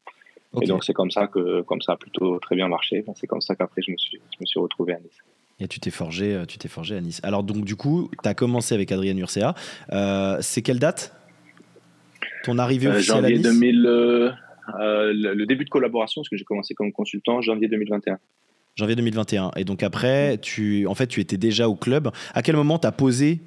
Et 0.63 0.67
donc 0.67 0.83
c'est 0.85 0.95
comme 0.95 1.11
ça 1.11 1.27
que 1.27 1.61
comme 1.63 1.83
ça 1.83 1.93
a 1.93 1.97
plutôt 1.97 2.39
très 2.39 2.57
bien 2.57 2.69
marché. 2.69 3.05
c'est 3.17 3.27
comme 3.27 3.43
ça 3.43 3.55
qu'après 3.55 3.83
je 3.83 3.93
me 3.93 3.99
suis, 3.99 4.19
je 4.33 4.39
me 4.41 4.47
suis 4.47 4.59
retrouvé 4.59 4.95
à 4.95 4.99
Nice. 4.99 5.19
Et 5.61 5.69
tu 5.69 5.81
t'es 5.81 5.91
forgé, 5.91 6.35
euh, 6.35 6.47
tu 6.47 6.57
t'es 6.57 6.69
forgé 6.69 6.97
à 6.97 7.01
Nice. 7.01 7.21
Alors 7.23 7.43
donc 7.43 7.65
du 7.65 7.77
coup, 7.77 8.11
tu 8.23 8.29
as 8.29 8.35
commencé 8.35 8.75
avec 8.75 8.91
Adrien 8.91 9.17
Urcea. 9.19 9.55
Euh, 9.93 10.39
c'est 10.41 10.63
quelle 10.63 10.79
date? 10.79 11.15
Ton 12.45 12.59
arrivée 12.59 12.89
euh, 12.89 12.93
officielle 12.93 13.25
à 13.25 13.31
Nice 13.31 13.43
2000, 13.43 13.87
euh, 13.87 14.33
le 14.77 15.45
début 15.45 15.65
de 15.65 15.71
collaboration, 15.71 16.21
parce 16.21 16.29
que 16.29 16.37
j'ai 16.37 16.45
commencé 16.45 16.75
comme 16.75 16.93
consultant 16.93 17.41
janvier 17.41 17.69
2021. 17.69 18.19
Janvier 18.77 18.97
2021. 18.97 19.53
Et 19.57 19.65
donc 19.65 19.83
après, 19.83 20.39
tu, 20.39 20.87
en 20.87 20.95
fait, 20.95 21.07
tu 21.09 21.21
étais 21.21 21.37
déjà 21.37 21.69
au 21.69 21.75
club. 21.75 22.11
À 22.35 22.43
quel 22.43 22.57
moment 22.57 22.79
tu 22.79 22.87
as 22.87 22.93
posé 22.93 23.41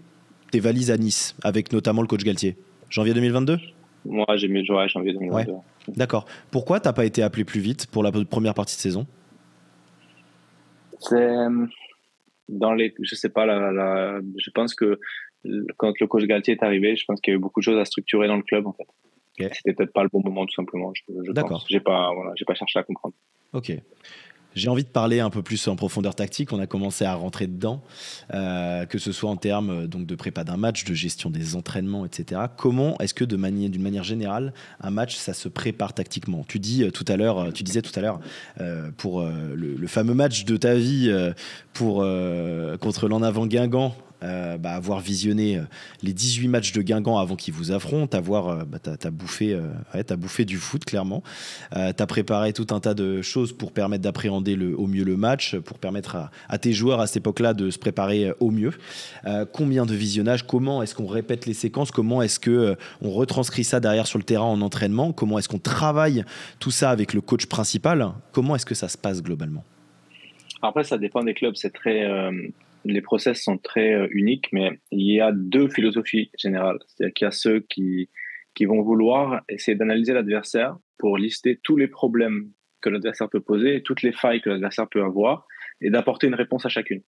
tes 0.52 0.60
valises 0.60 0.92
à 0.92 0.98
Nice, 0.98 1.36
avec 1.44 1.72
notamment 1.72 2.02
le 2.02 2.08
coach 2.08 2.24
Galtier? 2.24 2.58
Janvier 2.90 3.14
2022 3.14 3.58
Moi, 4.06 4.26
j'ai 4.36 4.50
mis 4.50 4.70
ouais, 4.70 4.90
janvier 4.90 5.14
2022. 5.14 5.54
D'accord. 5.96 6.26
Pourquoi 6.52 6.80
t'as 6.80 6.94
pas 6.94 7.06
été 7.06 7.24
appelé 7.24 7.46
plus 7.46 7.62
vite 7.62 7.88
pour 7.88 8.04
la 8.04 8.12
première 8.12 8.54
partie 8.54 8.76
de 8.76 8.82
saison? 8.82 9.08
C'est 11.00 11.28
dans 12.50 12.74
les, 12.74 12.94
je 13.02 13.16
sais 13.16 13.30
pas, 13.30 13.46
la, 13.46 14.20
je 14.38 14.50
pense 14.52 14.76
que 14.76 15.00
quand 15.78 15.94
le 16.00 16.08
coach 16.08 16.24
Galtier 16.24 16.54
est 16.54 16.64
arrivé, 16.64 16.96
je 16.96 17.06
pense 17.06 17.20
qu'il 17.22 17.32
y 17.32 17.36
a 17.36 17.38
eu 17.38 17.42
beaucoup 17.42 17.60
de 17.60 17.66
choses 17.66 17.80
à 17.80 17.86
structurer 17.86 18.28
dans 18.28 18.38
le 18.38 18.44
club 18.44 18.68
en 18.68 18.74
fait. 18.74 18.88
C'était 19.54 19.74
peut-être 19.74 19.94
pas 19.94 20.04
le 20.04 20.10
bon 20.10 20.22
moment 20.24 20.46
tout 20.46 20.54
simplement. 20.54 20.94
Je, 20.94 21.32
D'accord. 21.32 21.66
J'ai 21.68 21.80
pas, 21.80 22.14
voilà, 22.14 22.32
j'ai 22.36 22.46
pas 22.46 22.54
cherché 22.54 22.78
à 22.78 22.84
comprendre. 22.84 23.16
Ok. 23.54 23.74
J'ai 24.54 24.70
envie 24.70 24.84
de 24.84 24.90
parler 24.90 25.20
un 25.20 25.30
peu 25.30 25.42
plus 25.42 25.68
en 25.68 25.76
profondeur 25.76 26.14
tactique. 26.14 26.52
On 26.52 26.60
a 26.60 26.68
commencé 26.68 27.06
à 27.06 27.14
rentrer 27.14 27.48
dedans, 27.48 27.82
euh, 28.34 28.86
que 28.86 28.98
ce 28.98 29.12
soit 29.12 29.30
en 29.30 29.38
termes 29.38 29.70
euh, 29.70 29.88
donc 29.88 30.06
de 30.06 30.16
prépa 30.16 30.44
d'un 30.44 30.58
match, 30.58 30.84
de 30.84 30.94
gestion 30.94 31.30
des 31.30 31.56
entraînements, 31.56 32.06
etc. 32.06 32.42
Comment 32.58 32.98
est-ce 32.98 33.14
que 33.14 33.24
de 33.24 33.38
manière, 33.38 33.70
d'une 33.70 33.82
manière 33.82 34.04
générale, 34.04 34.54
un 34.82 34.92
match 34.92 35.16
ça 35.16 35.34
se 35.34 35.48
prépare 35.48 35.94
tactiquement? 35.94 36.44
Tu 36.48 36.60
dis 36.60 36.84
euh, 36.84 36.92
tout 36.92 37.06
à 37.08 37.16
l'heure, 37.16 37.54
tu 37.54 37.64
disais 37.64 37.82
tout 37.82 37.98
à 37.98 38.02
l'heure 38.02 38.20
pour 38.98 39.24
le, 39.24 39.88
fameux 39.88 40.14
match 40.14 40.46
de 40.46 40.58
ta 40.58 40.76
vie 40.76 41.12
pour 41.74 42.06
contre 42.80 43.08
l'en 43.08 43.22
avant 43.22 43.46
Guingamp 43.46 43.96
euh, 44.24 44.58
bah, 44.58 44.74
avoir 44.74 45.00
visionné 45.00 45.58
euh, 45.58 45.64
les 46.04 46.14
18 46.14 46.48
matchs 46.48 46.74
de 46.74 46.82
Guingamp 46.84 47.18
avant 47.18 47.36
qu'ils 47.36 47.56
vous 47.56 47.72
affrontent, 47.72 48.16
avoir, 48.16 48.50
euh, 48.50 48.64
bah, 48.66 48.78
t'as, 48.78 49.10
bouffé, 49.10 49.60
as 49.94 50.16
bouffé 50.16 50.46
du 50.46 50.58
foot 50.58 50.86
clairement. 50.86 51.24
tu 51.72 51.78
as 51.80 52.08
préparé 52.08 52.54
tout 52.54 52.68
un 52.70 52.80
tas 52.80 52.94
de 52.94 53.22
choses 53.22 53.52
pour 53.52 53.72
permettre 53.72 54.04
d'appréhender 54.04 54.56
le, 54.56 54.78
au 54.78 54.86
mieux 54.86 55.04
le 55.04 55.18
match, 55.18 55.56
pour 55.58 55.80
permettre 55.80 56.30
à, 56.48 56.58
tes 56.58 56.74
joueurs 56.74 57.00
à 57.00 57.08
cette 57.08 57.18
époque-là 57.18 57.54
de 57.54 57.72
se 57.72 57.80
préparer 57.80 58.32
au 58.40 58.52
mieux. 58.52 58.74
combien 59.54 59.86
de 59.86 59.96
visionnages 59.96 60.46
Comment 60.46 60.84
est-ce 60.84 60.96
qu'on 60.96 61.08
répète 61.08 61.46
les 61.46 61.54
séquences 61.54 61.92
Comment 61.92 62.22
est-ce 62.22 62.40
que 62.40 62.76
on 63.02 63.12
retranscrit 63.12 63.64
ça 63.64 63.80
derrière 63.80 64.08
sur 64.08 64.20
le 64.20 64.24
terrain 64.24 64.46
en 64.46 64.62
entraînement 64.62 65.14
Comment 65.14 65.40
est-ce 65.40 65.50
qu'on 65.50 65.60
travaille 65.60 66.24
tout 66.60 66.72
ça 66.72 66.90
avec 66.92 67.14
le 67.14 67.22
coach 67.22 67.48
principal 67.48 68.12
Comment 68.32 68.56
est-ce 68.56 68.66
que 68.66 68.76
ça 68.76 68.88
se 68.88 68.98
passe 68.98 69.22
globalement? 69.24 69.64
Après, 70.62 70.84
ça 70.84 70.98
dépend 70.98 71.24
des 71.24 71.34
clubs. 71.34 71.56
C'est 71.56 71.74
très 71.74 72.06
les 72.86 73.02
process 73.02 73.42
sont 73.42 73.58
très 73.58 73.94
euh, 73.94 74.08
uniques, 74.12 74.48
mais 74.52 74.80
il 74.92 75.14
y 75.14 75.22
a 75.22 75.32
deux 75.32 75.68
philosophies 75.70 76.32
générales. 76.38 76.80
C'est-à-dire 76.88 77.14
qu'il 77.14 77.26
y 77.26 77.28
a 77.28 77.32
ceux 77.32 77.60
qui, 77.62 78.10
qui 78.56 78.66
vont 78.66 78.82
vouloir 78.82 79.42
essayer 79.50 79.76
d'analyser 79.76 80.14
l'adversaire 80.14 80.78
pour 80.98 81.18
lister 81.18 81.60
tous 81.64 81.78
les 81.78 81.88
problèmes 81.88 82.52
que 82.82 82.90
l'adversaire 82.90 83.30
peut 83.30 83.42
poser 83.42 83.76
et 83.76 83.84
toutes 83.84 84.02
les 84.02 84.12
failles 84.12 84.42
que 84.42 84.50
l'adversaire 84.50 84.88
peut 84.90 85.04
avoir 85.04 85.46
et 85.82 85.90
d'apporter 85.90 86.28
une 86.28 86.36
réponse 86.36 86.66
à 86.66 86.70
chacune. 86.70 87.02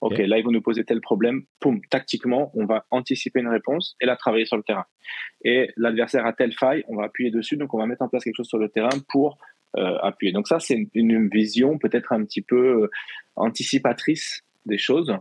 Ok, 0.00 0.16
là, 0.16 0.38
ils 0.38 0.44
vont 0.44 0.50
nous 0.50 0.62
poser 0.62 0.84
tel 0.84 1.00
problème. 1.02 1.42
Poum, 1.60 1.80
tactiquement, 1.90 2.50
on 2.54 2.64
va 2.64 2.86
anticiper 2.90 3.40
une 3.40 3.48
réponse 3.48 3.96
et 4.00 4.06
la 4.06 4.16
travailler 4.16 4.46
sur 4.46 4.56
le 4.56 4.62
terrain. 4.62 4.86
Et 5.44 5.72
l'adversaire 5.76 6.24
a 6.24 6.32
telle 6.32 6.54
faille, 6.54 6.84
on 6.88 6.96
va 6.96 7.04
appuyer 7.04 7.30
dessus, 7.30 7.58
donc 7.58 7.74
on 7.74 7.78
va 7.78 7.86
mettre 7.86 8.02
en 8.02 8.08
place 8.08 8.24
quelque 8.24 8.36
chose 8.36 8.48
sur 8.48 8.58
le 8.58 8.70
terrain 8.70 8.88
pour 9.10 9.36
euh, 9.76 9.98
appuyer. 9.98 10.32
Donc 10.32 10.48
ça, 10.48 10.58
c'est 10.58 10.88
une, 10.94 11.28
vision 11.28 11.78
peut-être 11.78 12.12
un 12.12 12.24
petit 12.24 12.40
peu 12.40 12.84
euh, 12.84 12.90
anticipatrice 13.36 14.42
des 14.70 14.78
choses 14.78 15.14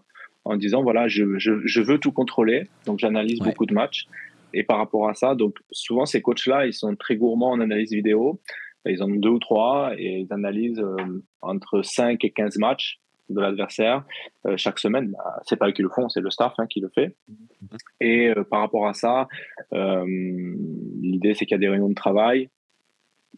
en 0.46 0.56
disant 0.56 0.82
voilà, 0.82 1.08
je, 1.08 1.38
je, 1.38 1.82
veux 1.82 2.00
tout 2.00 2.12
contrôler, 2.12 2.68
donc 2.86 3.00
j'analyse 3.00 3.40
beaucoup 3.40 3.66
de 3.66 3.74
matchs. 3.74 4.08
Et 4.54 4.64
par 4.64 4.78
rapport 4.78 5.08
à 5.08 5.14
ça, 5.14 5.36
donc 5.36 5.58
souvent 5.72 6.06
ces 6.06 6.22
coachs-là, 6.22 6.66
ils 6.66 6.74
sont 6.74 6.96
très 6.96 7.16
gourmands 7.16 7.52
en 7.52 7.60
analyse 7.60 7.92
vidéo. 7.92 8.40
Ils 8.86 9.04
en 9.04 9.12
ont 9.12 9.16
deux 9.16 9.30
ou 9.30 9.40
trois 9.40 9.94
et 9.98 10.22
ils 10.22 10.34
analysent 10.34 10.80
euh, 10.80 11.22
entre 11.42 11.82
5 11.84 12.24
et 12.24 12.32
15 12.32 12.58
matchs 12.58 13.00
de 13.30 13.40
l'adversaire 13.40 14.06
euh, 14.48 14.58
chaque 14.58 14.80
semaine. 14.80 15.12
Bah, 15.12 15.40
c'est 15.44 15.58
pas 15.58 15.68
eux 15.68 15.74
qui 15.74 15.84
le 15.84 15.90
font, 15.90 16.10
c'est 16.10 16.22
le 16.22 16.32
staff 16.32 16.54
hein, 16.58 16.66
qui 16.66 16.80
le 16.80 16.90
fait. 16.90 17.16
Mm-hmm. 17.30 17.78
Et 18.00 18.30
euh, 18.30 18.44
par 18.44 18.62
rapport 18.62 18.88
à 18.88 18.94
ça, 18.94 19.28
l'idée 19.72 21.36
c'est 21.36 21.46
qu'il 21.46 21.56
y 21.56 21.56
a 21.56 21.60
des 21.60 21.70
réunions 21.70 21.90
de 21.90 21.94
travail 21.94 22.50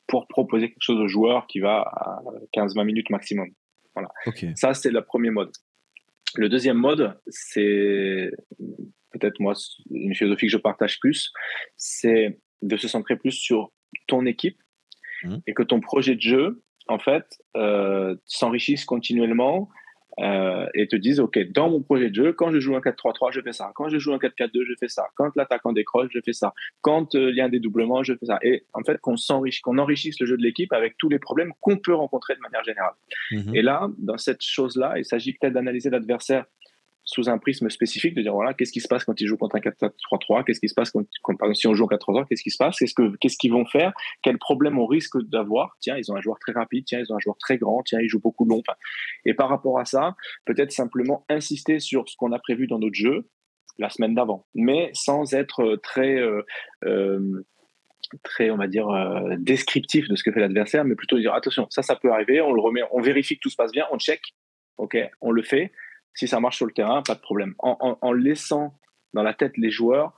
pour 0.07 0.27
proposer 0.27 0.69
quelque 0.69 0.81
chose 0.81 0.99
aux 0.99 1.07
joueurs 1.07 1.47
qui 1.47 1.59
va 1.59 1.81
à 1.81 2.21
15-20 2.55 2.85
minutes 2.85 3.09
maximum. 3.09 3.49
Voilà. 3.95 4.09
Ça, 4.55 4.73
c'est 4.73 4.91
le 4.91 5.01
premier 5.01 5.31
mode. 5.31 5.51
Le 6.35 6.49
deuxième 6.49 6.77
mode, 6.77 7.19
c'est 7.27 8.31
peut-être 9.11 9.39
moi 9.39 9.53
une 9.91 10.15
philosophie 10.15 10.47
que 10.47 10.51
je 10.51 10.57
partage 10.57 10.99
plus, 10.99 11.31
c'est 11.77 12.39
de 12.61 12.77
se 12.77 12.87
centrer 12.87 13.15
plus 13.15 13.31
sur 13.31 13.71
ton 14.07 14.25
équipe 14.25 14.61
mmh. 15.23 15.37
et 15.47 15.53
que 15.53 15.63
ton 15.63 15.79
projet 15.79 16.15
de 16.15 16.21
jeu, 16.21 16.63
en 16.87 16.99
fait, 16.99 17.25
euh, 17.55 18.15
s'enrichisse 18.25 18.85
continuellement 18.85 19.69
euh, 20.19 20.65
et 20.73 20.87
te 20.87 20.95
disent, 20.95 21.19
OK, 21.19 21.39
dans 21.51 21.69
mon 21.69 21.81
projet 21.81 22.09
de 22.09 22.15
jeu, 22.15 22.33
quand 22.33 22.51
je 22.51 22.59
joue 22.59 22.75
un 22.75 22.79
4-3-3, 22.79 23.31
je 23.31 23.41
fais 23.41 23.53
ça. 23.53 23.71
Quand 23.75 23.87
je 23.89 23.97
joue 23.97 24.13
un 24.13 24.17
4-4-2, 24.17 24.65
je 24.67 24.73
fais 24.79 24.89
ça. 24.89 25.07
Quand 25.15 25.33
l'attaquant 25.35 25.71
décroche, 25.71 26.09
je 26.13 26.19
fais 26.23 26.33
ça. 26.33 26.53
Quand 26.81 27.15
euh, 27.15 27.29
il 27.31 27.37
y 27.37 27.41
a 27.41 27.45
un 27.45 27.49
dédoublement, 27.49 28.03
je 28.03 28.13
fais 28.13 28.25
ça. 28.25 28.37
Et 28.41 28.65
en 28.73 28.83
fait, 28.83 28.99
qu'on 28.99 29.17
s'enrichisse, 29.17 29.61
qu'on 29.61 29.77
enrichisse 29.77 30.19
le 30.19 30.25
jeu 30.25 30.37
de 30.37 30.43
l'équipe 30.43 30.73
avec 30.73 30.97
tous 30.97 31.09
les 31.09 31.19
problèmes 31.19 31.53
qu'on 31.61 31.77
peut 31.77 31.95
rencontrer 31.95 32.35
de 32.35 32.41
manière 32.41 32.63
générale. 32.63 32.93
Mhm. 33.31 33.55
Et 33.55 33.61
là, 33.61 33.89
dans 33.99 34.17
cette 34.17 34.43
chose-là, 34.43 34.93
il 34.97 35.05
s'agit 35.05 35.33
peut-être 35.33 35.53
d'analyser 35.53 35.89
l'adversaire 35.89 36.45
sous 37.03 37.29
un 37.29 37.37
prisme 37.37 37.69
spécifique, 37.69 38.15
de 38.15 38.21
dire 38.21 38.33
voilà, 38.33 38.53
qu'est-ce 38.53 38.71
qui 38.71 38.79
se 38.79 38.87
passe 38.87 39.03
quand 39.05 39.19
ils 39.19 39.27
jouent 39.27 39.37
contre 39.37 39.55
un 39.55 39.59
4-3-3, 39.59 40.43
qu'est-ce 40.45 40.59
qui 40.59 40.69
se 40.69 40.73
passe 40.73 40.91
quand, 40.91 41.05
si 41.53 41.67
on 41.67 41.73
joue 41.73 41.85
en 41.85 41.87
4-3-3, 41.87 42.27
qu'est-ce 42.27 42.43
qui 42.43 42.51
se 42.51 42.57
passe, 42.57 42.77
qu'est-ce 42.77 42.93
que 42.93 43.15
qu'est-ce 43.17 43.37
qu'ils 43.37 43.51
vont 43.51 43.65
faire, 43.65 43.91
quels 44.21 44.37
problèmes 44.37 44.77
on 44.79 44.85
risque 44.85 45.17
d'avoir? 45.29 45.77
Tiens, 45.79 45.97
ils 45.97 46.11
ont 46.11 46.15
un 46.15 46.21
joueur 46.21 46.37
très 46.39 46.51
rapide, 46.51 46.85
tiens, 46.85 46.99
ils 46.99 47.11
ont 47.11 47.15
un 47.15 47.19
joueur 47.19 47.37
très 47.37 47.57
grand, 47.57 47.81
tiens, 47.83 47.99
ils 48.01 48.09
jouent 48.09 48.21
beaucoup 48.21 48.45
long. 48.45 48.61
et 49.25 49.33
par 49.33 49.49
rapport 49.49 49.79
à 49.79 49.85
ça, 49.85 50.15
peut-être 50.45 50.71
simplement 50.71 51.25
insister 51.29 51.79
sur 51.79 52.07
ce 52.07 52.15
qu'on 52.17 52.31
a 52.31 52.39
prévu 52.39 52.67
dans 52.67 52.79
notre 52.79 52.95
jeu 52.95 53.27
la 53.77 53.89
semaine 53.89 54.13
d'avant, 54.13 54.45
mais 54.53 54.91
sans 54.93 55.33
être 55.33 55.77
très 55.81 56.17
euh, 56.17 56.43
euh, 56.85 57.43
très, 58.23 58.49
on 58.49 58.57
va 58.57 58.67
dire, 58.67 58.89
euh, 58.89 59.35
descriptif 59.37 60.07
de 60.07 60.15
ce 60.15 60.23
que 60.23 60.31
fait 60.31 60.39
l'adversaire, 60.39 60.83
mais 60.83 60.95
plutôt 60.95 61.17
dire 61.17 61.33
attention, 61.33 61.67
ça, 61.69 61.81
ça 61.81 61.95
peut 61.95 62.11
arriver, 62.11 62.41
on 62.41 62.53
le 62.53 62.61
remet, 62.61 62.81
on 62.91 63.01
vérifie 63.01 63.35
que 63.35 63.41
tout 63.41 63.49
se 63.49 63.55
passe 63.55 63.71
bien, 63.71 63.85
on 63.91 63.99
check, 63.99 64.21
ok, 64.77 64.97
on 65.21 65.31
le 65.31 65.43
fait, 65.43 65.71
si 66.13 66.27
ça 66.27 66.39
marche 66.39 66.57
sur 66.57 66.65
le 66.65 66.73
terrain, 66.73 67.01
pas 67.01 67.15
de 67.15 67.21
problème. 67.21 67.55
En, 67.59 68.13
laissant 68.13 68.77
dans 69.13 69.23
la 69.23 69.33
tête 69.33 69.57
les 69.57 69.71
joueurs 69.71 70.13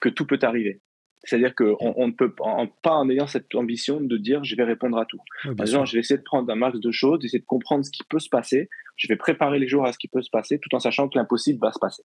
que 0.00 0.08
tout 0.08 0.26
peut 0.26 0.38
arriver. 0.42 0.80
C'est-à-dire 1.24 1.54
qu'on 1.54 1.76
on 1.80 2.06
ne 2.06 2.12
peut 2.12 2.34
pas 2.34 2.92
en 2.92 3.08
ayant 3.08 3.26
cette 3.26 3.54
ambition 3.54 4.00
de 4.00 4.16
dire 4.18 4.44
je 4.44 4.56
vais 4.56 4.64
répondre 4.64 4.98
à 4.98 5.06
tout. 5.06 5.20
Par 5.56 5.62
exemple, 5.62 5.86
je 5.86 5.94
vais 5.94 6.00
essayer 6.00 6.18
de 6.18 6.22
prendre 6.22 6.50
un 6.52 6.56
max 6.56 6.78
de 6.78 6.90
choses, 6.90 7.18
d'essayer 7.20 7.38
de 7.38 7.46
comprendre 7.46 7.84
ce 7.84 7.90
qui 7.90 8.02
peut 8.04 8.18
se 8.18 8.28
passer. 8.28 8.68
Je 8.96 9.08
vais 9.08 9.16
préparer 9.16 9.58
les 9.58 9.66
joueurs 9.66 9.86
à 9.86 9.92
ce 9.92 9.98
qui 9.98 10.08
peut 10.08 10.22
se 10.22 10.30
passer 10.30 10.58
tout 10.58 10.74
en 10.74 10.80
sachant 10.80 11.08
que 11.08 11.18
l'impossible 11.18 11.58
va 11.60 11.72
se 11.72 11.78
passer. 11.78 12.02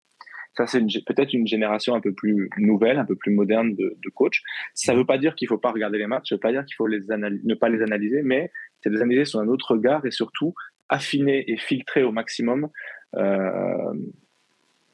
Ça, 0.56 0.66
c'est 0.66 0.80
peut-être 1.06 1.32
une 1.32 1.46
génération 1.46 1.94
un 1.94 2.00
peu 2.00 2.12
plus 2.12 2.50
nouvelle, 2.58 2.98
un 2.98 3.06
peu 3.06 3.16
plus 3.16 3.32
moderne 3.32 3.74
de, 3.74 3.96
de 4.02 4.10
coach. 4.10 4.42
Ça 4.74 4.92
ne 4.92 4.98
veut 4.98 5.06
pas 5.06 5.16
dire 5.16 5.34
qu'il 5.34 5.46
ne 5.46 5.48
faut 5.48 5.58
pas 5.58 5.72
regarder 5.72 5.98
les 5.98 6.06
matchs, 6.06 6.28
ça 6.28 6.34
ne 6.34 6.36
veut 6.36 6.40
pas 6.40 6.52
dire 6.52 6.64
qu'il 6.66 6.74
faut 6.74 6.86
les 6.86 7.00
ne 7.00 7.54
pas 7.54 7.70
les 7.70 7.82
analyser, 7.82 8.22
mais 8.22 8.50
c'est 8.80 8.90
les 8.90 9.00
analyser 9.00 9.24
sur 9.24 9.40
un 9.40 9.48
autre 9.48 9.72
regard 9.72 10.04
et 10.04 10.10
surtout 10.10 10.54
affiner 10.88 11.50
et 11.50 11.56
filtrer 11.56 12.02
au 12.02 12.12
maximum, 12.12 12.68
euh, 13.16 13.92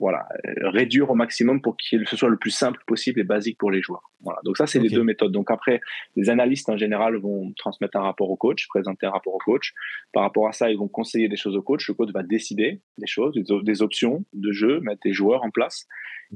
voilà, 0.01 0.29
réduire 0.63 1.11
au 1.11 1.15
maximum 1.15 1.61
pour 1.61 1.77
que 1.77 2.05
ce 2.05 2.17
soit 2.17 2.29
le 2.29 2.37
plus 2.37 2.53
simple 2.53 2.81
possible 2.87 3.21
et 3.21 3.25
basique 3.25 3.59
pour 3.59 3.71
les 3.71 3.83
joueurs. 3.83 4.13
Voilà. 4.21 4.39
Donc 4.45 4.57
ça, 4.57 4.67
c'est 4.67 4.79
les 4.79 4.91
deux 4.91 5.03
méthodes. 5.03 5.33
Donc 5.33 5.51
après, 5.51 5.81
les 6.15 6.31
analystes 6.31 6.69
en 6.69 6.77
général 6.77 7.17
vont 7.17 7.53
transmettre 7.57 7.97
un 7.97 8.03
rapport 8.03 8.31
au 8.31 8.37
coach, 8.37 8.69
présenter 8.69 9.07
un 9.07 9.11
rapport 9.11 9.35
au 9.35 9.39
coach. 9.39 9.75
Par 10.13 10.23
rapport 10.23 10.47
à 10.47 10.53
ça, 10.53 10.71
ils 10.71 10.79
vont 10.79 10.87
conseiller 10.87 11.29
des 11.29 11.37
choses 11.37 11.57
au 11.57 11.63
coach. 11.63 11.89
Le 11.89 11.95
coach 11.95 12.11
va 12.13 12.23
décider 12.23 12.81
des 12.97 13.07
choses, 13.09 13.35
des 13.35 13.83
options 13.83 14.25
de 14.35 14.53
jeu, 14.53 14.81
mettre 14.81 15.01
des 15.05 15.13
joueurs 15.13 15.43
en 15.43 15.51
place. 15.51 15.89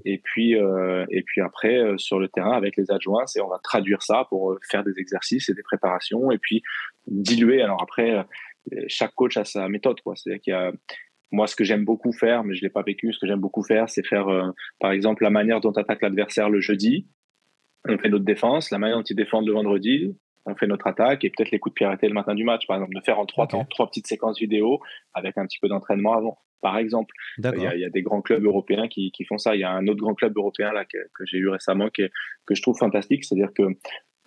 Et 0.05 0.19
puis, 0.19 0.57
euh, 0.57 1.05
et 1.11 1.23
puis 1.23 1.41
après, 1.41 1.77
euh, 1.77 1.99
sur 1.99 2.19
le 2.19 2.29
terrain, 2.29 2.57
avec 2.57 2.77
les 2.77 2.91
adjoints, 2.91 3.27
c'est 3.27 3.41
on 3.41 3.49
va 3.49 3.61
traduire 3.63 4.03
ça 4.03 4.27
pour 4.29 4.57
faire 4.69 4.83
des 4.83 4.99
exercices 4.99 5.49
et 5.49 5.55
des 5.55 5.63
préparations, 5.63 6.33
et 6.33 6.39
puis 6.39 6.63
diluer. 7.07 7.63
Alors 7.63 7.81
après, 7.83 8.25
chaque 8.89 9.15
coach 9.15 9.37
a 9.37 9.45
sa 9.45 9.69
méthode. 9.69 10.01
Quoi. 10.01 10.17
C'est-à-dire 10.17 10.41
qu'il 10.41 10.53
y 10.53 10.57
a, 10.57 10.73
moi, 11.31 11.47
ce 11.47 11.57
que 11.57 11.65
j'aime 11.65 11.85
beaucoup 11.85 12.13
faire, 12.13 12.45
mais 12.45 12.55
je 12.55 12.63
l'ai 12.63 12.71
pas 12.71 12.83
vécu, 12.83 13.13
ce 13.13 13.19
que 13.19 13.27
j'aime 13.27 13.41
beaucoup 13.41 13.63
faire, 13.63 13.89
c'est 13.89 14.07
faire, 14.07 14.29
euh, 14.29 14.51
par 14.79 14.93
exemple, 14.93 15.23
la 15.23 15.31
manière 15.31 15.61
dont 15.61 15.73
attaque 15.73 16.03
l'adversaire 16.03 16.51
le 16.51 16.61
jeudi. 16.61 17.09
On 17.89 17.99
fait 17.99 18.11
notre 18.11 18.25
défense, 18.25 18.71
la 18.71 18.79
manière 18.79 18.99
dont 18.99 19.03
ils 19.03 19.17
défendent 19.17 19.47
le 19.47 19.53
vendredi, 19.53 20.15
on 20.45 20.55
fait 20.55 20.67
notre 20.67 20.87
attaque 20.87 21.25
et 21.25 21.31
peut-être 21.31 21.51
les 21.51 21.59
coups 21.59 21.73
de 21.73 21.75
pied 21.75 21.87
arrêtés 21.87 22.07
le 22.07 22.15
matin 22.15 22.35
du 22.35 22.45
match, 22.45 22.67
par 22.67 22.77
exemple, 22.77 22.95
de 22.95 23.01
faire 23.01 23.19
en 23.19 23.27
trois 23.27 23.47
temps, 23.47 23.65
trois 23.65 23.89
petites 23.89 24.07
séquences 24.07 24.39
vidéo 24.39 24.81
avec 25.15 25.39
un 25.39 25.47
petit 25.47 25.59
peu 25.59 25.69
d'entraînement 25.69 26.15
avant, 26.15 26.39
par 26.61 26.77
exemple. 26.79 27.15
Il 27.39 27.45
y, 27.45 27.67
a, 27.67 27.75
il 27.75 27.81
y, 27.81 27.85
a, 27.85 27.91
des 27.91 28.03
grands 28.03 28.23
clubs 28.23 28.45
européens 28.45 28.89
qui, 28.89 29.11
qui, 29.13 29.25
font 29.25 29.39
ça. 29.39 29.57
Il 29.57 29.61
y 29.61 29.65
a 29.65 29.71
un 29.71 29.87
autre 29.89 30.01
grand 30.01 30.15
club 30.15 30.37
européen 30.37 30.73
là 30.73 30.85
que, 30.85 30.99
que 31.15 31.25
j'ai 31.27 31.39
eu 31.39 31.49
récemment 31.49 31.89
qui 31.89 32.03
que 32.47 32.55
je 32.55 32.63
trouve 32.63 32.77
fantastique, 32.77 33.25
c'est-à-dire 33.25 33.53
que 33.55 33.63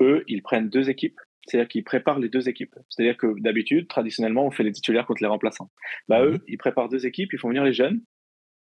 eux, 0.02 0.24
ils 0.28 0.41
prennent 0.41 0.69
deux 0.69 0.89
équipes 0.89 1.19
c'est-à-dire 1.47 1.67
qu'ils 1.67 1.84
préparent 1.84 2.19
les 2.19 2.29
deux 2.29 2.49
équipes. 2.49 2.75
C'est-à-dire 2.89 3.17
que 3.17 3.39
d'habitude, 3.39 3.88
traditionnellement, 3.88 4.45
on 4.45 4.51
fait 4.51 4.63
les 4.63 4.71
titulaires 4.71 5.05
contre 5.05 5.21
les 5.21 5.27
remplaçants. 5.27 5.69
Bah, 6.08 6.23
eux, 6.23 6.34
mhm. 6.34 6.41
ils 6.47 6.58
préparent 6.58 6.89
deux 6.89 7.05
équipes, 7.05 7.31
ils 7.34 7.39
font 7.39 7.49
venir 7.49 7.63
les 7.63 7.73
jeunes 7.73 8.01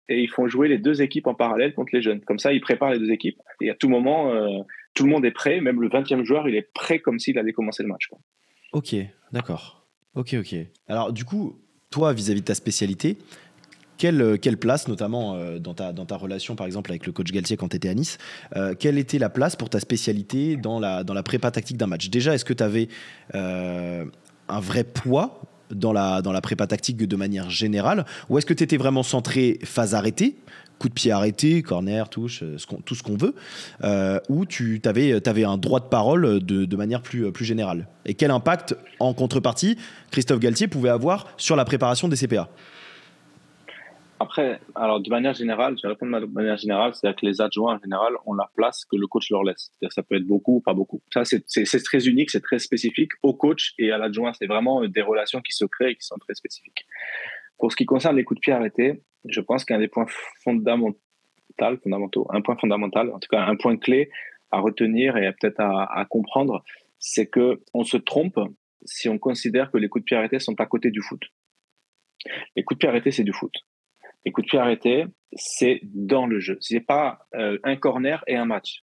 et 0.09 0.21
ils 0.21 0.31
font 0.31 0.47
jouer 0.47 0.69
les 0.69 0.79
deux 0.79 1.03
équipes 1.03 1.27
en 1.27 1.35
parallèle 1.35 1.75
contre 1.75 1.91
les 1.95 2.03
jeunes. 2.03 2.21
Comme 2.21 2.39
ça, 2.39 2.53
ils 2.53 2.61
préparent 2.61 2.93
les 2.93 2.99
deux 2.99 3.11
équipes. 3.11 3.41
Et 3.61 3.71
à 3.71 3.75
tout 3.75 3.89
moment, 3.89 4.33
euh, 4.33 4.63
tout 4.95 5.05
le 5.05 5.11
monde 5.11 5.25
est 5.25 5.33
prêt, 5.33 5.61
même 5.61 5.81
le 5.81 5.89
20e 5.89 6.25
joueur, 6.25 6.49
il 6.49 6.55
est 6.55 6.73
prêt 6.73 7.01
comme 7.01 7.19
s'il 7.19 7.39
allait 7.39 7.53
commencer 7.53 7.83
le 7.83 7.89
match. 7.89 8.09
Ok, 8.73 8.95
d'accord. 9.33 9.89
Ok, 10.15 10.35
ok. 10.35 10.55
Alors, 10.87 11.13
du 11.13 11.25
coup, 11.25 11.59
toi, 11.91 12.13
vis 12.13 12.31
à 12.31 12.35
-vis 12.35 12.41
de 12.41 12.45
ta 12.45 12.55
spécialité, 12.55 13.19
euh, 14.05 14.37
quelle, 14.37 14.57
place, 14.57 14.89
notamment 14.89 15.35
euh, 15.35 15.59
dans, 15.59 15.75
ta, 15.75 15.93
dans 15.93 16.05
ta 16.05 16.17
relation 16.17 16.57
par 16.57 16.67
exemple 16.67 16.91
avec 16.91 17.07
le 17.07 17.13
coach 17.13 17.33
Galtier 17.33 17.57
quand 17.57 17.69
tu 17.69 17.77
étais 17.77 17.89
à 17.89 17.95
Nice, 17.95 18.19
euh, 18.57 18.75
quelle 18.79 18.99
était 18.99 19.19
la 19.19 19.31
place 19.31 19.57
pour 19.57 19.71
ta 19.71 19.81
spécialité 19.81 20.57
dans 20.57 20.79
la, 20.79 21.05
dans 21.05 21.15
la 21.15 21.23
prépa 21.23 21.51
tactique 21.51 21.77
d'un 21.77 21.87
match? 21.87 22.09
Déjà, 22.09 22.35
est-ce 22.35 22.45
que 22.45 22.53
tu 22.53 22.63
avais 22.63 22.89
un 23.35 24.61
vrai 24.61 24.85
poids 24.85 25.43
dans 25.71 25.93
la, 25.93 26.23
dans 26.23 26.33
la 26.33 26.41
prépa 26.41 26.67
tactique 26.67 26.97
de 26.97 27.17
manière 27.17 27.51
générale? 27.51 28.05
Ou 28.29 28.39
est-ce 28.39 28.47
que 28.47 28.55
tu 28.55 28.65
étais 28.65 28.77
vraiment 28.77 29.03
centré 29.03 29.59
phase 29.65 29.95
arrêtée 29.95 30.37
coup 30.79 30.91
de 30.91 30.95
pied 30.95 31.11
arrêté, 31.11 31.63
corner, 31.63 32.07
touche, 32.11 32.45
tout 32.85 32.95
ce 32.95 33.03
qu'on 33.03 33.17
veut, 33.17 33.35
ou 34.29 34.45
tu 34.45 34.79
avais, 34.85 35.27
avais, 35.27 35.45
un 35.45 35.57
droit 35.57 35.81
de 35.81 35.87
parole 35.87 36.45
de, 36.45 36.67
de, 36.67 36.77
manière 36.77 37.01
plus, 37.01 37.33
plus 37.33 37.47
générale? 37.47 37.89
Et 38.05 38.13
quel 38.13 38.31
impact, 38.31 38.77
en 39.01 39.15
contrepartie, 39.15 39.79
Christophe 40.11 40.39
Galtier 40.39 40.69
pouvait 40.69 40.91
avoir 40.91 41.29
sur 41.39 41.57
la 41.57 41.65
préparation 41.65 42.09
des 42.09 42.17
CPA 42.17 42.51
après, 44.19 44.61
alors 44.75 45.01
de 45.01 45.11
manière 45.11 45.35
générale, 45.35 45.77
je 45.77 45.83
vais 45.83 45.89
répondre 45.89 46.21
de 46.21 46.27
manière 46.27 46.57
générale, 46.57 46.95
c'est-à-dire 46.95 47.21
que 47.21 47.27
les 47.27 47.41
adjoints 47.41 47.77
en 47.77 47.79
général 47.79 48.15
ont 48.25 48.35
la 48.35 48.51
place 48.55 48.85
que 48.85 48.97
le 48.97 49.07
coach 49.07 49.31
leur 49.31 49.45
laisse. 49.45 49.71
C'est-à-dire 49.73 49.93
ça 49.93 50.03
peut 50.03 50.17
être 50.17 50.27
beaucoup 50.27 50.57
ou 50.57 50.61
pas 50.61 50.75
beaucoup. 50.75 51.03
Ça, 51.13 51.25
c'est 51.25 51.83
très 51.83 52.07
unique, 52.09 52.31
c'est 52.31 52.41
très 52.41 52.59
spécifique 52.59 53.13
au 53.23 53.35
coach 53.35 53.75
et 53.79 53.91
à 53.93 53.99
l'adjoint. 53.99 54.33
C'est 54.33 54.47
vraiment 54.47 54.87
des 54.87 55.03
relations 55.03 55.41
qui 55.41 55.53
se 55.53 55.65
créent 55.65 55.93
et 55.93 55.97
qui 55.97 56.07
sont 56.07 56.17
très 56.17 56.35
spécifiques. 56.35 56.87
Pour 57.59 57.71
ce 57.73 57.77
qui 57.77 57.87
concerne 57.87 58.17
les 58.17 58.25
coups 58.25 58.41
de 58.41 58.43
pied 58.43 58.53
arrêtés, 58.53 59.03
je 59.29 59.41
pense 59.41 59.65
qu'un 59.65 59.79
des 59.79 59.89
points 59.89 60.07
fondamentaux, 60.43 60.99
fondamentaux, 61.83 62.27
un 62.31 62.41
point 62.43 62.57
fondamental, 62.57 63.11
en 63.13 63.19
tout 63.19 63.29
cas 63.31 63.45
un 63.45 63.57
point 63.57 63.77
clé 63.77 64.11
à 64.51 64.61
retenir 64.61 65.17
et 65.17 65.31
peut-être 65.41 65.61
à, 65.61 65.85
à 65.93 66.05
comprendre, 66.05 66.63
c'est 66.99 67.27
que 67.27 67.61
on 67.75 67.85
se 67.85 67.97
trompe 67.97 68.39
si 68.85 69.09
on 69.09 69.19
considère 69.19 69.71
que 69.71 69.79
les 69.79 69.89
coups 69.89 70.03
de 70.03 70.07
pied 70.07 70.17
arrêtés 70.17 70.39
sont 70.39 70.59
à 70.61 70.67
côté 70.67 70.91
du 70.91 71.03
foot. 71.03 71.23
Les 72.55 72.65
coups 72.65 72.77
de 72.77 72.81
pied 72.81 72.89
arrêtés, 72.89 73.11
c'est 73.11 73.25
du 73.25 73.33
foot. 73.33 73.53
Les 74.27 74.33
coups 74.33 74.47
de 74.47 74.51
pied 74.51 74.59
arrêtés, 74.59 75.07
c'est 75.35 75.81
dans 75.85 76.27
le 76.27 76.41
jeu. 76.41 76.59
C'est 76.61 76.81
pas 76.81 77.21
euh, 77.37 77.59
un 77.63 77.77
corner 77.77 78.23
et 78.27 78.37
un 78.37 78.45
match. 78.45 78.83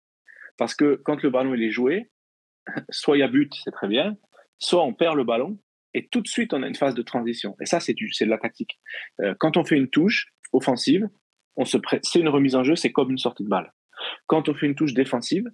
Parce 0.58 0.74
que 0.74 1.00
quand 1.06 1.22
le 1.22 1.30
ballon 1.30 1.54
est 1.54 1.70
joué, 1.70 2.10
soit 2.90 3.18
il 3.18 3.22
y 3.22 3.24
a 3.24 3.28
but, 3.28 3.54
c'est 3.64 3.72
très 3.72 3.88
bien, 3.88 4.18
soit 4.58 4.84
on 4.84 4.94
perd 4.94 5.16
le 5.16 5.24
ballon 5.24 5.60
et 5.94 6.08
tout 6.08 6.22
de 6.22 6.28
suite 6.28 6.54
on 6.54 6.64
a 6.64 6.68
une 6.68 6.76
phase 6.76 6.96
de 6.96 7.04
transition. 7.04 7.56
Et 7.62 7.66
ça, 7.66 7.80
c'est 7.80 7.94
de 7.94 8.26
la 8.26 8.38
tactique. 8.40 8.80
Euh, 9.22 9.36
quand 9.40 9.58
on 9.58 9.64
fait 9.64 9.78
une 9.78 9.90
touche 9.90 10.28
offensive, 10.52 11.08
c'est 12.04 12.20
une 12.20 12.30
remise 12.30 12.56
en 12.56 12.64
jeu, 12.64 12.76
c'est 12.76 12.92
comme 12.92 13.12
une 13.12 13.18
sortie 13.18 13.44
de 13.44 13.50
balle. 13.50 13.72
Quand 14.26 14.50
on 14.50 14.56
fait 14.56 14.66
une 14.66 14.76
touche 14.76 14.94
défensive, 14.94 15.46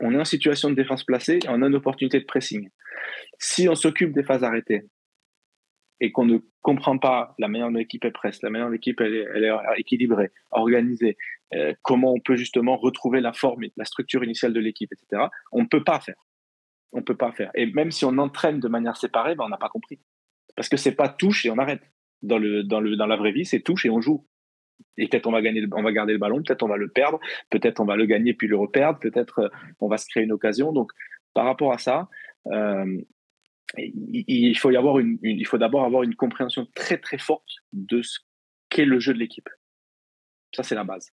on 0.00 0.14
est 0.14 0.20
en 0.20 0.24
situation 0.24 0.70
de 0.70 0.74
défense 0.74 1.04
placée 1.04 1.40
et 1.44 1.48
on 1.48 1.62
a 1.62 1.66
une 1.66 1.74
opportunité 1.74 2.20
de 2.20 2.24
pressing. 2.24 2.68
Si 3.38 3.68
on 3.68 3.74
s'occupe 3.74 4.12
des 4.12 4.22
phases 4.22 4.44
arrêtées, 4.44 4.82
et 6.00 6.12
qu'on 6.12 6.24
ne 6.24 6.38
comprend 6.62 6.98
pas 6.98 7.34
la 7.38 7.48
manière 7.48 7.68
dont 7.68 7.76
l'équipe 7.76 8.04
est 8.04 8.10
presse, 8.10 8.42
la 8.42 8.50
manière 8.50 8.68
dont 8.68 8.72
l'équipe 8.72 9.00
elle 9.00 9.44
est, 9.44 9.80
équilibrée, 9.80 10.30
organisée, 10.50 11.16
euh, 11.54 11.74
comment 11.82 12.12
on 12.12 12.20
peut 12.20 12.36
justement 12.36 12.76
retrouver 12.76 13.20
la 13.20 13.32
forme, 13.32 13.64
la 13.76 13.84
structure 13.84 14.24
initiale 14.24 14.52
de 14.52 14.60
l'équipe, 14.60 14.90
etc. 14.92 15.24
On 15.52 15.62
ne 15.62 15.66
peut 15.66 15.84
pas 15.84 16.00
faire. 16.00 16.26
On 16.92 16.98
ne 16.98 17.04
peut 17.04 17.16
pas 17.16 17.32
faire. 17.32 17.50
Et 17.54 17.66
même 17.66 17.90
si 17.90 18.04
on 18.04 18.18
entraîne 18.18 18.60
de 18.60 18.68
manière 18.68 18.96
séparée, 18.96 19.34
ben 19.34 19.44
on 19.44 19.48
n'a 19.48 19.58
pas 19.58 19.68
compris. 19.68 20.00
Parce 20.56 20.68
que 20.68 20.76
c'est 20.76 20.94
pas 20.94 21.08
touche 21.08 21.46
et 21.46 21.50
on 21.50 21.58
arrête. 21.58 21.82
Dans, 22.22 22.38
le, 22.38 22.64
dans, 22.64 22.80
le, 22.80 22.96
dans 22.96 23.06
la 23.06 23.16
vraie 23.16 23.32
vie, 23.32 23.46
c'est 23.46 23.60
touche 23.60 23.86
et 23.86 23.90
on 23.90 24.00
joue. 24.00 24.26
Et 24.96 25.08
peut-être 25.08 25.26
on 25.26 25.32
va 25.32 25.40
gagner, 25.40 25.64
on 25.72 25.82
va 25.82 25.92
garder 25.92 26.12
le 26.12 26.18
ballon, 26.18 26.42
peut-être 26.42 26.62
on 26.62 26.68
va 26.68 26.76
le 26.76 26.88
perdre, 26.88 27.18
peut-être 27.50 27.80
on 27.80 27.84
va 27.84 27.96
le 27.96 28.06
gagner 28.06 28.34
puis 28.34 28.46
le 28.46 28.56
reperdre, 28.56 28.98
peut-être 28.98 29.40
euh, 29.40 29.48
on 29.80 29.88
va 29.88 29.96
se 29.96 30.06
créer 30.06 30.24
une 30.24 30.32
occasion. 30.32 30.72
Donc, 30.72 30.92
par 31.32 31.44
rapport 31.44 31.72
à 31.72 31.78
ça, 31.78 32.08
euh, 32.48 33.00
il 33.78 34.56
faut 34.58 34.70
y 34.70 34.76
avoir 34.76 34.98
une, 34.98 35.18
il 35.22 35.46
faut 35.46 35.58
d'abord 35.58 35.84
avoir 35.84 36.02
une 36.02 36.14
compréhension 36.14 36.66
très 36.74 36.98
très 36.98 37.18
forte 37.18 37.48
de 37.72 38.02
ce 38.02 38.18
qu'est 38.68 38.84
le 38.84 38.98
jeu 38.98 39.12
de 39.12 39.18
l'équipe. 39.18 39.48
Ça 40.54 40.62
c'est 40.62 40.74
la 40.74 40.84
base. 40.84 41.12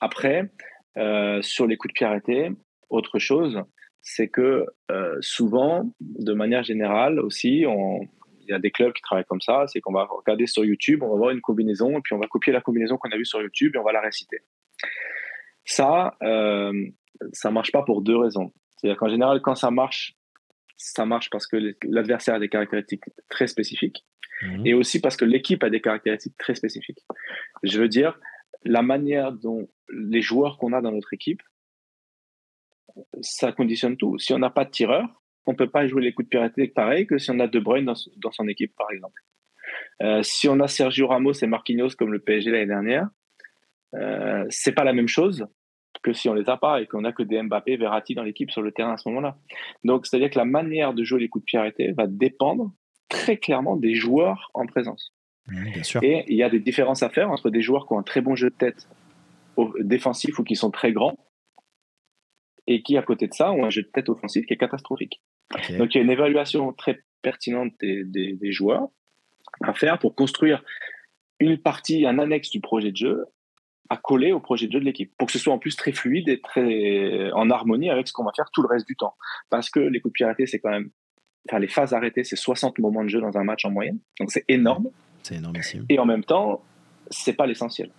Après, 0.00 0.50
euh, 0.96 1.42
sur 1.42 1.66
les 1.66 1.76
coups 1.76 1.92
de 1.92 1.98
pied 1.98 2.06
arrêtés, 2.06 2.50
autre 2.88 3.18
chose, 3.18 3.62
c'est 4.00 4.28
que 4.28 4.66
euh, 4.90 5.16
souvent, 5.20 5.92
de 6.00 6.32
manière 6.32 6.62
générale 6.62 7.18
aussi, 7.18 7.64
on, 7.66 8.00
il 8.48 8.52
y 8.52 8.54
a 8.54 8.58
des 8.58 8.70
clubs 8.70 8.92
qui 8.92 9.02
travaillent 9.02 9.26
comme 9.26 9.40
ça, 9.40 9.64
c'est 9.66 9.80
qu'on 9.80 9.92
va 9.92 10.04
regarder 10.04 10.46
sur 10.46 10.64
YouTube, 10.64 11.02
on 11.02 11.10
va 11.10 11.16
voir 11.16 11.30
une 11.30 11.40
combinaison 11.40 11.98
et 11.98 12.00
puis 12.02 12.14
on 12.14 12.18
va 12.18 12.26
copier 12.26 12.52
la 12.52 12.60
combinaison 12.60 12.96
qu'on 12.96 13.10
a 13.10 13.16
vue 13.16 13.26
sur 13.26 13.42
YouTube 13.42 13.72
et 13.74 13.78
on 13.78 13.84
va 13.84 13.92
la 13.92 14.00
réciter. 14.00 14.38
Ça, 15.64 16.16
euh, 16.22 16.72
ça 17.32 17.50
marche 17.50 17.72
pas 17.72 17.82
pour 17.82 18.00
deux 18.00 18.16
raisons. 18.16 18.52
C'est-à-dire 18.76 18.98
qu'en 18.98 19.10
général, 19.10 19.42
quand 19.42 19.54
ça 19.54 19.70
marche 19.70 20.14
ça 20.78 21.04
marche 21.04 21.28
parce 21.28 21.46
que 21.46 21.74
l'adversaire 21.82 22.36
a 22.36 22.38
des 22.38 22.48
caractéristiques 22.48 23.04
très 23.28 23.46
spécifiques. 23.46 24.06
Mhm. 24.42 24.66
Et 24.66 24.74
aussi 24.74 25.00
parce 25.00 25.16
que 25.16 25.24
l'équipe 25.24 25.62
a 25.64 25.70
des 25.70 25.80
caractéristiques 25.80 26.36
très 26.38 26.54
spécifiques. 26.54 27.04
Je 27.64 27.80
veux 27.80 27.88
dire, 27.88 28.18
la 28.64 28.82
manière 28.82 29.32
dont 29.32 29.68
les 29.92 30.22
joueurs 30.22 30.56
qu'on 30.58 30.72
a 30.72 30.80
dans 30.80 30.92
notre 30.92 31.12
équipe, 31.12 31.42
ça 33.20 33.52
conditionne 33.52 33.96
tout. 33.96 34.18
Si 34.18 34.32
on 34.32 34.38
n'a 34.38 34.50
pas 34.50 34.64
de 34.64 34.70
tireur, 34.70 35.22
on 35.46 35.52
ne 35.52 35.56
peut 35.56 35.70
pas 35.70 35.86
jouer 35.86 36.02
les 36.02 36.12
coups 36.12 36.26
de 36.26 36.30
piraterie 36.30 36.68
pareil 36.68 37.06
que 37.06 37.18
si 37.18 37.30
on 37.30 37.40
a 37.40 37.48
De 37.48 37.58
Bruyne 37.58 37.84
dans, 37.84 37.94
dans 38.16 38.32
son 38.32 38.46
équipe, 38.48 38.74
par 38.76 38.90
exemple. 38.90 39.22
Euh, 40.02 40.22
si 40.22 40.48
on 40.48 40.60
a 40.60 40.68
Sergio 40.68 41.08
Ramos 41.08 41.32
et 41.32 41.46
Marquinhos 41.46 41.90
comme 41.98 42.12
le 42.12 42.20
PSG 42.20 42.50
l'année 42.50 42.66
dernière, 42.66 43.08
euh, 43.94 44.44
c'est 44.50 44.72
pas 44.72 44.84
la 44.84 44.92
même 44.92 45.08
chose 45.08 45.46
que 46.02 46.12
si 46.12 46.28
on 46.28 46.34
les 46.34 46.48
a 46.48 46.56
pas 46.56 46.80
et 46.80 46.86
qu'on 46.86 47.04
a 47.04 47.12
que 47.12 47.22
des 47.22 47.42
Mbappé, 47.42 47.76
Verratti 47.76 48.14
dans 48.14 48.22
l'équipe 48.22 48.50
sur 48.50 48.62
le 48.62 48.72
terrain 48.72 48.92
à 48.92 48.96
ce 48.96 49.08
moment-là. 49.08 49.36
Donc, 49.84 50.06
c'est-à-dire 50.06 50.30
que 50.30 50.38
la 50.38 50.44
manière 50.44 50.94
de 50.94 51.02
jouer 51.04 51.20
les 51.20 51.28
coups 51.28 51.42
de 51.42 51.46
pied 51.46 51.58
arrêtés 51.58 51.92
va 51.92 52.06
dépendre 52.06 52.72
très 53.08 53.36
clairement 53.36 53.76
des 53.76 53.94
joueurs 53.94 54.50
en 54.54 54.66
présence. 54.66 55.14
bien 55.46 55.82
sûr. 55.82 56.02
Et 56.02 56.24
il 56.28 56.36
y 56.36 56.42
a 56.42 56.50
des 56.50 56.60
différences 56.60 57.02
à 57.02 57.08
faire 57.08 57.30
entre 57.30 57.50
des 57.50 57.62
joueurs 57.62 57.86
qui 57.86 57.94
ont 57.94 57.98
un 57.98 58.02
très 58.02 58.20
bon 58.20 58.34
jeu 58.34 58.50
de 58.50 58.54
tête 58.54 58.88
défensif 59.80 60.38
ou 60.38 60.44
qui 60.44 60.54
sont 60.54 60.70
très 60.70 60.92
grands 60.92 61.18
et 62.68 62.82
qui, 62.82 62.96
à 62.96 63.02
côté 63.02 63.26
de 63.26 63.34
ça, 63.34 63.50
ont 63.50 63.64
un 63.64 63.70
jeu 63.70 63.82
de 63.82 63.88
tête 63.88 64.08
offensif 64.08 64.46
qui 64.46 64.54
est 64.54 64.58
catastrophique. 64.58 65.22
Donc, 65.78 65.94
il 65.94 65.98
y 65.98 66.00
a 66.00 66.04
une 66.04 66.10
évaluation 66.10 66.72
très 66.74 67.00
pertinente 67.22 67.72
des, 67.80 68.04
des 68.04 68.52
joueurs 68.52 68.88
à 69.62 69.72
faire 69.72 69.98
pour 69.98 70.14
construire 70.14 70.62
une 71.40 71.58
partie, 71.58 72.06
un 72.06 72.18
annexe 72.18 72.50
du 72.50 72.60
projet 72.60 72.90
de 72.92 72.96
jeu 72.96 73.24
à 73.90 73.96
coller 73.96 74.32
au 74.32 74.40
projet 74.40 74.66
de 74.66 74.72
jeu 74.72 74.80
de 74.80 74.84
l'équipe 74.84 75.12
pour 75.16 75.26
que 75.26 75.32
ce 75.32 75.38
soit 75.38 75.52
en 75.52 75.58
plus 75.58 75.76
très 75.76 75.92
fluide 75.92 76.28
et 76.28 76.40
très 76.40 77.30
en 77.32 77.50
harmonie 77.50 77.90
avec 77.90 78.08
ce 78.08 78.12
qu'on 78.12 78.24
va 78.24 78.32
faire 78.36 78.50
tout 78.52 78.62
le 78.62 78.68
reste 78.68 78.86
du 78.86 78.96
temps. 78.96 79.14
Parce 79.50 79.70
que 79.70 79.80
les 79.80 80.00
coups 80.00 80.12
de 80.12 80.14
pied 80.14 80.24
arrêtés, 80.26 80.46
c'est 80.46 80.58
quand 80.58 80.70
même, 80.70 80.90
enfin, 81.48 81.58
les 81.58 81.68
phases 81.68 81.94
arrêtées, 81.94 82.24
c'est 82.24 82.36
60 82.36 82.78
moments 82.78 83.02
de 83.02 83.08
jeu 83.08 83.20
dans 83.20 83.36
un 83.38 83.44
match 83.44 83.64
en 83.64 83.70
moyenne. 83.70 83.98
Donc 84.20 84.30
c'est 84.30 84.44
énorme. 84.48 84.88
C'est 85.22 85.36
énormissime. 85.36 85.86
Et 85.88 85.98
en 85.98 86.04
même 86.04 86.24
temps, 86.24 86.62
c'est 87.10 87.32
pas 87.32 87.46
l'essentiel. 87.46 87.90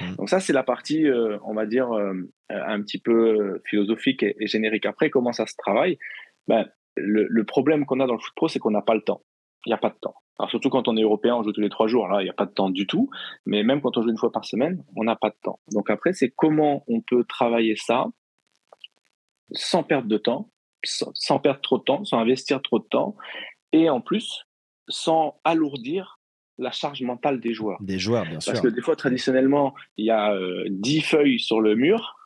Mmh. 0.00 0.16
Donc 0.16 0.28
ça, 0.28 0.40
c'est 0.40 0.52
la 0.52 0.62
partie, 0.62 1.06
euh, 1.06 1.38
on 1.44 1.54
va 1.54 1.66
dire, 1.66 1.92
euh, 1.92 2.14
un 2.50 2.82
petit 2.82 2.98
peu 2.98 3.60
philosophique 3.66 4.22
et, 4.22 4.46
générique. 4.46 4.86
Après, 4.86 5.10
comment 5.10 5.32
ça 5.32 5.46
se 5.46 5.54
travaille? 5.56 5.98
Ben, 6.48 6.66
le, 6.96 7.26
le 7.28 7.44
problème 7.44 7.86
qu'on 7.86 8.00
a 8.00 8.06
dans 8.06 8.14
le 8.14 8.18
foot 8.18 8.34
pro, 8.34 8.48
c'est 8.48 8.58
qu'on 8.58 8.70
n'a 8.70 8.82
pas 8.82 8.94
le 8.94 9.02
temps. 9.02 9.22
Il 9.66 9.70
n'y 9.70 9.74
a 9.74 9.78
pas 9.78 9.90
de 9.90 9.98
temps. 10.00 10.14
Alors 10.38 10.50
surtout 10.50 10.70
quand 10.70 10.88
on 10.88 10.96
est 10.96 11.02
européen, 11.02 11.36
on 11.36 11.42
joue 11.42 11.52
tous 11.52 11.60
les 11.60 11.68
trois 11.68 11.86
jours. 11.86 12.08
Là, 12.08 12.20
il 12.20 12.24
n'y 12.24 12.30
a 12.30 12.34
pas 12.34 12.46
de 12.46 12.52
temps 12.52 12.70
du 12.70 12.86
tout. 12.86 13.10
Mais 13.46 13.62
même 13.62 13.80
quand 13.80 13.96
on 13.96 14.02
joue 14.02 14.10
une 14.10 14.18
fois 14.18 14.32
par 14.32 14.44
semaine, 14.44 14.84
on 14.96 15.04
n'a 15.04 15.16
pas 15.16 15.30
de 15.30 15.36
temps. 15.42 15.60
Donc 15.72 15.90
après, 15.90 16.12
c'est 16.12 16.30
comment 16.30 16.84
on 16.88 17.00
peut 17.00 17.24
travailler 17.24 17.76
ça 17.76 18.06
sans 19.54 19.82
perdre 19.82 20.08
de 20.08 20.18
temps, 20.18 20.50
sans, 20.82 21.38
perdre 21.38 21.60
trop 21.60 21.78
de 21.78 21.84
temps, 21.84 22.04
sans 22.04 22.18
investir 22.18 22.62
trop 22.62 22.78
de 22.78 22.86
temps, 22.86 23.16
et 23.72 23.90
en 23.90 24.00
plus 24.00 24.44
sans 24.88 25.40
alourdir 25.44 26.18
la 26.58 26.70
charge 26.70 27.02
mentale 27.02 27.40
des 27.40 27.54
joueurs. 27.54 27.78
Des 27.80 27.98
joueurs, 27.98 28.24
bien 28.24 28.40
sûr. 28.40 28.52
Parce 28.52 28.62
que 28.62 28.68
des 28.68 28.82
fois, 28.82 28.96
traditionnellement, 28.96 29.74
il 29.96 30.06
y 30.06 30.10
a 30.10 30.32
euh, 30.32 30.64
dix 30.70 30.98
10 30.98 31.00
feuilles 31.02 31.38
sur 31.38 31.60
le 31.60 31.74
mur. 31.74 32.16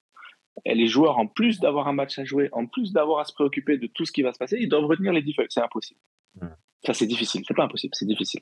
Et 0.64 0.74
les 0.74 0.86
joueurs, 0.86 1.18
en 1.18 1.26
plus 1.26 1.60
d'avoir 1.60 1.86
un 1.86 1.92
match 1.92 2.18
à 2.18 2.24
jouer, 2.24 2.48
en 2.52 2.66
plus 2.66 2.92
d'avoir 2.92 3.20
à 3.20 3.24
se 3.24 3.32
préoccuper 3.32 3.76
de 3.76 3.86
tout 3.86 4.04
ce 4.04 4.12
qui 4.12 4.22
va 4.22 4.32
se 4.32 4.38
passer, 4.38 4.56
ils 4.58 4.68
doivent 4.68 4.86
retenir 4.86 5.12
les 5.12 5.22
10 5.22 5.34
feuilles. 5.34 5.46
C'est 5.50 5.60
impossible. 5.60 6.00
Mmh. 6.40 6.46
Ça, 6.84 6.94
c'est 6.94 7.06
difficile. 7.06 7.42
C'est 7.46 7.54
pas 7.54 7.64
impossible, 7.64 7.94
c'est 7.94 8.06
difficile. 8.06 8.40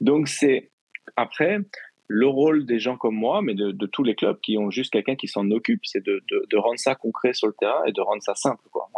Donc, 0.00 0.28
c'est 0.28 0.70
après 1.16 1.58
le 2.06 2.26
rôle 2.28 2.66
des 2.66 2.78
gens 2.78 2.96
comme 2.96 3.14
moi, 3.14 3.42
mais 3.42 3.54
de, 3.54 3.86
tous 3.86 4.04
les 4.04 4.14
clubs 4.14 4.38
qui 4.40 4.58
ont 4.58 4.70
juste 4.70 4.92
quelqu'un 4.92 5.16
qui 5.16 5.26
s'en 5.26 5.50
occupe, 5.50 5.80
c'est 5.84 6.04
de, 6.04 6.56
rendre 6.56 6.78
ça 6.78 6.94
concret 6.94 7.32
sur 7.32 7.48
le 7.48 7.54
terrain 7.54 7.84
et 7.86 7.92
de 7.92 8.00
rendre 8.00 8.22
ça 8.22 8.34
simple. 8.34 8.62
Quoi. 8.70 8.88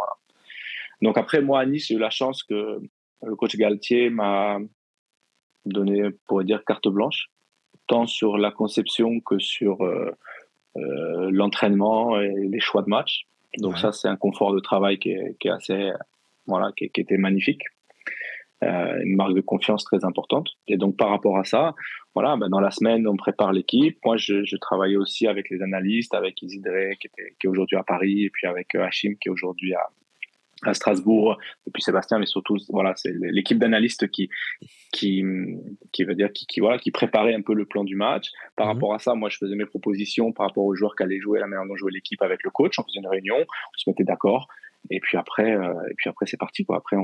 Donc, 1.01 1.17
après, 1.17 1.41
moi, 1.41 1.59
à 1.59 1.65
Nice, 1.65 1.87
j'ai 1.87 1.95
eu 1.95 1.99
la 1.99 2.09
chance 2.09 2.43
que 2.43 2.79
le 3.23 3.35
coach 3.35 3.55
Galtier 3.55 4.09
m'a 4.09 4.59
donné, 5.65 6.09
pour 6.27 6.43
dire, 6.43 6.63
carte 6.65 6.87
blanche, 6.87 7.29
tant 7.87 8.05
sur 8.05 8.37
la 8.37 8.51
conception 8.51 9.19
que 9.21 9.39
sur 9.39 9.81
euh, 9.83 10.11
euh, 10.75 11.29
l'entraînement 11.31 12.19
et 12.19 12.33
les 12.33 12.59
choix 12.59 12.83
de 12.83 12.89
match. 12.89 13.25
Donc, 13.59 13.77
ça, 13.77 13.91
c'est 13.91 14.07
un 14.07 14.17
confort 14.17 14.53
de 14.53 14.59
travail 14.59 14.99
qui 14.99 15.11
est, 15.11 15.49
assez, 15.49 15.91
voilà, 16.45 16.71
qui 16.75 16.91
était 16.93 17.17
magnifique. 17.17 17.63
Euh, 18.63 18.99
une 19.03 19.15
marque 19.15 19.35
de 19.35 19.41
confiance 19.41 19.83
très 19.83 20.03
importante. 20.03 20.49
Et 20.67 20.77
donc 20.77 20.97
par 20.97 21.09
rapport 21.09 21.37
à 21.37 21.43
ça, 21.43 21.75
voilà, 22.15 22.35
ben 22.37 22.49
dans 22.49 22.59
la 22.59 22.71
semaine, 22.71 23.07
on 23.07 23.15
prépare 23.15 23.53
l'équipe. 23.53 23.99
Moi, 24.03 24.17
je, 24.17 24.45
je 24.45 24.57
travaillais 24.57 24.95
aussi 24.95 25.27
avec 25.27 25.51
les 25.51 25.61
analystes, 25.61 26.15
avec 26.15 26.41
Isidré 26.41 26.97
qui, 26.99 27.05
était, 27.05 27.35
qui 27.39 27.45
est 27.45 27.49
aujourd'hui 27.49 27.77
à 27.77 27.83
Paris, 27.83 28.23
et 28.23 28.31
puis 28.31 28.47
avec 28.47 28.73
euh, 28.73 28.83
Hachim 28.83 29.13
qui 29.21 29.29
est 29.29 29.31
aujourd'hui 29.31 29.75
à, 29.75 29.87
à 30.63 30.73
Strasbourg, 30.73 31.37
et 31.67 31.71
puis 31.71 31.83
Sébastien, 31.83 32.17
mais 32.17 32.25
surtout, 32.25 32.57
voilà, 32.69 32.93
c'est 32.95 33.13
l'équipe 33.13 33.59
d'analystes 33.59 34.09
qui, 34.09 34.27
qui, 34.91 35.23
qui 35.91 36.03
veut 36.03 36.15
dire, 36.15 36.33
qui, 36.33 36.47
qui, 36.47 36.59
voilà, 36.59 36.79
qui 36.79 36.89
préparait 36.89 37.35
un 37.35 37.41
peu 37.41 37.53
le 37.53 37.65
plan 37.65 37.83
du 37.83 37.95
match. 37.95 38.31
Par 38.55 38.65
mhm. 38.65 38.73
rapport 38.73 38.93
à 38.95 38.97
ça, 38.97 39.13
moi, 39.13 39.29
je 39.29 39.37
faisais 39.37 39.55
mes 39.55 39.67
propositions 39.67 40.31
par 40.31 40.47
rapport 40.47 40.65
aux 40.65 40.73
joueurs 40.73 40.95
qui 40.95 41.03
allaient 41.03 41.19
jouer, 41.19 41.39
la 41.39 41.45
manière 41.45 41.67
dont 41.67 41.75
jouait 41.75 41.91
l'équipe 41.91 42.23
avec 42.23 42.43
le 42.43 42.49
coach. 42.49 42.79
On 42.79 42.83
faisait 42.83 43.01
une 43.01 43.07
réunion, 43.07 43.37
on 43.37 43.77
se 43.77 43.87
mettait 43.87 44.03
d'accord. 44.03 44.47
Et 44.89 44.99
puis 44.99 45.17
après, 45.17 45.55
euh, 45.55 45.73
et 45.89 45.93
puis 45.95 46.09
après 46.09 46.25
c'est 46.25 46.37
parti. 46.37 46.65
Après 46.69 46.97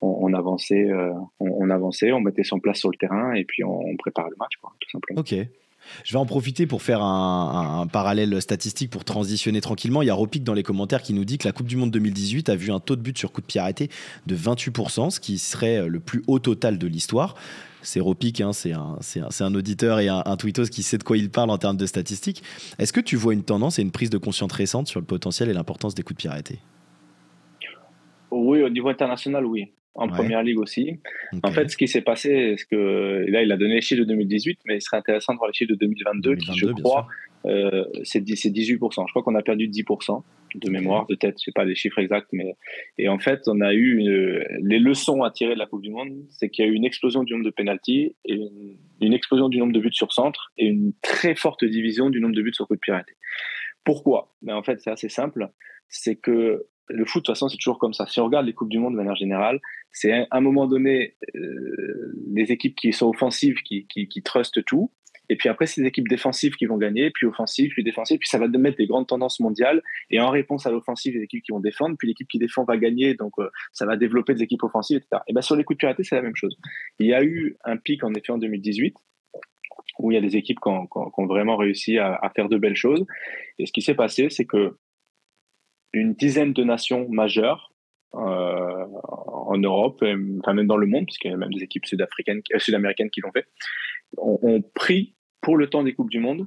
on, 0.00 0.32
avançait, 0.32 0.90
euh, 0.90 1.12
on, 1.40 1.70
avançait, 1.70 2.12
on 2.12 2.20
mettait 2.20 2.44
son 2.44 2.60
place 2.60 2.78
sur 2.78 2.90
le 2.90 2.96
terrain 2.96 3.32
et 3.34 3.44
puis 3.44 3.64
on, 3.64 3.96
préparait 3.96 4.30
le 4.30 4.36
match 4.38 4.52
tout 4.60 4.90
simplement. 4.90 5.20
Ok. 5.20 5.34
Je 6.04 6.12
vais 6.12 6.18
en 6.18 6.26
profiter 6.26 6.66
pour 6.66 6.82
faire 6.82 7.02
un, 7.02 7.86
parallèle 7.86 8.42
statistique 8.42 8.90
pour 8.90 9.04
transitionner 9.04 9.60
tranquillement. 9.60 10.02
Il 10.02 10.06
y 10.06 10.10
a 10.10 10.14
Ropic 10.14 10.44
dans 10.44 10.52
les 10.52 10.62
commentaires 10.62 11.02
qui 11.02 11.14
nous 11.14 11.24
dit 11.24 11.38
que 11.38 11.48
la 11.48 11.52
Coupe 11.52 11.66
du 11.66 11.76
Monde 11.76 11.90
2018 11.92 12.50
a 12.50 12.56
vu 12.56 12.70
un 12.72 12.80
taux 12.80 12.96
de 12.96 13.00
but 13.00 13.16
sur 13.16 13.32
coup 13.32 13.40
de 13.40 13.46
pied 13.46 13.60
arrêté 13.60 13.88
de 14.26 14.36
28%, 14.36 15.10
ce 15.10 15.20
qui 15.20 15.38
serait 15.38 15.88
le 15.88 16.00
plus 16.00 16.22
haut 16.26 16.40
total 16.40 16.78
de 16.78 16.86
l'histoire. 16.86 17.36
C'est 17.82 18.00
Ropic, 18.00 18.40
hein, 18.40 18.52
c'est 18.52 18.72
un, 18.72 18.98
un, 19.40 19.54
auditeur 19.54 20.00
et 20.00 20.08
un, 20.08 20.22
un 20.26 20.36
tweetos 20.36 20.66
qui 20.66 20.82
sait 20.82 20.98
de 20.98 21.04
quoi 21.04 21.16
il 21.16 21.30
parle 21.30 21.50
en 21.50 21.58
termes 21.58 21.76
de 21.76 21.86
statistiques. 21.86 22.42
Est-ce 22.78 22.92
que 22.92 23.00
tu 23.00 23.16
vois 23.16 23.32
une 23.32 23.44
tendance 23.44 23.78
et 23.78 23.82
une 23.82 23.92
prise 23.92 24.10
de 24.10 24.18
conscience 24.18 24.52
récente 24.52 24.88
sur 24.88 25.00
le 25.00 25.06
potentiel 25.06 25.48
et 25.48 25.52
l'importance 25.52 25.94
des 25.94 26.02
coups 26.02 26.16
de 26.16 26.22
pied 26.22 26.30
arrêtés? 26.30 26.58
Oui, 28.30 28.62
au 28.62 28.68
niveau 28.68 28.88
international, 28.88 29.44
oui. 29.46 29.72
En 29.94 30.06
première 30.06 30.44
ligue 30.44 30.60
aussi. 30.60 31.00
En 31.42 31.50
fait, 31.50 31.68
ce 31.70 31.76
qui 31.76 31.88
s'est 31.88 32.02
passé, 32.02 32.54
c'est 32.56 32.68
que 32.68 33.24
là, 33.28 33.42
il 33.42 33.50
a 33.50 33.56
donné 33.56 33.74
les 33.74 33.80
chiffres 33.80 34.00
de 34.00 34.06
2018, 34.06 34.60
mais 34.66 34.76
il 34.76 34.80
serait 34.80 34.96
intéressant 34.96 35.32
de 35.32 35.38
voir 35.38 35.48
les 35.48 35.54
chiffres 35.54 35.72
de 35.72 35.76
2022, 35.76 36.36
qui, 36.36 36.56
je 36.56 36.66
crois, 36.66 37.08
euh, 37.46 37.84
c'est 38.04 38.20
18%. 38.20 38.78
Je 39.08 39.10
crois 39.10 39.22
qu'on 39.24 39.34
a 39.34 39.42
perdu 39.42 39.66
10% 39.68 40.22
de 40.54 40.70
mémoire, 40.70 41.06
de 41.06 41.16
tête, 41.16 41.34
je 41.38 41.44
sais 41.44 41.52
pas 41.52 41.64
les 41.64 41.74
chiffres 41.74 41.98
exacts, 41.98 42.28
mais 42.32 42.54
et 42.96 43.08
en 43.08 43.18
fait, 43.18 43.42
on 43.48 43.60
a 43.60 43.74
eu 43.74 43.98
les 44.62 44.78
leçons 44.78 45.22
à 45.24 45.30
tirer 45.30 45.54
de 45.54 45.58
la 45.58 45.66
Coupe 45.66 45.82
du 45.82 45.90
Monde, 45.90 46.12
c'est 46.30 46.48
qu'il 46.48 46.64
y 46.64 46.68
a 46.68 46.70
eu 46.70 46.74
une 46.74 46.84
explosion 46.84 47.24
du 47.24 47.32
nombre 47.32 47.44
de 47.44 47.50
pénalties 47.50 48.14
et 48.24 48.34
une, 48.34 48.76
une, 49.00 49.12
explosion 49.12 49.48
du 49.48 49.58
nombre 49.58 49.72
de 49.72 49.80
buts 49.80 49.92
sur 49.92 50.12
centre 50.12 50.52
et 50.56 50.66
une 50.66 50.92
très 51.02 51.34
forte 51.34 51.64
division 51.64 52.08
du 52.08 52.20
nombre 52.20 52.34
de 52.34 52.42
buts 52.42 52.54
sur 52.54 52.66
coup 52.66 52.76
de 52.76 52.80
pied 52.80 52.94
arrêté. 52.94 53.12
Pourquoi? 53.84 54.34
Ben 54.42 54.54
En 54.54 54.62
fait, 54.62 54.80
c'est 54.80 54.90
assez 54.90 55.08
simple, 55.08 55.48
c'est 55.88 56.16
que 56.16 56.66
le 56.88 57.04
foot, 57.04 57.22
de 57.22 57.26
toute 57.26 57.34
façon, 57.34 57.48
c'est 57.48 57.56
toujours 57.56 57.78
comme 57.78 57.92
ça. 57.92 58.06
Si 58.06 58.20
on 58.20 58.24
regarde 58.24 58.46
les 58.46 58.52
Coupes 58.52 58.68
du 58.68 58.78
Monde 58.78 58.92
de 58.92 58.96
manière 58.96 59.16
générale, 59.16 59.60
c'est 59.92 60.12
à 60.12 60.26
un 60.30 60.40
moment 60.40 60.66
donné 60.66 61.16
euh, 61.34 62.12
les 62.32 62.52
équipes 62.52 62.76
qui 62.76 62.92
sont 62.92 63.08
offensives 63.08 63.56
qui, 63.62 64.22
trustent 64.24 64.64
tout. 64.64 64.92
Et 65.30 65.36
puis 65.36 65.50
après, 65.50 65.66
c'est 65.66 65.82
les 65.82 65.88
équipes 65.88 66.08
défensives 66.08 66.54
qui 66.54 66.64
vont 66.64 66.78
gagner, 66.78 67.10
puis 67.10 67.26
offensives, 67.26 67.70
puis 67.72 67.84
défensives, 67.84 68.18
puis 68.18 68.28
ça 68.28 68.38
va 68.38 68.48
mettre 68.48 68.78
des 68.78 68.86
grandes 68.86 69.06
tendances 69.06 69.40
mondiales. 69.40 69.82
Et 70.10 70.20
en 70.20 70.30
réponse 70.30 70.66
à 70.66 70.70
l'offensive, 70.70 71.14
les 71.14 71.22
équipes 71.22 71.42
qui 71.42 71.52
vont 71.52 71.60
défendre, 71.60 71.96
puis 71.98 72.08
l'équipe 72.08 72.28
qui 72.28 72.38
défend 72.38 72.64
va 72.64 72.78
gagner, 72.78 73.14
donc 73.14 73.32
euh, 73.38 73.50
ça 73.72 73.84
va 73.84 73.96
développer 73.96 74.34
des 74.34 74.42
équipes 74.42 74.62
offensives, 74.62 74.98
etc. 74.98 75.22
Et 75.28 75.34
ben 75.34 75.42
sur 75.42 75.54
les 75.54 75.64
coups 75.64 75.76
de 75.76 75.80
piraté, 75.80 76.02
c'est 76.02 76.14
la 76.14 76.22
même 76.22 76.36
chose. 76.36 76.56
Il 76.98 77.06
y 77.06 77.12
a 77.12 77.22
eu 77.22 77.56
un 77.64 77.76
pic 77.76 78.02
en 78.04 78.14
effet 78.14 78.32
en 78.32 78.38
2018 78.38 78.94
où 79.98 80.10
il 80.10 80.14
y 80.14 80.18
a 80.18 80.20
des 80.20 80.36
équipes 80.36 80.58
qui 80.60 80.68
ont, 80.68 81.26
vraiment 81.26 81.56
réussi 81.56 81.98
à, 81.98 82.20
faire 82.34 82.48
de 82.48 82.56
belles 82.56 82.76
choses. 82.76 83.04
Et 83.58 83.66
ce 83.66 83.72
qui 83.72 83.82
s'est 83.82 83.94
passé, 83.94 84.28
c'est 84.30 84.44
que 84.44 84.76
une 85.92 86.14
dizaine 86.14 86.52
de 86.52 86.64
nations 86.64 87.08
majeures 87.08 87.72
euh, 88.14 88.86
en 89.04 89.58
Europe, 89.58 90.02
enfin 90.40 90.54
même 90.54 90.66
dans 90.66 90.76
le 90.76 90.86
monde, 90.86 91.04
puisqu'il 91.06 91.30
y 91.30 91.34
a 91.34 91.36
même 91.36 91.52
des 91.52 91.62
équipes 91.62 91.84
sud-africaines, 91.84 92.40
euh, 92.54 92.58
sud-américaines 92.58 93.10
qui 93.10 93.20
l'ont 93.20 93.32
fait, 93.32 93.46
ont, 94.16 94.62
pris 94.74 95.14
pour 95.42 95.56
le 95.56 95.68
temps 95.68 95.82
des 95.82 95.94
coupes 95.94 96.10
du 96.10 96.18
monde 96.18 96.46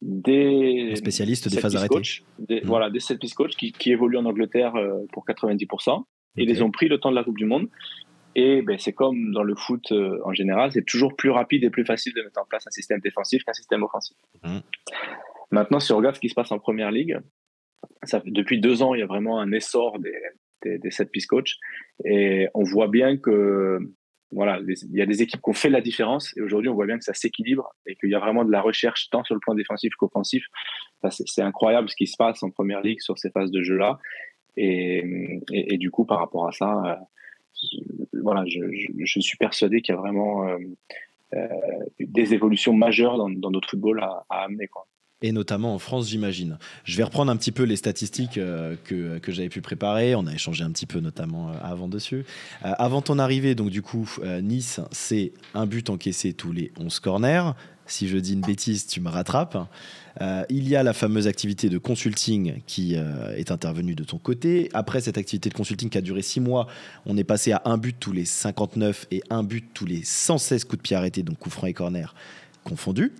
des 0.00 0.92
spécialistes 0.96 1.48
des 1.48 1.60
phases 1.60 1.76
arrêtées, 1.76 2.02
des, 2.38 2.60
mmh. 2.60 2.66
voilà, 2.66 2.90
des 2.90 3.00
set 3.00 3.18
piece 3.18 3.32
coachs 3.32 3.56
qui, 3.56 3.72
qui, 3.72 3.90
évoluent 3.90 4.18
en 4.18 4.26
Angleterre 4.26 4.76
euh, 4.76 5.06
pour 5.12 5.24
90%, 5.26 6.04
et 6.36 6.44
les 6.44 6.62
ont 6.62 6.70
pris 6.70 6.88
le 6.88 6.98
temps 6.98 7.10
de 7.10 7.16
la 7.16 7.24
coupe 7.24 7.38
du 7.38 7.46
monde. 7.46 7.68
Et 8.36 8.62
ben, 8.62 8.78
c'est 8.78 8.92
comme 8.92 9.32
dans 9.32 9.44
le 9.44 9.54
foot 9.54 9.92
en 10.24 10.34
général, 10.34 10.72
c'est 10.72 10.84
toujours 10.84 11.16
plus 11.16 11.30
rapide 11.30 11.64
et 11.64 11.70
plus 11.70 11.86
facile 11.86 12.12
de 12.14 12.22
mettre 12.22 12.40
en 12.40 12.44
place 12.44 12.66
un 12.66 12.70
système 12.70 13.00
défensif 13.00 13.44
qu'un 13.44 13.52
système 13.54 13.82
offensif. 13.82 14.16
Mmh. 14.42 14.58
Maintenant, 15.50 15.80
si 15.80 15.92
on 15.92 15.96
regarde 15.96 16.16
ce 16.16 16.20
qui 16.20 16.28
se 16.28 16.34
passe 16.34 16.52
en 16.52 16.58
première 16.58 16.90
ligue, 16.90 17.18
depuis 18.26 18.60
deux 18.60 18.82
ans, 18.82 18.94
il 18.94 19.00
y 19.00 19.02
a 19.02 19.06
vraiment 19.06 19.40
un 19.40 19.52
essor 19.52 19.98
des, 19.98 20.16
des, 20.62 20.78
des 20.78 20.90
set 20.90 21.10
piece 21.10 21.26
coach 21.26 21.56
et 22.04 22.48
on 22.54 22.62
voit 22.62 22.88
bien 22.88 23.16
que 23.16 23.78
voilà, 24.30 24.58
il 24.66 24.96
y 24.96 25.02
a 25.02 25.06
des 25.06 25.22
équipes 25.22 25.40
qui 25.40 25.50
ont 25.50 25.54
fait 25.54 25.70
la 25.70 25.80
différence 25.80 26.36
et 26.36 26.40
aujourd'hui 26.40 26.68
on 26.68 26.74
voit 26.74 26.86
bien 26.86 26.98
que 26.98 27.04
ça 27.04 27.14
s'équilibre 27.14 27.72
et 27.86 27.94
qu'il 27.94 28.10
y 28.10 28.14
a 28.14 28.18
vraiment 28.18 28.44
de 28.44 28.50
la 28.50 28.60
recherche 28.60 29.08
tant 29.10 29.22
sur 29.22 29.34
le 29.34 29.40
plan 29.40 29.54
défensif 29.54 29.94
qu'offensif. 29.94 30.44
c'est 31.10 31.42
incroyable 31.42 31.88
ce 31.88 31.94
qui 31.94 32.06
se 32.06 32.16
passe 32.16 32.42
en 32.42 32.50
première 32.50 32.80
ligue 32.80 33.00
sur 33.00 33.16
ces 33.18 33.30
phases 33.30 33.52
de 33.52 33.62
jeu 33.62 33.76
là 33.76 33.98
et, 34.56 35.04
du 35.78 35.90
coup 35.90 36.04
par 36.04 36.18
rapport 36.18 36.48
à 36.48 36.52
ça, 36.52 37.00
voilà, 38.12 38.44
je, 38.46 39.20
suis 39.20 39.36
persuadé 39.36 39.82
qu'il 39.82 39.94
y 39.94 39.98
a 39.98 40.00
vraiment 40.00 40.46
des 42.00 42.34
évolutions 42.34 42.72
majeures 42.72 43.16
dans, 43.16 43.50
notre 43.50 43.70
football 43.70 44.00
à, 44.00 44.24
à 44.30 44.44
amener. 44.44 44.68
Quoi 44.68 44.86
et 45.24 45.32
notamment 45.32 45.74
en 45.74 45.78
France, 45.78 46.10
j'imagine. 46.10 46.58
Je 46.84 46.98
vais 46.98 47.02
reprendre 47.02 47.32
un 47.32 47.36
petit 47.36 47.50
peu 47.50 47.62
les 47.62 47.76
statistiques 47.76 48.36
euh, 48.36 48.76
que, 48.84 49.16
que 49.18 49.32
j'avais 49.32 49.48
pu 49.48 49.62
préparer. 49.62 50.14
On 50.14 50.26
a 50.26 50.34
échangé 50.34 50.64
un 50.64 50.70
petit 50.70 50.84
peu, 50.84 51.00
notamment 51.00 51.48
euh, 51.48 51.54
avant 51.62 51.88
dessus. 51.88 52.26
Euh, 52.62 52.72
avant 52.76 53.00
ton 53.00 53.18
arrivée, 53.18 53.54
donc 53.54 53.70
du 53.70 53.80
coup, 53.80 54.06
Nice, 54.42 54.80
c'est 54.92 55.32
un 55.54 55.64
but 55.64 55.88
encaissé 55.88 56.34
tous 56.34 56.52
les 56.52 56.72
11 56.78 57.00
corners. 57.00 57.52
Si 57.86 58.06
je 58.06 58.18
dis 58.18 58.34
une 58.34 58.42
bêtise, 58.42 58.86
tu 58.86 59.00
me 59.00 59.08
rattrapes. 59.08 59.56
il 60.50 60.68
y 60.68 60.76
a 60.76 60.82
la 60.82 60.92
fameuse 60.92 61.26
activité 61.26 61.70
de 61.70 61.78
consulting 61.78 62.60
qui 62.66 62.94
est 62.94 63.50
intervenue 63.50 63.94
de 63.94 64.04
ton 64.04 64.18
côté. 64.18 64.70
Après 64.72 65.00
cette 65.00 65.18
activité 65.18 65.48
de 65.48 65.54
consulting 65.54 65.90
qui 65.90 65.98
a 65.98 66.00
duré 66.00 66.22
6 66.22 66.40
mois, 66.40 66.66
on 67.06 67.16
est 67.16 67.24
passé 67.24 67.52
à 67.52 67.62
un 67.64 67.76
but 67.76 67.96
tous 67.98 68.12
les 68.12 68.24
59 68.24 69.06
et 69.10 69.22
un 69.30 69.42
but 69.42 69.64
tous 69.74 69.86
les 69.86 70.02
116 70.02 70.64
coups 70.64 70.78
de 70.78 70.82
pied 70.82 70.96
arrêtés, 70.96 71.22
donc 71.22 71.38
coups 71.38 71.54
francs 71.54 71.68
et 71.68 71.74
corners 71.74 72.14
confondus. 72.64 73.12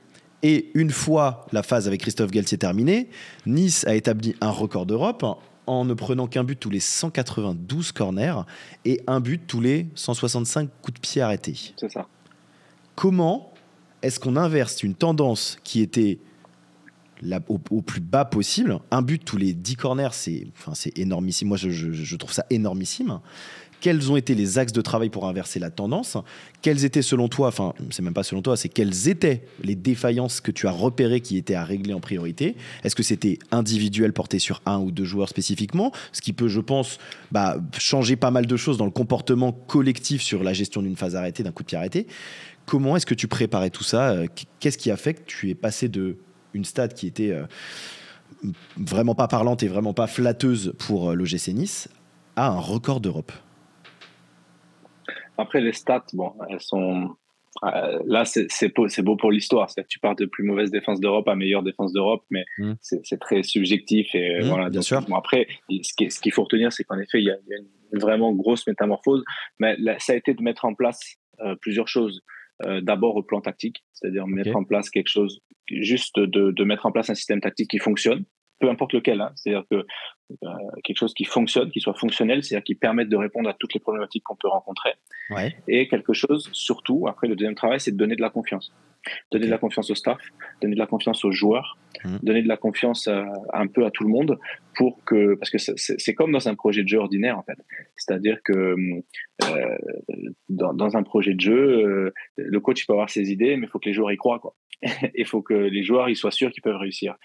Et 0.45 0.71
une 0.75 0.91
fois 0.91 1.47
la 1.53 1.63
phase 1.63 1.89
avec 1.89 2.03
Christophe 2.03 2.31
Galtier 2.31 2.59
terminée, 2.59 3.09
Nice 3.47 3.87
a 3.87 3.95
établi 3.95 4.37
un 4.43 4.51
record 4.51 4.85
d'Europe 4.85 5.25
en 5.67 5.87
ne 5.87 5.95
prenant 5.95 6.27
qu'un 6.27 6.45
but 6.45 6.61
tous 6.61 6.69
les 6.69 6.81
192 6.81 7.93
corners 7.93 8.43
et 8.85 9.01
un 9.07 9.21
but 9.21 9.41
tous 9.47 9.63
les 9.63 9.87
165 9.95 10.69
coups 10.83 10.95
de 10.97 11.01
pied 11.01 11.23
arrêtés. 11.23 11.73
C'est 11.81 11.91
ça. 11.91 12.07
Comment 12.95 13.55
est-ce 14.03 14.21
qu'on 14.21 14.37
inverse 14.37 14.83
une 14.83 14.95
tendance 14.95 15.57
qui 15.65 15.81
était 15.81 16.19
au, 17.49 17.81
plus 17.81 18.03
bas 18.03 18.27
possible? 18.27 18.79
Un 18.91 19.01
but 19.01 19.25
tous 19.25 19.39
les 19.39 19.55
10 19.55 19.77
corners, 19.77 20.13
c'est 20.13 20.47
enfin, 20.59 20.73
énormissime. 20.95 21.49
Moi, 21.49 21.57
je, 21.57 21.71
je, 21.71 22.17
trouve 22.17 22.35
ça 22.35 22.45
énormissime 22.51 23.21
quels 23.81 24.11
ont 24.11 24.17
été 24.17 24.35
les 24.35 24.59
axes 24.59 24.73
de 24.73 24.81
travail 24.81 25.11
pour 25.11 25.27
inverser 25.27 25.59
la 25.59 25.71
tendance 25.71 26.17
Quelles 26.63 26.85
étaient 26.85 27.03
selon 27.03 27.29
toi, 27.29 27.49
enfin 27.49 27.75
c'est 27.91 28.03
même 28.03 28.15
pas 28.15 28.23
selon 28.23 28.43
toi, 28.43 28.57
c'est 28.57 28.69
quelles 28.69 29.09
étaient 29.09 29.45
les 29.63 29.75
défaillances 29.75 30.41
que 30.41 30.51
tu 30.51 30.67
as 30.67 30.71
repérées 30.71 31.21
qui 31.21 31.37
étaient 31.37 31.55
à 31.55 31.65
régler 31.65 31.95
en 31.95 32.01
priorité. 32.01 32.57
Est-ce 32.83 32.95
que 32.95 33.03
c'était 33.03 33.39
individuel 33.51 34.13
porté 34.13 34.39
sur 34.39 34.63
un 34.67 34.79
ou 34.79 34.91
deux 34.91 35.05
joueurs 35.05 35.29
spécifiquement 35.29 35.93
Ce 36.13 36.21
qui 36.21 36.33
peut, 36.33 36.49
je 36.49 36.61
pense, 36.61 36.99
bah, 37.33 37.59
changer 37.79 38.17
pas 38.17 38.31
mal 38.31 38.47
de 38.47 38.57
choses 38.57 38.79
dans 38.79 38.87
le 38.87 38.91
comportement 38.91 39.53
collectif 39.53 40.23
sur 40.23 40.43
la 40.43 40.53
gestion 40.53 40.83
d'une 40.83 40.97
phase 40.97 41.17
arrêtée, 41.17 41.43
d'un 41.43 41.53
coup 41.53 41.63
de 41.63 41.69
pied 41.69 41.79
arrêté. 41.79 42.07
Comment 42.67 42.97
est-ce 42.97 43.07
que 43.07 43.15
tu 43.15 43.29
préparais 43.29 43.71
tout 43.71 43.85
ça? 43.85 44.17
Qu'est-ce 44.61 44.79
qui 44.79 44.91
a 44.91 44.97
fait 44.97 45.15
que 45.15 45.23
tu 45.27 45.51
es 45.51 45.55
passé 45.55 45.89
de 45.89 46.17
une 46.55 46.65
stade 46.65 46.95
qui 46.95 47.07
était 47.07 47.33
euh, 47.33 47.45
vraiment 48.77 49.15
pas 49.15 49.29
parlante 49.29 49.63
et 49.63 49.69
vraiment 49.69 49.93
pas 49.93 50.07
flatteuse 50.07 50.73
pour 50.79 51.11
euh, 51.11 51.15
l'OGC 51.15 51.49
Nice 51.49 51.89
à 52.37 52.49
un 52.49 52.59
record 52.59 53.01
d'Europe? 53.01 53.33
Après, 55.39 55.61
les 55.61 55.73
stats, 55.73 56.07
bon, 56.13 56.33
elles 56.49 56.61
sont. 56.61 57.17
Euh, 57.63 58.01
là, 58.07 58.25
c'est 58.25 58.75
beau, 58.75 58.87
beau 59.03 59.17
pour 59.17 59.31
l'histoire. 59.31 59.71
C'est-à-dire 59.71 59.87
que 59.87 59.93
tu 59.93 60.01
pars 60.01 60.17
de 60.17 60.27
plus 60.27 60.45
mauvaise 60.45 60.71
défense 60.71 61.01
d'Europe 61.01 61.29
à 61.29 61.37
meilleure 61.37 61.63
défense 61.63 61.93
d'Europe, 61.93 62.25
mais 62.31 62.45
mmh. 62.59 62.73
c'est 62.81 63.21
très 63.21 63.43
subjectif. 63.43 64.15
Et 64.15 64.41
mmh, 64.41 64.47
voilà, 64.47 64.71
bien 64.71 64.83
sûr. 64.83 65.03
Bon, 65.03 65.15
après, 65.15 65.47
ce 65.71 66.21
qu'il 66.21 66.33
faut 66.33 66.43
retenir, 66.43 66.73
c'est 66.73 66.85
qu'en 66.85 66.99
effet, 66.99 67.21
il 67.21 67.27
y, 67.27 67.31
a, 67.31 67.37
une 67.93 68.01
vraiment 68.01 68.33
grosse 68.33 68.67
métamorphose. 68.67 69.23
Mais 69.61 69.77
ça 69.99 70.15
a 70.15 70.17
été 70.17 70.35
de 70.35 70.43
mettre 70.43 70.65
en 70.65 70.75
place 70.75 71.17
euh, 71.41 71.55
plusieurs 71.61 71.89
choses. 71.89 72.23
Euh, 72.63 72.81
d'abord 72.81 73.17
au 73.17 73.23
plan 73.25 73.41
tactique, 73.41 73.85
c'est-à-dire 73.93 74.29
mettre 74.29 74.55
en 74.55 74.63
place 74.63 74.89
quelque 74.89 75.09
chose, 75.09 75.41
juste 75.69 76.21
de, 76.21 76.53
de, 76.53 76.65
mettre 76.65 76.87
en 76.87 76.93
place 76.93 77.11
un 77.11 77.17
système 77.17 77.41
tactique 77.41 77.69
qui 77.69 77.79
fonctionne, 77.79 78.25
peu 78.61 78.71
importe 78.71 78.93
lequel. 78.93 79.21
Hein. 79.21 79.33
C'est-à-dire 79.35 79.65
que 79.69 79.85
quelque 80.83 80.99
chose 80.99 81.15
qui 81.15 81.25
fonctionne, 81.25 81.71
qui 81.71 81.81
soit 81.81 81.95
fonctionnel, 81.95 82.43
c'est-à-dire 82.43 82.65
qui 82.65 82.75
permette 82.75 83.09
de 83.09 83.17
répondre 83.17 83.49
à 83.49 83.55
toutes 83.55 83.75
les 83.75 83.81
problématiques 83.81 84.23
qu'on 84.25 84.37
peut 84.37 84.49
rencontrer. 84.49 84.95
Et 85.69 85.89
quelque 85.89 86.13
chose, 86.13 86.49
surtout, 86.53 87.07
après 87.09 87.29
le 87.29 87.37
deuxième 87.37 87.55
travail, 87.55 87.81
c'est 87.81 87.93
de 87.93 87.97
donner 87.97 88.17
de 88.17 88.23
la 88.23 88.31
confiance. 88.31 88.73
Donner 89.33 89.47
de 89.47 89.51
la 89.51 89.59
confiance 89.59 89.91
au 89.91 89.95
staff, 89.95 90.21
donner 90.61 90.75
de 90.75 90.79
la 90.79 90.87
confiance 90.87 91.25
aux 91.25 91.33
joueurs, 91.33 91.79
mmh. 92.05 92.17
donner 92.23 92.43
de 92.43 92.49
la 92.49 92.57
confiance 92.57 93.09
euh, 93.09 93.25
un 93.53 93.67
peu 93.67 93.85
à 93.85 93.91
tout 93.91 94.05
le 94.05 94.11
monde 94.11 94.39
pour 94.77 95.05
que, 95.05 95.35
parce 95.35 95.51
que 95.51 95.59
c'est 95.59 96.15
comme 96.15 96.33
dans 96.33 96.49
un 96.49 96.55
projet 96.55 96.83
de 96.83 96.89
jeu 96.89 96.99
ordinaire 96.99 97.39
en 97.39 97.43
fait. 97.43 97.59
C'est-à-dire 97.97 98.39
que 98.45 98.53
euh, 98.53 99.79
dans, 100.49 100.75
dans, 100.75 100.97
un 100.97 101.03
projet 101.03 101.35
de 101.35 101.41
jeu, 101.41 102.13
le 102.37 102.61
coach 102.61 102.87
peut 102.87 102.93
avoir 102.93 103.11
ses 103.11 103.31
idées, 103.31 103.57
mais 103.57 103.67
il 103.67 103.71
faut 103.71 103.79
que 103.79 103.89
les 103.89 103.95
joueurs 103.95 104.13
y 104.13 104.17
croient 104.17 104.41
quoi. 104.41 104.55
il 105.15 105.27
faut 105.27 105.43
que 105.43 105.55
les 105.55 105.83
joueurs 105.83 106.09
ils 106.09 106.17
soient 106.17 106.31
sûrs 106.31 106.51
qu'ils 106.51 106.63
peuvent 106.63 106.77
réussir. 106.77 107.17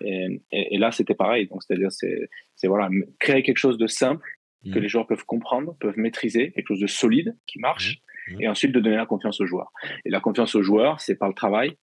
Et, 0.00 0.40
et, 0.52 0.78
là, 0.78 0.90
c'était 0.90 1.14
pareil. 1.14 1.48
Donc, 1.48 1.62
c'est-à-dire, 1.62 1.90
c'est, 1.90 2.28
voilà, 2.64 2.88
créer 3.18 3.42
quelque 3.42 3.58
chose 3.58 3.78
de 3.78 3.86
simple 3.86 4.26
que 4.64 4.78
mmh. 4.78 4.82
les 4.82 4.88
joueurs 4.88 5.06
peuvent 5.06 5.24
comprendre, 5.24 5.76
peuvent 5.80 5.98
maîtriser, 5.98 6.50
quelque 6.52 6.68
chose 6.68 6.80
de 6.80 6.86
solide 6.86 7.36
qui 7.46 7.58
marche, 7.58 7.98
et 8.40 8.48
ensuite 8.48 8.72
de 8.72 8.80
donner 8.80 8.96
la 8.96 9.06
confiance 9.06 9.40
aux 9.40 9.46
joueurs. 9.46 9.72
Et 10.04 10.10
la 10.10 10.20
confiance 10.20 10.54
aux 10.54 10.62
joueurs, 10.62 11.00
c'est 11.00 11.16
par 11.16 11.28
le 11.28 11.34
travail, 11.34 11.76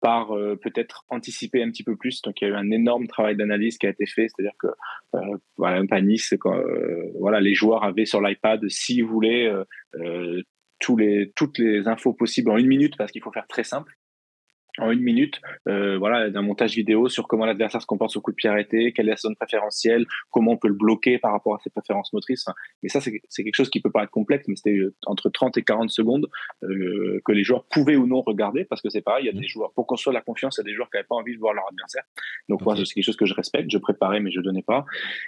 par 0.00 0.36
euh, 0.36 0.56
peut-être 0.56 1.04
anticiper 1.08 1.62
un 1.62 1.70
petit 1.70 1.84
peu 1.84 1.96
plus. 1.96 2.20
Donc 2.22 2.40
il 2.40 2.48
y 2.48 2.50
a 2.50 2.50
eu 2.50 2.56
un 2.56 2.70
énorme 2.70 3.06
travail 3.06 3.36
d'analyse 3.36 3.78
qui 3.78 3.86
a 3.86 3.90
été 3.90 4.06
fait, 4.06 4.28
c'est-à-dire 4.28 4.56
que 4.58 4.66
euh, 5.14 5.36
voilà, 5.56 5.78
un 5.78 5.86
quand, 6.38 6.56
euh, 6.56 7.10
voilà, 7.18 7.40
les 7.40 7.54
joueurs 7.54 7.84
avaient 7.84 8.04
sur 8.04 8.20
l'iPad, 8.20 8.68
s'ils 8.68 9.04
voulaient, 9.04 9.50
euh, 9.94 10.42
tous 10.80 10.96
les, 10.96 11.32
toutes 11.36 11.58
les 11.58 11.86
infos 11.86 12.12
possibles 12.12 12.50
en 12.50 12.56
une 12.56 12.66
minute, 12.66 12.96
parce 12.96 13.12
qu'il 13.12 13.22
faut 13.22 13.30
faire 13.30 13.46
très 13.46 13.64
simple 13.64 13.94
en 14.78 14.90
une 14.90 15.00
minute, 15.00 15.40
euh, 15.68 15.98
voilà, 15.98 16.30
d'un 16.30 16.40
montage 16.40 16.74
vidéo 16.74 17.08
sur 17.08 17.28
comment 17.28 17.44
l'adversaire 17.44 17.82
se 17.82 17.86
comporte 17.86 18.16
au 18.16 18.20
coup 18.20 18.30
de 18.30 18.36
pied 18.36 18.48
arrêté, 18.48 18.92
quelle 18.92 19.06
est 19.06 19.10
la 19.10 19.16
zone 19.16 19.36
préférentielle, 19.36 20.06
comment 20.30 20.52
on 20.52 20.56
peut 20.56 20.68
le 20.68 20.74
bloquer 20.74 21.18
par 21.18 21.32
rapport 21.32 21.54
à 21.54 21.58
ses 21.62 21.68
préférences 21.68 22.12
motrices. 22.12 22.46
Mais 22.82 22.88
ça, 22.88 23.00
c'est 23.00 23.44
quelque 23.44 23.54
chose 23.54 23.68
qui 23.68 23.80
peut 23.80 23.90
paraître 23.90 24.12
complexe, 24.12 24.48
mais 24.48 24.56
c'était 24.56 24.76
euh, 24.76 24.94
entre 25.06 25.28
30 25.28 25.58
et 25.58 25.62
40 25.62 25.90
secondes 25.90 26.28
euh, 26.62 27.20
que 27.24 27.32
les 27.32 27.44
joueurs 27.44 27.64
pouvaient 27.66 27.96
ou 27.96 28.06
non 28.06 28.22
regarder, 28.22 28.64
parce 28.64 28.80
que 28.80 28.88
c'est 28.88 29.02
pareil, 29.02 29.24
il 29.24 29.26
y 29.26 29.30
a 29.30 29.34
mmh. 29.34 29.42
des 29.42 29.48
joueurs, 29.48 29.72
pour 29.74 29.86
construire 29.86 30.14
la 30.14 30.22
confiance, 30.22 30.56
il 30.56 30.60
y 30.60 30.62
a 30.62 30.70
des 30.70 30.74
joueurs 30.74 30.88
qui 30.90 30.96
n'avaient 30.96 31.06
pas 31.06 31.16
envie 31.16 31.34
de 31.34 31.38
voir 31.38 31.52
leur 31.52 31.68
adversaire. 31.68 32.04
Donc 32.48 32.62
moi, 32.62 32.74
c'est 32.76 32.84
quelque 32.84 33.04
chose 33.04 33.16
que 33.16 33.26
je 33.26 33.34
respecte, 33.34 33.70
je 33.70 33.78
préparais, 33.78 34.20
mais 34.20 34.30
je 34.30 34.40
donnais 34.40 34.62
pas. 34.62 34.86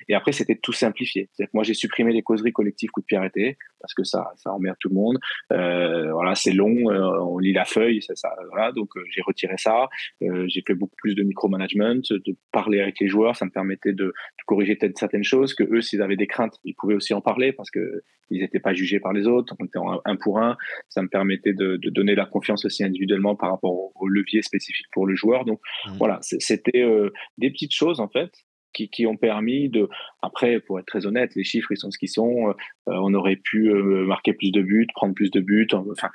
Et 0.09 0.15
après, 0.15 0.33
c'était 0.33 0.57
tout 0.57 0.73
simplifié. 0.73 1.29
C'est-à-dire 1.33 1.51
que 1.51 1.57
moi, 1.57 1.65
j'ai 1.65 1.75
supprimé 1.75 2.13
les 2.13 2.23
causeries 2.23 2.53
collectives 2.53 2.91
coup 2.91 3.01
de 3.01 3.07
pied 3.07 3.19
arrêté, 3.19 3.59
parce 3.81 3.93
que 3.93 4.05
ça, 4.05 4.33
ça 4.37 4.53
emmerde 4.53 4.77
tout 4.81 4.89
le 4.89 4.95
monde. 4.95 5.19
Euh, 5.53 6.13
voilà, 6.13 6.35
c'est 6.35 6.53
long, 6.53 6.91
euh, 6.91 7.19
on 7.21 7.39
lit 7.39 7.53
la 7.53 7.67
feuille, 7.67 8.01
ça, 8.01 8.15
ça 8.17 8.31
voilà, 8.51 8.73
donc 8.73 8.89
j'ai 9.11 9.21
retiré 9.35 9.57
ça. 9.59 9.89
Euh, 10.23 10.47
j'ai 10.49 10.63
fait 10.67 10.75
beaucoup 10.75 10.97
plus 10.97 11.15
de 11.15 11.23
micromanagement, 11.23 12.01
de 12.11 12.37
parler 12.53 12.81
avec 12.81 13.01
les 13.01 13.09
joueurs. 13.09 13.37
Ça 13.37 13.45
me 13.45 13.51
permettait 13.51 13.93
de, 13.93 14.13
corriger 14.47 14.79
certaines 14.95 15.25
choses 15.25 15.55
que 15.55 15.65
eux, 15.65 15.81
s'ils 15.81 16.03
avaient 16.03 16.17
des 16.17 16.27
craintes, 16.27 16.59
ils 16.65 16.75
pouvaient 16.75 16.95
aussi 16.95 17.15
en 17.15 17.21
parler 17.21 17.53
parce 17.53 17.71
que 17.71 18.03
ils 18.31 18.41
n'étaient 18.41 18.61
pas 18.61 18.75
jugés 18.75 19.01
par 19.01 19.13
les 19.13 19.27
autres. 19.27 19.55
On 19.59 19.65
était 19.65 19.79
en 19.79 20.01
un 20.05 20.17
pour 20.17 20.39
un. 20.39 20.57
Ça 20.89 21.03
me 21.03 21.09
permettait 21.09 21.53
de, 21.53 21.79
donner 21.91 22.15
la 22.15 22.27
confiance 22.27 22.65
aussi 22.65 22.85
individuellement 22.85 23.37
par 23.37 23.51
rapport 23.51 23.93
au, 23.95 24.09
levier 24.09 24.43
spécifique 24.43 24.87
pour 24.93 25.07
le 25.07 25.15
joueur. 25.15 25.45
Donc 25.45 25.61
mmh. 25.87 25.97
voilà, 25.99 26.19
c'était 26.21 26.83
euh, 26.83 27.11
des 27.39 27.51
petites 27.51 27.75
choses 27.75 28.01
en 28.01 28.09
fait 28.09 28.31
qui, 28.75 28.89
qui, 28.89 29.07
ont 29.07 29.17
permis 29.17 29.69
de. 29.69 29.89
Après, 30.23 30.61
pour 30.61 30.79
être 30.79 30.87
très 30.87 31.07
honnête, 31.07 31.35
les 31.35 31.45
chiffres 31.45 31.73
ils 31.73 31.79
sont 31.79 31.91
ce 31.91 31.99
qu'ils 31.99 32.11
sont. 32.11 32.49
Euh, 32.49 32.53
on 32.87 33.15
aurait 33.15 33.37
pu 33.37 33.73
marquer 33.73 34.33
plus 34.33 34.51
de 34.51 34.63
buts, 34.63 34.87
prendre 34.95 35.15
plus 35.15 35.31
de 35.31 35.41
buts. 35.41 35.69
Enfin, 35.73 36.11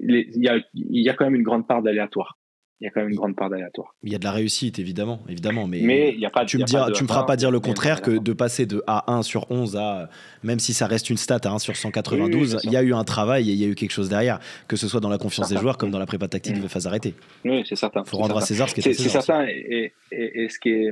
il 0.00 0.28
y 0.36 0.48
a, 0.48 0.58
y 0.74 1.08
a 1.08 1.14
quand 1.14 1.24
même 1.24 1.36
une 1.36 1.42
grande 1.42 1.66
part 1.66 1.82
d'aléatoire 1.82 2.38
il 2.80 2.84
y 2.84 2.86
a 2.86 2.90
quand 2.90 3.00
même 3.00 3.10
une 3.10 3.16
grande 3.16 3.34
part 3.34 3.50
d'aléatoire. 3.50 3.94
Il 4.04 4.12
y 4.12 4.14
a 4.14 4.18
de 4.18 4.24
la 4.24 4.30
réussite, 4.30 4.78
évidemment, 4.78 5.20
évidemment 5.28 5.66
mais, 5.66 5.80
mais 5.82 6.12
il 6.12 6.20
y 6.20 6.26
a 6.26 6.30
pas, 6.30 6.44
tu 6.44 6.58
me, 6.58 6.62
diras, 6.62 6.92
tu 6.92 7.02
me 7.02 7.08
feras 7.08 7.24
pas 7.24 7.36
dire 7.36 7.50
le 7.50 7.58
contraire 7.58 8.00
que 8.00 8.12
de 8.12 8.32
passer 8.32 8.66
de 8.66 8.84
A1 8.86 9.22
sur 9.22 9.50
11 9.50 9.76
à, 9.76 10.08
même 10.44 10.60
si 10.60 10.72
ça 10.72 10.86
reste 10.86 11.10
une 11.10 11.16
stat 11.16 11.40
à 11.44 11.50
1 11.50 11.58
sur 11.58 11.74
192, 11.74 12.58
il 12.62 12.70
y 12.70 12.76
a 12.76 12.82
eu 12.82 12.94
un 12.94 13.02
travail 13.02 13.50
et 13.50 13.52
il 13.52 13.58
y 13.58 13.64
a 13.64 13.66
eu 13.66 13.74
quelque 13.74 13.90
chose 13.90 14.08
derrière, 14.08 14.38
que 14.68 14.76
ce 14.76 14.86
soit 14.86 15.00
dans 15.00 15.08
la 15.08 15.18
confiance 15.18 15.48
des 15.48 15.56
joueurs 15.56 15.76
comme 15.76 15.90
dans 15.90 15.98
la 15.98 16.06
prépa 16.06 16.28
tactique 16.28 16.58
mmh. 16.58 16.62
de 16.62 16.68
phase 16.68 16.86
arrêtée. 16.86 17.14
Oui, 17.44 17.64
c'est 17.68 17.76
certain. 17.76 18.02
Il 18.06 18.08
faut 18.08 18.18
rendre 18.18 18.36
à 18.36 18.42
César 18.42 18.68
ce 18.68 18.74
qui 18.74 18.88
est, 18.88 18.92
C'est 18.92 19.08
certain, 19.08 19.44
et, 19.48 19.92
et, 20.12 20.48
ce 20.48 20.60
qui 20.60 20.68
est, 20.68 20.90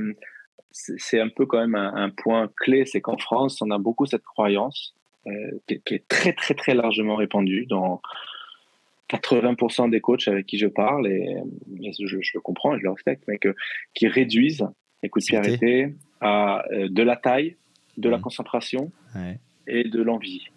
c'est 0.99 1.21
un 1.21 1.29
peu 1.29 1.47
quand 1.47 1.59
même 1.59 1.75
un, 1.75 2.11
point 2.11 2.51
clé, 2.57 2.85
c'est 2.85 3.01
qu'en 3.01 3.17
France, 3.17 3.63
on 3.63 3.71
a 3.71 3.79
beaucoup 3.79 4.07
cette 4.07 4.25
croyance 4.25 4.95
euh, 5.27 5.33
qui, 5.67 5.81
qui, 5.81 5.95
est 5.95 6.09
très, 6.09 6.33
très, 6.33 6.55
très 6.55 6.75
largement 6.75 7.17
répandue 7.17 7.67
dans 7.67 8.01
80% 9.11 9.91
des 9.91 10.01
coachs 10.01 10.29
avec 10.29 10.47
qui 10.47 10.59
je 10.59 10.67
parle, 10.67 11.07
et, 11.07 11.43
je, 11.99 12.17
le 12.17 12.41
comprends 12.41 12.75
et 12.75 12.79
je 12.79 12.85
le 12.85 12.91
respecte, 12.91 13.25
mais 13.29 13.39
qui 13.95 14.09
réduisent 14.09 14.67
les 15.03 15.09
coups 15.09 15.25
de 15.25 15.29
pied 15.29 15.39
arrêtés 15.39 15.95
à 16.21 16.65
euh, 16.73 16.89
de 16.89 17.03
la 17.03 17.17
taille, 17.17 17.57
de 17.97 18.09
la 18.09 18.19
concentration 18.19 18.93
et 19.67 19.85
de 19.85 20.03
l'envie. 20.03 20.49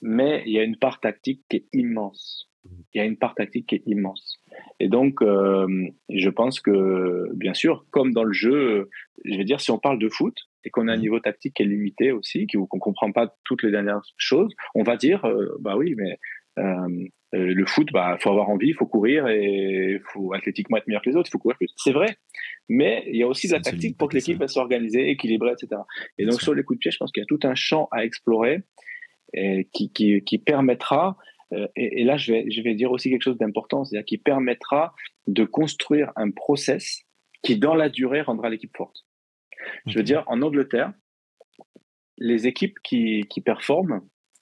Mais 0.00 0.42
il 0.46 0.52
y 0.52 0.58
a 0.58 0.62
une 0.62 0.76
part 0.76 1.00
tactique 1.00 1.42
qui 1.48 1.56
est 1.56 1.66
immense. 1.72 2.48
Il 2.94 2.98
y 2.98 3.00
a 3.00 3.04
une 3.04 3.16
part 3.16 3.34
tactique 3.34 3.66
qui 3.66 3.74
est 3.74 3.82
immense. 3.86 4.33
Et 4.80 4.88
donc, 4.88 5.22
euh, 5.22 5.66
je 6.08 6.30
pense 6.30 6.60
que, 6.60 7.30
bien 7.34 7.54
sûr, 7.54 7.86
comme 7.90 8.12
dans 8.12 8.24
le 8.24 8.32
jeu, 8.32 8.90
je 9.24 9.36
vais 9.36 9.44
dire, 9.44 9.60
si 9.60 9.70
on 9.70 9.78
parle 9.78 9.98
de 9.98 10.08
foot 10.08 10.36
et 10.64 10.70
qu'on 10.70 10.88
a 10.88 10.92
un 10.92 10.96
mmh. 10.96 11.00
niveau 11.00 11.20
tactique 11.20 11.54
qui 11.54 11.62
est 11.62 11.66
limité 11.66 12.12
aussi, 12.12 12.46
qu'on 12.46 12.60
ne 12.60 12.80
comprend 12.80 13.12
pas 13.12 13.34
toutes 13.44 13.62
les 13.62 13.70
dernières 13.70 14.02
choses, 14.16 14.54
on 14.74 14.82
va 14.82 14.96
dire, 14.96 15.24
euh, 15.24 15.56
bah 15.60 15.76
oui, 15.76 15.94
mais 15.96 16.18
le 17.32 17.66
foot, 17.66 17.88
bah, 17.92 18.16
faut 18.20 18.30
avoir 18.30 18.48
envie, 18.48 18.68
il 18.68 18.74
faut 18.74 18.86
courir 18.86 19.26
et 19.26 19.94
il 19.94 20.00
faut 20.12 20.32
athlétiquement 20.34 20.76
être 20.76 20.86
meilleur 20.86 21.02
que 21.02 21.10
les 21.10 21.16
autres, 21.16 21.28
il 21.28 21.32
faut 21.32 21.38
courir 21.38 21.56
plus. 21.56 21.72
C'est 21.76 21.92
vrai, 21.92 22.16
mais 22.68 23.04
il 23.08 23.16
y 23.16 23.22
a 23.22 23.26
aussi 23.26 23.48
de 23.48 23.52
la 23.52 23.60
tactique 23.60 23.98
pour 23.98 24.08
que 24.08 24.16
l'équipe 24.16 24.42
soit 24.46 24.62
organisée, 24.62 25.10
équilibrée, 25.10 25.52
etc. 25.52 25.82
Et 26.18 26.26
donc 26.26 26.40
sur 26.40 26.54
les 26.54 26.62
coups 26.62 26.78
de 26.78 26.80
pied, 26.80 26.90
je 26.92 26.98
pense 26.98 27.10
qu'il 27.10 27.22
y 27.22 27.24
a 27.24 27.26
tout 27.26 27.40
un 27.42 27.56
champ 27.56 27.88
à 27.90 28.04
explorer 28.04 28.62
et 29.32 29.68
qui, 29.72 29.90
qui, 29.92 30.22
qui 30.22 30.38
permettra 30.38 31.16
et, 31.52 32.00
et, 32.00 32.04
là, 32.04 32.16
je 32.16 32.32
vais, 32.32 32.50
je 32.50 32.60
vais 32.62 32.74
dire 32.74 32.90
aussi 32.90 33.10
quelque 33.10 33.22
chose 33.22 33.38
d'important, 33.38 33.84
c'est-à-dire 33.84 34.06
qui 34.06 34.18
permettra 34.18 34.94
de 35.26 35.44
construire 35.44 36.12
un 36.16 36.30
process 36.30 37.02
qui, 37.42 37.58
dans 37.58 37.74
la 37.74 37.88
durée, 37.88 38.22
rendra 38.22 38.48
l'équipe 38.48 38.76
forte. 38.76 39.04
Je 39.86 39.96
veux 39.96 40.02
dire, 40.02 40.24
en 40.26 40.42
Angleterre, 40.42 40.92
les 42.18 42.46
équipes 42.46 42.78
qui, 42.82 43.24
qui 43.28 43.40
performent, 43.40 44.00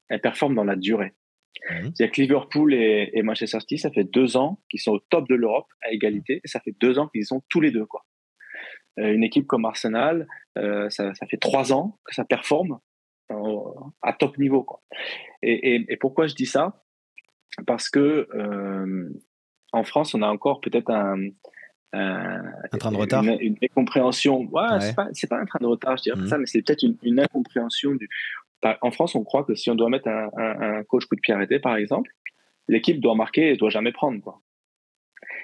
elles 0.09 0.21
performent 0.21 0.55
dans 0.55 0.65
la 0.65 0.77
durée. 0.77 1.13
Mmh. 1.71 1.91
C'est-à-dire 1.95 2.11
que 2.11 2.21
Liverpool 2.21 2.75
et, 2.75 3.11
et, 3.13 3.23
Manchester 3.23 3.61
City, 3.61 3.79
ça 3.79 3.91
fait 3.91 4.05
deux 4.05 4.37
ans 4.37 4.61
qu'ils 4.69 4.81
sont 4.81 4.93
au 4.93 4.99
top 4.99 5.29
de 5.29 5.35
l'Europe 5.35 5.69
à 5.83 5.91
égalité, 5.93 6.41
et 6.43 6.49
ça 6.49 6.61
fait 6.61 6.75
deux 6.81 6.99
ans 6.99 7.09
qu'ils 7.09 7.27
sont 7.27 7.43
tous 7.49 7.61
les 7.61 7.71
deux. 7.71 7.87
Quoi. 7.87 8.05
Euh, 8.99 9.13
une 9.13 9.25
équipe 9.25 9.47
comme 9.47 9.65
Arsenal, 9.65 10.27
euh, 10.59 10.91
ça, 10.91 11.15
ça, 11.15 11.27
fait 11.27 11.39
trois 11.39 11.73
ans 11.73 11.99
que 12.05 12.15
ça 12.15 12.25
performe 12.25 12.79
euh, 13.31 13.61
à 14.03 14.13
top 14.13 14.39
niveau. 14.39 14.65
Quoi. 14.65 14.83
Et, 15.43 15.75
et, 15.75 15.87
et, 15.89 15.97
pourquoi 15.97 16.27
je 16.27 16.35
dis 16.35 16.47
ça? 16.47 16.82
Parce 17.67 17.89
que 17.89 18.29
euh, 18.35 19.09
en 19.73 19.85
France, 19.85 20.15
on 20.15 20.23
a 20.23 20.29
encore 20.29 20.61
peut-être 20.61 20.91
un, 20.91 21.17
un, 21.93 22.43
un, 22.73 22.79
train 22.79 22.93
de 22.93 22.97
retard 22.97 23.23
Une, 23.23 23.39
une 23.41 23.57
incompréhension. 23.63 24.41
Ouais, 24.51 24.63
ouais. 24.63 24.81
c'est 24.81 24.95
pas, 24.95 25.37
pas, 25.37 25.43
un 25.43 25.45
train 25.45 25.59
de 25.61 25.67
retard, 25.67 25.97
je 25.99 26.03
dirais 26.05 26.21
mmh. 26.21 26.27
ça, 26.27 26.39
mais 26.39 26.47
c'est 26.47 26.63
peut-être 26.63 26.83
une, 26.83 26.97
une, 27.03 27.21
incompréhension. 27.21 27.95
Du... 27.95 28.09
En 28.81 28.91
France, 28.91 29.15
on 29.15 29.25
croit 29.25 29.45
que 29.45 29.55
si 29.55 29.71
on 29.71 29.75
doit 29.75 29.89
mettre 29.89 30.09
un, 30.09 30.31
un, 30.37 30.79
un 30.79 30.85
coach 30.85 31.07
coup 31.07 31.17
de 31.17 31.21
pied 31.21 31.35
arrêté, 31.35 31.59
par 31.59 31.77
exemple, 31.77 32.11
l'équipe 32.69 33.01
doit 33.01 33.15
marquer 33.15 33.51
et 33.51 33.57
doit 33.57 33.71
jamais 33.71 33.93
prendre. 33.93 34.21
Quoi. 34.23 34.41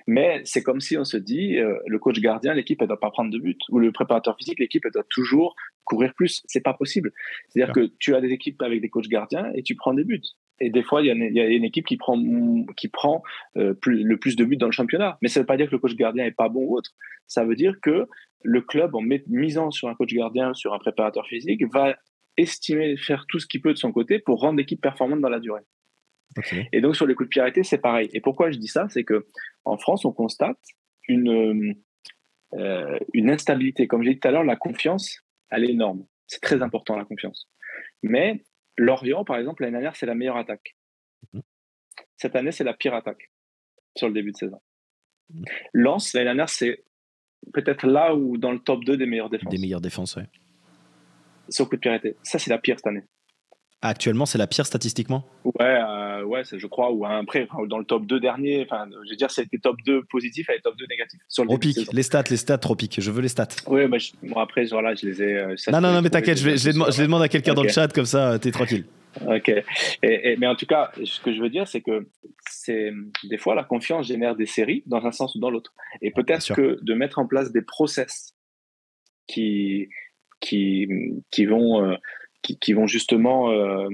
Mais 0.06 0.40
c'est 0.44 0.62
comme 0.62 0.80
si 0.80 0.96
on 0.96 1.04
se 1.04 1.16
dit, 1.16 1.58
euh, 1.58 1.78
le 1.86 1.98
coach 1.98 2.18
gardien, 2.20 2.54
l'équipe, 2.54 2.80
elle 2.80 2.88
doit 2.88 2.98
pas 2.98 3.10
prendre 3.10 3.30
de 3.30 3.38
but. 3.38 3.60
Ou 3.68 3.78
le 3.78 3.92
préparateur 3.92 4.36
physique, 4.38 4.58
l'équipe, 4.58 4.84
elle 4.84 4.92
doit 4.92 5.04
toujours 5.10 5.54
courir 5.84 6.14
plus. 6.14 6.42
C'est 6.46 6.62
pas 6.62 6.74
possible. 6.74 7.12
C'est-à-dire 7.48 7.74
que 7.74 7.92
tu 7.98 8.14
as 8.14 8.20
des 8.20 8.30
équipes 8.30 8.60
avec 8.62 8.80
des 8.80 8.88
coachs 8.88 9.08
gardiens 9.08 9.50
et 9.54 9.62
tu 9.62 9.74
prends 9.74 9.94
des 9.94 10.04
buts. 10.04 10.22
Et 10.60 10.70
des 10.70 10.82
fois, 10.82 11.02
il 11.02 11.06
y, 11.06 11.10
a 11.10 11.14
une, 11.14 11.22
il 11.22 11.34
y 11.34 11.40
a 11.40 11.46
une 11.46 11.64
équipe 11.64 11.86
qui 11.86 11.96
prend, 11.96 12.20
qui 12.76 12.88
prend 12.88 13.22
euh, 13.56 13.74
plus, 13.74 14.02
le 14.02 14.16
plus 14.16 14.36
de 14.36 14.44
buts 14.44 14.56
dans 14.56 14.66
le 14.66 14.72
championnat. 14.72 15.18
Mais 15.22 15.28
ça 15.28 15.40
ne 15.40 15.42
veut 15.42 15.46
pas 15.46 15.56
dire 15.56 15.66
que 15.66 15.72
le 15.72 15.78
coach 15.78 15.94
gardien 15.94 16.24
est 16.24 16.32
pas 16.32 16.48
bon 16.48 16.64
ou 16.64 16.76
autre. 16.76 16.90
Ça 17.26 17.44
veut 17.44 17.54
dire 17.54 17.74
que 17.80 18.06
le 18.42 18.60
club, 18.60 18.94
en 18.94 19.02
misant 19.28 19.70
sur 19.70 19.88
un 19.88 19.94
coach 19.94 20.12
gardien, 20.12 20.54
sur 20.54 20.74
un 20.74 20.78
préparateur 20.78 21.26
physique, 21.26 21.62
va 21.72 21.96
estimer 22.36 22.96
faire 22.96 23.24
tout 23.28 23.38
ce 23.38 23.46
qu'il 23.46 23.60
peut 23.60 23.72
de 23.72 23.78
son 23.78 23.92
côté 23.92 24.18
pour 24.18 24.40
rendre 24.40 24.58
l'équipe 24.58 24.80
performante 24.80 25.20
dans 25.20 25.28
la 25.28 25.40
durée. 25.40 25.62
Okay. 26.36 26.68
Et 26.72 26.80
donc 26.80 26.94
sur 26.94 27.06
les 27.06 27.14
coups 27.14 27.28
de 27.28 27.30
pied 27.30 27.40
arrêtés, 27.40 27.64
c'est 27.64 27.78
pareil. 27.78 28.08
Et 28.12 28.20
pourquoi 28.20 28.50
je 28.50 28.58
dis 28.58 28.68
ça, 28.68 28.88
c'est 28.90 29.02
que 29.02 29.26
en 29.64 29.76
France, 29.76 30.04
on 30.04 30.12
constate 30.12 30.58
une 31.08 31.74
euh, 32.54 32.98
une 33.12 33.30
instabilité. 33.30 33.86
Comme 33.86 34.02
j'ai 34.02 34.14
dit 34.14 34.20
tout 34.20 34.28
à 34.28 34.30
l'heure, 34.30 34.44
la 34.44 34.56
confiance, 34.56 35.20
elle 35.50 35.64
est 35.64 35.70
énorme. 35.70 36.06
C'est 36.26 36.40
très 36.40 36.62
important 36.62 36.96
la 36.96 37.04
confiance. 37.04 37.48
Mais 38.02 38.44
Lorient, 38.78 39.24
par 39.24 39.36
exemple, 39.36 39.62
l'année 39.62 39.72
dernière, 39.72 39.96
c'est 39.96 40.06
la 40.06 40.14
meilleure 40.14 40.36
attaque. 40.36 40.76
Mmh. 41.32 41.40
Cette 42.16 42.36
année, 42.36 42.52
c'est 42.52 42.64
la 42.64 42.74
pire 42.74 42.94
attaque 42.94 43.30
sur 43.96 44.08
le 44.08 44.14
début 44.14 44.32
de 44.32 44.36
saison. 44.36 44.60
Mmh. 45.30 45.44
Lens, 45.74 46.14
l'année 46.14 46.26
dernière, 46.26 46.48
c'est 46.48 46.84
peut-être 47.52 47.86
là 47.86 48.14
où 48.14 48.38
dans 48.38 48.52
le 48.52 48.60
top 48.60 48.84
2 48.84 48.96
des 48.96 49.06
meilleures 49.06 49.30
défenses. 49.30 49.52
Des 49.52 49.58
meilleures 49.58 49.80
défenses, 49.80 50.16
oui. 50.16 50.22
Sur 51.48 51.68
coup 51.68 51.76
de 51.76 51.88
arrêté. 51.88 52.16
Ça, 52.22 52.38
c'est 52.38 52.50
la 52.50 52.58
pire 52.58 52.76
cette 52.78 52.86
année. 52.86 53.04
Actuellement, 53.80 54.26
c'est 54.26 54.38
la 54.38 54.48
pire 54.48 54.66
statistiquement? 54.66 55.24
Ouais, 55.44 55.54
euh, 55.60 56.24
ouais 56.24 56.42
je 56.50 56.66
crois, 56.66 56.90
ou 56.90 57.06
après, 57.06 57.46
dans 57.68 57.78
le 57.78 57.84
top 57.84 58.06
2 58.06 58.18
dernier, 58.18 58.66
enfin, 58.68 58.88
je 59.04 59.10
veux 59.10 59.16
dire, 59.16 59.30
c'était 59.30 59.58
top 59.58 59.76
2 59.86 60.02
positif 60.10 60.50
et 60.50 60.60
top 60.60 60.76
2 60.76 60.86
négatif. 60.90 61.20
Sur 61.28 61.44
le 61.44 61.50
Tropique, 61.50 61.92
les 61.92 62.02
stats, 62.02 62.24
les 62.28 62.36
stats, 62.36 62.58
Tropique, 62.58 63.00
je 63.00 63.10
veux 63.12 63.22
les 63.22 63.28
stats. 63.28 63.46
Oui, 63.68 63.86
bah, 63.86 63.98
je, 63.98 64.10
bon, 64.24 64.40
après, 64.40 64.66
je 64.66 65.06
les 65.06 65.22
ai. 65.22 65.36
Euh, 65.36 65.54
non, 65.70 65.80
non, 65.80 65.92
non, 65.92 66.02
mais 66.02 66.10
t'inquiète, 66.10 66.38
je, 66.38 66.56
je, 66.56 66.70
les 66.70 67.06
demande 67.06 67.22
à 67.22 67.28
quelqu'un 67.28 67.52
okay. 67.52 67.56
dans 67.56 67.62
le 67.62 67.68
chat, 67.68 67.92
comme 67.92 68.04
ça, 68.04 68.40
t'es 68.40 68.50
tranquille. 68.50 68.84
Ok. 69.26 69.48
Et, 69.48 69.64
et, 70.02 70.36
mais 70.36 70.48
en 70.48 70.56
tout 70.56 70.66
cas, 70.66 70.90
ce 71.04 71.20
que 71.20 71.32
je 71.32 71.40
veux 71.40 71.48
dire, 71.48 71.68
c'est 71.68 71.80
que 71.80 72.08
c'est 72.50 72.92
des 73.24 73.38
fois, 73.38 73.54
la 73.54 73.64
confiance 73.64 74.08
génère 74.08 74.34
des 74.34 74.46
séries 74.46 74.82
dans 74.86 75.06
un 75.06 75.12
sens 75.12 75.36
ou 75.36 75.38
dans 75.38 75.50
l'autre. 75.50 75.72
Et 76.02 76.10
peut-être 76.10 76.52
que 76.52 76.78
de 76.82 76.94
mettre 76.94 77.20
en 77.20 77.26
place 77.26 77.52
des 77.52 77.62
process 77.62 78.34
qui, 79.28 79.88
qui, 80.40 80.88
qui 81.30 81.46
vont. 81.46 81.84
Euh, 81.84 81.94
qui, 82.42 82.72
vont 82.72 82.86
justement 82.86 83.50
euh, 83.50 83.88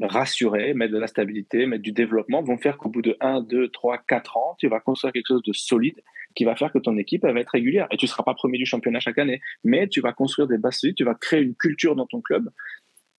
rassurer, 0.00 0.74
mettre 0.74 0.92
de 0.92 0.98
la 0.98 1.06
stabilité, 1.06 1.66
mettre 1.66 1.82
du 1.82 1.92
développement, 1.92 2.42
vont 2.42 2.58
faire 2.58 2.76
qu'au 2.78 2.88
bout 2.88 3.02
de 3.02 3.16
1, 3.20 3.42
2, 3.42 3.68
3, 3.68 3.98
4 4.08 4.36
ans, 4.36 4.56
tu 4.58 4.68
vas 4.68 4.80
construire 4.80 5.12
quelque 5.12 5.28
chose 5.28 5.42
de 5.42 5.52
solide 5.52 6.00
qui 6.34 6.44
va 6.44 6.54
faire 6.54 6.72
que 6.72 6.78
ton 6.78 6.96
équipe 6.98 7.24
va 7.24 7.38
être 7.40 7.50
régulière. 7.50 7.86
Et 7.90 7.96
tu 7.96 8.04
ne 8.04 8.08
seras 8.08 8.22
pas 8.22 8.34
premier 8.34 8.58
du 8.58 8.66
championnat 8.66 9.00
chaque 9.00 9.18
année, 9.18 9.40
mais 9.64 9.88
tu 9.88 10.00
vas 10.00 10.12
construire 10.12 10.48
des 10.48 10.58
bases 10.58 10.78
solides, 10.78 10.96
tu 10.96 11.04
vas 11.04 11.14
créer 11.14 11.40
une 11.40 11.54
culture 11.54 11.96
dans 11.96 12.06
ton 12.06 12.20
club, 12.20 12.50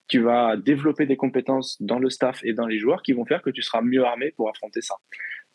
tu 0.08 0.20
vas 0.20 0.56
développer 0.56 1.06
des 1.06 1.16
compétences 1.16 1.80
dans 1.80 1.98
le 1.98 2.10
staff 2.10 2.42
et 2.44 2.52
dans 2.52 2.66
les 2.66 2.78
joueurs 2.78 3.02
qui 3.02 3.12
vont 3.12 3.26
faire 3.26 3.42
que 3.42 3.50
tu 3.50 3.62
seras 3.62 3.82
mieux 3.82 4.04
armé 4.04 4.32
pour 4.36 4.48
affronter 4.48 4.80
ça 4.80 4.96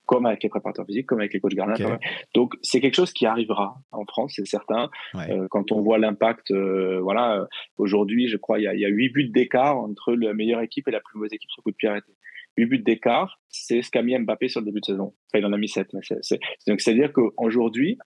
comme 0.06 0.26
avec 0.26 0.44
les 0.44 0.50
préparateurs 0.50 0.86
physiques, 0.86 1.06
comme 1.06 1.20
avec 1.20 1.34
les 1.34 1.40
coachs 1.40 1.54
gardiens. 1.54 1.86
Okay. 1.86 2.06
Donc 2.34 2.54
c'est 2.62 2.82
quelque 2.82 2.96
chose 2.96 3.14
qui 3.14 3.26
arrivera 3.26 3.76
en 3.92 4.06
France, 4.06 4.34
c'est 4.36 4.46
certain. 4.46 4.90
Ouais. 5.14 5.32
Euh, 5.32 5.48
quand 5.50 5.72
on 5.72 5.82
voit 5.82 5.98
l'impact, 5.98 6.52
euh, 6.52 7.00
voilà, 7.02 7.38
euh, 7.38 7.46
aujourd'hui, 7.78 8.28
je 8.28 8.38
crois, 8.38 8.60
il 8.60 8.64
y 8.64 8.86
a, 8.86 8.90
8 8.90 9.10
buts 9.10 9.30
d'écart 9.30 9.78
entre 9.78 10.14
la 10.14 10.34
meilleure 10.34 10.62
équipe 10.62 10.88
et 10.88 10.92
la 10.92 11.00
plus 11.00 11.18
mauvaise 11.18 11.34
équipe 11.34 11.50
sur 11.52 11.64
coup 11.64 11.72
de 11.72 11.76
pied 11.76 11.90
arrêté. 11.90 12.12
8 12.58 12.66
buts 12.66 12.80
d'écart, 12.80 13.40
c'est 13.50 13.82
ce 13.82 13.90
qu'a 13.90 14.02
mis 14.02 14.18
Mbappé 14.18 14.48
sur 14.48 14.62
le 14.62 14.66
début 14.66 14.82
de 14.82 14.86
saison. 14.86 15.14
Enfin, 15.28 15.40
il 15.40 15.46
en 15.46 15.54
a 15.54 15.58
mis 15.58 15.70
7. 15.70 15.88
Mais 15.94 16.02
c'est, 16.04 16.20
c'est, 16.22 16.40
donc 16.68 16.82
c'est-à-dire 16.82 17.12
qu'aujourd'hui, 17.14 17.98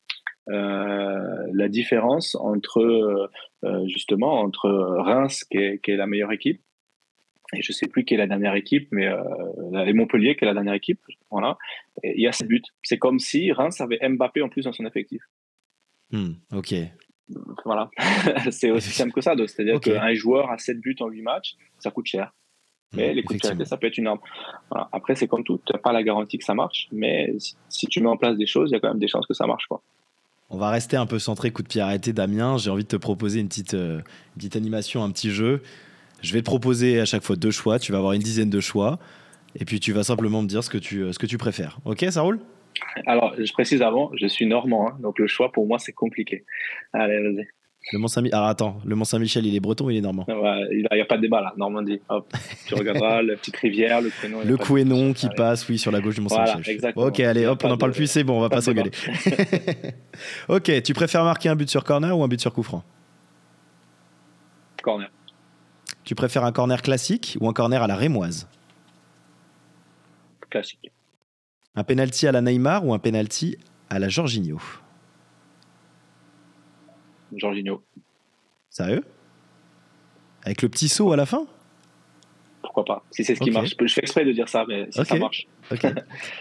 euh, 0.49 1.47
la 1.53 1.67
différence 1.67 2.35
entre 2.35 2.79
euh, 2.79 3.87
justement 3.87 4.39
entre 4.39 4.69
Reims 4.69 5.43
qui 5.43 5.57
est, 5.57 5.79
qui 5.83 5.91
est 5.91 5.97
la 5.97 6.07
meilleure 6.07 6.31
équipe 6.31 6.61
et 7.53 7.61
je 7.61 7.71
sais 7.71 7.87
plus 7.87 8.03
qui 8.03 8.13
est 8.13 8.17
la 8.17 8.27
dernière 8.27 8.55
équipe, 8.55 8.87
mais 8.91 9.07
euh, 9.07 9.93
Montpellier 9.93 10.35
qui 10.35 10.43
est 10.43 10.47
la 10.47 10.53
dernière 10.53 10.73
équipe. 10.73 10.99
Voilà. 11.31 11.57
Et 12.03 12.13
il 12.17 12.21
y 12.21 12.27
a 12.27 12.31
7 12.31 12.47
buts. 12.47 12.61
C'est 12.83 12.97
comme 12.97 13.19
si 13.19 13.51
Reims 13.51 13.79
avait 13.79 13.99
Mbappé 14.07 14.41
en 14.41 14.49
plus 14.49 14.63
dans 14.63 14.73
son 14.73 14.85
effectif. 14.85 15.21
Hmm, 16.11 16.33
ok. 16.53 16.73
Voilà. 17.65 17.89
c'est 18.51 18.71
aussi 18.71 18.89
simple 18.89 19.13
que 19.13 19.21
ça. 19.21 19.33
C'est-à-dire 19.37 19.75
okay. 19.75 19.93
qu'un 19.93 20.13
joueur 20.13 20.51
a 20.51 20.57
7 20.57 20.79
buts 20.79 20.95
en 20.99 21.07
8 21.07 21.21
matchs, 21.21 21.55
ça 21.79 21.91
coûte 21.91 22.05
cher. 22.05 22.33
Mais 22.93 23.11
mmh, 23.11 23.15
les 23.15 23.23
coups 23.23 23.41
de 23.41 23.55
pied, 23.55 23.65
ça 23.65 23.77
peut 23.77 23.87
être 23.87 23.97
une 23.97 24.07
arme. 24.07 24.19
Voilà. 24.69 24.89
Après, 24.93 25.15
c'est 25.15 25.27
comme 25.27 25.43
tout. 25.43 25.59
Tu 25.65 25.73
n'as 25.73 25.79
pas 25.79 25.91
la 25.91 26.03
garantie 26.03 26.37
que 26.37 26.45
ça 26.45 26.53
marche, 26.53 26.87
mais 26.91 27.33
si, 27.37 27.55
si, 27.67 27.87
tu 27.87 28.01
mets 28.01 28.07
en 28.07 28.15
place 28.15 28.37
des 28.37 28.45
choses, 28.45 28.69
il 28.71 28.73
y 28.73 28.77
a 28.77 28.79
quand 28.79 28.87
même 28.87 28.99
des 28.99 29.09
chances 29.09 29.27
que 29.27 29.33
ça 29.33 29.45
marche. 29.45 29.67
Quoi. 29.67 29.81
On 30.49 30.57
va 30.57 30.69
rester 30.69 30.95
un 30.95 31.05
peu 31.05 31.19
centré 31.19 31.51
coup 31.51 31.63
de 31.63 31.67
pied 31.67 31.81
arrêté, 31.81 32.13
Damien. 32.13 32.57
J'ai 32.57 32.69
envie 32.69 32.83
de 32.83 32.87
te 32.87 32.95
proposer 32.95 33.41
une 33.41 33.49
petite, 33.49 33.73
euh, 33.73 33.97
une 33.97 34.35
petite 34.35 34.55
animation, 34.55 35.03
un 35.03 35.11
petit 35.11 35.31
jeu. 35.31 35.61
Je 36.21 36.33
vais 36.33 36.39
te 36.39 36.45
proposer 36.45 36.99
à 36.99 37.05
chaque 37.05 37.23
fois 37.23 37.35
deux 37.35 37.51
choix. 37.51 37.79
Tu 37.79 37.91
vas 37.91 37.97
avoir 37.99 38.13
une 38.13 38.21
dizaine 38.21 38.49
de 38.49 38.59
choix. 38.59 38.99
Et 39.59 39.65
puis 39.65 39.79
tu 39.79 39.91
vas 39.91 40.03
simplement 40.03 40.41
me 40.41 40.47
dire 40.47 40.63
ce 40.63 40.69
que 40.69 40.77
tu, 40.77 41.11
ce 41.11 41.19
que 41.19 41.25
tu 41.25 41.37
préfères. 41.37 41.79
Ok, 41.85 42.05
ça 42.09 42.21
roule? 42.21 42.39
Alors, 43.05 43.33
je 43.37 43.51
précise 43.53 43.81
avant, 43.81 44.11
je 44.15 44.27
suis 44.27 44.45
normand. 44.45 44.89
Hein, 44.89 44.97
donc 45.01 45.19
le 45.19 45.27
choix 45.27 45.51
pour 45.51 45.65
moi, 45.65 45.79
c'est 45.79 45.93
compliqué. 45.93 46.45
Allez, 46.93 47.19
vas-y. 47.19 47.47
Le 47.93 47.99
Mont-Saint-Michel. 47.99 48.35
Alors 48.35 48.49
attends, 48.49 48.81
le 48.85 48.95
Mont-Saint-Michel, 48.95 49.45
il 49.45 49.55
est 49.55 49.59
breton 49.61 49.85
ou 49.85 49.91
il 49.91 49.97
est 49.97 50.01
normand? 50.01 50.25
Ouais, 50.27 50.67
Il 50.71 50.87
n'y 50.91 50.99
a, 50.99 51.03
a, 51.03 51.05
pas 51.05 51.15
de 51.15 51.21
débat 51.21 51.41
là, 51.41 51.53
Normandie. 51.55 52.01
Hop, 52.09 52.31
tu 52.67 52.75
regarderas 52.75 53.21
la 53.23 53.35
petite 53.35 53.55
rivière, 53.55 54.01
le 54.01 54.09
Couesnon. 54.09 54.39
Le 54.43 54.57
Couesnon 54.57 55.13
qui 55.13 55.29
passe, 55.29 55.67
oui, 55.69 55.77
sur 55.77 55.91
la 55.91 56.01
gauche 56.01 56.15
du 56.15 56.21
Mont-Saint-Michel. 56.21 56.55
Voilà, 56.57 56.71
exactement. 56.71 57.05
Ok, 57.05 57.19
allez, 57.21 57.45
hop, 57.45 57.63
on 57.63 57.69
n'en 57.69 57.77
parle 57.77 57.93
plus, 57.93 58.07
c'est 58.07 58.25
bon, 58.25 58.37
on 58.37 58.41
va 58.41 58.49
pas, 58.49 58.57
pas 58.57 58.61
s'engueuler. 58.61 58.91
ok, 60.49 60.83
tu 60.83 60.93
préfères 60.93 61.23
marquer 61.23 61.47
un 61.47 61.55
but 61.55 61.69
sur 61.69 61.83
corner 61.85 62.17
ou 62.17 62.23
un 62.23 62.27
but 62.27 62.41
sur 62.41 62.51
coup 62.51 62.63
franc? 62.63 62.83
Corner. 64.83 65.09
Tu 66.07 66.15
préfères 66.15 66.45
un 66.45 66.53
corner 66.53 66.81
classique 66.81 67.37
ou 67.41 67.49
un 67.49 67.53
corner 67.53 67.83
à 67.83 67.87
la 67.87 67.97
rémoise? 67.97 68.47
Classique. 70.49 70.89
Un 71.75 71.83
penalty 71.83 72.27
à 72.27 72.31
la 72.31 72.39
Neymar 72.39 72.85
ou 72.85 72.93
un 72.93 72.97
penalty 72.97 73.57
à 73.89 73.99
la 73.99 74.07
Jorginho? 74.07 74.57
Jorginho. 77.35 77.83
Sérieux? 78.69 79.03
Avec 80.45 80.61
le 80.61 80.69
petit 80.69 80.87
saut 80.87 81.11
à 81.11 81.17
la 81.17 81.25
fin? 81.25 81.45
Pourquoi 82.61 82.85
pas 82.85 83.03
Si 83.11 83.25
c'est 83.25 83.35
ce 83.35 83.41
qui 83.41 83.51
marche. 83.51 83.75
Je 83.77 83.93
fais 83.93 83.99
exprès 83.99 84.23
de 84.23 84.31
dire 84.31 84.47
ça, 84.47 84.63
mais 84.65 84.87
si 84.89 85.01
okay. 85.01 85.09
ça 85.09 85.19
marche. 85.19 85.45
Okay. 85.69 85.93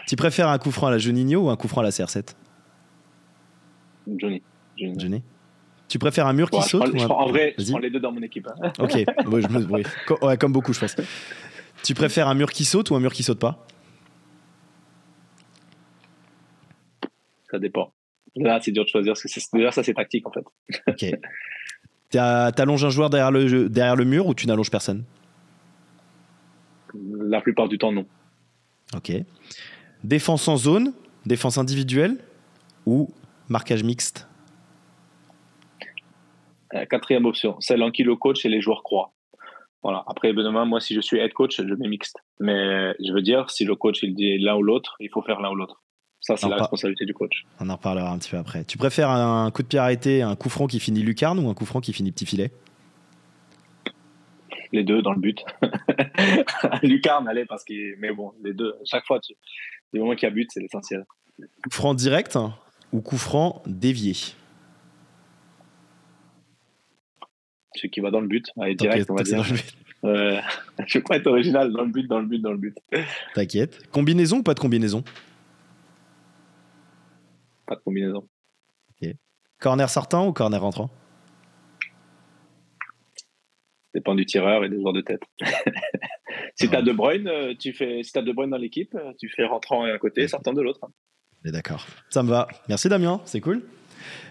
tu 0.07 0.15
préfères 0.15 0.47
un 0.47 0.59
coup 0.59 0.71
franc 0.71 0.87
à 0.87 0.91
la 0.91 0.97
Juninho 0.97 1.41
ou 1.41 1.49
un 1.49 1.57
coup 1.57 1.67
franc 1.67 1.81
à 1.81 1.83
la 1.83 1.89
CR7 1.89 2.35
Johnny. 4.07 4.41
Johnny. 4.77 4.97
Johnny. 4.97 5.23
Tu 5.87 5.99
préfères 5.99 6.27
un 6.27 6.33
mur 6.33 6.49
qui 6.49 6.57
ouais, 6.57 6.63
saute 6.63 6.85
je 6.87 6.91
prends, 6.91 6.99
je 6.99 7.05
prends, 7.05 7.19
En 7.25 7.27
vrai, 7.29 7.55
je 7.57 7.69
prends 7.69 7.79
les 7.79 7.89
deux 7.89 7.99
dans 7.99 8.11
mon 8.11 8.21
équipe. 8.21 8.47
Hein. 8.47 8.71
Ok, 8.79 8.93
ouais, 9.27 9.41
je 9.41 9.47
me, 9.47 9.65
oui. 9.71 9.83
ouais, 10.21 10.37
comme 10.37 10.51
beaucoup, 10.51 10.73
je 10.73 10.79
pense. 10.79 10.95
Tu 11.83 11.93
préfères 11.93 12.27
un 12.27 12.33
mur 12.33 12.51
qui 12.51 12.65
saute 12.65 12.89
ou 12.89 12.95
un 12.95 12.99
mur 12.99 13.13
qui 13.13 13.23
saute 13.23 13.39
pas? 13.39 13.65
Ça 17.49 17.59
dépend. 17.59 17.93
Là, 18.35 18.59
c'est 18.61 18.71
dur 18.71 18.83
de 18.83 18.89
choisir 18.89 19.13
parce 19.13 19.23
que 19.23 19.57
déjà, 19.57 19.71
ça, 19.71 19.83
c'est 19.83 19.93
tactique 19.93 20.27
en 20.27 20.31
fait. 20.31 20.45
Ok. 20.87 21.19
T'allonges 22.09 22.85
un 22.85 22.89
joueur 22.89 23.09
derrière 23.09 23.31
le, 23.31 23.69
derrière 23.69 23.95
le 23.95 24.05
mur 24.05 24.27
ou 24.27 24.33
tu 24.33 24.47
n'allonges 24.47 24.71
personne? 24.71 25.03
La 26.93 27.41
plupart 27.41 27.67
du 27.67 27.77
temps, 27.77 27.91
non. 27.91 28.05
Ok. 28.95 29.11
Défense 30.03 30.47
en 30.47 30.57
zone, 30.57 30.93
défense 31.25 31.57
individuelle 31.57 32.17
ou 32.85 33.09
marquage 33.49 33.83
mixte? 33.83 34.27
Quatrième 36.89 37.25
option, 37.25 37.55
celle 37.59 37.81
en 37.83 37.91
qui 37.91 38.03
le 38.03 38.15
coach 38.15 38.45
et 38.45 38.49
les 38.49 38.61
joueurs 38.61 38.83
croient. 38.83 39.13
Voilà. 39.83 40.03
Après, 40.07 40.33
Benoît, 40.33 40.65
moi, 40.65 40.81
si 40.81 40.93
je 40.93 41.01
suis 41.01 41.17
head 41.17 41.33
coach, 41.33 41.61
je 41.61 41.73
mets 41.75 41.87
mixte. 41.87 42.17
Mais 42.39 42.93
je 42.99 43.13
veux 43.13 43.21
dire, 43.21 43.49
si 43.49 43.63
le 43.63 43.75
coach 43.75 44.03
il 44.03 44.15
dit 44.15 44.37
l'un 44.37 44.55
ou 44.55 44.63
l'autre, 44.63 44.95
il 44.99 45.09
faut 45.09 45.21
faire 45.21 45.39
l'un 45.39 45.51
ou 45.51 45.55
l'autre. 45.55 45.81
Ça, 46.19 46.35
c'est 46.35 46.49
la 46.49 46.57
responsabilité 46.57 47.05
du 47.05 47.13
coach. 47.13 47.45
On 47.59 47.69
en 47.69 47.75
reparlera 47.75 48.11
un 48.11 48.17
petit 48.17 48.31
peu 48.31 48.37
après. 48.37 48.65
Tu 48.65 48.77
préfères 48.77 49.09
un 49.09 49.49
coup 49.51 49.61
de 49.61 49.67
pied 49.67 49.79
arrêté, 49.79 50.23
un 50.23 50.35
coup 50.35 50.49
franc 50.49 50.67
qui 50.67 50.79
finit 50.79 51.03
lucarne 51.03 51.39
ou 51.39 51.49
un 51.49 51.53
coup 51.53 51.65
franc 51.65 51.79
qui 51.79 51.93
finit 51.93 52.11
petit 52.11 52.25
filet? 52.25 52.51
Les 54.73 54.83
deux 54.83 55.01
dans 55.01 55.13
le 55.13 55.19
but. 55.19 55.45
lucarne, 56.83 57.27
allez, 57.27 57.45
parce 57.45 57.63
que. 57.63 57.97
Mais 57.99 58.11
bon, 58.11 58.33
les 58.43 58.53
deux. 58.53 58.75
Chaque 58.83 59.05
fois, 59.05 59.19
tu... 59.19 59.33
du 59.93 59.99
moment 59.99 60.15
qu'il 60.15 60.27
y 60.27 60.31
a 60.31 60.33
but, 60.33 60.49
c'est 60.51 60.59
l'essentiel. 60.59 61.05
Coup 61.63 61.69
franc 61.69 61.93
direct 61.93 62.37
ou 62.91 63.01
coup 63.01 63.17
franc 63.17 63.61
dévié? 63.67 64.13
Celui 67.77 67.89
qui 67.89 67.99
va 67.99 68.11
dans 68.11 68.21
le 68.21 68.27
but. 68.27 68.45
Allez, 68.59 68.75
direct, 68.75 69.09
on 69.09 69.15
va 69.15 69.23
dire. 69.23 69.43
Euh, 70.03 70.39
je 70.85 70.99
crois 70.99 71.17
être 71.17 71.25
original 71.27 71.71
dans 71.71 71.81
le 71.81 71.91
but, 71.91 72.07
dans 72.07 72.19
le 72.19 72.27
but, 72.27 72.39
dans 72.39 72.51
le 72.51 72.57
but. 72.57 72.77
T'inquiète. 73.33 73.89
Combinaison 73.91 74.37
ou 74.37 74.43
pas 74.43 74.53
de 74.53 74.59
combinaison? 74.59 75.03
Pas 77.65 77.75
de 77.75 77.81
combinaison. 77.81 78.27
Corner 79.59 79.89
sortant 79.89 80.27
ou 80.27 80.33
corner 80.33 80.61
rentrant? 80.61 80.89
Dépend 83.93 84.13
du 84.13 84.25
tireur 84.25 84.63
et 84.63 84.69
des 84.69 84.79
joueurs 84.79 84.93
de 84.93 85.01
tête. 85.01 85.23
si 86.55 86.69
tu 86.69 86.75
as 86.75 86.83
De 86.83 86.91
Bruyne, 86.91 87.27
euh, 87.27 87.55
tu 87.59 87.73
fais, 87.73 88.03
si 88.03 88.15
as 88.17 88.21
De 88.21 88.31
Bruyne 88.31 88.51
dans 88.51 88.57
l'équipe, 88.57 88.93
euh, 88.93 89.13
tu 89.19 89.29
fais 89.29 89.45
rentrant 89.45 89.85
à 89.85 89.91
un 89.91 89.97
côté, 89.97 90.27
sortant 90.27 90.53
de 90.53 90.61
l'autre. 90.61 90.81
D'accord. 91.43 91.87
Ça 92.09 92.21
me 92.21 92.29
va. 92.29 92.47
Merci 92.69 92.89
Damien, 92.89 93.21
c'est 93.25 93.41
cool. 93.41 93.63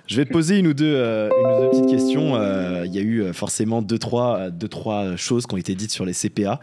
Je 0.06 0.16
vais 0.16 0.24
te 0.24 0.32
poser 0.32 0.58
une 0.58 0.68
ou 0.68 0.74
deux, 0.74 0.94
euh, 0.94 1.28
petites 1.70 1.90
questions. 1.90 2.36
Euh, 2.36 2.84
il 2.86 2.94
y 2.94 2.98
a 2.98 3.02
eu 3.02 3.22
euh, 3.22 3.32
forcément 3.32 3.82
deux 3.82 3.98
trois, 3.98 4.50
deux, 4.50 4.68
trois 4.68 5.16
choses 5.16 5.46
qui 5.46 5.54
ont 5.54 5.58
été 5.58 5.74
dites 5.74 5.90
sur 5.90 6.04
les 6.04 6.12
CPA. 6.12 6.60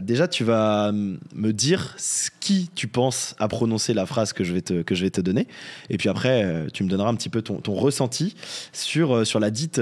déjà, 0.00 0.28
tu 0.28 0.44
vas 0.44 0.92
me 0.92 1.52
dire 1.52 1.96
qui 2.38 2.70
tu 2.74 2.86
penses 2.86 3.34
à 3.38 3.48
prononcer 3.48 3.92
la 3.92 4.06
phrase 4.06 4.32
que 4.32 4.44
je 4.44 4.52
vais 4.52 4.60
te, 4.60 4.82
que 4.82 4.94
je 4.94 5.02
vais 5.02 5.10
te 5.10 5.20
donner. 5.20 5.48
Et 5.90 5.98
puis 5.98 6.08
après, 6.08 6.66
tu 6.72 6.84
me 6.84 6.88
donneras 6.88 7.08
un 7.08 7.14
petit 7.16 7.28
peu 7.28 7.42
ton, 7.42 7.56
ton 7.56 7.74
ressenti 7.74 8.36
sur, 8.72 9.26
sur, 9.26 9.40
la 9.40 9.50
dite, 9.50 9.80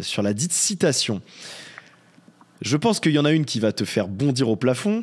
sur 0.00 0.22
la 0.22 0.32
dite 0.34 0.52
citation. 0.52 1.20
Je 2.62 2.76
pense 2.76 3.00
qu'il 3.00 3.12
y 3.12 3.18
en 3.18 3.24
a 3.24 3.32
une 3.32 3.44
qui 3.44 3.58
va 3.58 3.72
te 3.72 3.84
faire 3.84 4.06
bondir 4.06 4.48
au 4.48 4.56
plafond. 4.56 5.02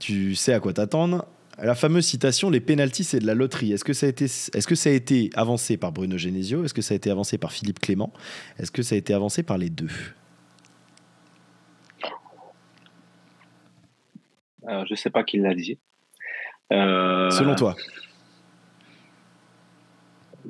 Tu 0.00 0.34
sais 0.34 0.52
à 0.52 0.60
quoi 0.60 0.72
t'attendre 0.72 1.26
la 1.58 1.74
fameuse 1.74 2.06
citation 2.06 2.50
les 2.50 2.60
pénalties 2.60 3.04
c'est 3.04 3.18
de 3.18 3.26
la 3.26 3.34
loterie. 3.34 3.72
Est-ce 3.72 3.84
que 3.84 3.92
ça 3.92 4.06
a 4.06 4.08
été 4.08 4.24
est-ce 4.24 4.66
que 4.66 4.74
ça 4.74 4.90
a 4.90 4.92
été 4.92 5.30
avancé 5.34 5.76
par 5.76 5.92
Bruno 5.92 6.16
Genesio? 6.16 6.64
Est-ce 6.64 6.74
que 6.74 6.82
ça 6.82 6.94
a 6.94 6.96
été 6.96 7.10
avancé 7.10 7.38
par 7.38 7.52
Philippe 7.52 7.80
Clément? 7.80 8.12
Est-ce 8.58 8.70
que 8.70 8.82
ça 8.82 8.94
a 8.94 8.98
été 8.98 9.14
avancé 9.14 9.42
par 9.42 9.58
les 9.58 9.70
deux? 9.70 9.90
Je 14.64 14.84
je 14.88 14.94
sais 14.94 15.10
pas 15.10 15.24
qui 15.24 15.38
l'a 15.38 15.54
dit. 15.54 15.78
Euh, 16.72 17.30
Selon 17.30 17.54
toi 17.54 17.76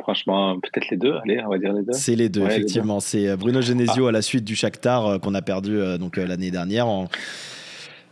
Franchement, 0.00 0.58
peut-être 0.58 0.88
les 0.90 0.96
deux. 0.96 1.14
Allez, 1.22 1.42
on 1.44 1.50
va 1.50 1.58
dire 1.58 1.72
les 1.72 1.82
deux. 1.82 1.92
C'est 1.92 2.16
les 2.16 2.28
deux, 2.28 2.42
effectivement. 2.42 2.98
C'est 2.98 3.28
euh, 3.28 3.36
Bruno 3.36 3.60
Genesio 3.60 4.06
ah. 4.06 4.08
à 4.08 4.12
la 4.12 4.22
suite 4.22 4.44
du 4.44 4.56
Shakhtar 4.56 5.06
euh, 5.06 5.18
qu'on 5.18 5.34
a 5.34 5.42
perdu 5.42 5.78
donc 5.98 6.16
l'année 6.16 6.50
dernière 6.50 6.86
en 6.86 7.08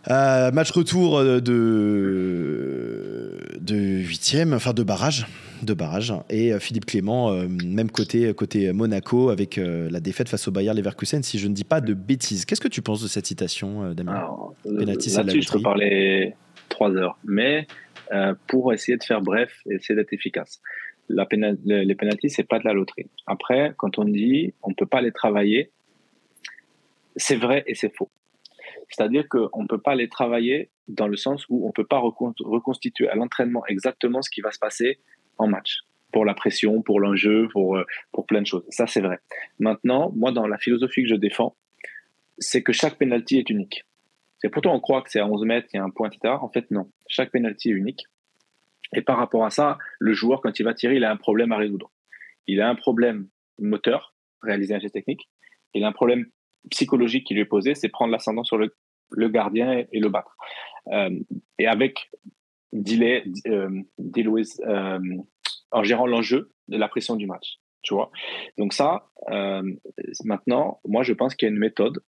euh, 0.08 0.50
match 0.50 0.70
retour 0.70 1.18
euh, 1.18 1.40
de 1.40 3.38
de 3.60 3.76
huitième, 3.76 4.54
enfin 4.54 4.72
de 4.72 4.82
barrage, 4.82 5.26
de 5.62 5.74
barrage. 5.74 6.14
Et 6.30 6.52
euh, 6.52 6.58
Philippe 6.58 6.86
Clément, 6.86 7.32
même 7.32 7.90
côté 7.90 8.32
côté 8.32 8.72
Monaco 8.72 9.28
avec 9.28 9.56
la 9.56 10.00
défaite 10.00 10.28
face 10.28 10.48
au 10.48 10.50
Bayern 10.50 10.76
Leverkusen, 10.76 11.22
si 11.22 11.38
je 11.38 11.48
ne 11.48 11.54
dis 11.54 11.64
pas 11.64 11.80
de 11.80 11.94
bêtises. 11.94 12.44
Qu'est-ce 12.44 12.60
que 12.60 12.68
tu 12.68 12.82
penses 12.82 13.02
de 13.02 13.08
cette 13.08 13.26
citation, 13.26 13.92
Damien 13.92 14.26
Penalty, 14.64 15.10
Là-dessus, 15.10 15.42
je 15.42 15.52
peux 15.52 15.62
parler 15.62 16.34
trois 16.68 16.90
heures, 16.96 17.18
mais 17.24 17.66
pour 18.46 18.72
essayer 18.72 18.96
de 18.96 19.04
faire 19.04 19.20
bref 19.20 19.60
et 19.68 19.74
essayer 19.74 19.94
d'être 19.94 20.12
efficace. 20.12 20.60
La 21.08 21.26
les 21.30 21.94
pénalties, 21.96 22.30
c'est 22.30 22.44
pas 22.44 22.58
de 22.58 22.64
la 22.64 22.72
loterie. 22.72 23.08
Après, 23.26 23.74
quand 23.76 23.98
on 23.98 24.04
dit 24.04 24.54
on 24.62 24.72
peut 24.72 24.86
pas 24.86 25.02
les 25.02 25.12
travailler, 25.12 25.70
c'est 27.16 27.36
vrai 27.36 27.64
et 27.66 27.74
c'est 27.74 27.94
faux. 27.94 28.08
C'est-à-dire 28.90 29.28
qu'on 29.28 29.62
ne 29.62 29.66
peut 29.66 29.80
pas 29.80 29.94
les 29.94 30.08
travailler 30.08 30.70
dans 30.88 31.06
le 31.06 31.16
sens 31.16 31.46
où 31.48 31.64
on 31.64 31.68
ne 31.68 31.72
peut 31.72 31.86
pas 31.86 31.98
reconstituer 31.98 33.08
à 33.08 33.14
l'entraînement 33.14 33.64
exactement 33.66 34.20
ce 34.22 34.30
qui 34.30 34.40
va 34.40 34.50
se 34.50 34.58
passer 34.58 34.98
en 35.38 35.46
match, 35.46 35.78
pour 36.12 36.24
la 36.24 36.34
pression, 36.34 36.82
pour 36.82 37.00
l'enjeu, 37.00 37.48
pour, 37.52 37.76
euh, 37.76 37.84
pour 38.12 38.26
plein 38.26 38.42
de 38.42 38.46
choses. 38.46 38.64
Ça, 38.68 38.86
c'est 38.86 39.00
vrai. 39.00 39.20
Maintenant, 39.58 40.12
moi, 40.14 40.32
dans 40.32 40.46
la 40.46 40.58
philosophie 40.58 41.02
que 41.02 41.08
je 41.08 41.14
défends, 41.14 41.56
c'est 42.38 42.62
que 42.62 42.72
chaque 42.72 42.98
penalty 42.98 43.38
est 43.38 43.48
unique. 43.48 43.84
C'est 44.38 44.48
pourtant 44.48 44.74
on 44.74 44.80
croit 44.80 45.02
que 45.02 45.10
c'est 45.10 45.20
à 45.20 45.26
11 45.26 45.44
mètres, 45.44 45.68
il 45.72 45.76
y 45.76 45.80
a 45.80 45.84
un 45.84 45.90
point, 45.90 46.08
etc. 46.08 46.34
En 46.40 46.48
fait, 46.48 46.70
non. 46.70 46.90
Chaque 47.08 47.30
penalty 47.30 47.70
est 47.70 47.74
unique. 47.74 48.06
Et 48.94 49.02
par 49.02 49.18
rapport 49.18 49.44
à 49.44 49.50
ça, 49.50 49.78
le 49.98 50.12
joueur, 50.12 50.40
quand 50.40 50.58
il 50.58 50.64
va 50.64 50.74
tirer, 50.74 50.96
il 50.96 51.04
a 51.04 51.10
un 51.10 51.16
problème 51.16 51.52
à 51.52 51.56
résoudre. 51.56 51.92
Il 52.46 52.60
a 52.60 52.68
un 52.68 52.74
problème 52.74 53.28
moteur, 53.58 54.14
réaliser 54.42 54.74
un 54.74 54.80
geste 54.80 54.94
technique. 54.94 55.28
Il 55.74 55.84
a 55.84 55.88
un 55.88 55.92
problème 55.92 56.26
psychologique 56.70 57.26
qui 57.26 57.34
lui 57.34 57.40
est 57.42 57.46
posé, 57.46 57.74
c'est 57.74 57.88
prendre 57.88 58.12
l'ascendant 58.12 58.44
sur 58.44 58.58
le, 58.58 58.74
le, 59.10 59.28
gardien 59.28 59.84
et, 59.92 60.00
le 60.00 60.08
battre. 60.08 60.36
Euh, 60.92 61.10
et 61.58 61.66
avec 61.66 62.10
delay, 62.72 63.24
euh, 63.46 63.82
euh, 64.66 64.98
en 65.70 65.82
gérant 65.82 66.06
l'enjeu 66.06 66.52
de 66.68 66.76
la 66.76 66.88
pression 66.88 67.16
du 67.16 67.26
match. 67.26 67.58
Tu 67.82 67.94
vois 67.94 68.10
Donc 68.58 68.74
ça, 68.74 69.10
euh, 69.30 69.62
maintenant, 70.24 70.80
moi 70.86 71.02
je 71.02 71.12
pense 71.12 71.34
qu'il 71.34 71.46
y 71.46 71.50
a 71.50 71.52
une 71.52 71.58
méthode, 71.58 72.02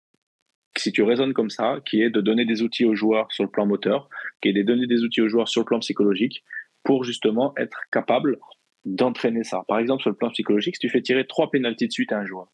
si 0.78 0.92
tu 0.92 1.02
raisonnes 1.04 1.34
comme 1.34 1.50
ça, 1.50 1.80
qui 1.86 2.02
est 2.02 2.10
de 2.10 2.22
donner 2.22 2.46
des 2.46 2.62
outils 2.62 2.86
aux 2.86 2.96
joueurs 2.96 3.32
sur 3.32 3.44
le 3.44 3.50
plan 3.50 3.66
moteur, 3.66 4.10
qui 4.42 4.50
est 4.50 4.54
de 4.54 4.64
donner 4.64 4.88
des 4.88 5.04
outils 5.04 5.22
aux 5.22 5.30
joueurs 5.30 5.48
sur 5.48 5.62
le 5.62 5.66
plan 5.66 5.80
psychologique, 5.80 6.44
pour 6.84 7.04
justement 7.04 7.54
être 7.58 7.80
capable 7.92 8.40
d'entraîner 8.86 9.44
ça. 9.44 9.64
Par 9.68 9.80
exemple, 9.80 10.02
sur 10.02 10.10
le 10.10 10.16
plan 10.16 10.30
psychologique, 10.32 10.76
si 10.76 10.80
tu 10.80 10.90
fais 10.90 11.02
tirer 11.02 11.26
trois 11.28 11.52
pénalties 11.52 11.88
de 11.88 11.92
suite 11.92 12.12
à 12.12 12.20
un 12.20 12.26
joueur, 12.26 12.52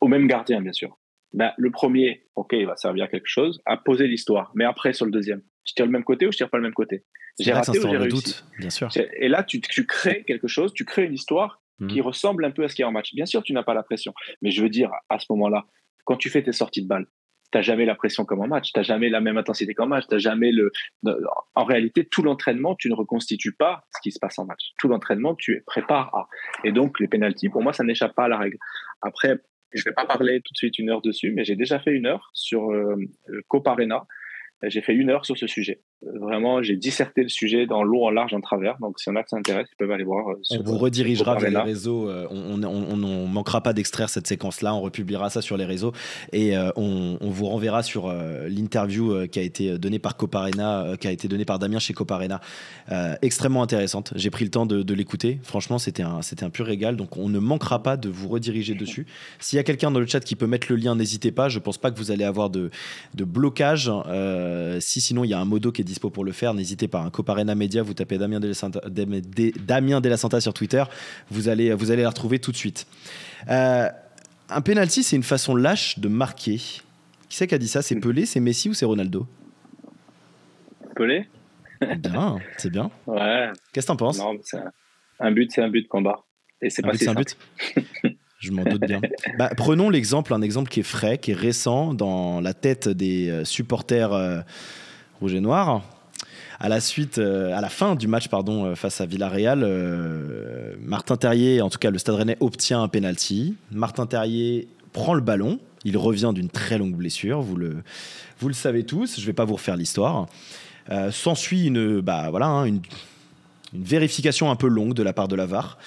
au 0.00 0.08
même 0.08 0.26
gardien, 0.26 0.60
bien 0.60 0.72
sûr. 0.72 0.98
Ben, 1.32 1.52
le 1.58 1.70
premier, 1.70 2.24
ok, 2.34 2.52
il 2.52 2.66
va 2.66 2.76
servir 2.76 3.04
à 3.04 3.08
quelque 3.08 3.26
chose, 3.28 3.60
à 3.66 3.76
poser 3.76 4.06
l'histoire. 4.06 4.52
Mais 4.54 4.64
après, 4.64 4.92
sur 4.92 5.04
le 5.04 5.12
deuxième, 5.12 5.42
je 5.64 5.74
tire 5.74 5.84
le 5.84 5.92
même 5.92 6.04
côté 6.04 6.26
ou 6.26 6.32
je 6.32 6.36
tire 6.36 6.48
pas 6.48 6.56
le 6.56 6.62
même 6.62 6.74
côté? 6.74 7.04
J'ai 7.38 7.52
raté 7.52 7.78
ou 7.78 7.82
j'ai 7.82 7.96
réussi? 7.96 8.16
doute, 8.16 8.46
bien 8.58 8.70
sûr. 8.70 8.88
Et 9.18 9.28
là, 9.28 9.42
tu, 9.42 9.60
crées 9.60 10.24
quelque 10.24 10.48
chose, 10.48 10.72
tu 10.72 10.84
crées 10.84 11.04
une 11.04 11.12
histoire 11.12 11.60
mhm. 11.80 11.88
qui 11.88 12.00
ressemble 12.00 12.44
un 12.44 12.50
peu 12.50 12.64
à 12.64 12.68
ce 12.68 12.74
qu'il 12.74 12.84
y 12.84 12.86
a 12.86 12.88
en 12.88 12.92
match. 12.92 13.14
Bien 13.14 13.26
sûr, 13.26 13.42
tu 13.42 13.52
n'as 13.52 13.64
pas 13.64 13.74
la 13.74 13.82
pression. 13.82 14.14
Mais 14.40 14.50
je 14.50 14.62
veux 14.62 14.70
dire, 14.70 14.90
à 15.10 15.18
ce 15.18 15.26
moment-là, 15.30 15.66
quand 16.04 16.16
tu 16.16 16.30
fais 16.30 16.42
tes 16.42 16.52
sorties 16.52 16.82
de 16.82 16.88
balle, 16.88 17.06
tu 17.52 17.58
n'as 17.58 17.62
jamais 17.62 17.84
la 17.84 17.94
pression 17.94 18.24
comme 18.24 18.40
en 18.40 18.48
match, 18.48 18.72
tu 18.72 18.78
n'as 18.78 18.82
jamais 18.82 19.08
la 19.08 19.20
même 19.20 19.36
intensité 19.36 19.74
qu'en 19.74 19.86
match, 19.86 20.04
tu 20.08 20.18
jamais 20.18 20.52
le... 20.52 20.72
En 21.54 21.64
réalité, 21.64 22.06
tout 22.06 22.22
l'entraînement, 22.22 22.74
tu 22.76 22.88
ne 22.88 22.94
reconstitues 22.94 23.54
pas 23.54 23.84
ce 23.94 24.00
qui 24.00 24.10
se 24.10 24.18
passe 24.18 24.38
en 24.38 24.46
match. 24.46 24.70
Tout 24.78 24.88
l'entraînement, 24.88 25.34
tu 25.34 25.62
prépares 25.66 26.14
à. 26.14 26.28
Et 26.64 26.72
donc, 26.72 26.98
les 26.98 27.08
pénalties, 27.08 27.50
pour 27.50 27.62
moi, 27.62 27.72
ça 27.72 27.84
n'échappe 27.84 28.14
pas 28.14 28.24
à 28.24 28.28
la 28.28 28.38
règle. 28.38 28.56
Après, 29.02 29.38
je 29.72 29.80
ne 29.80 29.84
vais 29.84 29.94
pas 29.94 30.06
parler 30.06 30.40
tout 30.40 30.52
de 30.52 30.56
suite 30.56 30.78
une 30.78 30.90
heure 30.90 31.02
dessus, 31.02 31.32
mais 31.32 31.44
j'ai 31.44 31.56
déjà 31.56 31.78
fait 31.78 31.92
une 31.92 32.06
heure 32.06 32.30
sur 32.32 32.70
euh, 32.70 32.96
Coparena. 33.48 34.06
J'ai 34.62 34.80
fait 34.80 34.94
une 34.94 35.10
heure 35.10 35.26
sur 35.26 35.36
ce 35.36 35.46
sujet. 35.46 35.82
Vraiment, 36.02 36.62
j'ai 36.62 36.76
disserté 36.76 37.22
le 37.22 37.30
sujet 37.30 37.66
dans 37.66 37.82
l'eau, 37.82 38.04
en 38.04 38.10
large, 38.10 38.34
en 38.34 38.40
travers. 38.42 38.76
Donc, 38.80 39.00
si 39.00 39.08
on 39.08 39.16
a 39.16 39.22
que 39.22 39.30
ça 39.30 39.36
intéresse, 39.38 39.66
ils 39.72 39.76
peuvent 39.76 39.90
aller 39.90 40.04
voir. 40.04 40.28
Euh, 40.28 40.58
on 40.58 40.62
vous 40.62 40.76
redirigera 40.76 41.36
vers 41.36 41.50
les 41.50 41.56
réseaux. 41.56 42.10
Euh, 42.10 42.26
on 42.30 42.58
ne 42.58 43.26
manquera 43.26 43.62
pas 43.62 43.72
d'extraire 43.72 44.10
cette 44.10 44.26
séquence-là. 44.26 44.74
On 44.74 44.82
republiera 44.82 45.30
ça 45.30 45.40
sur 45.40 45.56
les 45.56 45.64
réseaux. 45.64 45.92
Et 46.32 46.54
euh, 46.54 46.70
on, 46.76 47.16
vous 47.22 47.46
renverra 47.46 47.82
sur 47.82 48.12
l'interview 48.12 49.26
qui 49.28 49.38
a 49.38 49.42
été 49.42 49.78
donnée 49.78 49.98
par 49.98 50.16
Coparena, 50.16 50.96
qui 51.00 51.08
a 51.08 51.10
été 51.10 51.28
donnée 51.28 51.46
par 51.46 51.58
Damien 51.58 51.78
chez 51.78 51.94
Coparena. 51.94 52.40
extrêmement 53.22 53.62
intéressante. 53.62 54.12
J'ai 54.16 54.30
pris 54.30 54.44
le 54.44 54.50
temps 54.50 54.66
de, 54.66 54.94
l'écouter. 54.94 55.38
Franchement, 55.42 55.78
c'était 55.78 56.02
un, 56.02 56.20
un 56.42 56.50
pur 56.50 56.66
régal. 56.66 56.96
Donc, 56.96 57.16
on 57.16 57.30
ne 57.30 57.38
manquera 57.38 57.82
pas 57.82 57.96
de 57.96 58.10
vous 58.10 58.28
rediriger 58.28 58.74
dessus. 58.74 59.06
S'il 59.38 59.56
y 59.56 59.60
a 59.60 59.64
quelqu'un 59.64 59.90
dans 59.90 60.00
le 60.00 60.06
chat 60.06 60.20
qui 60.20 60.36
peut 60.36 60.46
mettre 60.46 60.66
le 60.68 60.76
lien, 60.76 60.94
n'hésitez 60.94 61.32
pas. 61.32 61.48
Je 61.48 61.58
ne 61.58 61.64
pense 61.64 61.78
pas 61.78 61.90
que 61.90 61.96
vous 61.96 62.10
allez 62.10 62.24
avoir 62.24 62.50
de, 62.50 62.70
de 63.14 63.24
blocage. 63.24 63.90
si 64.80 65.00
sinon, 65.00 65.24
il 65.24 65.30
y 65.30 65.34
a 65.34 65.40
un 65.40 65.44
modo 65.46 65.72
qui 65.72 65.80
est 65.80 65.85
dispo 65.86 66.10
pour 66.10 66.24
le 66.24 66.32
faire, 66.32 66.52
n'hésitez 66.52 66.88
pas. 66.88 67.00
Un 67.00 67.06
hein. 67.06 67.10
Coparena 67.10 67.54
Media, 67.54 67.82
vous 67.82 67.94
tapez 67.94 68.18
Damien 68.18 68.40
de, 68.40 70.08
la 70.08 70.16
Santa 70.16 70.40
sur 70.40 70.52
Twitter, 70.52 70.84
vous 71.30 71.48
allez, 71.48 71.72
vous 71.72 71.90
allez 71.90 72.02
la 72.02 72.10
retrouver 72.10 72.38
tout 72.38 72.52
de 72.52 72.56
suite. 72.56 72.86
Euh, 73.48 73.88
un 74.48 74.60
penalty, 74.60 75.02
c'est 75.02 75.16
une 75.16 75.22
façon 75.22 75.56
lâche 75.56 75.98
de 75.98 76.08
marquer. 76.08 76.56
Qui 76.56 76.82
c'est 77.30 77.46
qui 77.46 77.54
a 77.54 77.58
dit 77.58 77.68
ça? 77.68 77.82
C'est 77.82 77.96
Pelé, 77.96 78.26
c'est 78.26 78.40
Messi 78.40 78.68
ou 78.68 78.74
c'est 78.74 78.84
Ronaldo? 78.84 79.26
Pelé 80.94 81.28
Bien, 81.98 82.38
c'est 82.56 82.70
bien. 82.70 82.90
Ouais. 83.06 83.50
Qu'est-ce 83.72 83.86
que 83.86 83.92
t'en 83.92 83.96
penses? 83.96 84.20
Un, 84.20 85.32
but, 85.32 85.50
c'est 85.50 85.62
un 85.62 85.68
but, 85.68 85.88
combat. 85.88 86.24
Et 86.62 86.70
c'est 86.70 86.82
pas 86.82 86.90
un 86.90 87.14
but? 87.14 87.36
Je 88.38 88.50
m'en 88.50 88.64
doute 88.64 88.82
bien. 88.82 89.00
Bah, 89.38 89.50
prenons 89.56 89.90
l'exemple, 89.90 90.32
un 90.32 90.42
exemple 90.42 90.70
qui 90.70 90.80
est 90.80 90.84
frais, 90.84 91.18
qui 91.18 91.32
est 91.32 91.34
récent 91.34 91.94
dans 91.94 92.40
la 92.40 92.54
tête 92.54 92.88
des 92.88 93.28
euh, 93.28 93.44
supporters. 93.44 94.12
Euh, 94.12 94.40
rouge 95.20 95.34
et 95.34 95.40
noir. 95.40 95.82
À 96.58 96.68
la 96.68 96.80
suite, 96.80 97.18
à 97.18 97.60
la 97.60 97.68
fin 97.68 97.94
du 97.94 98.08
match 98.08 98.28
pardon, 98.28 98.74
face 98.74 99.00
à 99.00 99.06
Villarreal, 99.06 99.66
Martin 100.80 101.16
Terrier, 101.16 101.60
en 101.60 101.68
tout 101.68 101.78
cas 101.78 101.90
le 101.90 101.98
Stade 101.98 102.14
Rennais, 102.14 102.38
obtient 102.40 102.82
un 102.82 102.88
penalty. 102.88 103.56
Martin 103.72 104.06
Terrier 104.06 104.68
prend 104.92 105.14
le 105.14 105.20
ballon. 105.20 105.60
Il 105.84 105.96
revient 105.98 106.32
d'une 106.34 106.48
très 106.48 106.78
longue 106.78 106.94
blessure, 106.96 107.42
vous 107.42 107.56
le, 107.56 107.82
vous 108.40 108.48
le 108.48 108.54
savez 108.54 108.84
tous. 108.84 109.16
Je 109.16 109.20
ne 109.20 109.26
vais 109.26 109.32
pas 109.34 109.44
vous 109.44 109.54
refaire 109.54 109.76
l'histoire. 109.76 110.26
S'ensuit 111.10 111.66
une, 111.66 112.00
bah, 112.00 112.30
voilà, 112.30 112.46
hein, 112.46 112.64
une, 112.64 112.80
vérification 113.74 114.50
un 114.50 114.56
peu 114.56 114.68
longue 114.68 114.94
de 114.94 115.02
la 115.02 115.12
part 115.12 115.28
de 115.28 115.36
la 115.36 115.44
VAR. 115.44 115.78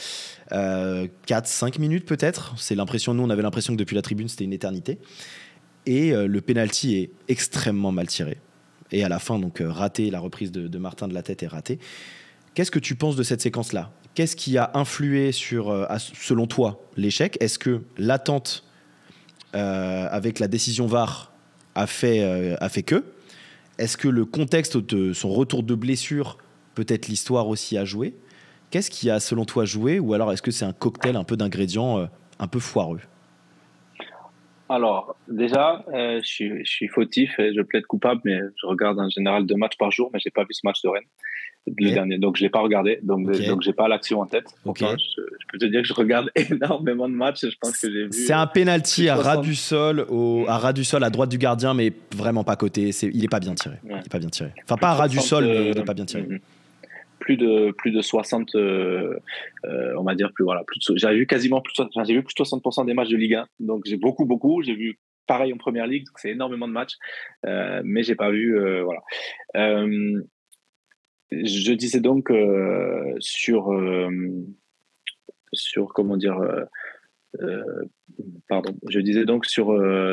4-5 0.52 1.80
minutes 1.80 2.06
peut-être. 2.06 2.54
C'est 2.58 2.76
l'impression, 2.76 3.16
nous 3.16 3.24
on 3.24 3.30
avait 3.32 3.42
l'impression 3.42 3.74
que 3.74 3.80
depuis 3.80 3.96
la 3.96 4.04
tribune 4.04 4.28
c'était 4.28 4.44
une 4.44 4.54
éternité. 4.54 5.00
Et 5.88 6.12
le 6.12 6.42
penalty 6.42 6.96
est 6.98 7.12
extrêmement 7.28 7.92
mal 7.92 8.08
tiré 8.08 8.38
et 8.92 9.04
à 9.04 9.10
la 9.10 9.20
fin, 9.20 9.40
donc 9.40 9.62
euh, 9.62 9.72
raté, 9.72 10.10
la 10.10 10.20
reprise 10.20 10.52
de, 10.52 10.78
Martin 10.78 11.08
de 11.08 11.14
la 11.14 11.24
tête 11.24 11.44
est 11.44 11.48
ratée. 11.48 11.80
Qu'est-ce 12.54 12.72
que 12.72 12.80
tu 12.80 12.96
penses 12.96 13.16
de 13.16 13.24
cette 13.24 13.42
séquence-là? 13.42 13.92
Qu'est-ce 14.16 14.36
qui 14.36 14.58
a 14.58 14.72
influé 14.74 15.32
sur, 15.32 15.70
euh, 15.70 15.86
selon 15.98 16.48
toi, 16.48 16.82
l'échec? 16.98 17.38
Est-ce 17.40 17.60
que 17.60 17.82
l'attente 17.98 18.66
euh, 19.56 20.08
avec 20.12 20.40
la 20.40 20.48
décision 20.48 20.88
VAR 20.88 21.32
a 21.76 21.88
fait, 21.88 22.22
a 22.60 22.70
fait 22.70 22.84
que? 22.84 23.06
Est-ce 23.78 23.96
que 23.96 24.08
le 24.08 24.26
contexte 24.26 24.78
de 24.78 25.14
son 25.14 25.30
retour 25.30 25.64
de 25.64 25.76
blessure, 25.76 26.38
peut-être 26.76 27.08
l'histoire 27.08 27.48
aussi, 27.48 27.78
a 27.78 27.86
joué 27.86 28.16
Qu'est-ce 28.72 28.92
qui 28.92 29.10
a, 29.10 29.20
selon 29.20 29.46
toi, 29.46 29.66
joué? 29.66 30.00
Ou 30.00 30.14
alors 30.14 30.32
est-ce 30.32 30.42
que 30.42 30.52
c'est 30.52 30.66
un 30.66 30.74
cocktail 30.74 31.16
un 31.16 31.24
peu 31.24 31.38
d'ingrédients 31.38 32.08
un 32.40 32.48
peu 32.48 32.60
foireux? 32.60 33.00
Alors, 34.70 35.16
déjà, 35.28 35.84
euh, 35.94 36.22
je, 36.24 36.62
suis, 36.64 36.88
fautif 36.88 37.40
et 37.40 37.54
je 37.56 37.62
plaide 37.62 37.86
coupable, 37.88 38.22
mais 38.24 38.40
je 38.62 38.68
regarde 38.68 39.00
en 39.00 39.10
général 39.10 39.46
deux 39.46 39.56
matchs 39.56 39.78
par 39.78 39.92
jour, 39.92 40.12
mais 40.14 40.20
j'ai 40.20 40.30
pas 40.30 40.44
vu 40.44 40.54
ce 40.54 40.62
match 40.64 40.82
de 40.84 40.90
Rennes, 40.90 41.04
le 41.66 41.92
dernier, 41.92 42.20
donc 42.20 42.38
je 42.38 42.44
l'ai 42.44 42.50
pas 42.50 42.60
regardé, 42.60 43.00
donc 43.02 43.34
je 43.34 43.50
donc 43.50 43.64
j'ai 43.64 43.74
pas 43.74 43.88
l'action 43.88 44.22
en 44.22 44.28
tête. 44.28 44.46
je, 44.66 44.72
peux 45.52 45.58
te 45.58 45.66
dire 45.66 45.82
que 45.82 45.88
je 45.88 45.94
regarde 45.94 46.30
énormément 46.36 47.10
de 47.10 47.16
matchs, 47.16 47.46
je 47.46 47.56
pense 47.60 47.78
que 47.78 47.92
j'ai 47.92 48.04
vu. 48.04 48.12
C'est 48.12 48.34
un 48.34 48.46
penalty 48.46 49.10
à 49.10 49.16
ras 49.16 49.38
du 49.38 49.56
sol, 49.56 50.06
au, 50.08 50.46
à 50.48 50.58
ras 50.60 50.74
du 50.74 50.84
sol, 50.84 51.04
à 51.04 51.10
droite 51.10 51.30
du 51.30 51.40
gardien, 51.40 51.74
mais 51.74 51.92
vraiment 52.16 52.44
pas 52.44 52.56
côté. 52.56 52.92
Il 53.02 53.24
est 53.24 53.30
pas 53.30 53.40
bien 53.40 53.56
tiré. 53.56 53.78
Il 53.84 53.92
est 53.92 54.12
pas 54.12 54.20
bien 54.20 54.30
tiré. 54.30 54.52
Enfin, 54.64 54.78
pas 54.78 54.90
à 54.90 54.94
ras 54.94 55.08
du 55.08 55.18
sol, 55.18 55.46
mais 55.46 55.72
il 55.72 55.78
est 55.78 55.84
pas 55.84 55.96
bien 55.96 56.06
tiré. 56.06 56.24
Mm-hmm 56.24 56.40
plus 57.30 57.38
de 57.38 57.72
plus 57.74 57.92
de 57.92 58.02
60 58.02 58.56
euh, 58.56 59.20
euh, 59.66 59.94
on 60.00 60.04
va 60.04 60.16
dire 60.16 60.32
plus 60.34 60.44
voilà 60.44 60.64
plus 60.66 60.80
j'avais 60.96 61.18
vu 61.18 61.28
quasiment 61.28 61.62
plus 61.62 61.76
j'ai 62.04 62.14
vu 62.16 62.24
plus 62.24 62.34
de 62.34 62.44
60% 62.44 62.88
des 62.88 62.96
matchs 62.96 63.10
de 63.10 63.18
Ligue 63.18 63.36
1 63.36 63.48
donc 63.60 63.84
j'ai 63.86 63.98
beaucoup 63.98 64.26
beaucoup 64.26 64.64
j'ai 64.64 64.74
vu 64.74 64.98
pareil 65.28 65.54
en 65.54 65.58
première 65.58 65.86
ligue 65.86 66.08
c'est 66.16 66.32
énormément 66.32 66.68
de 66.68 66.74
matchs 66.74 66.96
euh, 67.46 67.82
mais 67.86 68.02
j'ai 68.02 68.16
pas 68.16 68.32
vu 68.32 68.58
voilà. 68.84 69.02
Je 71.32 71.74
disais 71.74 72.00
donc 72.00 72.32
sur 73.20 73.80
sur 75.54 75.94
comment 75.94 76.18
dire 76.18 76.40
pardon 78.48 78.76
je 78.90 79.00
disais 79.02 79.26
donc 79.26 79.46
sur 79.46 79.68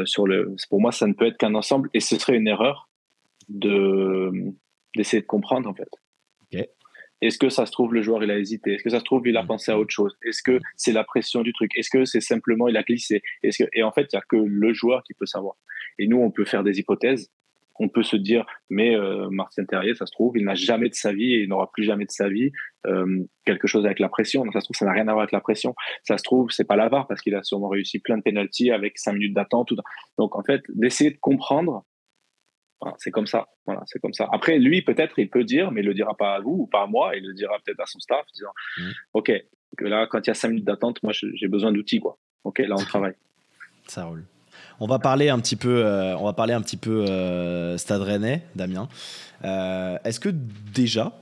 sur 0.04 0.26
le 0.26 0.54
pour 0.68 0.82
moi 0.82 0.92
ça 0.92 1.06
ne 1.06 1.14
peut 1.14 1.26
être 1.26 1.38
qu'un 1.38 1.54
ensemble 1.54 1.88
et 1.94 2.00
ce 2.00 2.18
serait 2.18 2.36
une 2.36 2.46
erreur 2.46 2.90
de 3.48 4.30
d'essayer 4.94 5.22
de 5.22 5.26
comprendre 5.26 5.70
en 5.70 5.74
fait 5.74 5.88
est-ce 7.22 7.38
que 7.38 7.48
ça 7.48 7.66
se 7.66 7.72
trouve, 7.72 7.94
le 7.94 8.02
joueur, 8.02 8.22
il 8.22 8.30
a 8.30 8.38
hésité? 8.38 8.74
Est-ce 8.74 8.82
que 8.82 8.90
ça 8.90 9.00
se 9.00 9.04
trouve, 9.04 9.26
il 9.26 9.36
a 9.36 9.42
mm. 9.42 9.46
pensé 9.46 9.72
à 9.72 9.78
autre 9.78 9.92
chose? 9.92 10.16
Est-ce 10.22 10.42
que 10.42 10.60
c'est 10.76 10.92
la 10.92 11.04
pression 11.04 11.42
du 11.42 11.52
truc? 11.52 11.76
Est-ce 11.76 11.90
que 11.90 12.04
c'est 12.04 12.20
simplement, 12.20 12.68
il 12.68 12.76
a 12.76 12.82
glissé? 12.82 13.22
Est-ce 13.42 13.64
que... 13.64 13.68
Et 13.72 13.82
en 13.82 13.92
fait, 13.92 14.08
il 14.12 14.16
n'y 14.16 14.18
a 14.18 14.24
que 14.28 14.36
le 14.36 14.72
joueur 14.72 15.02
qui 15.04 15.14
peut 15.14 15.26
savoir. 15.26 15.56
Et 15.98 16.06
nous, 16.06 16.18
on 16.18 16.30
peut 16.30 16.44
faire 16.44 16.62
des 16.62 16.78
hypothèses. 16.78 17.30
On 17.78 17.88
peut 17.88 18.02
se 18.02 18.16
dire, 18.16 18.46
mais 18.70 18.96
euh, 18.96 19.28
Martin 19.28 19.66
Terrier, 19.66 19.94
ça 19.94 20.06
se 20.06 20.12
trouve, 20.12 20.38
il 20.38 20.44
n'a 20.46 20.54
jamais 20.54 20.88
de 20.88 20.94
sa 20.94 21.12
vie 21.12 21.34
et 21.34 21.42
il 21.42 21.48
n'aura 21.50 21.70
plus 21.70 21.84
jamais 21.84 22.06
de 22.06 22.10
sa 22.10 22.26
vie 22.26 22.50
euh, 22.86 23.22
quelque 23.44 23.66
chose 23.66 23.84
avec 23.84 23.98
la 23.98 24.08
pression. 24.08 24.50
ça 24.50 24.60
se 24.60 24.64
trouve, 24.64 24.76
ça 24.76 24.86
n'a 24.86 24.92
rien 24.92 25.08
à 25.08 25.12
voir 25.12 25.20
avec 25.20 25.32
la 25.32 25.42
pression. 25.42 25.74
Ça 26.02 26.16
se 26.16 26.22
trouve, 26.22 26.50
c'est 26.50 26.64
pas 26.64 26.76
l'avare 26.76 27.06
parce 27.06 27.20
qu'il 27.20 27.34
a 27.34 27.42
sûrement 27.42 27.68
réussi 27.68 27.98
plein 27.98 28.16
de 28.16 28.22
pénalties 28.22 28.70
avec 28.70 28.96
cinq 28.96 29.12
minutes 29.12 29.34
d'attente. 29.34 29.74
Donc, 30.16 30.36
en 30.36 30.42
fait, 30.42 30.62
d'essayer 30.70 31.10
de 31.10 31.18
comprendre 31.18 31.84
c'est 32.98 33.10
comme 33.10 33.26
ça. 33.26 33.46
Voilà, 33.66 33.82
c'est 33.86 33.98
comme 34.00 34.12
ça. 34.12 34.28
Après, 34.32 34.58
lui, 34.58 34.82
peut-être, 34.82 35.18
il 35.18 35.30
peut 35.30 35.44
dire, 35.44 35.70
mais 35.70 35.80
il 35.80 35.86
le 35.86 35.94
dira 35.94 36.16
pas 36.16 36.34
à 36.34 36.40
vous 36.40 36.56
ou 36.60 36.66
pas 36.66 36.82
à 36.82 36.86
moi. 36.86 37.16
Il 37.16 37.26
le 37.26 37.34
dira 37.34 37.54
peut-être 37.64 37.80
à 37.80 37.86
son 37.86 37.98
staff, 38.00 38.24
disant, 38.34 38.50
mmh. 38.78 38.90
ok, 39.14 39.32
que 39.76 39.84
là, 39.84 40.06
quand 40.06 40.20
il 40.26 40.28
y 40.28 40.30
a 40.30 40.34
cinq 40.34 40.48
minutes 40.48 40.64
d'attente, 40.64 41.02
moi, 41.02 41.12
j'ai 41.12 41.48
besoin 41.48 41.72
d'outils, 41.72 42.00
quoi. 42.00 42.18
Ok, 42.44 42.58
là, 42.60 42.76
on 42.78 42.84
travaille. 42.84 43.14
Ça 43.86 44.04
roule. 44.04 44.24
On 44.80 44.86
va 44.86 44.98
parler 44.98 45.28
un 45.28 45.38
petit 45.38 45.56
peu, 45.56 45.84
euh, 45.84 46.16
on 46.18 46.24
va 46.24 46.32
parler 46.32 46.52
un 46.52 46.60
petit 46.60 46.76
peu 46.76 47.06
euh, 47.06 47.76
Stade 47.78 48.02
Rennais, 48.02 48.42
Damien. 48.54 48.88
Euh, 49.44 49.98
est-ce 50.04 50.20
que 50.20 50.28
déjà, 50.28 51.12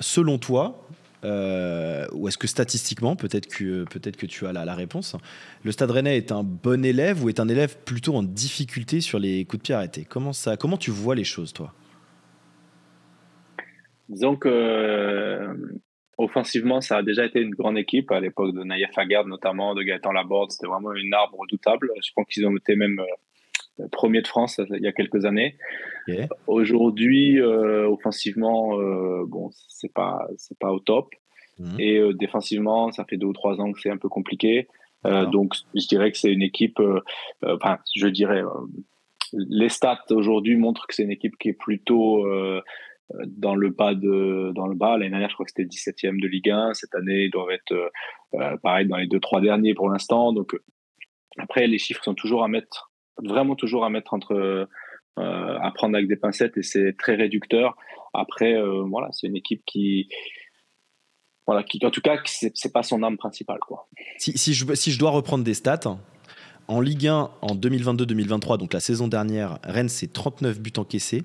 selon 0.00 0.38
toi, 0.38 0.85
euh, 1.24 2.06
ou 2.12 2.28
est-ce 2.28 2.38
que 2.38 2.46
statistiquement, 2.46 3.16
peut-être 3.16 3.46
que, 3.46 3.84
peut 3.84 3.98
que 3.98 4.26
tu 4.26 4.46
as 4.46 4.52
la, 4.52 4.74
réponse, 4.74 5.16
le 5.64 5.72
Stade 5.72 5.90
Rennais 5.90 6.16
est 6.16 6.32
un 6.32 6.42
bon 6.42 6.84
élève 6.84 7.24
ou 7.24 7.28
est 7.28 7.40
un 7.40 7.48
élève 7.48 7.76
plutôt 7.84 8.14
en 8.14 8.22
difficulté 8.22 9.00
sur 9.00 9.18
les 9.18 9.44
coups 9.44 9.58
de 9.58 9.62
pied 9.62 9.74
arrêtés? 9.74 10.06
Comment, 10.08 10.32
ça, 10.32 10.56
comment 10.56 10.76
tu 10.76 10.90
vois 10.90 11.14
les 11.14 11.24
choses, 11.24 11.52
toi? 11.52 11.72
Disons 14.08 14.36
que 14.36 14.48
euh, 14.48 15.54
offensivement, 16.18 16.80
ça 16.80 16.98
a 16.98 17.02
déjà 17.02 17.24
été 17.24 17.40
une 17.40 17.54
grande 17.54 17.78
équipe 17.78 18.10
à 18.12 18.20
l'époque 18.20 18.54
de 18.54 18.62
Naïef 18.62 18.96
Aguerd, 18.96 19.26
notamment 19.26 19.74
de 19.74 19.82
Gaëtan 19.82 20.12
Laborde. 20.12 20.52
C'était 20.52 20.68
vraiment 20.68 20.92
une 20.92 21.12
arbre 21.12 21.38
redoutable. 21.38 21.90
Je 22.04 22.10
pense 22.14 22.26
qu'ils 22.26 22.46
ont 22.46 22.56
été 22.56 22.76
même 22.76 23.00
euh, 23.00 23.04
premier 23.90 24.22
de 24.22 24.28
France 24.28 24.60
il 24.74 24.82
y 24.82 24.86
a 24.86 24.92
quelques 24.92 25.24
années. 25.24 25.56
Aujourd'hui, 26.46 27.40
euh, 27.40 27.88
offensivement, 27.88 28.78
euh, 28.80 29.24
bon, 29.26 29.50
c'est 29.68 29.92
pas 29.92 30.26
c'est 30.36 30.58
pas 30.58 30.72
au 30.72 30.80
top. 30.80 31.10
Mhm. 31.58 31.80
Et 31.80 31.98
euh, 31.98 32.12
défensivement, 32.12 32.92
ça 32.92 33.04
fait 33.04 33.16
deux 33.16 33.26
ou 33.26 33.32
trois 33.32 33.60
ans 33.60 33.72
que 33.72 33.80
c'est 33.80 33.90
un 33.90 33.96
peu 33.96 34.08
compliqué. 34.08 34.68
donc, 35.04 35.54
je 35.74 35.86
dirais 35.86 36.10
que 36.10 36.18
c'est 36.18 36.32
une 36.32 36.42
équipe. 36.42 36.80
Enfin, 37.42 37.78
je 37.94 38.08
dirais. 38.08 38.42
les 39.32 39.68
stats 39.68 40.04
aujourd'hui 40.10 40.56
montrent 40.56 40.86
que 40.86 40.94
c'est 40.94 41.04
une 41.04 41.12
équipe 41.12 41.36
qui 41.38 41.50
est 41.50 41.58
plutôt 41.58 42.24
dans 43.24 43.54
le 43.54 43.70
bas 43.70 43.94
de 43.94 44.50
dans 44.52 44.66
le 44.66 44.74
bas 44.74 44.98
l'année 44.98 45.10
dernière 45.10 45.30
je 45.30 45.34
crois 45.34 45.46
que 45.46 45.52
c'était 45.54 45.68
17e 45.68 46.20
de 46.20 46.26
Ligue 46.26 46.50
1 46.50 46.74
cette 46.74 46.92
année 46.96 47.26
ils 47.26 47.30
doivent 47.30 47.52
être 47.52 47.72
pareil 48.64 48.88
dans 48.88 48.96
les 48.96 49.06
deux 49.06 49.20
trois 49.20 49.40
derniers 49.40 49.74
pour 49.74 49.88
l'instant 49.88 50.32
donc 50.32 50.56
après 51.38 51.68
les 51.68 51.78
chiffres 51.78 52.02
sont 52.02 52.14
toujours 52.14 52.42
à 52.42 52.48
mettre 52.48 52.90
vraiment 53.22 53.56
toujours 53.56 53.84
à 53.84 53.90
mettre 53.90 54.14
euh, 54.32 54.66
prendre 55.74 55.96
avec 55.96 56.08
des 56.08 56.16
pincettes 56.16 56.56
et 56.56 56.62
c'est 56.62 56.96
très 56.98 57.14
réducteur. 57.14 57.76
Après, 58.14 58.54
euh, 58.54 58.82
voilà, 58.82 59.08
c'est 59.12 59.26
une 59.26 59.36
équipe 59.36 59.62
qui, 59.66 60.08
voilà, 61.46 61.62
qui, 61.62 61.84
en 61.84 61.90
tout 61.90 62.00
cas, 62.00 62.18
c'est 62.24 62.72
pas 62.72 62.82
son 62.82 63.02
arme 63.02 63.16
principale, 63.16 63.60
quoi. 63.60 63.88
Si, 64.18 64.36
si, 64.36 64.54
je, 64.54 64.74
si 64.74 64.90
je 64.90 64.98
dois 64.98 65.10
reprendre 65.10 65.44
des 65.44 65.54
stats, 65.54 65.98
en 66.68 66.80
Ligue 66.80 67.06
1 67.06 67.30
en 67.40 67.54
2022-2023, 67.54 68.58
donc 68.58 68.72
la 68.72 68.80
saison 68.80 69.08
dernière, 69.08 69.58
Rennes 69.62 69.88
c'est 69.88 70.12
39 70.12 70.60
buts 70.60 70.72
encaissés, 70.76 71.22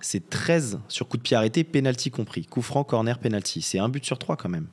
c'est 0.00 0.28
13 0.28 0.80
sur 0.88 1.08
coup 1.08 1.16
de 1.16 1.22
pied 1.22 1.36
arrêté, 1.36 1.64
penalty 1.64 2.10
compris, 2.10 2.44
coup 2.44 2.60
franc, 2.60 2.84
corner, 2.84 3.18
penalty. 3.18 3.62
C'est 3.62 3.78
un 3.78 3.88
but 3.88 4.04
sur 4.04 4.18
trois 4.18 4.36
quand 4.36 4.50
même. 4.50 4.68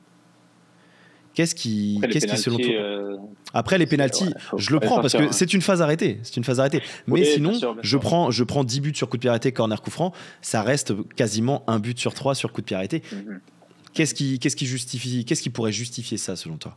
Qu'est-ce 1.34 1.54
qui, 1.54 2.00
qu'est-ce 2.10 2.26
qui 2.26 2.36
selon 2.36 2.58
toi 2.58 2.74
euh, 2.74 3.16
Après 3.54 3.78
les 3.78 3.86
pénalties, 3.86 4.34
je 4.56 4.70
le 4.70 4.80
prends 4.80 5.00
parce 5.00 5.14
que 5.14 5.32
c'est 5.32 5.54
une 5.54 5.62
phase 5.62 5.80
arrêtée, 5.80 6.18
c'est 6.22 6.36
une 6.36 6.44
phase 6.44 6.60
arrêtée. 6.60 6.82
Mais 7.06 7.24
sinon, 7.24 7.52
je 7.82 7.96
prends, 7.96 8.30
je 8.30 8.44
prends 8.44 8.64
10 8.64 8.80
buts 8.80 8.94
sur 8.94 9.08
coup 9.08 9.16
de 9.16 9.22
pied 9.22 9.30
arrêté, 9.30 9.52
corner, 9.52 9.80
coup 9.80 9.90
franc, 9.90 10.12
ça 10.42 10.62
reste 10.62 10.92
quasiment 11.14 11.64
un 11.68 11.78
but 11.78 11.98
sur 11.98 12.14
trois 12.14 12.34
sur 12.34 12.52
coup 12.52 12.60
de 12.60 12.66
pied 12.66 12.76
arrêté. 12.76 13.02
Mhm. 13.12 13.40
Qu'est-ce 13.94 14.14
qui, 14.14 14.38
qu'est-ce 14.38 14.56
qui 14.56 14.66
justifie, 14.66 15.24
qu'est-ce 15.24 15.42
qui 15.42 15.50
pourrait 15.50 15.72
justifier 15.72 16.16
ça 16.16 16.36
selon 16.36 16.56
toi? 16.56 16.76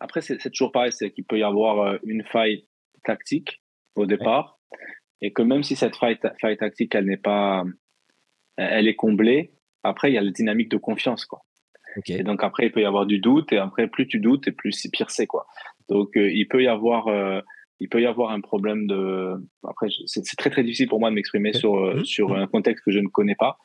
Après, 0.00 0.20
c'est, 0.20 0.38
toujours 0.50 0.72
pareil, 0.72 0.92
c'est 0.92 1.10
qu'il 1.10 1.24
peut 1.24 1.38
y 1.38 1.44
avoir 1.44 1.80
euh, 1.80 1.98
une 2.04 2.24
faille 2.24 2.66
tactique 3.04 3.62
au 3.94 4.06
départ, 4.06 4.58
et 5.20 5.32
que 5.32 5.42
même 5.42 5.62
si 5.62 5.76
cette 5.76 5.96
faille, 5.96 6.18
faille 6.40 6.56
tactique, 6.56 6.94
elle 6.94 7.06
n'est 7.06 7.16
pas, 7.16 7.64
elle 8.56 8.88
est 8.88 8.96
comblée, 8.96 9.52
après 9.84 10.10
il 10.10 10.14
y 10.14 10.18
a 10.18 10.22
la 10.22 10.32
dynamique 10.32 10.68
de 10.68 10.76
confiance, 10.76 11.24
quoi. 11.24 11.43
Et 12.06 12.22
donc 12.22 12.42
après, 12.42 12.66
il 12.66 12.72
peut 12.72 12.80
y 12.80 12.84
avoir 12.84 13.06
du 13.06 13.18
doute, 13.18 13.52
et 13.52 13.58
après, 13.58 13.86
plus 13.86 14.06
tu 14.06 14.20
doutes, 14.20 14.48
et 14.48 14.52
plus 14.52 14.72
c'est 14.72 14.90
pire 14.90 15.10
c'est 15.10 15.26
quoi. 15.26 15.46
Donc 15.88 16.16
euh, 16.16 16.30
il 16.30 16.46
peut 16.48 16.62
y 16.62 16.68
avoir, 16.68 17.08
euh, 17.08 17.40
il 17.80 17.88
peut 17.88 18.00
y 18.00 18.06
avoir 18.06 18.30
un 18.30 18.40
problème 18.40 18.86
de. 18.86 19.34
Après, 19.68 19.88
c'est 20.06 20.22
très 20.36 20.50
très 20.50 20.62
difficile 20.62 20.88
pour 20.88 21.00
moi 21.00 21.10
de 21.10 21.14
m'exprimer 21.14 21.52
sur 21.52 21.76
euh, 21.76 22.00
mmh. 22.00 22.04
sur 22.04 22.30
mmh. 22.30 22.36
un 22.36 22.46
contexte 22.46 22.84
que 22.84 22.90
je 22.90 23.00
ne 23.00 23.08
connais 23.08 23.36
pas, 23.36 23.58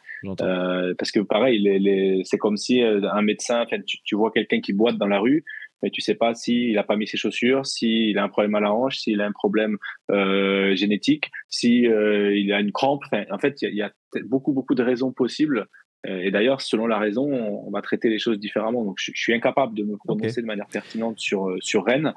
parce 0.98 1.12
que 1.12 1.20
pareil, 1.22 1.60
les, 1.60 1.80
les, 1.80 2.22
c'est 2.24 2.38
comme 2.38 2.58
si 2.58 2.82
un 2.82 3.22
médecin, 3.22 3.66
tu, 3.88 3.98
tu 4.04 4.16
vois 4.16 4.32
quelqu'un 4.32 4.62
qui 4.62 4.74
boite 4.74 4.98
dans 4.98 5.08
la 5.08 5.20
rue, 5.20 5.44
mais 5.82 5.90
tu 5.90 6.02
sais 6.02 6.16
pas 6.16 6.34
s'il 6.34 6.74
n'a 6.74 6.84
pas 6.84 6.96
mis 6.96 7.08
ses 7.08 7.18
chaussures, 7.18 7.66
s'il 7.66 8.18
a 8.18 8.24
un 8.24 8.30
problème 8.30 8.56
à 8.56 8.60
la 8.60 8.74
hanche, 8.74 8.98
s'il 8.98 9.22
a 9.22 9.26
un 9.26 9.32
problème 9.32 9.78
euh, 10.12 10.76
génétique, 10.76 11.32
s'il 11.48 11.88
euh, 11.88 12.38
il 12.38 12.52
a 12.52 12.60
une 12.60 12.72
crampe. 12.72 13.02
Enfin, 13.06 13.24
en 13.32 13.38
fait, 13.38 13.62
il 13.62 13.74
y, 13.74 13.78
y, 13.78 13.82
a 13.82 13.92
beaucoup 14.26 14.54
beaucoup 14.54 14.76
de 14.76 14.84
raisons 14.84 15.12
possibles 15.12 15.60
euh, 15.60 15.66
et 16.08 16.32
d'ailleurs, 16.32 16.62
selon 16.62 16.88
la 16.88 16.97
raison, 16.97 17.30
on 17.30 17.70
va 17.72 17.82
traiter 17.82 18.10
les 18.10 18.20
choses 18.20 18.39
différemment. 18.39 18.86
Donc, 18.86 18.97
je, 19.00 19.12
suis 19.14 19.34
incapable 19.34 19.76
de 19.76 19.84
me 19.84 19.97
prononcer 19.97 20.41
de 20.41 20.47
manière 20.47 20.68
pertinente 20.68 21.20
sur 21.20 21.50
euh, 21.50 21.58
sur 21.60 21.86
Rennes. 21.86 22.14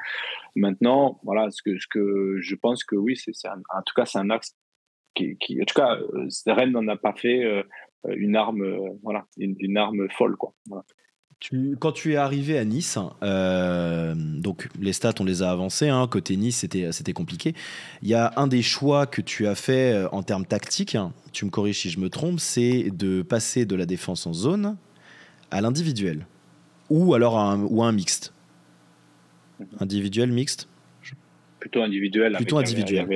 Maintenant, 0.54 1.18
voilà, 1.24 1.50
ce 1.50 1.62
que 1.62 1.78
ce 1.78 1.86
que 1.88 2.38
je 2.40 2.54
pense 2.54 2.84
que 2.84 2.94
oui, 2.94 3.16
c'est 3.16 3.32
en 3.48 3.82
tout 3.84 3.94
cas 3.94 4.06
c'est 4.06 4.18
un 4.18 4.30
axe 4.30 4.56
qui, 5.14 5.36
en 5.60 5.64
tout 5.64 5.74
cas, 5.74 5.98
Rennes 6.46 6.70
n'en 6.70 6.88
a 6.88 6.96
pas 6.96 7.12
fait 7.12 7.42
une 8.08 8.34
arme, 8.34 8.64
voilà, 9.02 9.26
une, 9.36 9.76
arme 9.76 10.08
folle, 10.08 10.36
quoi. 10.36 10.54
Quand 11.78 11.92
tu 11.92 12.12
es 12.12 12.16
arrivé 12.16 12.58
à 12.58 12.64
Nice, 12.64 12.98
donc 13.22 14.68
les 14.80 14.92
stats, 14.92 15.14
on 15.20 15.24
les 15.24 15.42
a 15.42 15.50
avancés. 15.50 15.88
Hein, 15.88 16.06
côté 16.10 16.36
Nice, 16.36 16.58
c'était, 16.58 16.92
c'était 16.92 17.12
compliqué. 17.12 17.54
Il 18.02 18.08
y 18.08 18.14
a 18.14 18.32
un 18.36 18.46
des 18.46 18.62
choix 18.62 19.06
que 19.06 19.20
tu 19.20 19.46
as 19.46 19.54
fait 19.54 20.04
en 20.12 20.22
termes 20.22 20.46
tactiques, 20.46 20.94
hein, 20.94 21.12
tu 21.32 21.44
me 21.44 21.50
corriges 21.50 21.80
si 21.80 21.90
je 21.90 21.98
me 21.98 22.08
trompe, 22.08 22.40
c'est 22.40 22.90
de 22.90 23.22
passer 23.22 23.64
de 23.64 23.76
la 23.76 23.86
défense 23.86 24.26
en 24.26 24.32
zone 24.32 24.76
à 25.50 25.60
l'individuel 25.60 26.26
ou 26.92 27.14
alors 27.14 27.38
un, 27.38 27.62
ou 27.62 27.82
un 27.82 27.92
mixte. 27.92 28.34
Individuel, 29.80 30.30
mixte? 30.30 30.68
Plutôt 31.58 31.82
individuel. 31.82 32.34
Plutôt 32.36 32.58
individuel. 32.58 33.06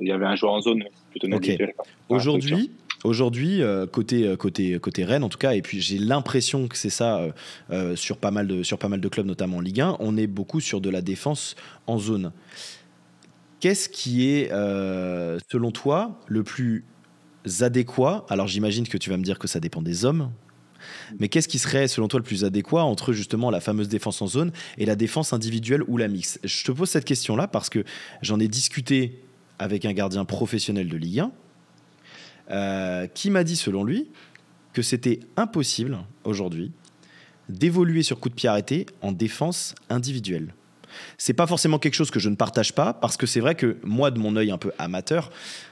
Il 0.00 0.06
y, 0.06 0.12
avait, 0.12 0.24
un 0.24 0.36
joueur 0.36 0.54
en 0.54 0.60
zone, 0.60 0.84
plutôt 1.10 1.26
individuel. 1.26 1.74
Aujourd'hui, 2.08 2.70
Aujourd'hui, 3.04 3.62
euh, 3.62 3.86
côté, 3.86 4.26
euh, 4.26 4.36
côté, 4.36 4.78
côté 4.80 5.04
Rennes 5.04 5.22
en 5.22 5.28
tout 5.28 5.38
cas, 5.38 5.54
et 5.54 5.62
puis 5.62 5.80
j'ai 5.80 5.98
l'impression 5.98 6.66
que 6.66 6.76
c'est 6.76 6.90
ça 6.90 7.28
euh, 7.70 7.94
sur, 7.94 8.16
pas 8.16 8.32
mal 8.32 8.48
de, 8.48 8.62
sur 8.64 8.78
pas 8.78 8.88
mal 8.88 9.00
de 9.00 9.08
clubs, 9.08 9.26
notamment 9.26 9.58
en 9.58 9.60
Ligue 9.60 9.80
1, 9.80 9.98
on 10.00 10.16
est 10.16 10.26
beaucoup 10.26 10.60
sur 10.60 10.80
de 10.80 10.90
la 10.90 11.00
défense 11.00 11.54
en 11.86 11.98
zone. 11.98 12.32
Qu'est-ce 13.60 13.88
qui 13.88 14.28
est, 14.28 14.50
selon 14.50 15.72
toi, 15.72 16.20
le 16.26 16.44
plus 16.44 16.84
adéquat? 17.60 18.24
Alors 18.28 18.46
j'imagine 18.46 18.86
que 18.86 18.98
tu 18.98 19.10
vas 19.10 19.16
me 19.16 19.24
dire 19.24 19.38
que 19.38 19.48
ça 19.48 19.58
dépend 19.58 19.82
des 19.82 20.04
hommes, 20.04 20.30
mais 21.18 21.28
qu'est-ce 21.28 21.48
qui 21.48 21.58
serait, 21.58 21.88
selon 21.88 22.06
toi, 22.06 22.20
le 22.20 22.24
plus 22.24 22.44
adéquat 22.44 22.82
entre 22.82 23.12
justement 23.12 23.50
la 23.50 23.60
fameuse 23.60 23.88
défense 23.88 24.22
en 24.22 24.28
zone 24.28 24.52
et 24.76 24.86
la 24.86 24.94
défense 24.94 25.32
individuelle 25.32 25.82
ou 25.88 25.96
la 25.96 26.06
mix 26.06 26.38
Je 26.44 26.64
te 26.64 26.72
pose 26.72 26.88
cette 26.88 27.04
question-là 27.04 27.48
parce 27.48 27.68
que 27.68 27.84
j'en 28.22 28.38
ai 28.38 28.46
discuté 28.46 29.22
avec 29.58 29.84
un 29.84 29.92
gardien 29.92 30.24
professionnel 30.24 30.88
de 30.88 30.96
Ligue 30.96 31.20
1 31.20 31.32
euh, 32.50 33.06
qui 33.06 33.30
m'a 33.30 33.44
dit, 33.44 33.56
selon 33.56 33.84
lui, 33.84 34.08
que 34.72 34.82
c'était 34.82 35.20
impossible 35.36 35.98
aujourd'hui 36.24 36.72
d'évoluer 37.48 38.02
sur 38.02 38.20
coup 38.20 38.28
de 38.28 38.34
pied 38.34 38.48
arrêté 38.48 38.86
en 39.02 39.12
défense 39.12 39.74
individuelle? 39.88 40.54
C'est 41.16 41.32
pas 41.32 41.46
forcément 41.46 41.78
quelque 41.78 41.94
chose 41.94 42.10
que 42.10 42.20
je 42.20 42.28
ne 42.28 42.36
partage 42.36 42.74
pas 42.74 42.92
parce 42.92 43.16
que 43.16 43.26
c'est 43.26 43.40
vrai 43.40 43.54
que 43.54 43.76
moi, 43.82 44.10
de 44.10 44.18
mon 44.18 44.36
œil 44.36 44.50
un 44.50 44.58
peu 44.58 44.72
amateur, 44.78 45.30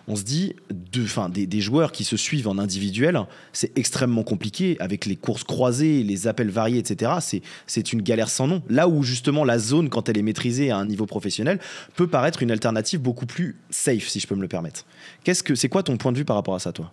on 0.09 0.17
se 0.17 0.23
dit, 0.23 0.55
de, 0.71 1.05
fin, 1.05 1.29
des, 1.29 1.47
des, 1.47 1.61
joueurs 1.61 1.93
qui 1.93 2.05
se 2.05 2.17
suivent 2.17 2.49
en 2.49 2.59
individuel, 2.59 3.21
c'est 3.53 3.77
extrêmement 3.77 4.23
compliqué 4.23 4.77
avec 4.79 5.07
les 5.07 5.17
courses 5.17 5.45
croisées, 5.45 6.03
les 6.03 6.29
appels 6.29 6.51
variés, 6.51 6.79
etc. 6.79 7.41
C'est 7.67 7.93
une 7.93 8.03
galère 8.03 8.29
sans 8.29 8.47
nom. 8.47 8.63
Là 8.69 8.89
où 8.89 9.03
justement 9.03 9.45
la 9.45 9.59
zone, 9.59 9.89
quand 9.89 10.09
elle 10.09 10.19
est 10.19 10.23
maîtrisée 10.23 10.71
à 10.71 10.77
un 10.77 10.87
niveau 10.87 11.07
professionnel, 11.07 11.59
peut 11.95 12.07
paraître 12.07 12.43
une 12.43 12.51
alternative 12.51 13.01
beaucoup 13.01 13.27
plus 13.27 13.57
safe, 13.71 14.09
si 14.09 14.21
je 14.21 14.27
peux 14.27 14.35
me 14.35 14.43
le 14.43 14.49
permettre. 14.49 14.85
Qu'est-ce 15.25 15.43
que 15.43 15.55
c'est 15.55 15.69
quoi 15.69 15.83
ton 15.83 15.97
point 15.97 16.13
de 16.13 16.19
vue 16.19 16.25
par 16.25 16.37
rapport 16.37 16.55
à 16.55 16.59
ça, 16.59 16.73
toi? 16.73 16.93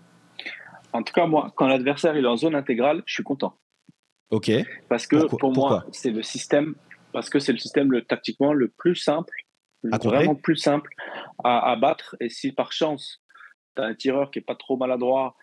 En 0.91 1.01
tout 1.01 1.13
cas, 1.13 1.25
moi, 1.25 1.51
quand 1.55 1.67
l'adversaire 1.67 2.15
est 2.15 2.25
en 2.25 2.37
zone 2.37 2.55
intégrale, 2.55 3.01
je 3.05 3.13
suis 3.13 3.23
content. 3.23 3.55
Ok. 4.29 4.51
Parce 4.89 5.07
que 5.07 5.27
pour 5.37 5.53
moi, 5.53 5.85
c'est 5.91 6.11
le 6.11 6.23
système 6.23 6.75
parce 7.13 7.29
que 7.29 7.39
c'est 7.39 7.51
le 7.51 7.57
système 7.57 7.91
le, 7.91 8.01
tactiquement 8.01 8.53
le 8.53 8.67
plus 8.67 8.95
simple, 8.95 9.33
vraiment 9.83 10.35
plus 10.35 10.57
simple 10.57 10.89
à, 11.43 11.71
à, 11.71 11.75
battre. 11.75 12.15
Et 12.19 12.29
si 12.29 12.51
par 12.51 12.73
chance, 12.73 13.21
tu 13.75 13.81
as 13.81 13.85
un 13.85 13.95
tireur 13.95 14.31
qui 14.31 14.39
est 14.39 14.43
pas 14.43 14.55
trop 14.55 14.77
maladroit 14.77 15.35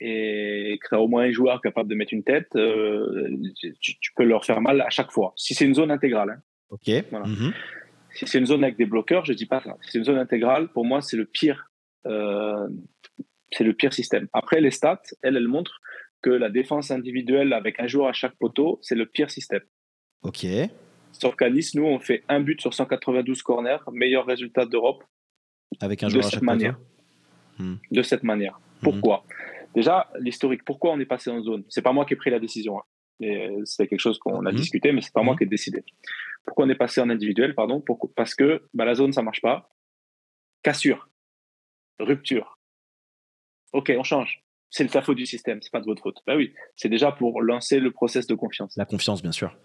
et 0.00 0.78
que 0.82 0.88
tu 0.88 0.94
as 0.94 1.00
au 1.00 1.08
moins 1.08 1.24
un 1.24 1.32
joueur 1.32 1.60
capable 1.60 1.88
de 1.88 1.94
mettre 1.94 2.12
une 2.12 2.24
tête, 2.24 2.54
euh, 2.56 3.28
tu, 3.80 4.12
peux 4.14 4.24
leur 4.24 4.44
faire 4.44 4.60
mal 4.60 4.80
à 4.80 4.90
chaque 4.90 5.10
fois. 5.10 5.32
Si 5.36 5.54
c'est 5.54 5.64
une 5.64 5.74
zone 5.74 5.90
intégrale. 5.90 6.30
Hein. 6.30 6.42
Ok. 6.70 6.88
Mhm. 6.88 7.52
Si 8.14 8.26
c'est 8.26 8.38
une 8.38 8.46
zone 8.46 8.64
avec 8.64 8.76
des 8.76 8.86
bloqueurs, 8.86 9.24
je 9.24 9.32
dis 9.32 9.46
pas 9.46 9.60
ça. 9.60 9.76
Si 9.82 9.92
c'est 9.92 9.98
une 9.98 10.04
zone 10.04 10.18
intégrale, 10.18 10.68
pour 10.68 10.84
moi, 10.84 11.00
c'est 11.00 11.16
le 11.16 11.24
pire. 11.24 11.70
Euh, 12.06 12.68
c'est 13.52 13.64
le 13.64 13.72
pire 13.72 13.92
système. 13.92 14.28
Après, 14.32 14.60
les 14.60 14.70
stats, 14.70 15.02
elles, 15.22 15.36
elles 15.36 15.48
montrent 15.48 15.80
que 16.22 16.30
la 16.30 16.50
défense 16.50 16.90
individuelle 16.90 17.52
avec 17.52 17.78
un 17.80 17.86
joueur 17.86 18.08
à 18.08 18.12
chaque 18.12 18.36
poteau, 18.36 18.78
c'est 18.82 18.94
le 18.94 19.06
pire 19.06 19.30
système. 19.30 19.62
Ok. 20.22 20.46
Sauf 21.18 21.34
qu'à 21.36 21.50
Nice, 21.50 21.74
nous, 21.74 21.84
on 21.84 21.98
fait 21.98 22.24
un 22.28 22.40
but 22.40 22.60
sur 22.60 22.74
192 22.74 23.42
corners, 23.42 23.78
meilleur 23.92 24.26
résultat 24.26 24.66
d'Europe. 24.66 25.02
Avec 25.80 26.02
un 26.02 26.08
joueur 26.08 26.24
de 26.24 26.30
cette 26.30 26.42
manière. 26.42 26.78
Hmm. 27.58 27.76
De 27.90 28.02
cette 28.02 28.22
manière. 28.22 28.58
Hmm. 28.58 28.84
Pourquoi? 28.84 29.24
Déjà, 29.74 30.10
l'historique. 30.18 30.64
Pourquoi 30.64 30.92
on 30.92 31.00
est 31.00 31.06
passé 31.06 31.30
en 31.30 31.42
zone? 31.42 31.64
C'est 31.68 31.82
pas 31.82 31.92
moi 31.92 32.04
qui 32.04 32.14
ai 32.14 32.16
pris 32.16 32.30
la 32.30 32.38
décision. 32.38 32.78
Hein. 32.78 33.62
C'est 33.64 33.86
quelque 33.86 34.00
chose 34.00 34.18
qu'on 34.18 34.44
a 34.44 34.52
hmm. 34.52 34.56
discuté, 34.56 34.92
mais 34.92 35.00
c'est 35.00 35.12
pas 35.12 35.22
moi 35.22 35.36
qui 35.36 35.44
ai 35.44 35.46
décidé. 35.46 35.84
Pourquoi 36.44 36.66
on 36.66 36.68
est 36.68 36.76
passé 36.76 37.00
en 37.00 37.10
individuel 37.10 37.54
Pardon? 37.54 37.82
Parce 38.14 38.34
que 38.34 38.62
bah, 38.74 38.84
la 38.84 38.94
zone, 38.94 39.12
ça 39.12 39.22
marche 39.22 39.40
pas. 39.40 39.70
Cassure. 40.62 41.08
Rupture. 41.98 42.58
Ok, 43.72 43.92
on 43.96 44.04
change. 44.04 44.42
C'est 44.70 44.92
la 44.92 45.02
faute 45.02 45.16
du 45.16 45.26
système, 45.26 45.62
c'est 45.62 45.72
pas 45.72 45.80
de 45.80 45.86
votre 45.86 46.02
faute. 46.02 46.18
Bah 46.26 46.36
oui, 46.36 46.52
c'est 46.74 46.88
déjà 46.88 47.12
pour 47.12 47.40
lancer 47.40 47.78
le 47.80 47.90
process 47.92 48.26
de 48.26 48.34
confiance. 48.34 48.76
La 48.76 48.84
confiance, 48.84 49.22
bien 49.22 49.32
sûr. 49.32 49.56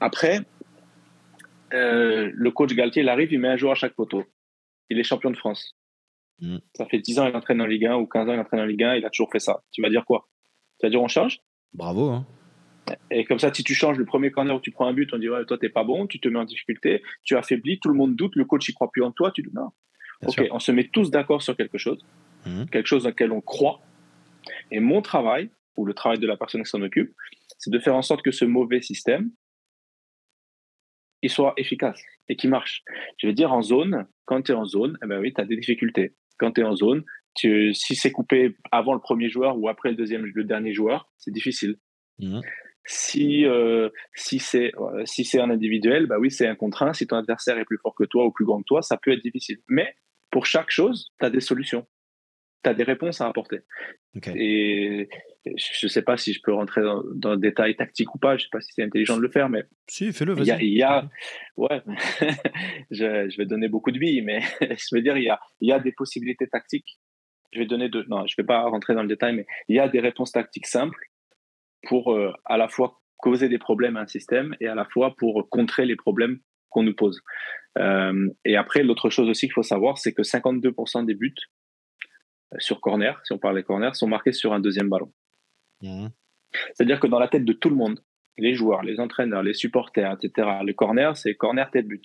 Après, 0.00 0.40
euh, 1.72 2.30
le 2.32 2.50
coach 2.50 2.74
Galtier, 2.74 3.02
il 3.02 3.08
arrive, 3.08 3.32
il 3.32 3.38
met 3.38 3.48
un 3.48 3.56
joueur 3.56 3.72
à 3.72 3.76
chaque 3.76 3.94
poteau. 3.94 4.24
Il 4.90 4.98
est 4.98 5.04
champion 5.04 5.30
de 5.30 5.36
France. 5.36 5.74
Mm. 6.40 6.58
Ça 6.74 6.86
fait 6.86 6.98
10 6.98 7.18
ans 7.18 7.26
qu'il 7.26 7.36
entraîne 7.36 7.60
en 7.60 7.66
Ligue 7.66 7.86
1 7.86 7.96
ou 7.96 8.06
15 8.06 8.28
ans 8.28 8.32
qu'il 8.32 8.40
entraîne 8.40 8.60
en 8.60 8.66
Ligue 8.66 8.84
1, 8.84 8.96
il 8.96 9.04
a 9.04 9.10
toujours 9.10 9.30
fait 9.30 9.38
ça. 9.38 9.62
Tu 9.70 9.80
vas 9.80 9.88
dire 9.88 10.04
quoi? 10.04 10.28
Tu 10.78 10.86
vas 10.86 10.90
dire 10.90 11.02
on 11.02 11.08
change? 11.08 11.40
Bravo. 11.72 12.10
Hein. 12.10 12.26
Et 13.10 13.24
comme 13.24 13.38
ça, 13.38 13.54
si 13.54 13.62
tu 13.62 13.74
changes 13.74 13.96
le 13.96 14.04
premier 14.04 14.30
corner 14.30 14.56
où 14.56 14.60
tu 14.60 14.72
prends 14.72 14.86
un 14.86 14.92
but, 14.92 15.12
on 15.14 15.18
dit 15.18 15.28
ouais, 15.28 15.44
toi 15.46 15.56
t'es 15.56 15.68
pas 15.68 15.84
bon, 15.84 16.06
tu 16.06 16.18
te 16.18 16.28
mets 16.28 16.38
en 16.38 16.44
difficulté, 16.44 17.02
tu 17.22 17.36
affaiblis, 17.36 17.78
tout 17.78 17.88
le 17.88 17.94
monde 17.94 18.16
doute, 18.16 18.34
le 18.34 18.44
coach 18.44 18.68
il 18.68 18.74
croit 18.74 18.90
plus 18.90 19.02
en 19.02 19.12
toi, 19.12 19.30
tu 19.30 19.42
dis 19.42 19.50
non. 19.54 19.70
ok, 20.26 20.48
on 20.50 20.58
se 20.58 20.72
met 20.72 20.88
tous 20.88 21.10
d'accord 21.10 21.42
sur 21.42 21.56
quelque 21.56 21.78
chose, 21.78 22.04
mm. 22.44 22.64
quelque 22.66 22.86
chose 22.86 23.04
dans 23.04 23.10
lequel 23.10 23.32
on 23.32 23.40
croit. 23.40 23.80
Et 24.72 24.80
mon 24.80 25.00
travail, 25.00 25.50
ou 25.76 25.86
le 25.86 25.94
travail 25.94 26.18
de 26.18 26.26
la 26.26 26.36
personne 26.36 26.64
qui 26.64 26.70
s'en 26.70 26.82
occupe, 26.82 27.14
c'est 27.58 27.70
de 27.70 27.78
faire 27.78 27.94
en 27.94 28.02
sorte 28.02 28.22
que 28.22 28.32
ce 28.32 28.44
mauvais 28.44 28.82
système, 28.82 29.30
il 31.22 31.30
soit 31.30 31.54
efficace 31.56 32.02
et 32.28 32.36
qui 32.36 32.48
marche. 32.48 32.82
Je 33.18 33.26
veux 33.26 33.32
dire, 33.32 33.52
en 33.52 33.62
zone, 33.62 34.06
quand 34.24 34.42
tu 34.42 34.52
es 34.52 34.54
en 34.54 34.64
zone, 34.64 34.98
eh 35.02 35.06
ben 35.06 35.20
oui, 35.20 35.32
tu 35.32 35.40
as 35.40 35.44
des 35.44 35.56
difficultés. 35.56 36.14
Quand 36.38 36.52
tu 36.52 36.60
es 36.60 36.64
en 36.64 36.74
zone, 36.74 37.04
tu, 37.34 37.72
si 37.74 37.94
c'est 37.94 38.12
coupé 38.12 38.56
avant 38.70 38.94
le 38.94 39.00
premier 39.00 39.28
joueur 39.28 39.58
ou 39.58 39.68
après 39.68 39.90
le 39.90 39.96
deuxième, 39.96 40.24
le 40.26 40.44
dernier 40.44 40.72
joueur, 40.72 41.10
c'est 41.18 41.30
difficile. 41.30 41.76
Mmh. 42.18 42.40
Si, 42.84 43.46
euh, 43.46 43.88
si 44.14 44.40
c'est 44.40 44.72
euh, 44.76 45.02
si 45.06 45.24
c'est 45.24 45.40
un 45.40 45.50
individuel, 45.50 46.06
bah 46.06 46.18
oui, 46.18 46.30
c'est 46.30 46.48
un 46.48 46.56
contre 46.56 46.82
un. 46.82 46.92
Si 46.92 47.06
ton 47.06 47.16
adversaire 47.16 47.56
est 47.58 47.64
plus 47.64 47.78
fort 47.78 47.94
que 47.94 48.04
toi 48.04 48.26
ou 48.26 48.32
plus 48.32 48.44
grand 48.44 48.60
que 48.60 48.66
toi, 48.66 48.82
ça 48.82 48.96
peut 48.96 49.12
être 49.12 49.22
difficile. 49.22 49.58
Mais 49.68 49.94
pour 50.30 50.46
chaque 50.46 50.70
chose, 50.70 51.10
tu 51.20 51.26
as 51.26 51.30
des 51.30 51.40
solutions 51.40 51.86
tu 52.62 52.70
as 52.70 52.74
des 52.74 52.82
réponses 52.82 53.20
à 53.20 53.26
apporter. 53.26 53.60
Et 54.34 55.08
je 55.44 55.86
ne 55.86 55.88
sais 55.88 56.02
pas 56.02 56.16
si 56.16 56.32
je 56.32 56.40
peux 56.42 56.52
rentrer 56.52 56.82
dans, 57.14 57.32
le 57.32 57.36
détail 57.36 57.76
tactique 57.76 58.14
ou 58.14 58.18
pas, 58.18 58.36
je 58.36 58.42
ne 58.42 58.46
sais 58.46 58.48
pas 58.52 58.60
si 58.60 58.72
c'est 58.72 58.82
intelligent 58.82 59.16
de 59.16 59.22
le 59.22 59.30
faire, 59.30 59.48
mais. 59.48 59.64
Si, 59.88 60.12
fais-le, 60.12 60.34
vas-y. 60.34 60.66
Il 60.66 60.76
y 60.76 60.82
a. 60.82 61.08
Ouais, 61.56 61.82
je, 62.90 63.28
je, 63.28 63.36
vais 63.36 63.46
donner 63.46 63.68
beaucoup 63.68 63.90
de 63.90 63.98
billes, 63.98 64.22
mais 64.22 64.40
je 64.60 64.94
veux 64.94 65.02
dire, 65.02 65.16
il 65.16 65.24
y 65.24 65.30
a, 65.30 65.40
y 65.60 65.72
a 65.72 65.80
des 65.80 65.92
possibilités 65.92 66.46
tactiques. 66.46 66.98
Je 67.52 67.60
vais 67.60 67.66
donner 67.66 67.88
deux. 67.88 68.04
Non, 68.08 68.26
je 68.26 68.34
ne 68.38 68.42
vais 68.42 68.46
pas 68.46 68.62
rentrer 68.62 68.94
dans 68.94 69.02
le 69.02 69.08
détail, 69.08 69.34
mais 69.34 69.46
il 69.68 69.76
y 69.76 69.80
a 69.80 69.88
des 69.88 70.00
réponses 70.00 70.32
tactiques 70.32 70.66
simples 70.66 71.08
pour 71.88 72.12
euh, 72.12 72.32
à 72.44 72.56
la 72.56 72.68
fois 72.68 73.00
causer 73.16 73.48
des 73.48 73.58
problèmes 73.58 73.96
à 73.96 74.00
un 74.00 74.06
système 74.06 74.54
et 74.60 74.66
à 74.66 74.74
la 74.74 74.84
fois 74.84 75.14
pour 75.16 75.48
contrer 75.50 75.86
les 75.86 75.96
problèmes 75.96 76.40
qu'on 76.70 76.82
nous 76.82 76.94
pose. 76.94 77.20
Euh, 77.78 78.28
et 78.44 78.56
après, 78.56 78.82
l'autre 78.82 79.10
chose 79.10 79.28
aussi 79.28 79.46
qu'il 79.46 79.54
faut 79.54 79.62
savoir, 79.62 79.98
c'est 79.98 80.12
que 80.12 80.22
52% 80.22 81.04
des 81.04 81.14
buts 81.14 81.34
sur 82.58 82.80
corner, 82.80 83.20
si 83.24 83.32
on 83.32 83.38
parle 83.38 83.56
des 83.56 83.62
corners, 83.62 83.94
sont 83.94 84.06
marqués 84.06 84.32
sur 84.32 84.52
un 84.52 84.60
deuxième 84.60 84.88
ballon. 84.88 85.12
Mmh. 85.82 86.08
C'est-à-dire 86.74 87.00
que 87.00 87.06
dans 87.06 87.18
la 87.18 87.28
tête 87.28 87.44
de 87.44 87.52
tout 87.52 87.70
le 87.70 87.76
monde, 87.76 88.00
les 88.38 88.54
joueurs, 88.54 88.82
les 88.82 89.00
entraîneurs, 89.00 89.42
les 89.42 89.54
supporters, 89.54 90.16
etc., 90.20 90.48
le 90.64 90.72
corner, 90.72 91.16
c'est 91.16 91.34
corner 91.34 91.70
tête 91.70 91.86
but. 91.86 92.04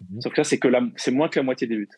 Mmh. 0.00 0.20
Sauf 0.20 0.32
que 0.32 0.40
là, 0.40 0.44
c'est 0.44 0.58
que 0.58 0.68
c'est 0.96 1.10
moins 1.10 1.28
que 1.28 1.38
la 1.38 1.44
moitié 1.44 1.66
des 1.66 1.76
buts. 1.76 1.88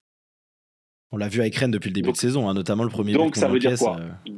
On 1.12 1.16
l'a 1.16 1.28
vu 1.28 1.41
avec 1.41 1.55
Rennes 1.55 1.70
depuis 1.70 1.89
le 1.91 1.95
début 1.95 2.11
de 2.11 2.16
saison, 2.16 2.49
hein, 2.49 2.55
notamment 2.55 2.82
le 2.82 2.91
premier 2.91 3.12
donc 3.12 3.37
ça 3.37 3.47
veut 3.47 3.61
dire 3.61 3.78
quoi? 3.78 4.01
euh, 4.01 4.32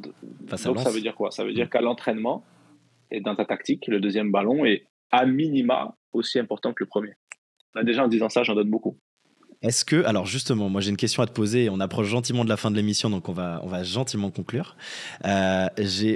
Donc 0.65 0.81
ça 0.81 0.91
veut 0.91 1.01
dire 1.01 1.15
quoi? 1.15 1.31
Ça 1.31 1.45
veut 1.45 1.53
dire 1.53 1.67
mmh. 1.67 1.71
qu'à 1.71 1.81
l'entraînement 1.81 2.45
et 3.11 3.21
dans 3.21 3.35
ta 3.35 3.45
tactique, 3.47 3.87
le 3.87 4.01
deuxième 4.01 4.31
ballon 4.31 4.65
est 4.65 4.87
à 5.11 5.25
minima 5.25 5.97
aussi 6.13 6.39
important 6.39 6.75
que 6.75 6.85
le 6.85 6.89
premier. 6.89 7.15
Là, 7.75 7.85
déjà 7.85 8.05
en 8.05 8.09
disant 8.09 8.29
ça, 8.29 8.43
j'en 8.43 8.55
donne 8.55 8.71
beaucoup. 8.71 8.99
Est-ce 9.61 9.85
que, 9.85 10.05
alors 10.05 10.25
justement, 10.25 10.69
moi 10.69 10.81
j'ai 10.81 10.91
une 10.91 10.97
question 10.97 11.23
à 11.23 11.27
te 11.27 11.33
poser. 11.33 11.69
On 11.69 11.81
approche 11.81 12.07
gentiment 12.07 12.45
de 12.45 12.49
la 12.49 12.57
fin 12.57 12.71
de 12.71 12.77
l'émission, 12.77 13.11
donc 13.11 13.29
on 13.29 13.33
va, 13.33 13.61
on 13.65 13.69
va 13.69 13.83
gentiment 13.83 14.31
conclure. 14.31 14.77
Euh, 15.25 15.67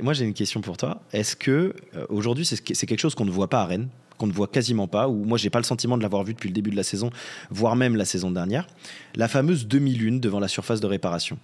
moi 0.03 0.13
j'ai 0.13 0.25
une 0.25 0.35
question 0.35 0.61
pour 0.61 0.77
toi. 0.77 1.03
Est-ce 1.13 1.35
que 1.35 1.75
euh, 1.97 2.07
aujourd'hui 2.09 2.47
c'est 2.47 2.61
quelque 2.63 3.01
chose 3.01 3.17
qu'on 3.17 3.25
ne 3.25 3.33
voit 3.33 3.49
pas 3.49 3.63
à 3.63 3.67
Rennes, 3.67 3.89
qu'on 4.17 4.29
ne 4.29 4.33
voit 4.33 4.47
quasiment 4.47 4.87
pas, 4.87 5.09
ou 5.09 5.25
moi 5.25 5.39
j'ai 5.39 5.51
pas 5.51 5.59
le 5.59 5.65
sentiment 5.65 5.97
de 5.97 6.03
l'avoir 6.03 6.23
vu 6.23 6.35
depuis 6.35 6.49
le 6.49 6.55
début 6.55 6.71
de 6.71 6.77
la 6.77 6.85
saison, 6.85 7.11
voire 7.51 7.75
même 7.75 7.97
la 7.97 8.05
saison 8.05 8.31
dernière, 8.31 8.69
la 9.17 9.27
fameuse 9.27 9.67
demi-lune 9.67 10.21
devant 10.21 10.39
la 10.39 10.49
surface 10.49 10.81
de 10.81 10.87
réparation? 10.87 11.37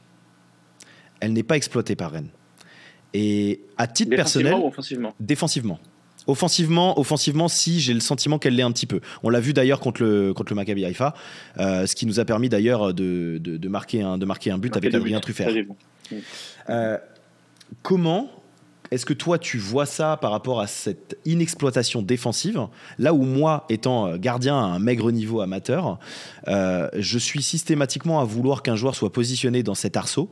Elle 1.18 1.32
n'est 1.32 1.42
pas 1.42 1.56
exploitée 1.56 1.96
par 1.96 2.12
Rennes. 2.12 2.30
Et 3.12 3.60
à 3.76 3.88
titre 3.88 4.14
personnel, 4.14 4.54
ou 4.54 4.66
offensivement? 4.68 5.14
défensivement. 5.18 5.80
Offensivement, 6.28 7.00
offensivement, 7.00 7.48
si 7.48 7.80
j'ai 7.80 7.94
le 7.94 8.00
sentiment 8.00 8.38
qu'elle 8.38 8.54
l'est 8.54 8.62
un 8.62 8.70
petit 8.70 8.86
peu. 8.86 9.00
On 9.22 9.30
l'a 9.30 9.40
vu 9.40 9.54
d'ailleurs 9.54 9.80
contre 9.80 10.02
le 10.02 10.34
contre 10.34 10.52
le 10.52 10.56
Maccabi 10.56 10.84
Haifa, 10.84 11.14
euh, 11.58 11.86
ce 11.86 11.94
qui 11.94 12.04
nous 12.04 12.20
a 12.20 12.26
permis 12.26 12.50
d'ailleurs 12.50 12.92
de, 12.92 13.38
de, 13.40 13.56
de 13.56 13.68
marquer 13.68 14.02
un 14.02 14.18
de 14.18 14.26
marquer 14.26 14.50
un 14.50 14.58
but 14.58 14.76
avec 14.76 14.94
Adrien 14.94 15.20
Truffert. 15.20 15.48
Euh, 16.68 16.98
comment 17.82 18.30
est-ce 18.90 19.06
que 19.06 19.14
toi, 19.14 19.38
tu 19.38 19.56
vois 19.56 19.86
ça 19.86 20.18
par 20.18 20.30
rapport 20.30 20.60
à 20.60 20.66
cette 20.66 21.18
inexploitation 21.24 22.02
défensive? 22.02 22.60
Là 22.98 23.14
où 23.14 23.22
moi, 23.22 23.64
étant 23.70 24.16
gardien 24.16 24.58
à 24.58 24.62
un 24.62 24.78
maigre 24.78 25.10
niveau 25.10 25.40
amateur, 25.40 25.98
euh, 26.46 26.88
je 26.94 27.18
suis 27.18 27.42
systématiquement 27.42 28.20
à 28.20 28.24
vouloir 28.24 28.62
qu'un 28.62 28.76
joueur 28.76 28.94
soit 28.94 29.12
positionné 29.12 29.62
dans 29.62 29.74
cet 29.74 29.96
arceau 29.96 30.30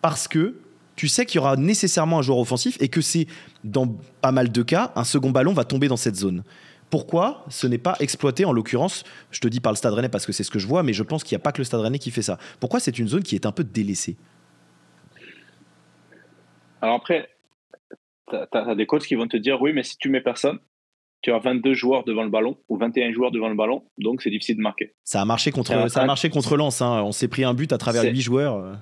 parce 0.00 0.26
que 0.26 0.56
tu 0.96 1.08
sais 1.08 1.26
qu'il 1.26 1.36
y 1.36 1.38
aura 1.38 1.56
nécessairement 1.56 2.18
un 2.18 2.22
joueur 2.22 2.38
offensif 2.38 2.76
et 2.80 2.88
que 2.88 3.00
c'est, 3.00 3.26
dans 3.64 3.88
pas 4.20 4.32
mal 4.32 4.52
de 4.52 4.62
cas, 4.62 4.92
un 4.96 5.04
second 5.04 5.30
ballon 5.30 5.52
va 5.52 5.64
tomber 5.64 5.88
dans 5.88 5.96
cette 5.96 6.16
zone. 6.16 6.44
Pourquoi 6.90 7.44
ce 7.48 7.66
n'est 7.66 7.78
pas 7.78 7.96
exploité 7.98 8.44
en 8.44 8.52
l'occurrence 8.52 9.04
Je 9.30 9.40
te 9.40 9.48
dis 9.48 9.60
par 9.60 9.72
le 9.72 9.76
Stade 9.76 9.94
Rennais 9.94 10.08
parce 10.08 10.26
que 10.26 10.32
c'est 10.32 10.44
ce 10.44 10.50
que 10.50 10.58
je 10.58 10.66
vois, 10.66 10.82
mais 10.82 10.92
je 10.92 11.02
pense 11.02 11.24
qu'il 11.24 11.34
n'y 11.36 11.40
a 11.40 11.42
pas 11.42 11.52
que 11.52 11.58
le 11.58 11.64
Stade 11.64 11.80
Rennais 11.80 11.98
qui 11.98 12.10
fait 12.10 12.22
ça. 12.22 12.38
Pourquoi 12.60 12.78
c'est 12.78 12.98
une 12.98 13.08
zone 13.08 13.22
qui 13.22 13.34
est 13.34 13.46
un 13.46 13.52
peu 13.52 13.64
délaissée? 13.64 14.16
Alors 16.80 16.96
après, 16.96 17.30
tu 18.28 18.36
as, 18.36 18.74
des 18.74 18.86
coachs 18.86 19.06
qui 19.06 19.14
vont 19.14 19.26
te 19.26 19.36
dire 19.36 19.60
oui, 19.60 19.72
mais 19.72 19.82
si 19.82 19.96
tu 19.96 20.08
mets 20.08 20.20
personne, 20.20 20.58
tu 21.24 21.32
as 21.32 21.38
22 21.38 21.72
joueurs 21.72 22.04
devant 22.04 22.22
le 22.22 22.28
ballon 22.28 22.58
ou 22.68 22.76
21 22.76 23.10
joueurs 23.12 23.30
devant 23.30 23.48
le 23.48 23.54
ballon, 23.54 23.82
donc 23.96 24.20
c'est 24.20 24.28
difficile 24.28 24.56
de 24.56 24.60
marquer. 24.60 24.94
Ça 25.04 25.22
a 25.22 25.24
marché 25.24 25.50
contre, 25.52 25.90
ça 25.90 26.02
a 26.02 26.06
marché 26.06 26.28
contre 26.28 26.54
Lens. 26.58 26.82
Hein. 26.82 27.02
On 27.02 27.12
s'est 27.12 27.28
pris 27.28 27.44
un 27.44 27.54
but 27.54 27.72
à 27.72 27.78
travers 27.78 28.04
8 28.04 28.20
joueurs. 28.20 28.78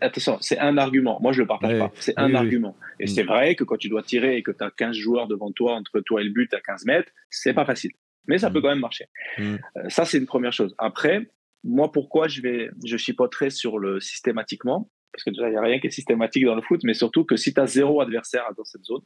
Attention, 0.00 0.38
c'est 0.40 0.58
un 0.58 0.78
argument. 0.78 1.18
Moi, 1.20 1.32
je 1.32 1.42
le 1.42 1.46
partage 1.46 1.78
pas. 1.78 1.92
C'est 1.96 2.18
un 2.18 2.34
argument. 2.34 2.74
Et 3.00 3.06
c'est 3.06 3.24
mm. 3.24 3.26
vrai 3.26 3.54
que 3.54 3.64
quand 3.64 3.76
tu 3.76 3.90
dois 3.90 4.02
tirer 4.02 4.38
et 4.38 4.42
que 4.42 4.50
tu 4.50 4.64
as 4.64 4.70
15 4.70 4.96
joueurs 4.96 5.28
devant 5.28 5.52
toi, 5.52 5.74
entre 5.74 6.00
toi 6.00 6.22
et 6.22 6.24
le 6.24 6.30
but 6.30 6.52
à 6.54 6.60
15 6.60 6.86
mètres, 6.86 7.10
c'est 7.28 7.52
pas 7.52 7.66
facile. 7.66 7.90
Mais 8.26 8.38
ça 8.38 8.48
mm. 8.48 8.52
peut 8.54 8.62
quand 8.62 8.68
même 8.68 8.80
marcher. 8.80 9.06
Mm. 9.36 9.42
Euh, 9.42 9.88
ça, 9.88 10.06
c'est 10.06 10.16
une 10.16 10.26
première 10.26 10.54
chose. 10.54 10.74
Après, 10.78 11.28
moi, 11.64 11.92
pourquoi 11.92 12.28
je 12.28 12.40
vais, 12.40 12.70
je 12.86 12.96
chipoterai 12.96 13.50
sur 13.50 13.78
le 13.78 14.00
systématiquement? 14.00 14.90
Parce 15.12 15.24
que 15.24 15.30
déjà, 15.30 15.48
il 15.48 15.52
n'y 15.52 15.58
a 15.58 15.62
rien 15.62 15.78
qui 15.80 15.88
est 15.88 15.90
systématique 15.90 16.46
dans 16.46 16.54
le 16.54 16.62
foot, 16.62 16.80
mais 16.82 16.94
surtout 16.94 17.24
que 17.24 17.36
si 17.36 17.52
tu 17.52 17.60
as 17.60 17.66
zéro 17.66 18.00
adversaire 18.00 18.44
dans 18.56 18.64
cette 18.64 18.84
zone, 18.84 19.02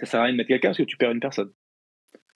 ça 0.00 0.06
sert 0.06 0.20
à 0.20 0.24
rien 0.24 0.32
de 0.32 0.38
mettre 0.38 0.48
quelqu'un 0.48 0.68
parce 0.68 0.78
que 0.78 0.82
tu 0.82 0.96
perds 0.96 1.10
une 1.10 1.20
personne. 1.20 1.52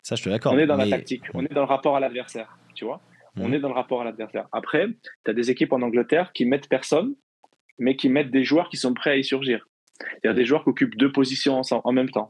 Ça, 0.02 0.16
je 0.16 0.20
suis 0.20 0.30
d'accord. 0.30 0.52
On 0.52 0.58
est 0.58 0.66
dans 0.66 0.76
la 0.76 0.88
tactique, 0.88 1.22
on 1.32 1.44
est 1.44 1.52
dans 1.52 1.62
le 1.62 1.66
rapport 1.66 1.96
à 1.96 2.00
l'adversaire, 2.00 2.58
tu 2.74 2.84
vois. 2.84 3.00
On 3.36 3.48
mhm. 3.48 3.54
est 3.54 3.60
dans 3.60 3.68
le 3.68 3.74
rapport 3.74 4.02
à 4.02 4.04
l'adversaire. 4.04 4.48
Après, 4.52 4.86
tu 5.24 5.30
as 5.30 5.34
des 5.34 5.50
équipes 5.50 5.72
en 5.72 5.82
Angleterre 5.82 6.32
qui 6.32 6.44
mettent 6.44 6.68
personne, 6.68 7.16
mais 7.78 7.96
qui 7.96 8.08
mettent 8.08 8.30
des 8.30 8.44
joueurs 8.44 8.68
qui 8.68 8.76
sont 8.76 8.94
prêts 8.94 9.10
à 9.10 9.16
y 9.16 9.24
surgir. 9.24 9.66
Il 10.22 10.26
y 10.26 10.30
a 10.30 10.34
des 10.34 10.44
joueurs 10.44 10.62
qui 10.62 10.70
occupent 10.70 10.96
deux 10.96 11.10
positions 11.10 11.62
en 11.72 11.92
même 11.92 12.10
temps. 12.10 12.28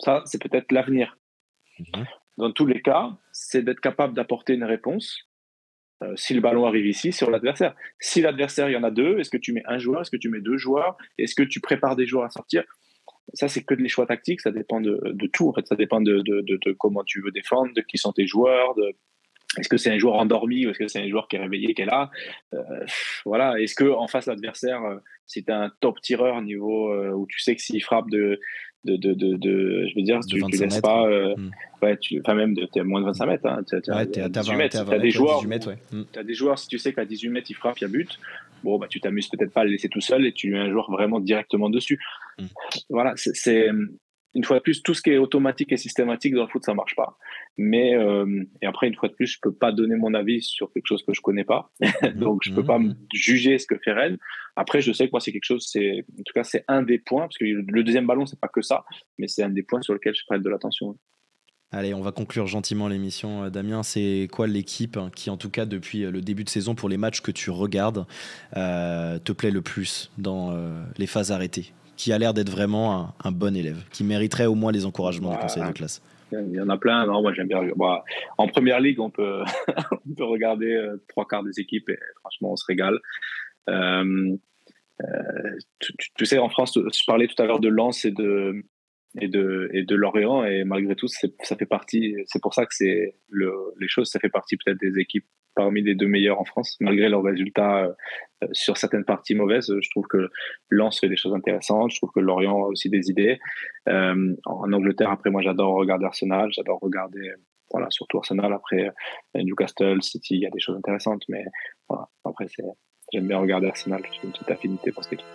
Ça, 0.00 0.22
c'est 0.26 0.42
peut-être 0.42 0.72
l'avenir. 0.72 1.16
Mhm. 1.78 2.06
Dans 2.38 2.50
tous 2.50 2.66
les 2.66 2.82
cas, 2.82 3.10
c'est 3.30 3.62
d'être 3.62 3.80
capable 3.80 4.14
d'apporter 4.14 4.54
une 4.54 4.64
réponse 4.64 5.28
euh, 6.02 6.12
si 6.16 6.34
le 6.34 6.40
ballon 6.40 6.66
arrive 6.66 6.86
ici, 6.86 7.12
sur 7.12 7.30
l'adversaire. 7.30 7.74
Si 8.00 8.20
l'adversaire, 8.20 8.68
il 8.68 8.72
y 8.72 8.76
en 8.76 8.82
a 8.82 8.90
deux, 8.90 9.18
est-ce 9.18 9.30
que 9.30 9.36
tu 9.36 9.52
mets 9.52 9.62
un 9.66 9.78
joueur 9.78 10.00
Est-ce 10.00 10.10
que 10.10 10.16
tu 10.16 10.28
mets 10.28 10.40
deux 10.40 10.56
joueurs 10.56 10.96
Est-ce 11.18 11.34
que 11.34 11.42
tu 11.42 11.60
prépares 11.60 11.96
des 11.96 12.06
joueurs 12.06 12.24
à 12.24 12.30
sortir 12.30 12.64
Ça, 13.34 13.48
c'est 13.48 13.62
que 13.62 13.74
des 13.74 13.88
choix 13.88 14.06
tactiques, 14.06 14.40
ça 14.40 14.50
dépend 14.50 14.80
de, 14.80 14.98
tout. 15.32 15.48
En 15.48 15.52
fait, 15.52 15.66
ça 15.66 15.76
dépend 15.76 16.00
de, 16.00 16.22
comment 16.78 17.04
tu 17.04 17.22
veux 17.22 17.30
défendre, 17.30 17.72
de 17.74 17.80
qui 17.80 17.98
sont 17.98 18.12
tes 18.12 18.26
joueurs, 18.26 18.74
de, 18.74 18.94
est-ce 19.58 19.68
que 19.68 19.76
c'est 19.76 19.90
un 19.90 19.98
joueur 19.98 20.14
endormi 20.14 20.66
ou 20.66 20.70
est-ce 20.70 20.78
que 20.78 20.88
c'est 20.88 21.00
un 21.00 21.08
joueur 21.08 21.28
qui 21.28 21.36
est 21.36 21.40
réveillé, 21.40 21.74
qui 21.74 21.82
est 21.82 21.86
là? 21.86 22.10
Euh, 22.54 22.58
Voilà. 23.26 23.60
Est-ce 23.60 23.74
que 23.74 23.84
en 23.84 24.08
face 24.08 24.26
l'adversaire, 24.26 24.82
euh, 24.82 24.96
c'est 25.26 25.50
un 25.50 25.70
top 25.80 26.00
tireur 26.00 26.40
niveau 26.40 26.94
où 27.14 27.26
tu 27.26 27.40
sais 27.40 27.54
que 27.54 27.62
s'il 27.62 27.82
frappe 27.82 28.10
de 28.10 28.40
de, 28.84 28.96
de, 28.96 29.36
de, 29.36 29.86
je 29.88 29.94
veux 29.94 30.02
dire, 30.02 30.20
tu, 30.28 30.42
tu 30.42 30.58
laisses 30.58 30.80
pas, 30.80 31.06
euh, 31.06 31.34
hmm. 31.36 31.50
ouais, 31.82 31.96
tu, 31.98 32.20
enfin 32.20 32.34
même, 32.34 32.54
tu 32.54 32.62
es 32.62 32.80
à 32.80 32.84
moins 32.84 33.00
de 33.00 33.06
25 33.06 33.26
mètres, 33.26 33.46
hein, 33.46 33.62
tu 33.68 33.76
as, 33.76 34.04
18 34.04 34.56
mètres. 34.56 34.84
Tu 34.84 34.94
as, 34.94 34.98
des 34.98 35.10
joueurs, 35.10 35.44
ouais. 35.46 35.78
Hmm. 35.92 36.02
as 36.16 36.24
des 36.24 36.34
joueurs, 36.34 36.58
si 36.58 36.68
tu 36.68 36.78
sais 36.78 36.92
qu'à 36.92 37.04
18 37.04 37.28
mètres, 37.28 37.50
il 37.50 37.54
frappe, 37.54 37.78
il 37.78 37.82
y 37.82 37.84
a 37.84 37.88
but, 37.88 38.18
bon, 38.62 38.78
bah, 38.78 38.86
tu 38.88 39.00
t'amuses 39.00 39.28
peut-être 39.28 39.52
pas 39.52 39.62
à 39.62 39.64
le 39.64 39.70
laisser 39.70 39.88
tout 39.88 40.00
seul 40.00 40.26
et 40.26 40.32
tu 40.32 40.50
mets 40.50 40.58
un 40.58 40.70
joueur 40.70 40.90
vraiment 40.90 41.20
directement 41.20 41.70
dessus. 41.70 42.00
Hmm. 42.38 42.46
Voilà, 42.90 43.14
c'est, 43.16 43.70
une 44.34 44.44
fois 44.44 44.58
de 44.58 44.62
plus, 44.62 44.82
tout 44.82 44.94
ce 44.94 45.02
qui 45.02 45.10
est 45.10 45.18
automatique 45.18 45.72
et 45.72 45.76
systématique 45.76 46.34
dans 46.34 46.42
le 46.42 46.48
foot, 46.48 46.64
ça 46.64 46.74
marche 46.74 46.94
pas. 46.96 47.18
Mais 47.58 47.94
euh, 47.94 48.44
et 48.62 48.66
après, 48.66 48.88
une 48.88 48.94
fois 48.94 49.08
de 49.08 49.14
plus, 49.14 49.26
je 49.26 49.38
peux 49.42 49.52
pas 49.52 49.72
donner 49.72 49.96
mon 49.96 50.14
avis 50.14 50.40
sur 50.40 50.72
quelque 50.72 50.86
chose 50.86 51.02
que 51.04 51.12
je 51.12 51.20
connais 51.20 51.44
pas, 51.44 51.70
donc 52.14 52.40
je 52.42 52.52
peux 52.52 52.64
pas 52.64 52.78
mhm. 52.78 52.96
juger 53.12 53.58
ce 53.58 53.66
que 53.66 53.76
fait 53.76 53.92
Rennes. 53.92 54.18
Après, 54.56 54.80
je 54.80 54.92
sais 54.92 55.06
que 55.06 55.10
moi, 55.12 55.20
c'est 55.20 55.32
quelque 55.32 55.44
chose, 55.44 55.66
c'est 55.70 56.04
en 56.18 56.22
tout 56.22 56.32
cas, 56.34 56.44
c'est 56.44 56.64
un 56.68 56.82
des 56.82 56.98
points 56.98 57.22
parce 57.22 57.38
que 57.38 57.44
le 57.44 57.84
deuxième 57.84 58.06
ballon, 58.06 58.26
c'est 58.26 58.40
pas 58.40 58.48
que 58.48 58.62
ça, 58.62 58.84
mais 59.18 59.28
c'est 59.28 59.42
un 59.42 59.50
des 59.50 59.62
points 59.62 59.82
sur 59.82 59.92
lequel 59.94 60.14
je 60.14 60.22
prête 60.26 60.42
de 60.42 60.48
l'attention. 60.48 60.96
Allez, 61.72 61.94
on 61.94 62.02
va 62.02 62.12
conclure 62.12 62.46
gentiment 62.46 62.88
l'émission. 62.88 63.44
Euh, 63.44 63.50
Damien, 63.50 63.82
c'est 63.82 64.28
quoi 64.30 64.46
l'équipe 64.46 64.98
qui, 65.14 65.30
en 65.30 65.36
tout 65.36 65.50
cas 65.50 65.64
depuis 65.64 66.04
euh, 66.04 66.10
le 66.10 66.20
début 66.20 66.44
de 66.44 66.50
saison, 66.50 66.74
pour 66.74 66.88
les 66.88 66.98
matchs 66.98 67.20
que 67.22 67.30
tu 67.30 67.50
regardes, 67.50 68.06
te 68.54 69.32
plaît 69.32 69.50
le 69.50 69.62
plus 69.62 70.10
dans 70.18 70.54
les 70.98 71.06
phases 71.06 71.32
arrêtées? 71.32 71.72
Qui 71.96 72.12
a 72.12 72.18
l'air 72.18 72.34
d'être 72.34 72.50
vraiment 72.50 73.14
un, 73.22 73.32
bon 73.32 73.56
élève, 73.56 73.84
qui 73.90 74.02
mériterait 74.02 74.46
au 74.46 74.54
moins 74.54 74.72
les 74.72 74.86
encouragements 74.86 75.32
du 75.32 75.38
conseil 75.38 75.64
de 75.64 75.72
classe? 75.72 76.02
Il 76.32 76.54
y 76.54 76.60
en 76.60 76.68
a 76.68 76.78
plein. 76.78 77.06
Non, 77.06 77.22
moi, 77.22 77.32
j'aime 77.34 77.48
bien. 77.48 77.60
en 78.38 78.48
première 78.48 78.80
ligue, 78.80 79.00
on 79.00 79.10
peut, 79.10 79.42
on 80.06 80.14
peut 80.14 80.24
regarder 80.24 80.72
euh, 80.72 81.02
trois 81.08 81.26
quarts 81.26 81.44
des 81.44 81.60
équipes 81.60 81.88
et 81.90 81.98
franchement, 82.20 82.52
on 82.52 82.56
se 82.56 82.64
régale. 82.66 82.98
Euh, 83.68 84.36
euh, 85.02 85.58
tu, 86.16 86.26
sais, 86.26 86.38
en 86.38 86.48
France, 86.48 86.76
je 86.76 87.04
parlais 87.06 87.26
tout 87.26 87.40
à 87.42 87.46
l'heure 87.46 87.60
de 87.60 87.68
Lens 87.68 88.04
et 88.04 88.10
de, 88.10 88.64
et 89.20 89.28
de, 89.28 89.68
et 89.72 89.84
de 89.84 89.94
Lorient, 89.94 90.44
et 90.44 90.64
malgré 90.64 90.96
tout, 90.96 91.08
ça 91.08 91.56
fait 91.56 91.66
partie. 91.66 92.14
C'est 92.26 92.40
pour 92.40 92.54
ça 92.54 92.64
que 92.64 92.74
c'est 92.74 93.14
le, 93.28 93.52
les 93.78 93.88
choses, 93.88 94.08
ça 94.08 94.18
fait 94.18 94.30
partie 94.30 94.56
peut-être 94.56 94.78
des 94.80 94.98
équipes 94.98 95.26
parmi 95.54 95.82
les 95.82 95.94
deux 95.94 96.06
meilleurs 96.06 96.40
en 96.40 96.44
France, 96.44 96.76
malgré 96.80 97.08
leurs 97.08 97.22
résultats 97.22 97.84
euh, 97.84 98.46
sur 98.52 98.76
certaines 98.76 99.04
parties 99.04 99.34
mauvaises. 99.34 99.72
Je 99.80 99.90
trouve 99.90 100.06
que 100.06 100.30
Lens 100.70 100.98
fait 100.98 101.08
des 101.08 101.16
choses 101.16 101.34
intéressantes. 101.34 101.90
Je 101.90 101.96
trouve 101.96 102.10
que 102.14 102.20
Lorient 102.20 102.64
a 102.64 102.68
aussi 102.68 102.88
des 102.88 103.10
idées. 103.10 103.38
Euh, 103.88 104.34
en 104.46 104.72
Angleterre, 104.72 105.10
après, 105.10 105.30
moi, 105.30 105.42
j'adore 105.42 105.74
regarder 105.74 106.06
Arsenal. 106.06 106.50
J'adore 106.52 106.78
regarder, 106.80 107.32
voilà, 107.70 107.88
surtout 107.90 108.18
Arsenal. 108.18 108.52
Après, 108.52 108.88
euh, 109.36 109.42
Newcastle, 109.42 110.02
City, 110.02 110.36
il 110.36 110.40
y 110.40 110.46
a 110.46 110.50
des 110.50 110.60
choses 110.60 110.76
intéressantes. 110.76 111.24
Mais 111.28 111.44
voilà, 111.88 112.08
après, 112.24 112.46
j'aime 113.12 113.28
bien 113.28 113.38
regarder 113.38 113.68
Arsenal. 113.68 114.02
J'ai 114.10 114.26
une 114.26 114.32
petite 114.32 114.50
affinité 114.50 114.90
pour 114.92 115.04
cette 115.04 115.14
équipe. 115.14 115.26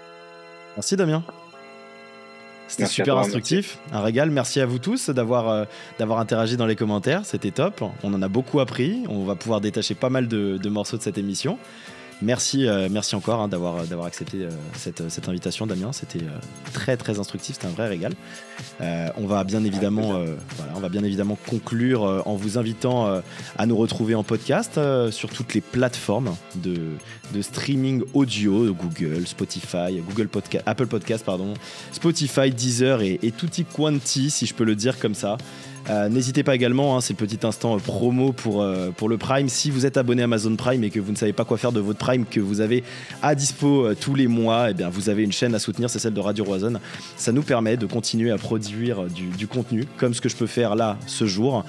Merci, 0.75 0.95
Damien. 0.95 1.23
C'était 2.67 2.85
super 2.85 3.17
instructif, 3.17 3.77
un 3.91 4.01
régal. 4.01 4.29
Merci 4.29 4.59
à 4.59 4.65
vous 4.65 4.79
tous 4.79 5.09
d'avoir 5.09 5.49
euh, 5.49 5.65
d'avoir 5.99 6.19
interagi 6.19 6.57
dans 6.57 6.65
les 6.65 6.75
commentaires, 6.75 7.25
c'était 7.25 7.51
top. 7.51 7.81
On 8.03 8.13
en 8.13 8.21
a 8.21 8.27
beaucoup 8.27 8.59
appris, 8.59 9.03
on 9.09 9.23
va 9.23 9.35
pouvoir 9.35 9.61
détacher 9.61 9.95
pas 9.95 10.09
mal 10.09 10.27
de, 10.27 10.57
de 10.57 10.69
morceaux 10.69 10.97
de 10.97 11.01
cette 11.01 11.17
émission. 11.17 11.57
Merci, 12.21 12.67
euh, 12.67 12.87
merci 12.89 13.15
encore 13.15 13.41
hein, 13.41 13.47
d'avoir, 13.47 13.85
d'avoir 13.85 14.07
accepté 14.07 14.41
euh, 14.41 14.49
cette, 14.73 15.07
cette, 15.09 15.29
invitation, 15.29 15.67
Damien. 15.67 15.91
C'était 15.93 16.23
euh, 16.23 16.39
très 16.73 16.97
très 16.97 17.19
instructif, 17.19 17.55
c'était 17.55 17.67
un 17.67 17.71
vrai 17.71 17.87
régal. 17.87 18.13
on 18.79 19.27
va 19.27 19.43
bien 19.43 19.63
évidemment, 19.63 20.13
voilà, 20.57 20.73
on 20.75 20.79
va 20.79 20.89
bien 20.89 21.03
évidemment 21.03 21.37
conclure 21.47 22.23
en 22.25 22.35
vous 22.35 22.57
invitant 22.57 23.21
à 23.57 23.65
nous 23.65 23.77
retrouver 23.77 24.15
en 24.15 24.23
podcast 24.23 24.79
sur 25.11 25.29
toutes 25.29 25.53
les 25.53 25.61
plateformes 25.61 26.35
de, 26.55 26.77
de 27.33 27.41
streaming 27.41 28.03
audio, 28.13 28.73
Google, 28.73 29.27
Spotify, 29.27 30.01
Google 30.07 30.27
Podcast, 30.27 30.63
Apple 30.67 30.87
Podcast, 30.87 31.23
pardon, 31.25 31.53
Spotify, 31.91 32.51
Deezer 32.51 33.01
et, 33.01 33.19
et 33.21 33.31
tutti 33.31 33.65
quanti, 33.65 34.29
si 34.29 34.45
je 34.45 34.53
peux 34.53 34.63
le 34.63 34.75
dire 34.75 34.99
comme 34.99 35.15
ça. 35.15 35.37
Euh, 35.89 36.09
n'hésitez 36.09 36.43
pas 36.43 36.55
également, 36.55 36.97
hein, 36.97 37.01
c'est 37.01 37.19
le 37.19 37.25
petit 37.25 37.45
instant 37.45 37.75
euh, 37.75 37.79
promo 37.79 38.33
pour, 38.33 38.61
euh, 38.61 38.91
pour 38.91 39.07
le 39.07 39.17
Prime. 39.17 39.47
Si 39.47 39.71
vous 39.71 39.85
êtes 39.85 39.97
abonné 39.97 40.23
Amazon 40.23 40.55
Prime 40.55 40.83
et 40.83 40.89
que 40.89 40.99
vous 40.99 41.11
ne 41.11 41.17
savez 41.17 41.33
pas 41.33 41.45
quoi 41.45 41.57
faire 41.57 41.71
de 41.71 41.79
votre 41.79 41.99
Prime 41.99 42.25
que 42.25 42.39
vous 42.39 42.59
avez 42.59 42.83
à 43.21 43.35
dispo 43.35 43.93
tous 43.95 44.15
les 44.15 44.27
mois, 44.27 44.71
eh 44.71 44.73
bien, 44.73 44.89
vous 44.89 45.09
avez 45.09 45.23
une 45.23 45.31
chaîne 45.31 45.55
à 45.55 45.59
soutenir, 45.59 45.89
c'est 45.89 45.99
celle 45.99 46.13
de 46.13 46.19
Radio 46.19 46.43
Roison. 46.43 46.73
Ça 47.15 47.31
nous 47.31 47.43
permet 47.43 47.77
de 47.77 47.85
continuer 47.85 48.31
à 48.31 48.37
produire 48.37 49.05
du, 49.05 49.47
contenu 49.47 49.85
comme 49.97 50.13
ce 50.13 50.19
que 50.19 50.29
je 50.29 50.35
peux 50.35 50.47
faire 50.47 50.75
là 50.75 50.97
ce 51.07 51.25
jour 51.25 51.63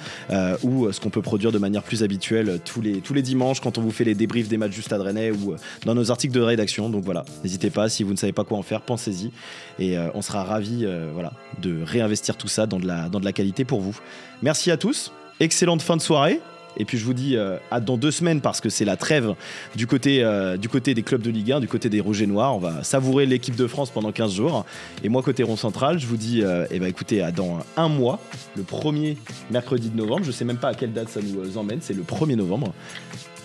ou 0.63 0.91
ce 0.91 0.99
qu'on 0.99 1.09
peut 1.09 1.21
produire 1.21 1.51
de 1.51 1.57
manière 1.57 1.83
plus 1.83 2.03
habituelle 2.03 2.59
tous 2.65 2.81
les, 2.81 2.99
tous 2.99 3.13
les 3.13 3.21
dimanches 3.21 3.61
quand 3.61 3.77
on 3.77 3.81
vous 3.81 3.91
fait 3.91 4.03
les 4.03 4.15
débriefs 4.15 4.49
des 4.49 4.57
matchs 4.57 4.73
juste 4.73 4.91
à 4.91 4.97
Drennais 4.97 5.31
ou 5.31 5.55
dans 5.85 5.95
nos 5.95 6.11
articles 6.11 6.33
de 6.33 6.41
rédaction. 6.41 6.89
Donc 6.89 7.03
voilà, 7.03 7.23
n'hésitez 7.43 7.69
pas, 7.69 7.87
si 7.89 8.03
vous 8.03 8.11
ne 8.11 8.17
savez 8.17 8.33
pas 8.33 8.43
quoi 8.43 8.57
en 8.57 8.63
faire, 8.63 8.81
pensez-y 8.81 9.31
et 9.79 9.97
on 10.13 10.21
sera 10.21 10.43
ravis 10.43 10.85
voilà, 11.13 11.31
de 11.61 11.81
réinvestir 11.83 12.35
tout 12.35 12.49
ça 12.49 12.65
dans 12.65 12.79
de 12.79 12.87
la, 12.87 13.09
dans 13.09 13.19
de 13.19 13.25
la 13.25 13.33
qualité 13.33 13.63
pour 13.63 13.79
vous. 13.79 13.97
Merci 14.41 14.71
à 14.71 14.77
tous. 14.77 15.11
Excellente 15.39 15.81
fin 15.81 15.97
de 15.97 16.01
soirée. 16.01 16.41
Et 16.77 16.85
puis 16.85 16.97
je 16.97 17.05
vous 17.05 17.13
dis 17.13 17.35
euh, 17.35 17.57
à 17.71 17.79
dans 17.79 17.97
deux 17.97 18.11
semaines 18.11 18.41
parce 18.41 18.61
que 18.61 18.69
c'est 18.69 18.85
la 18.85 18.95
trêve 18.95 19.35
du 19.75 19.87
côté, 19.87 20.23
euh, 20.23 20.57
des 20.57 21.03
clubs 21.03 21.21
de 21.21 21.29
Ligue 21.29 21.51
1, 21.51 21.59
du 21.59 21.67
côté 21.67 21.89
des 21.89 21.99
Rouges 21.99 22.21
et 22.21 22.27
Noirs. 22.27 22.55
On 22.55 22.59
va 22.59 22.83
savourer 22.83 23.25
l'équipe 23.25 23.55
de 23.55 23.67
France 23.67 23.91
pendant 23.91 24.11
15 24.11 24.33
jours. 24.33 24.65
Et 25.03 25.09
moi, 25.09 25.21
côté 25.21 25.43
rond 25.43 25.57
central, 25.57 25.99
je 25.99 26.07
vous 26.07 26.17
dis 26.17 26.41
euh, 26.41 26.65
eh 26.71 26.79
ben, 26.79 26.87
écoutez, 26.87 27.21
à 27.21 27.31
dans 27.31 27.59
un 27.75 27.89
mois, 27.89 28.19
le 28.55 28.63
premier 28.63 29.17
mercredi 29.51 29.89
de 29.89 29.97
novembre. 29.97 30.23
Je 30.23 30.31
sais 30.31 30.45
même 30.45 30.57
pas 30.57 30.69
à 30.69 30.73
quelle 30.73 30.93
date 30.93 31.09
ça 31.09 31.19
nous 31.21 31.57
emmène, 31.57 31.79
c'est 31.81 31.93
le 31.93 32.03
1er 32.03 32.35
novembre. 32.35 32.73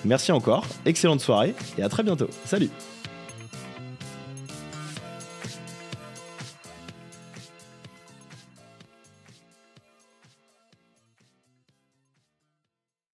Merci 0.04 0.32
encore, 0.32 0.66
excellente 0.84 1.20
soirée 1.20 1.54
et 1.78 1.82
à 1.82 1.88
très 1.88 2.02
bientôt. 2.02 2.28
Salut 2.44 2.70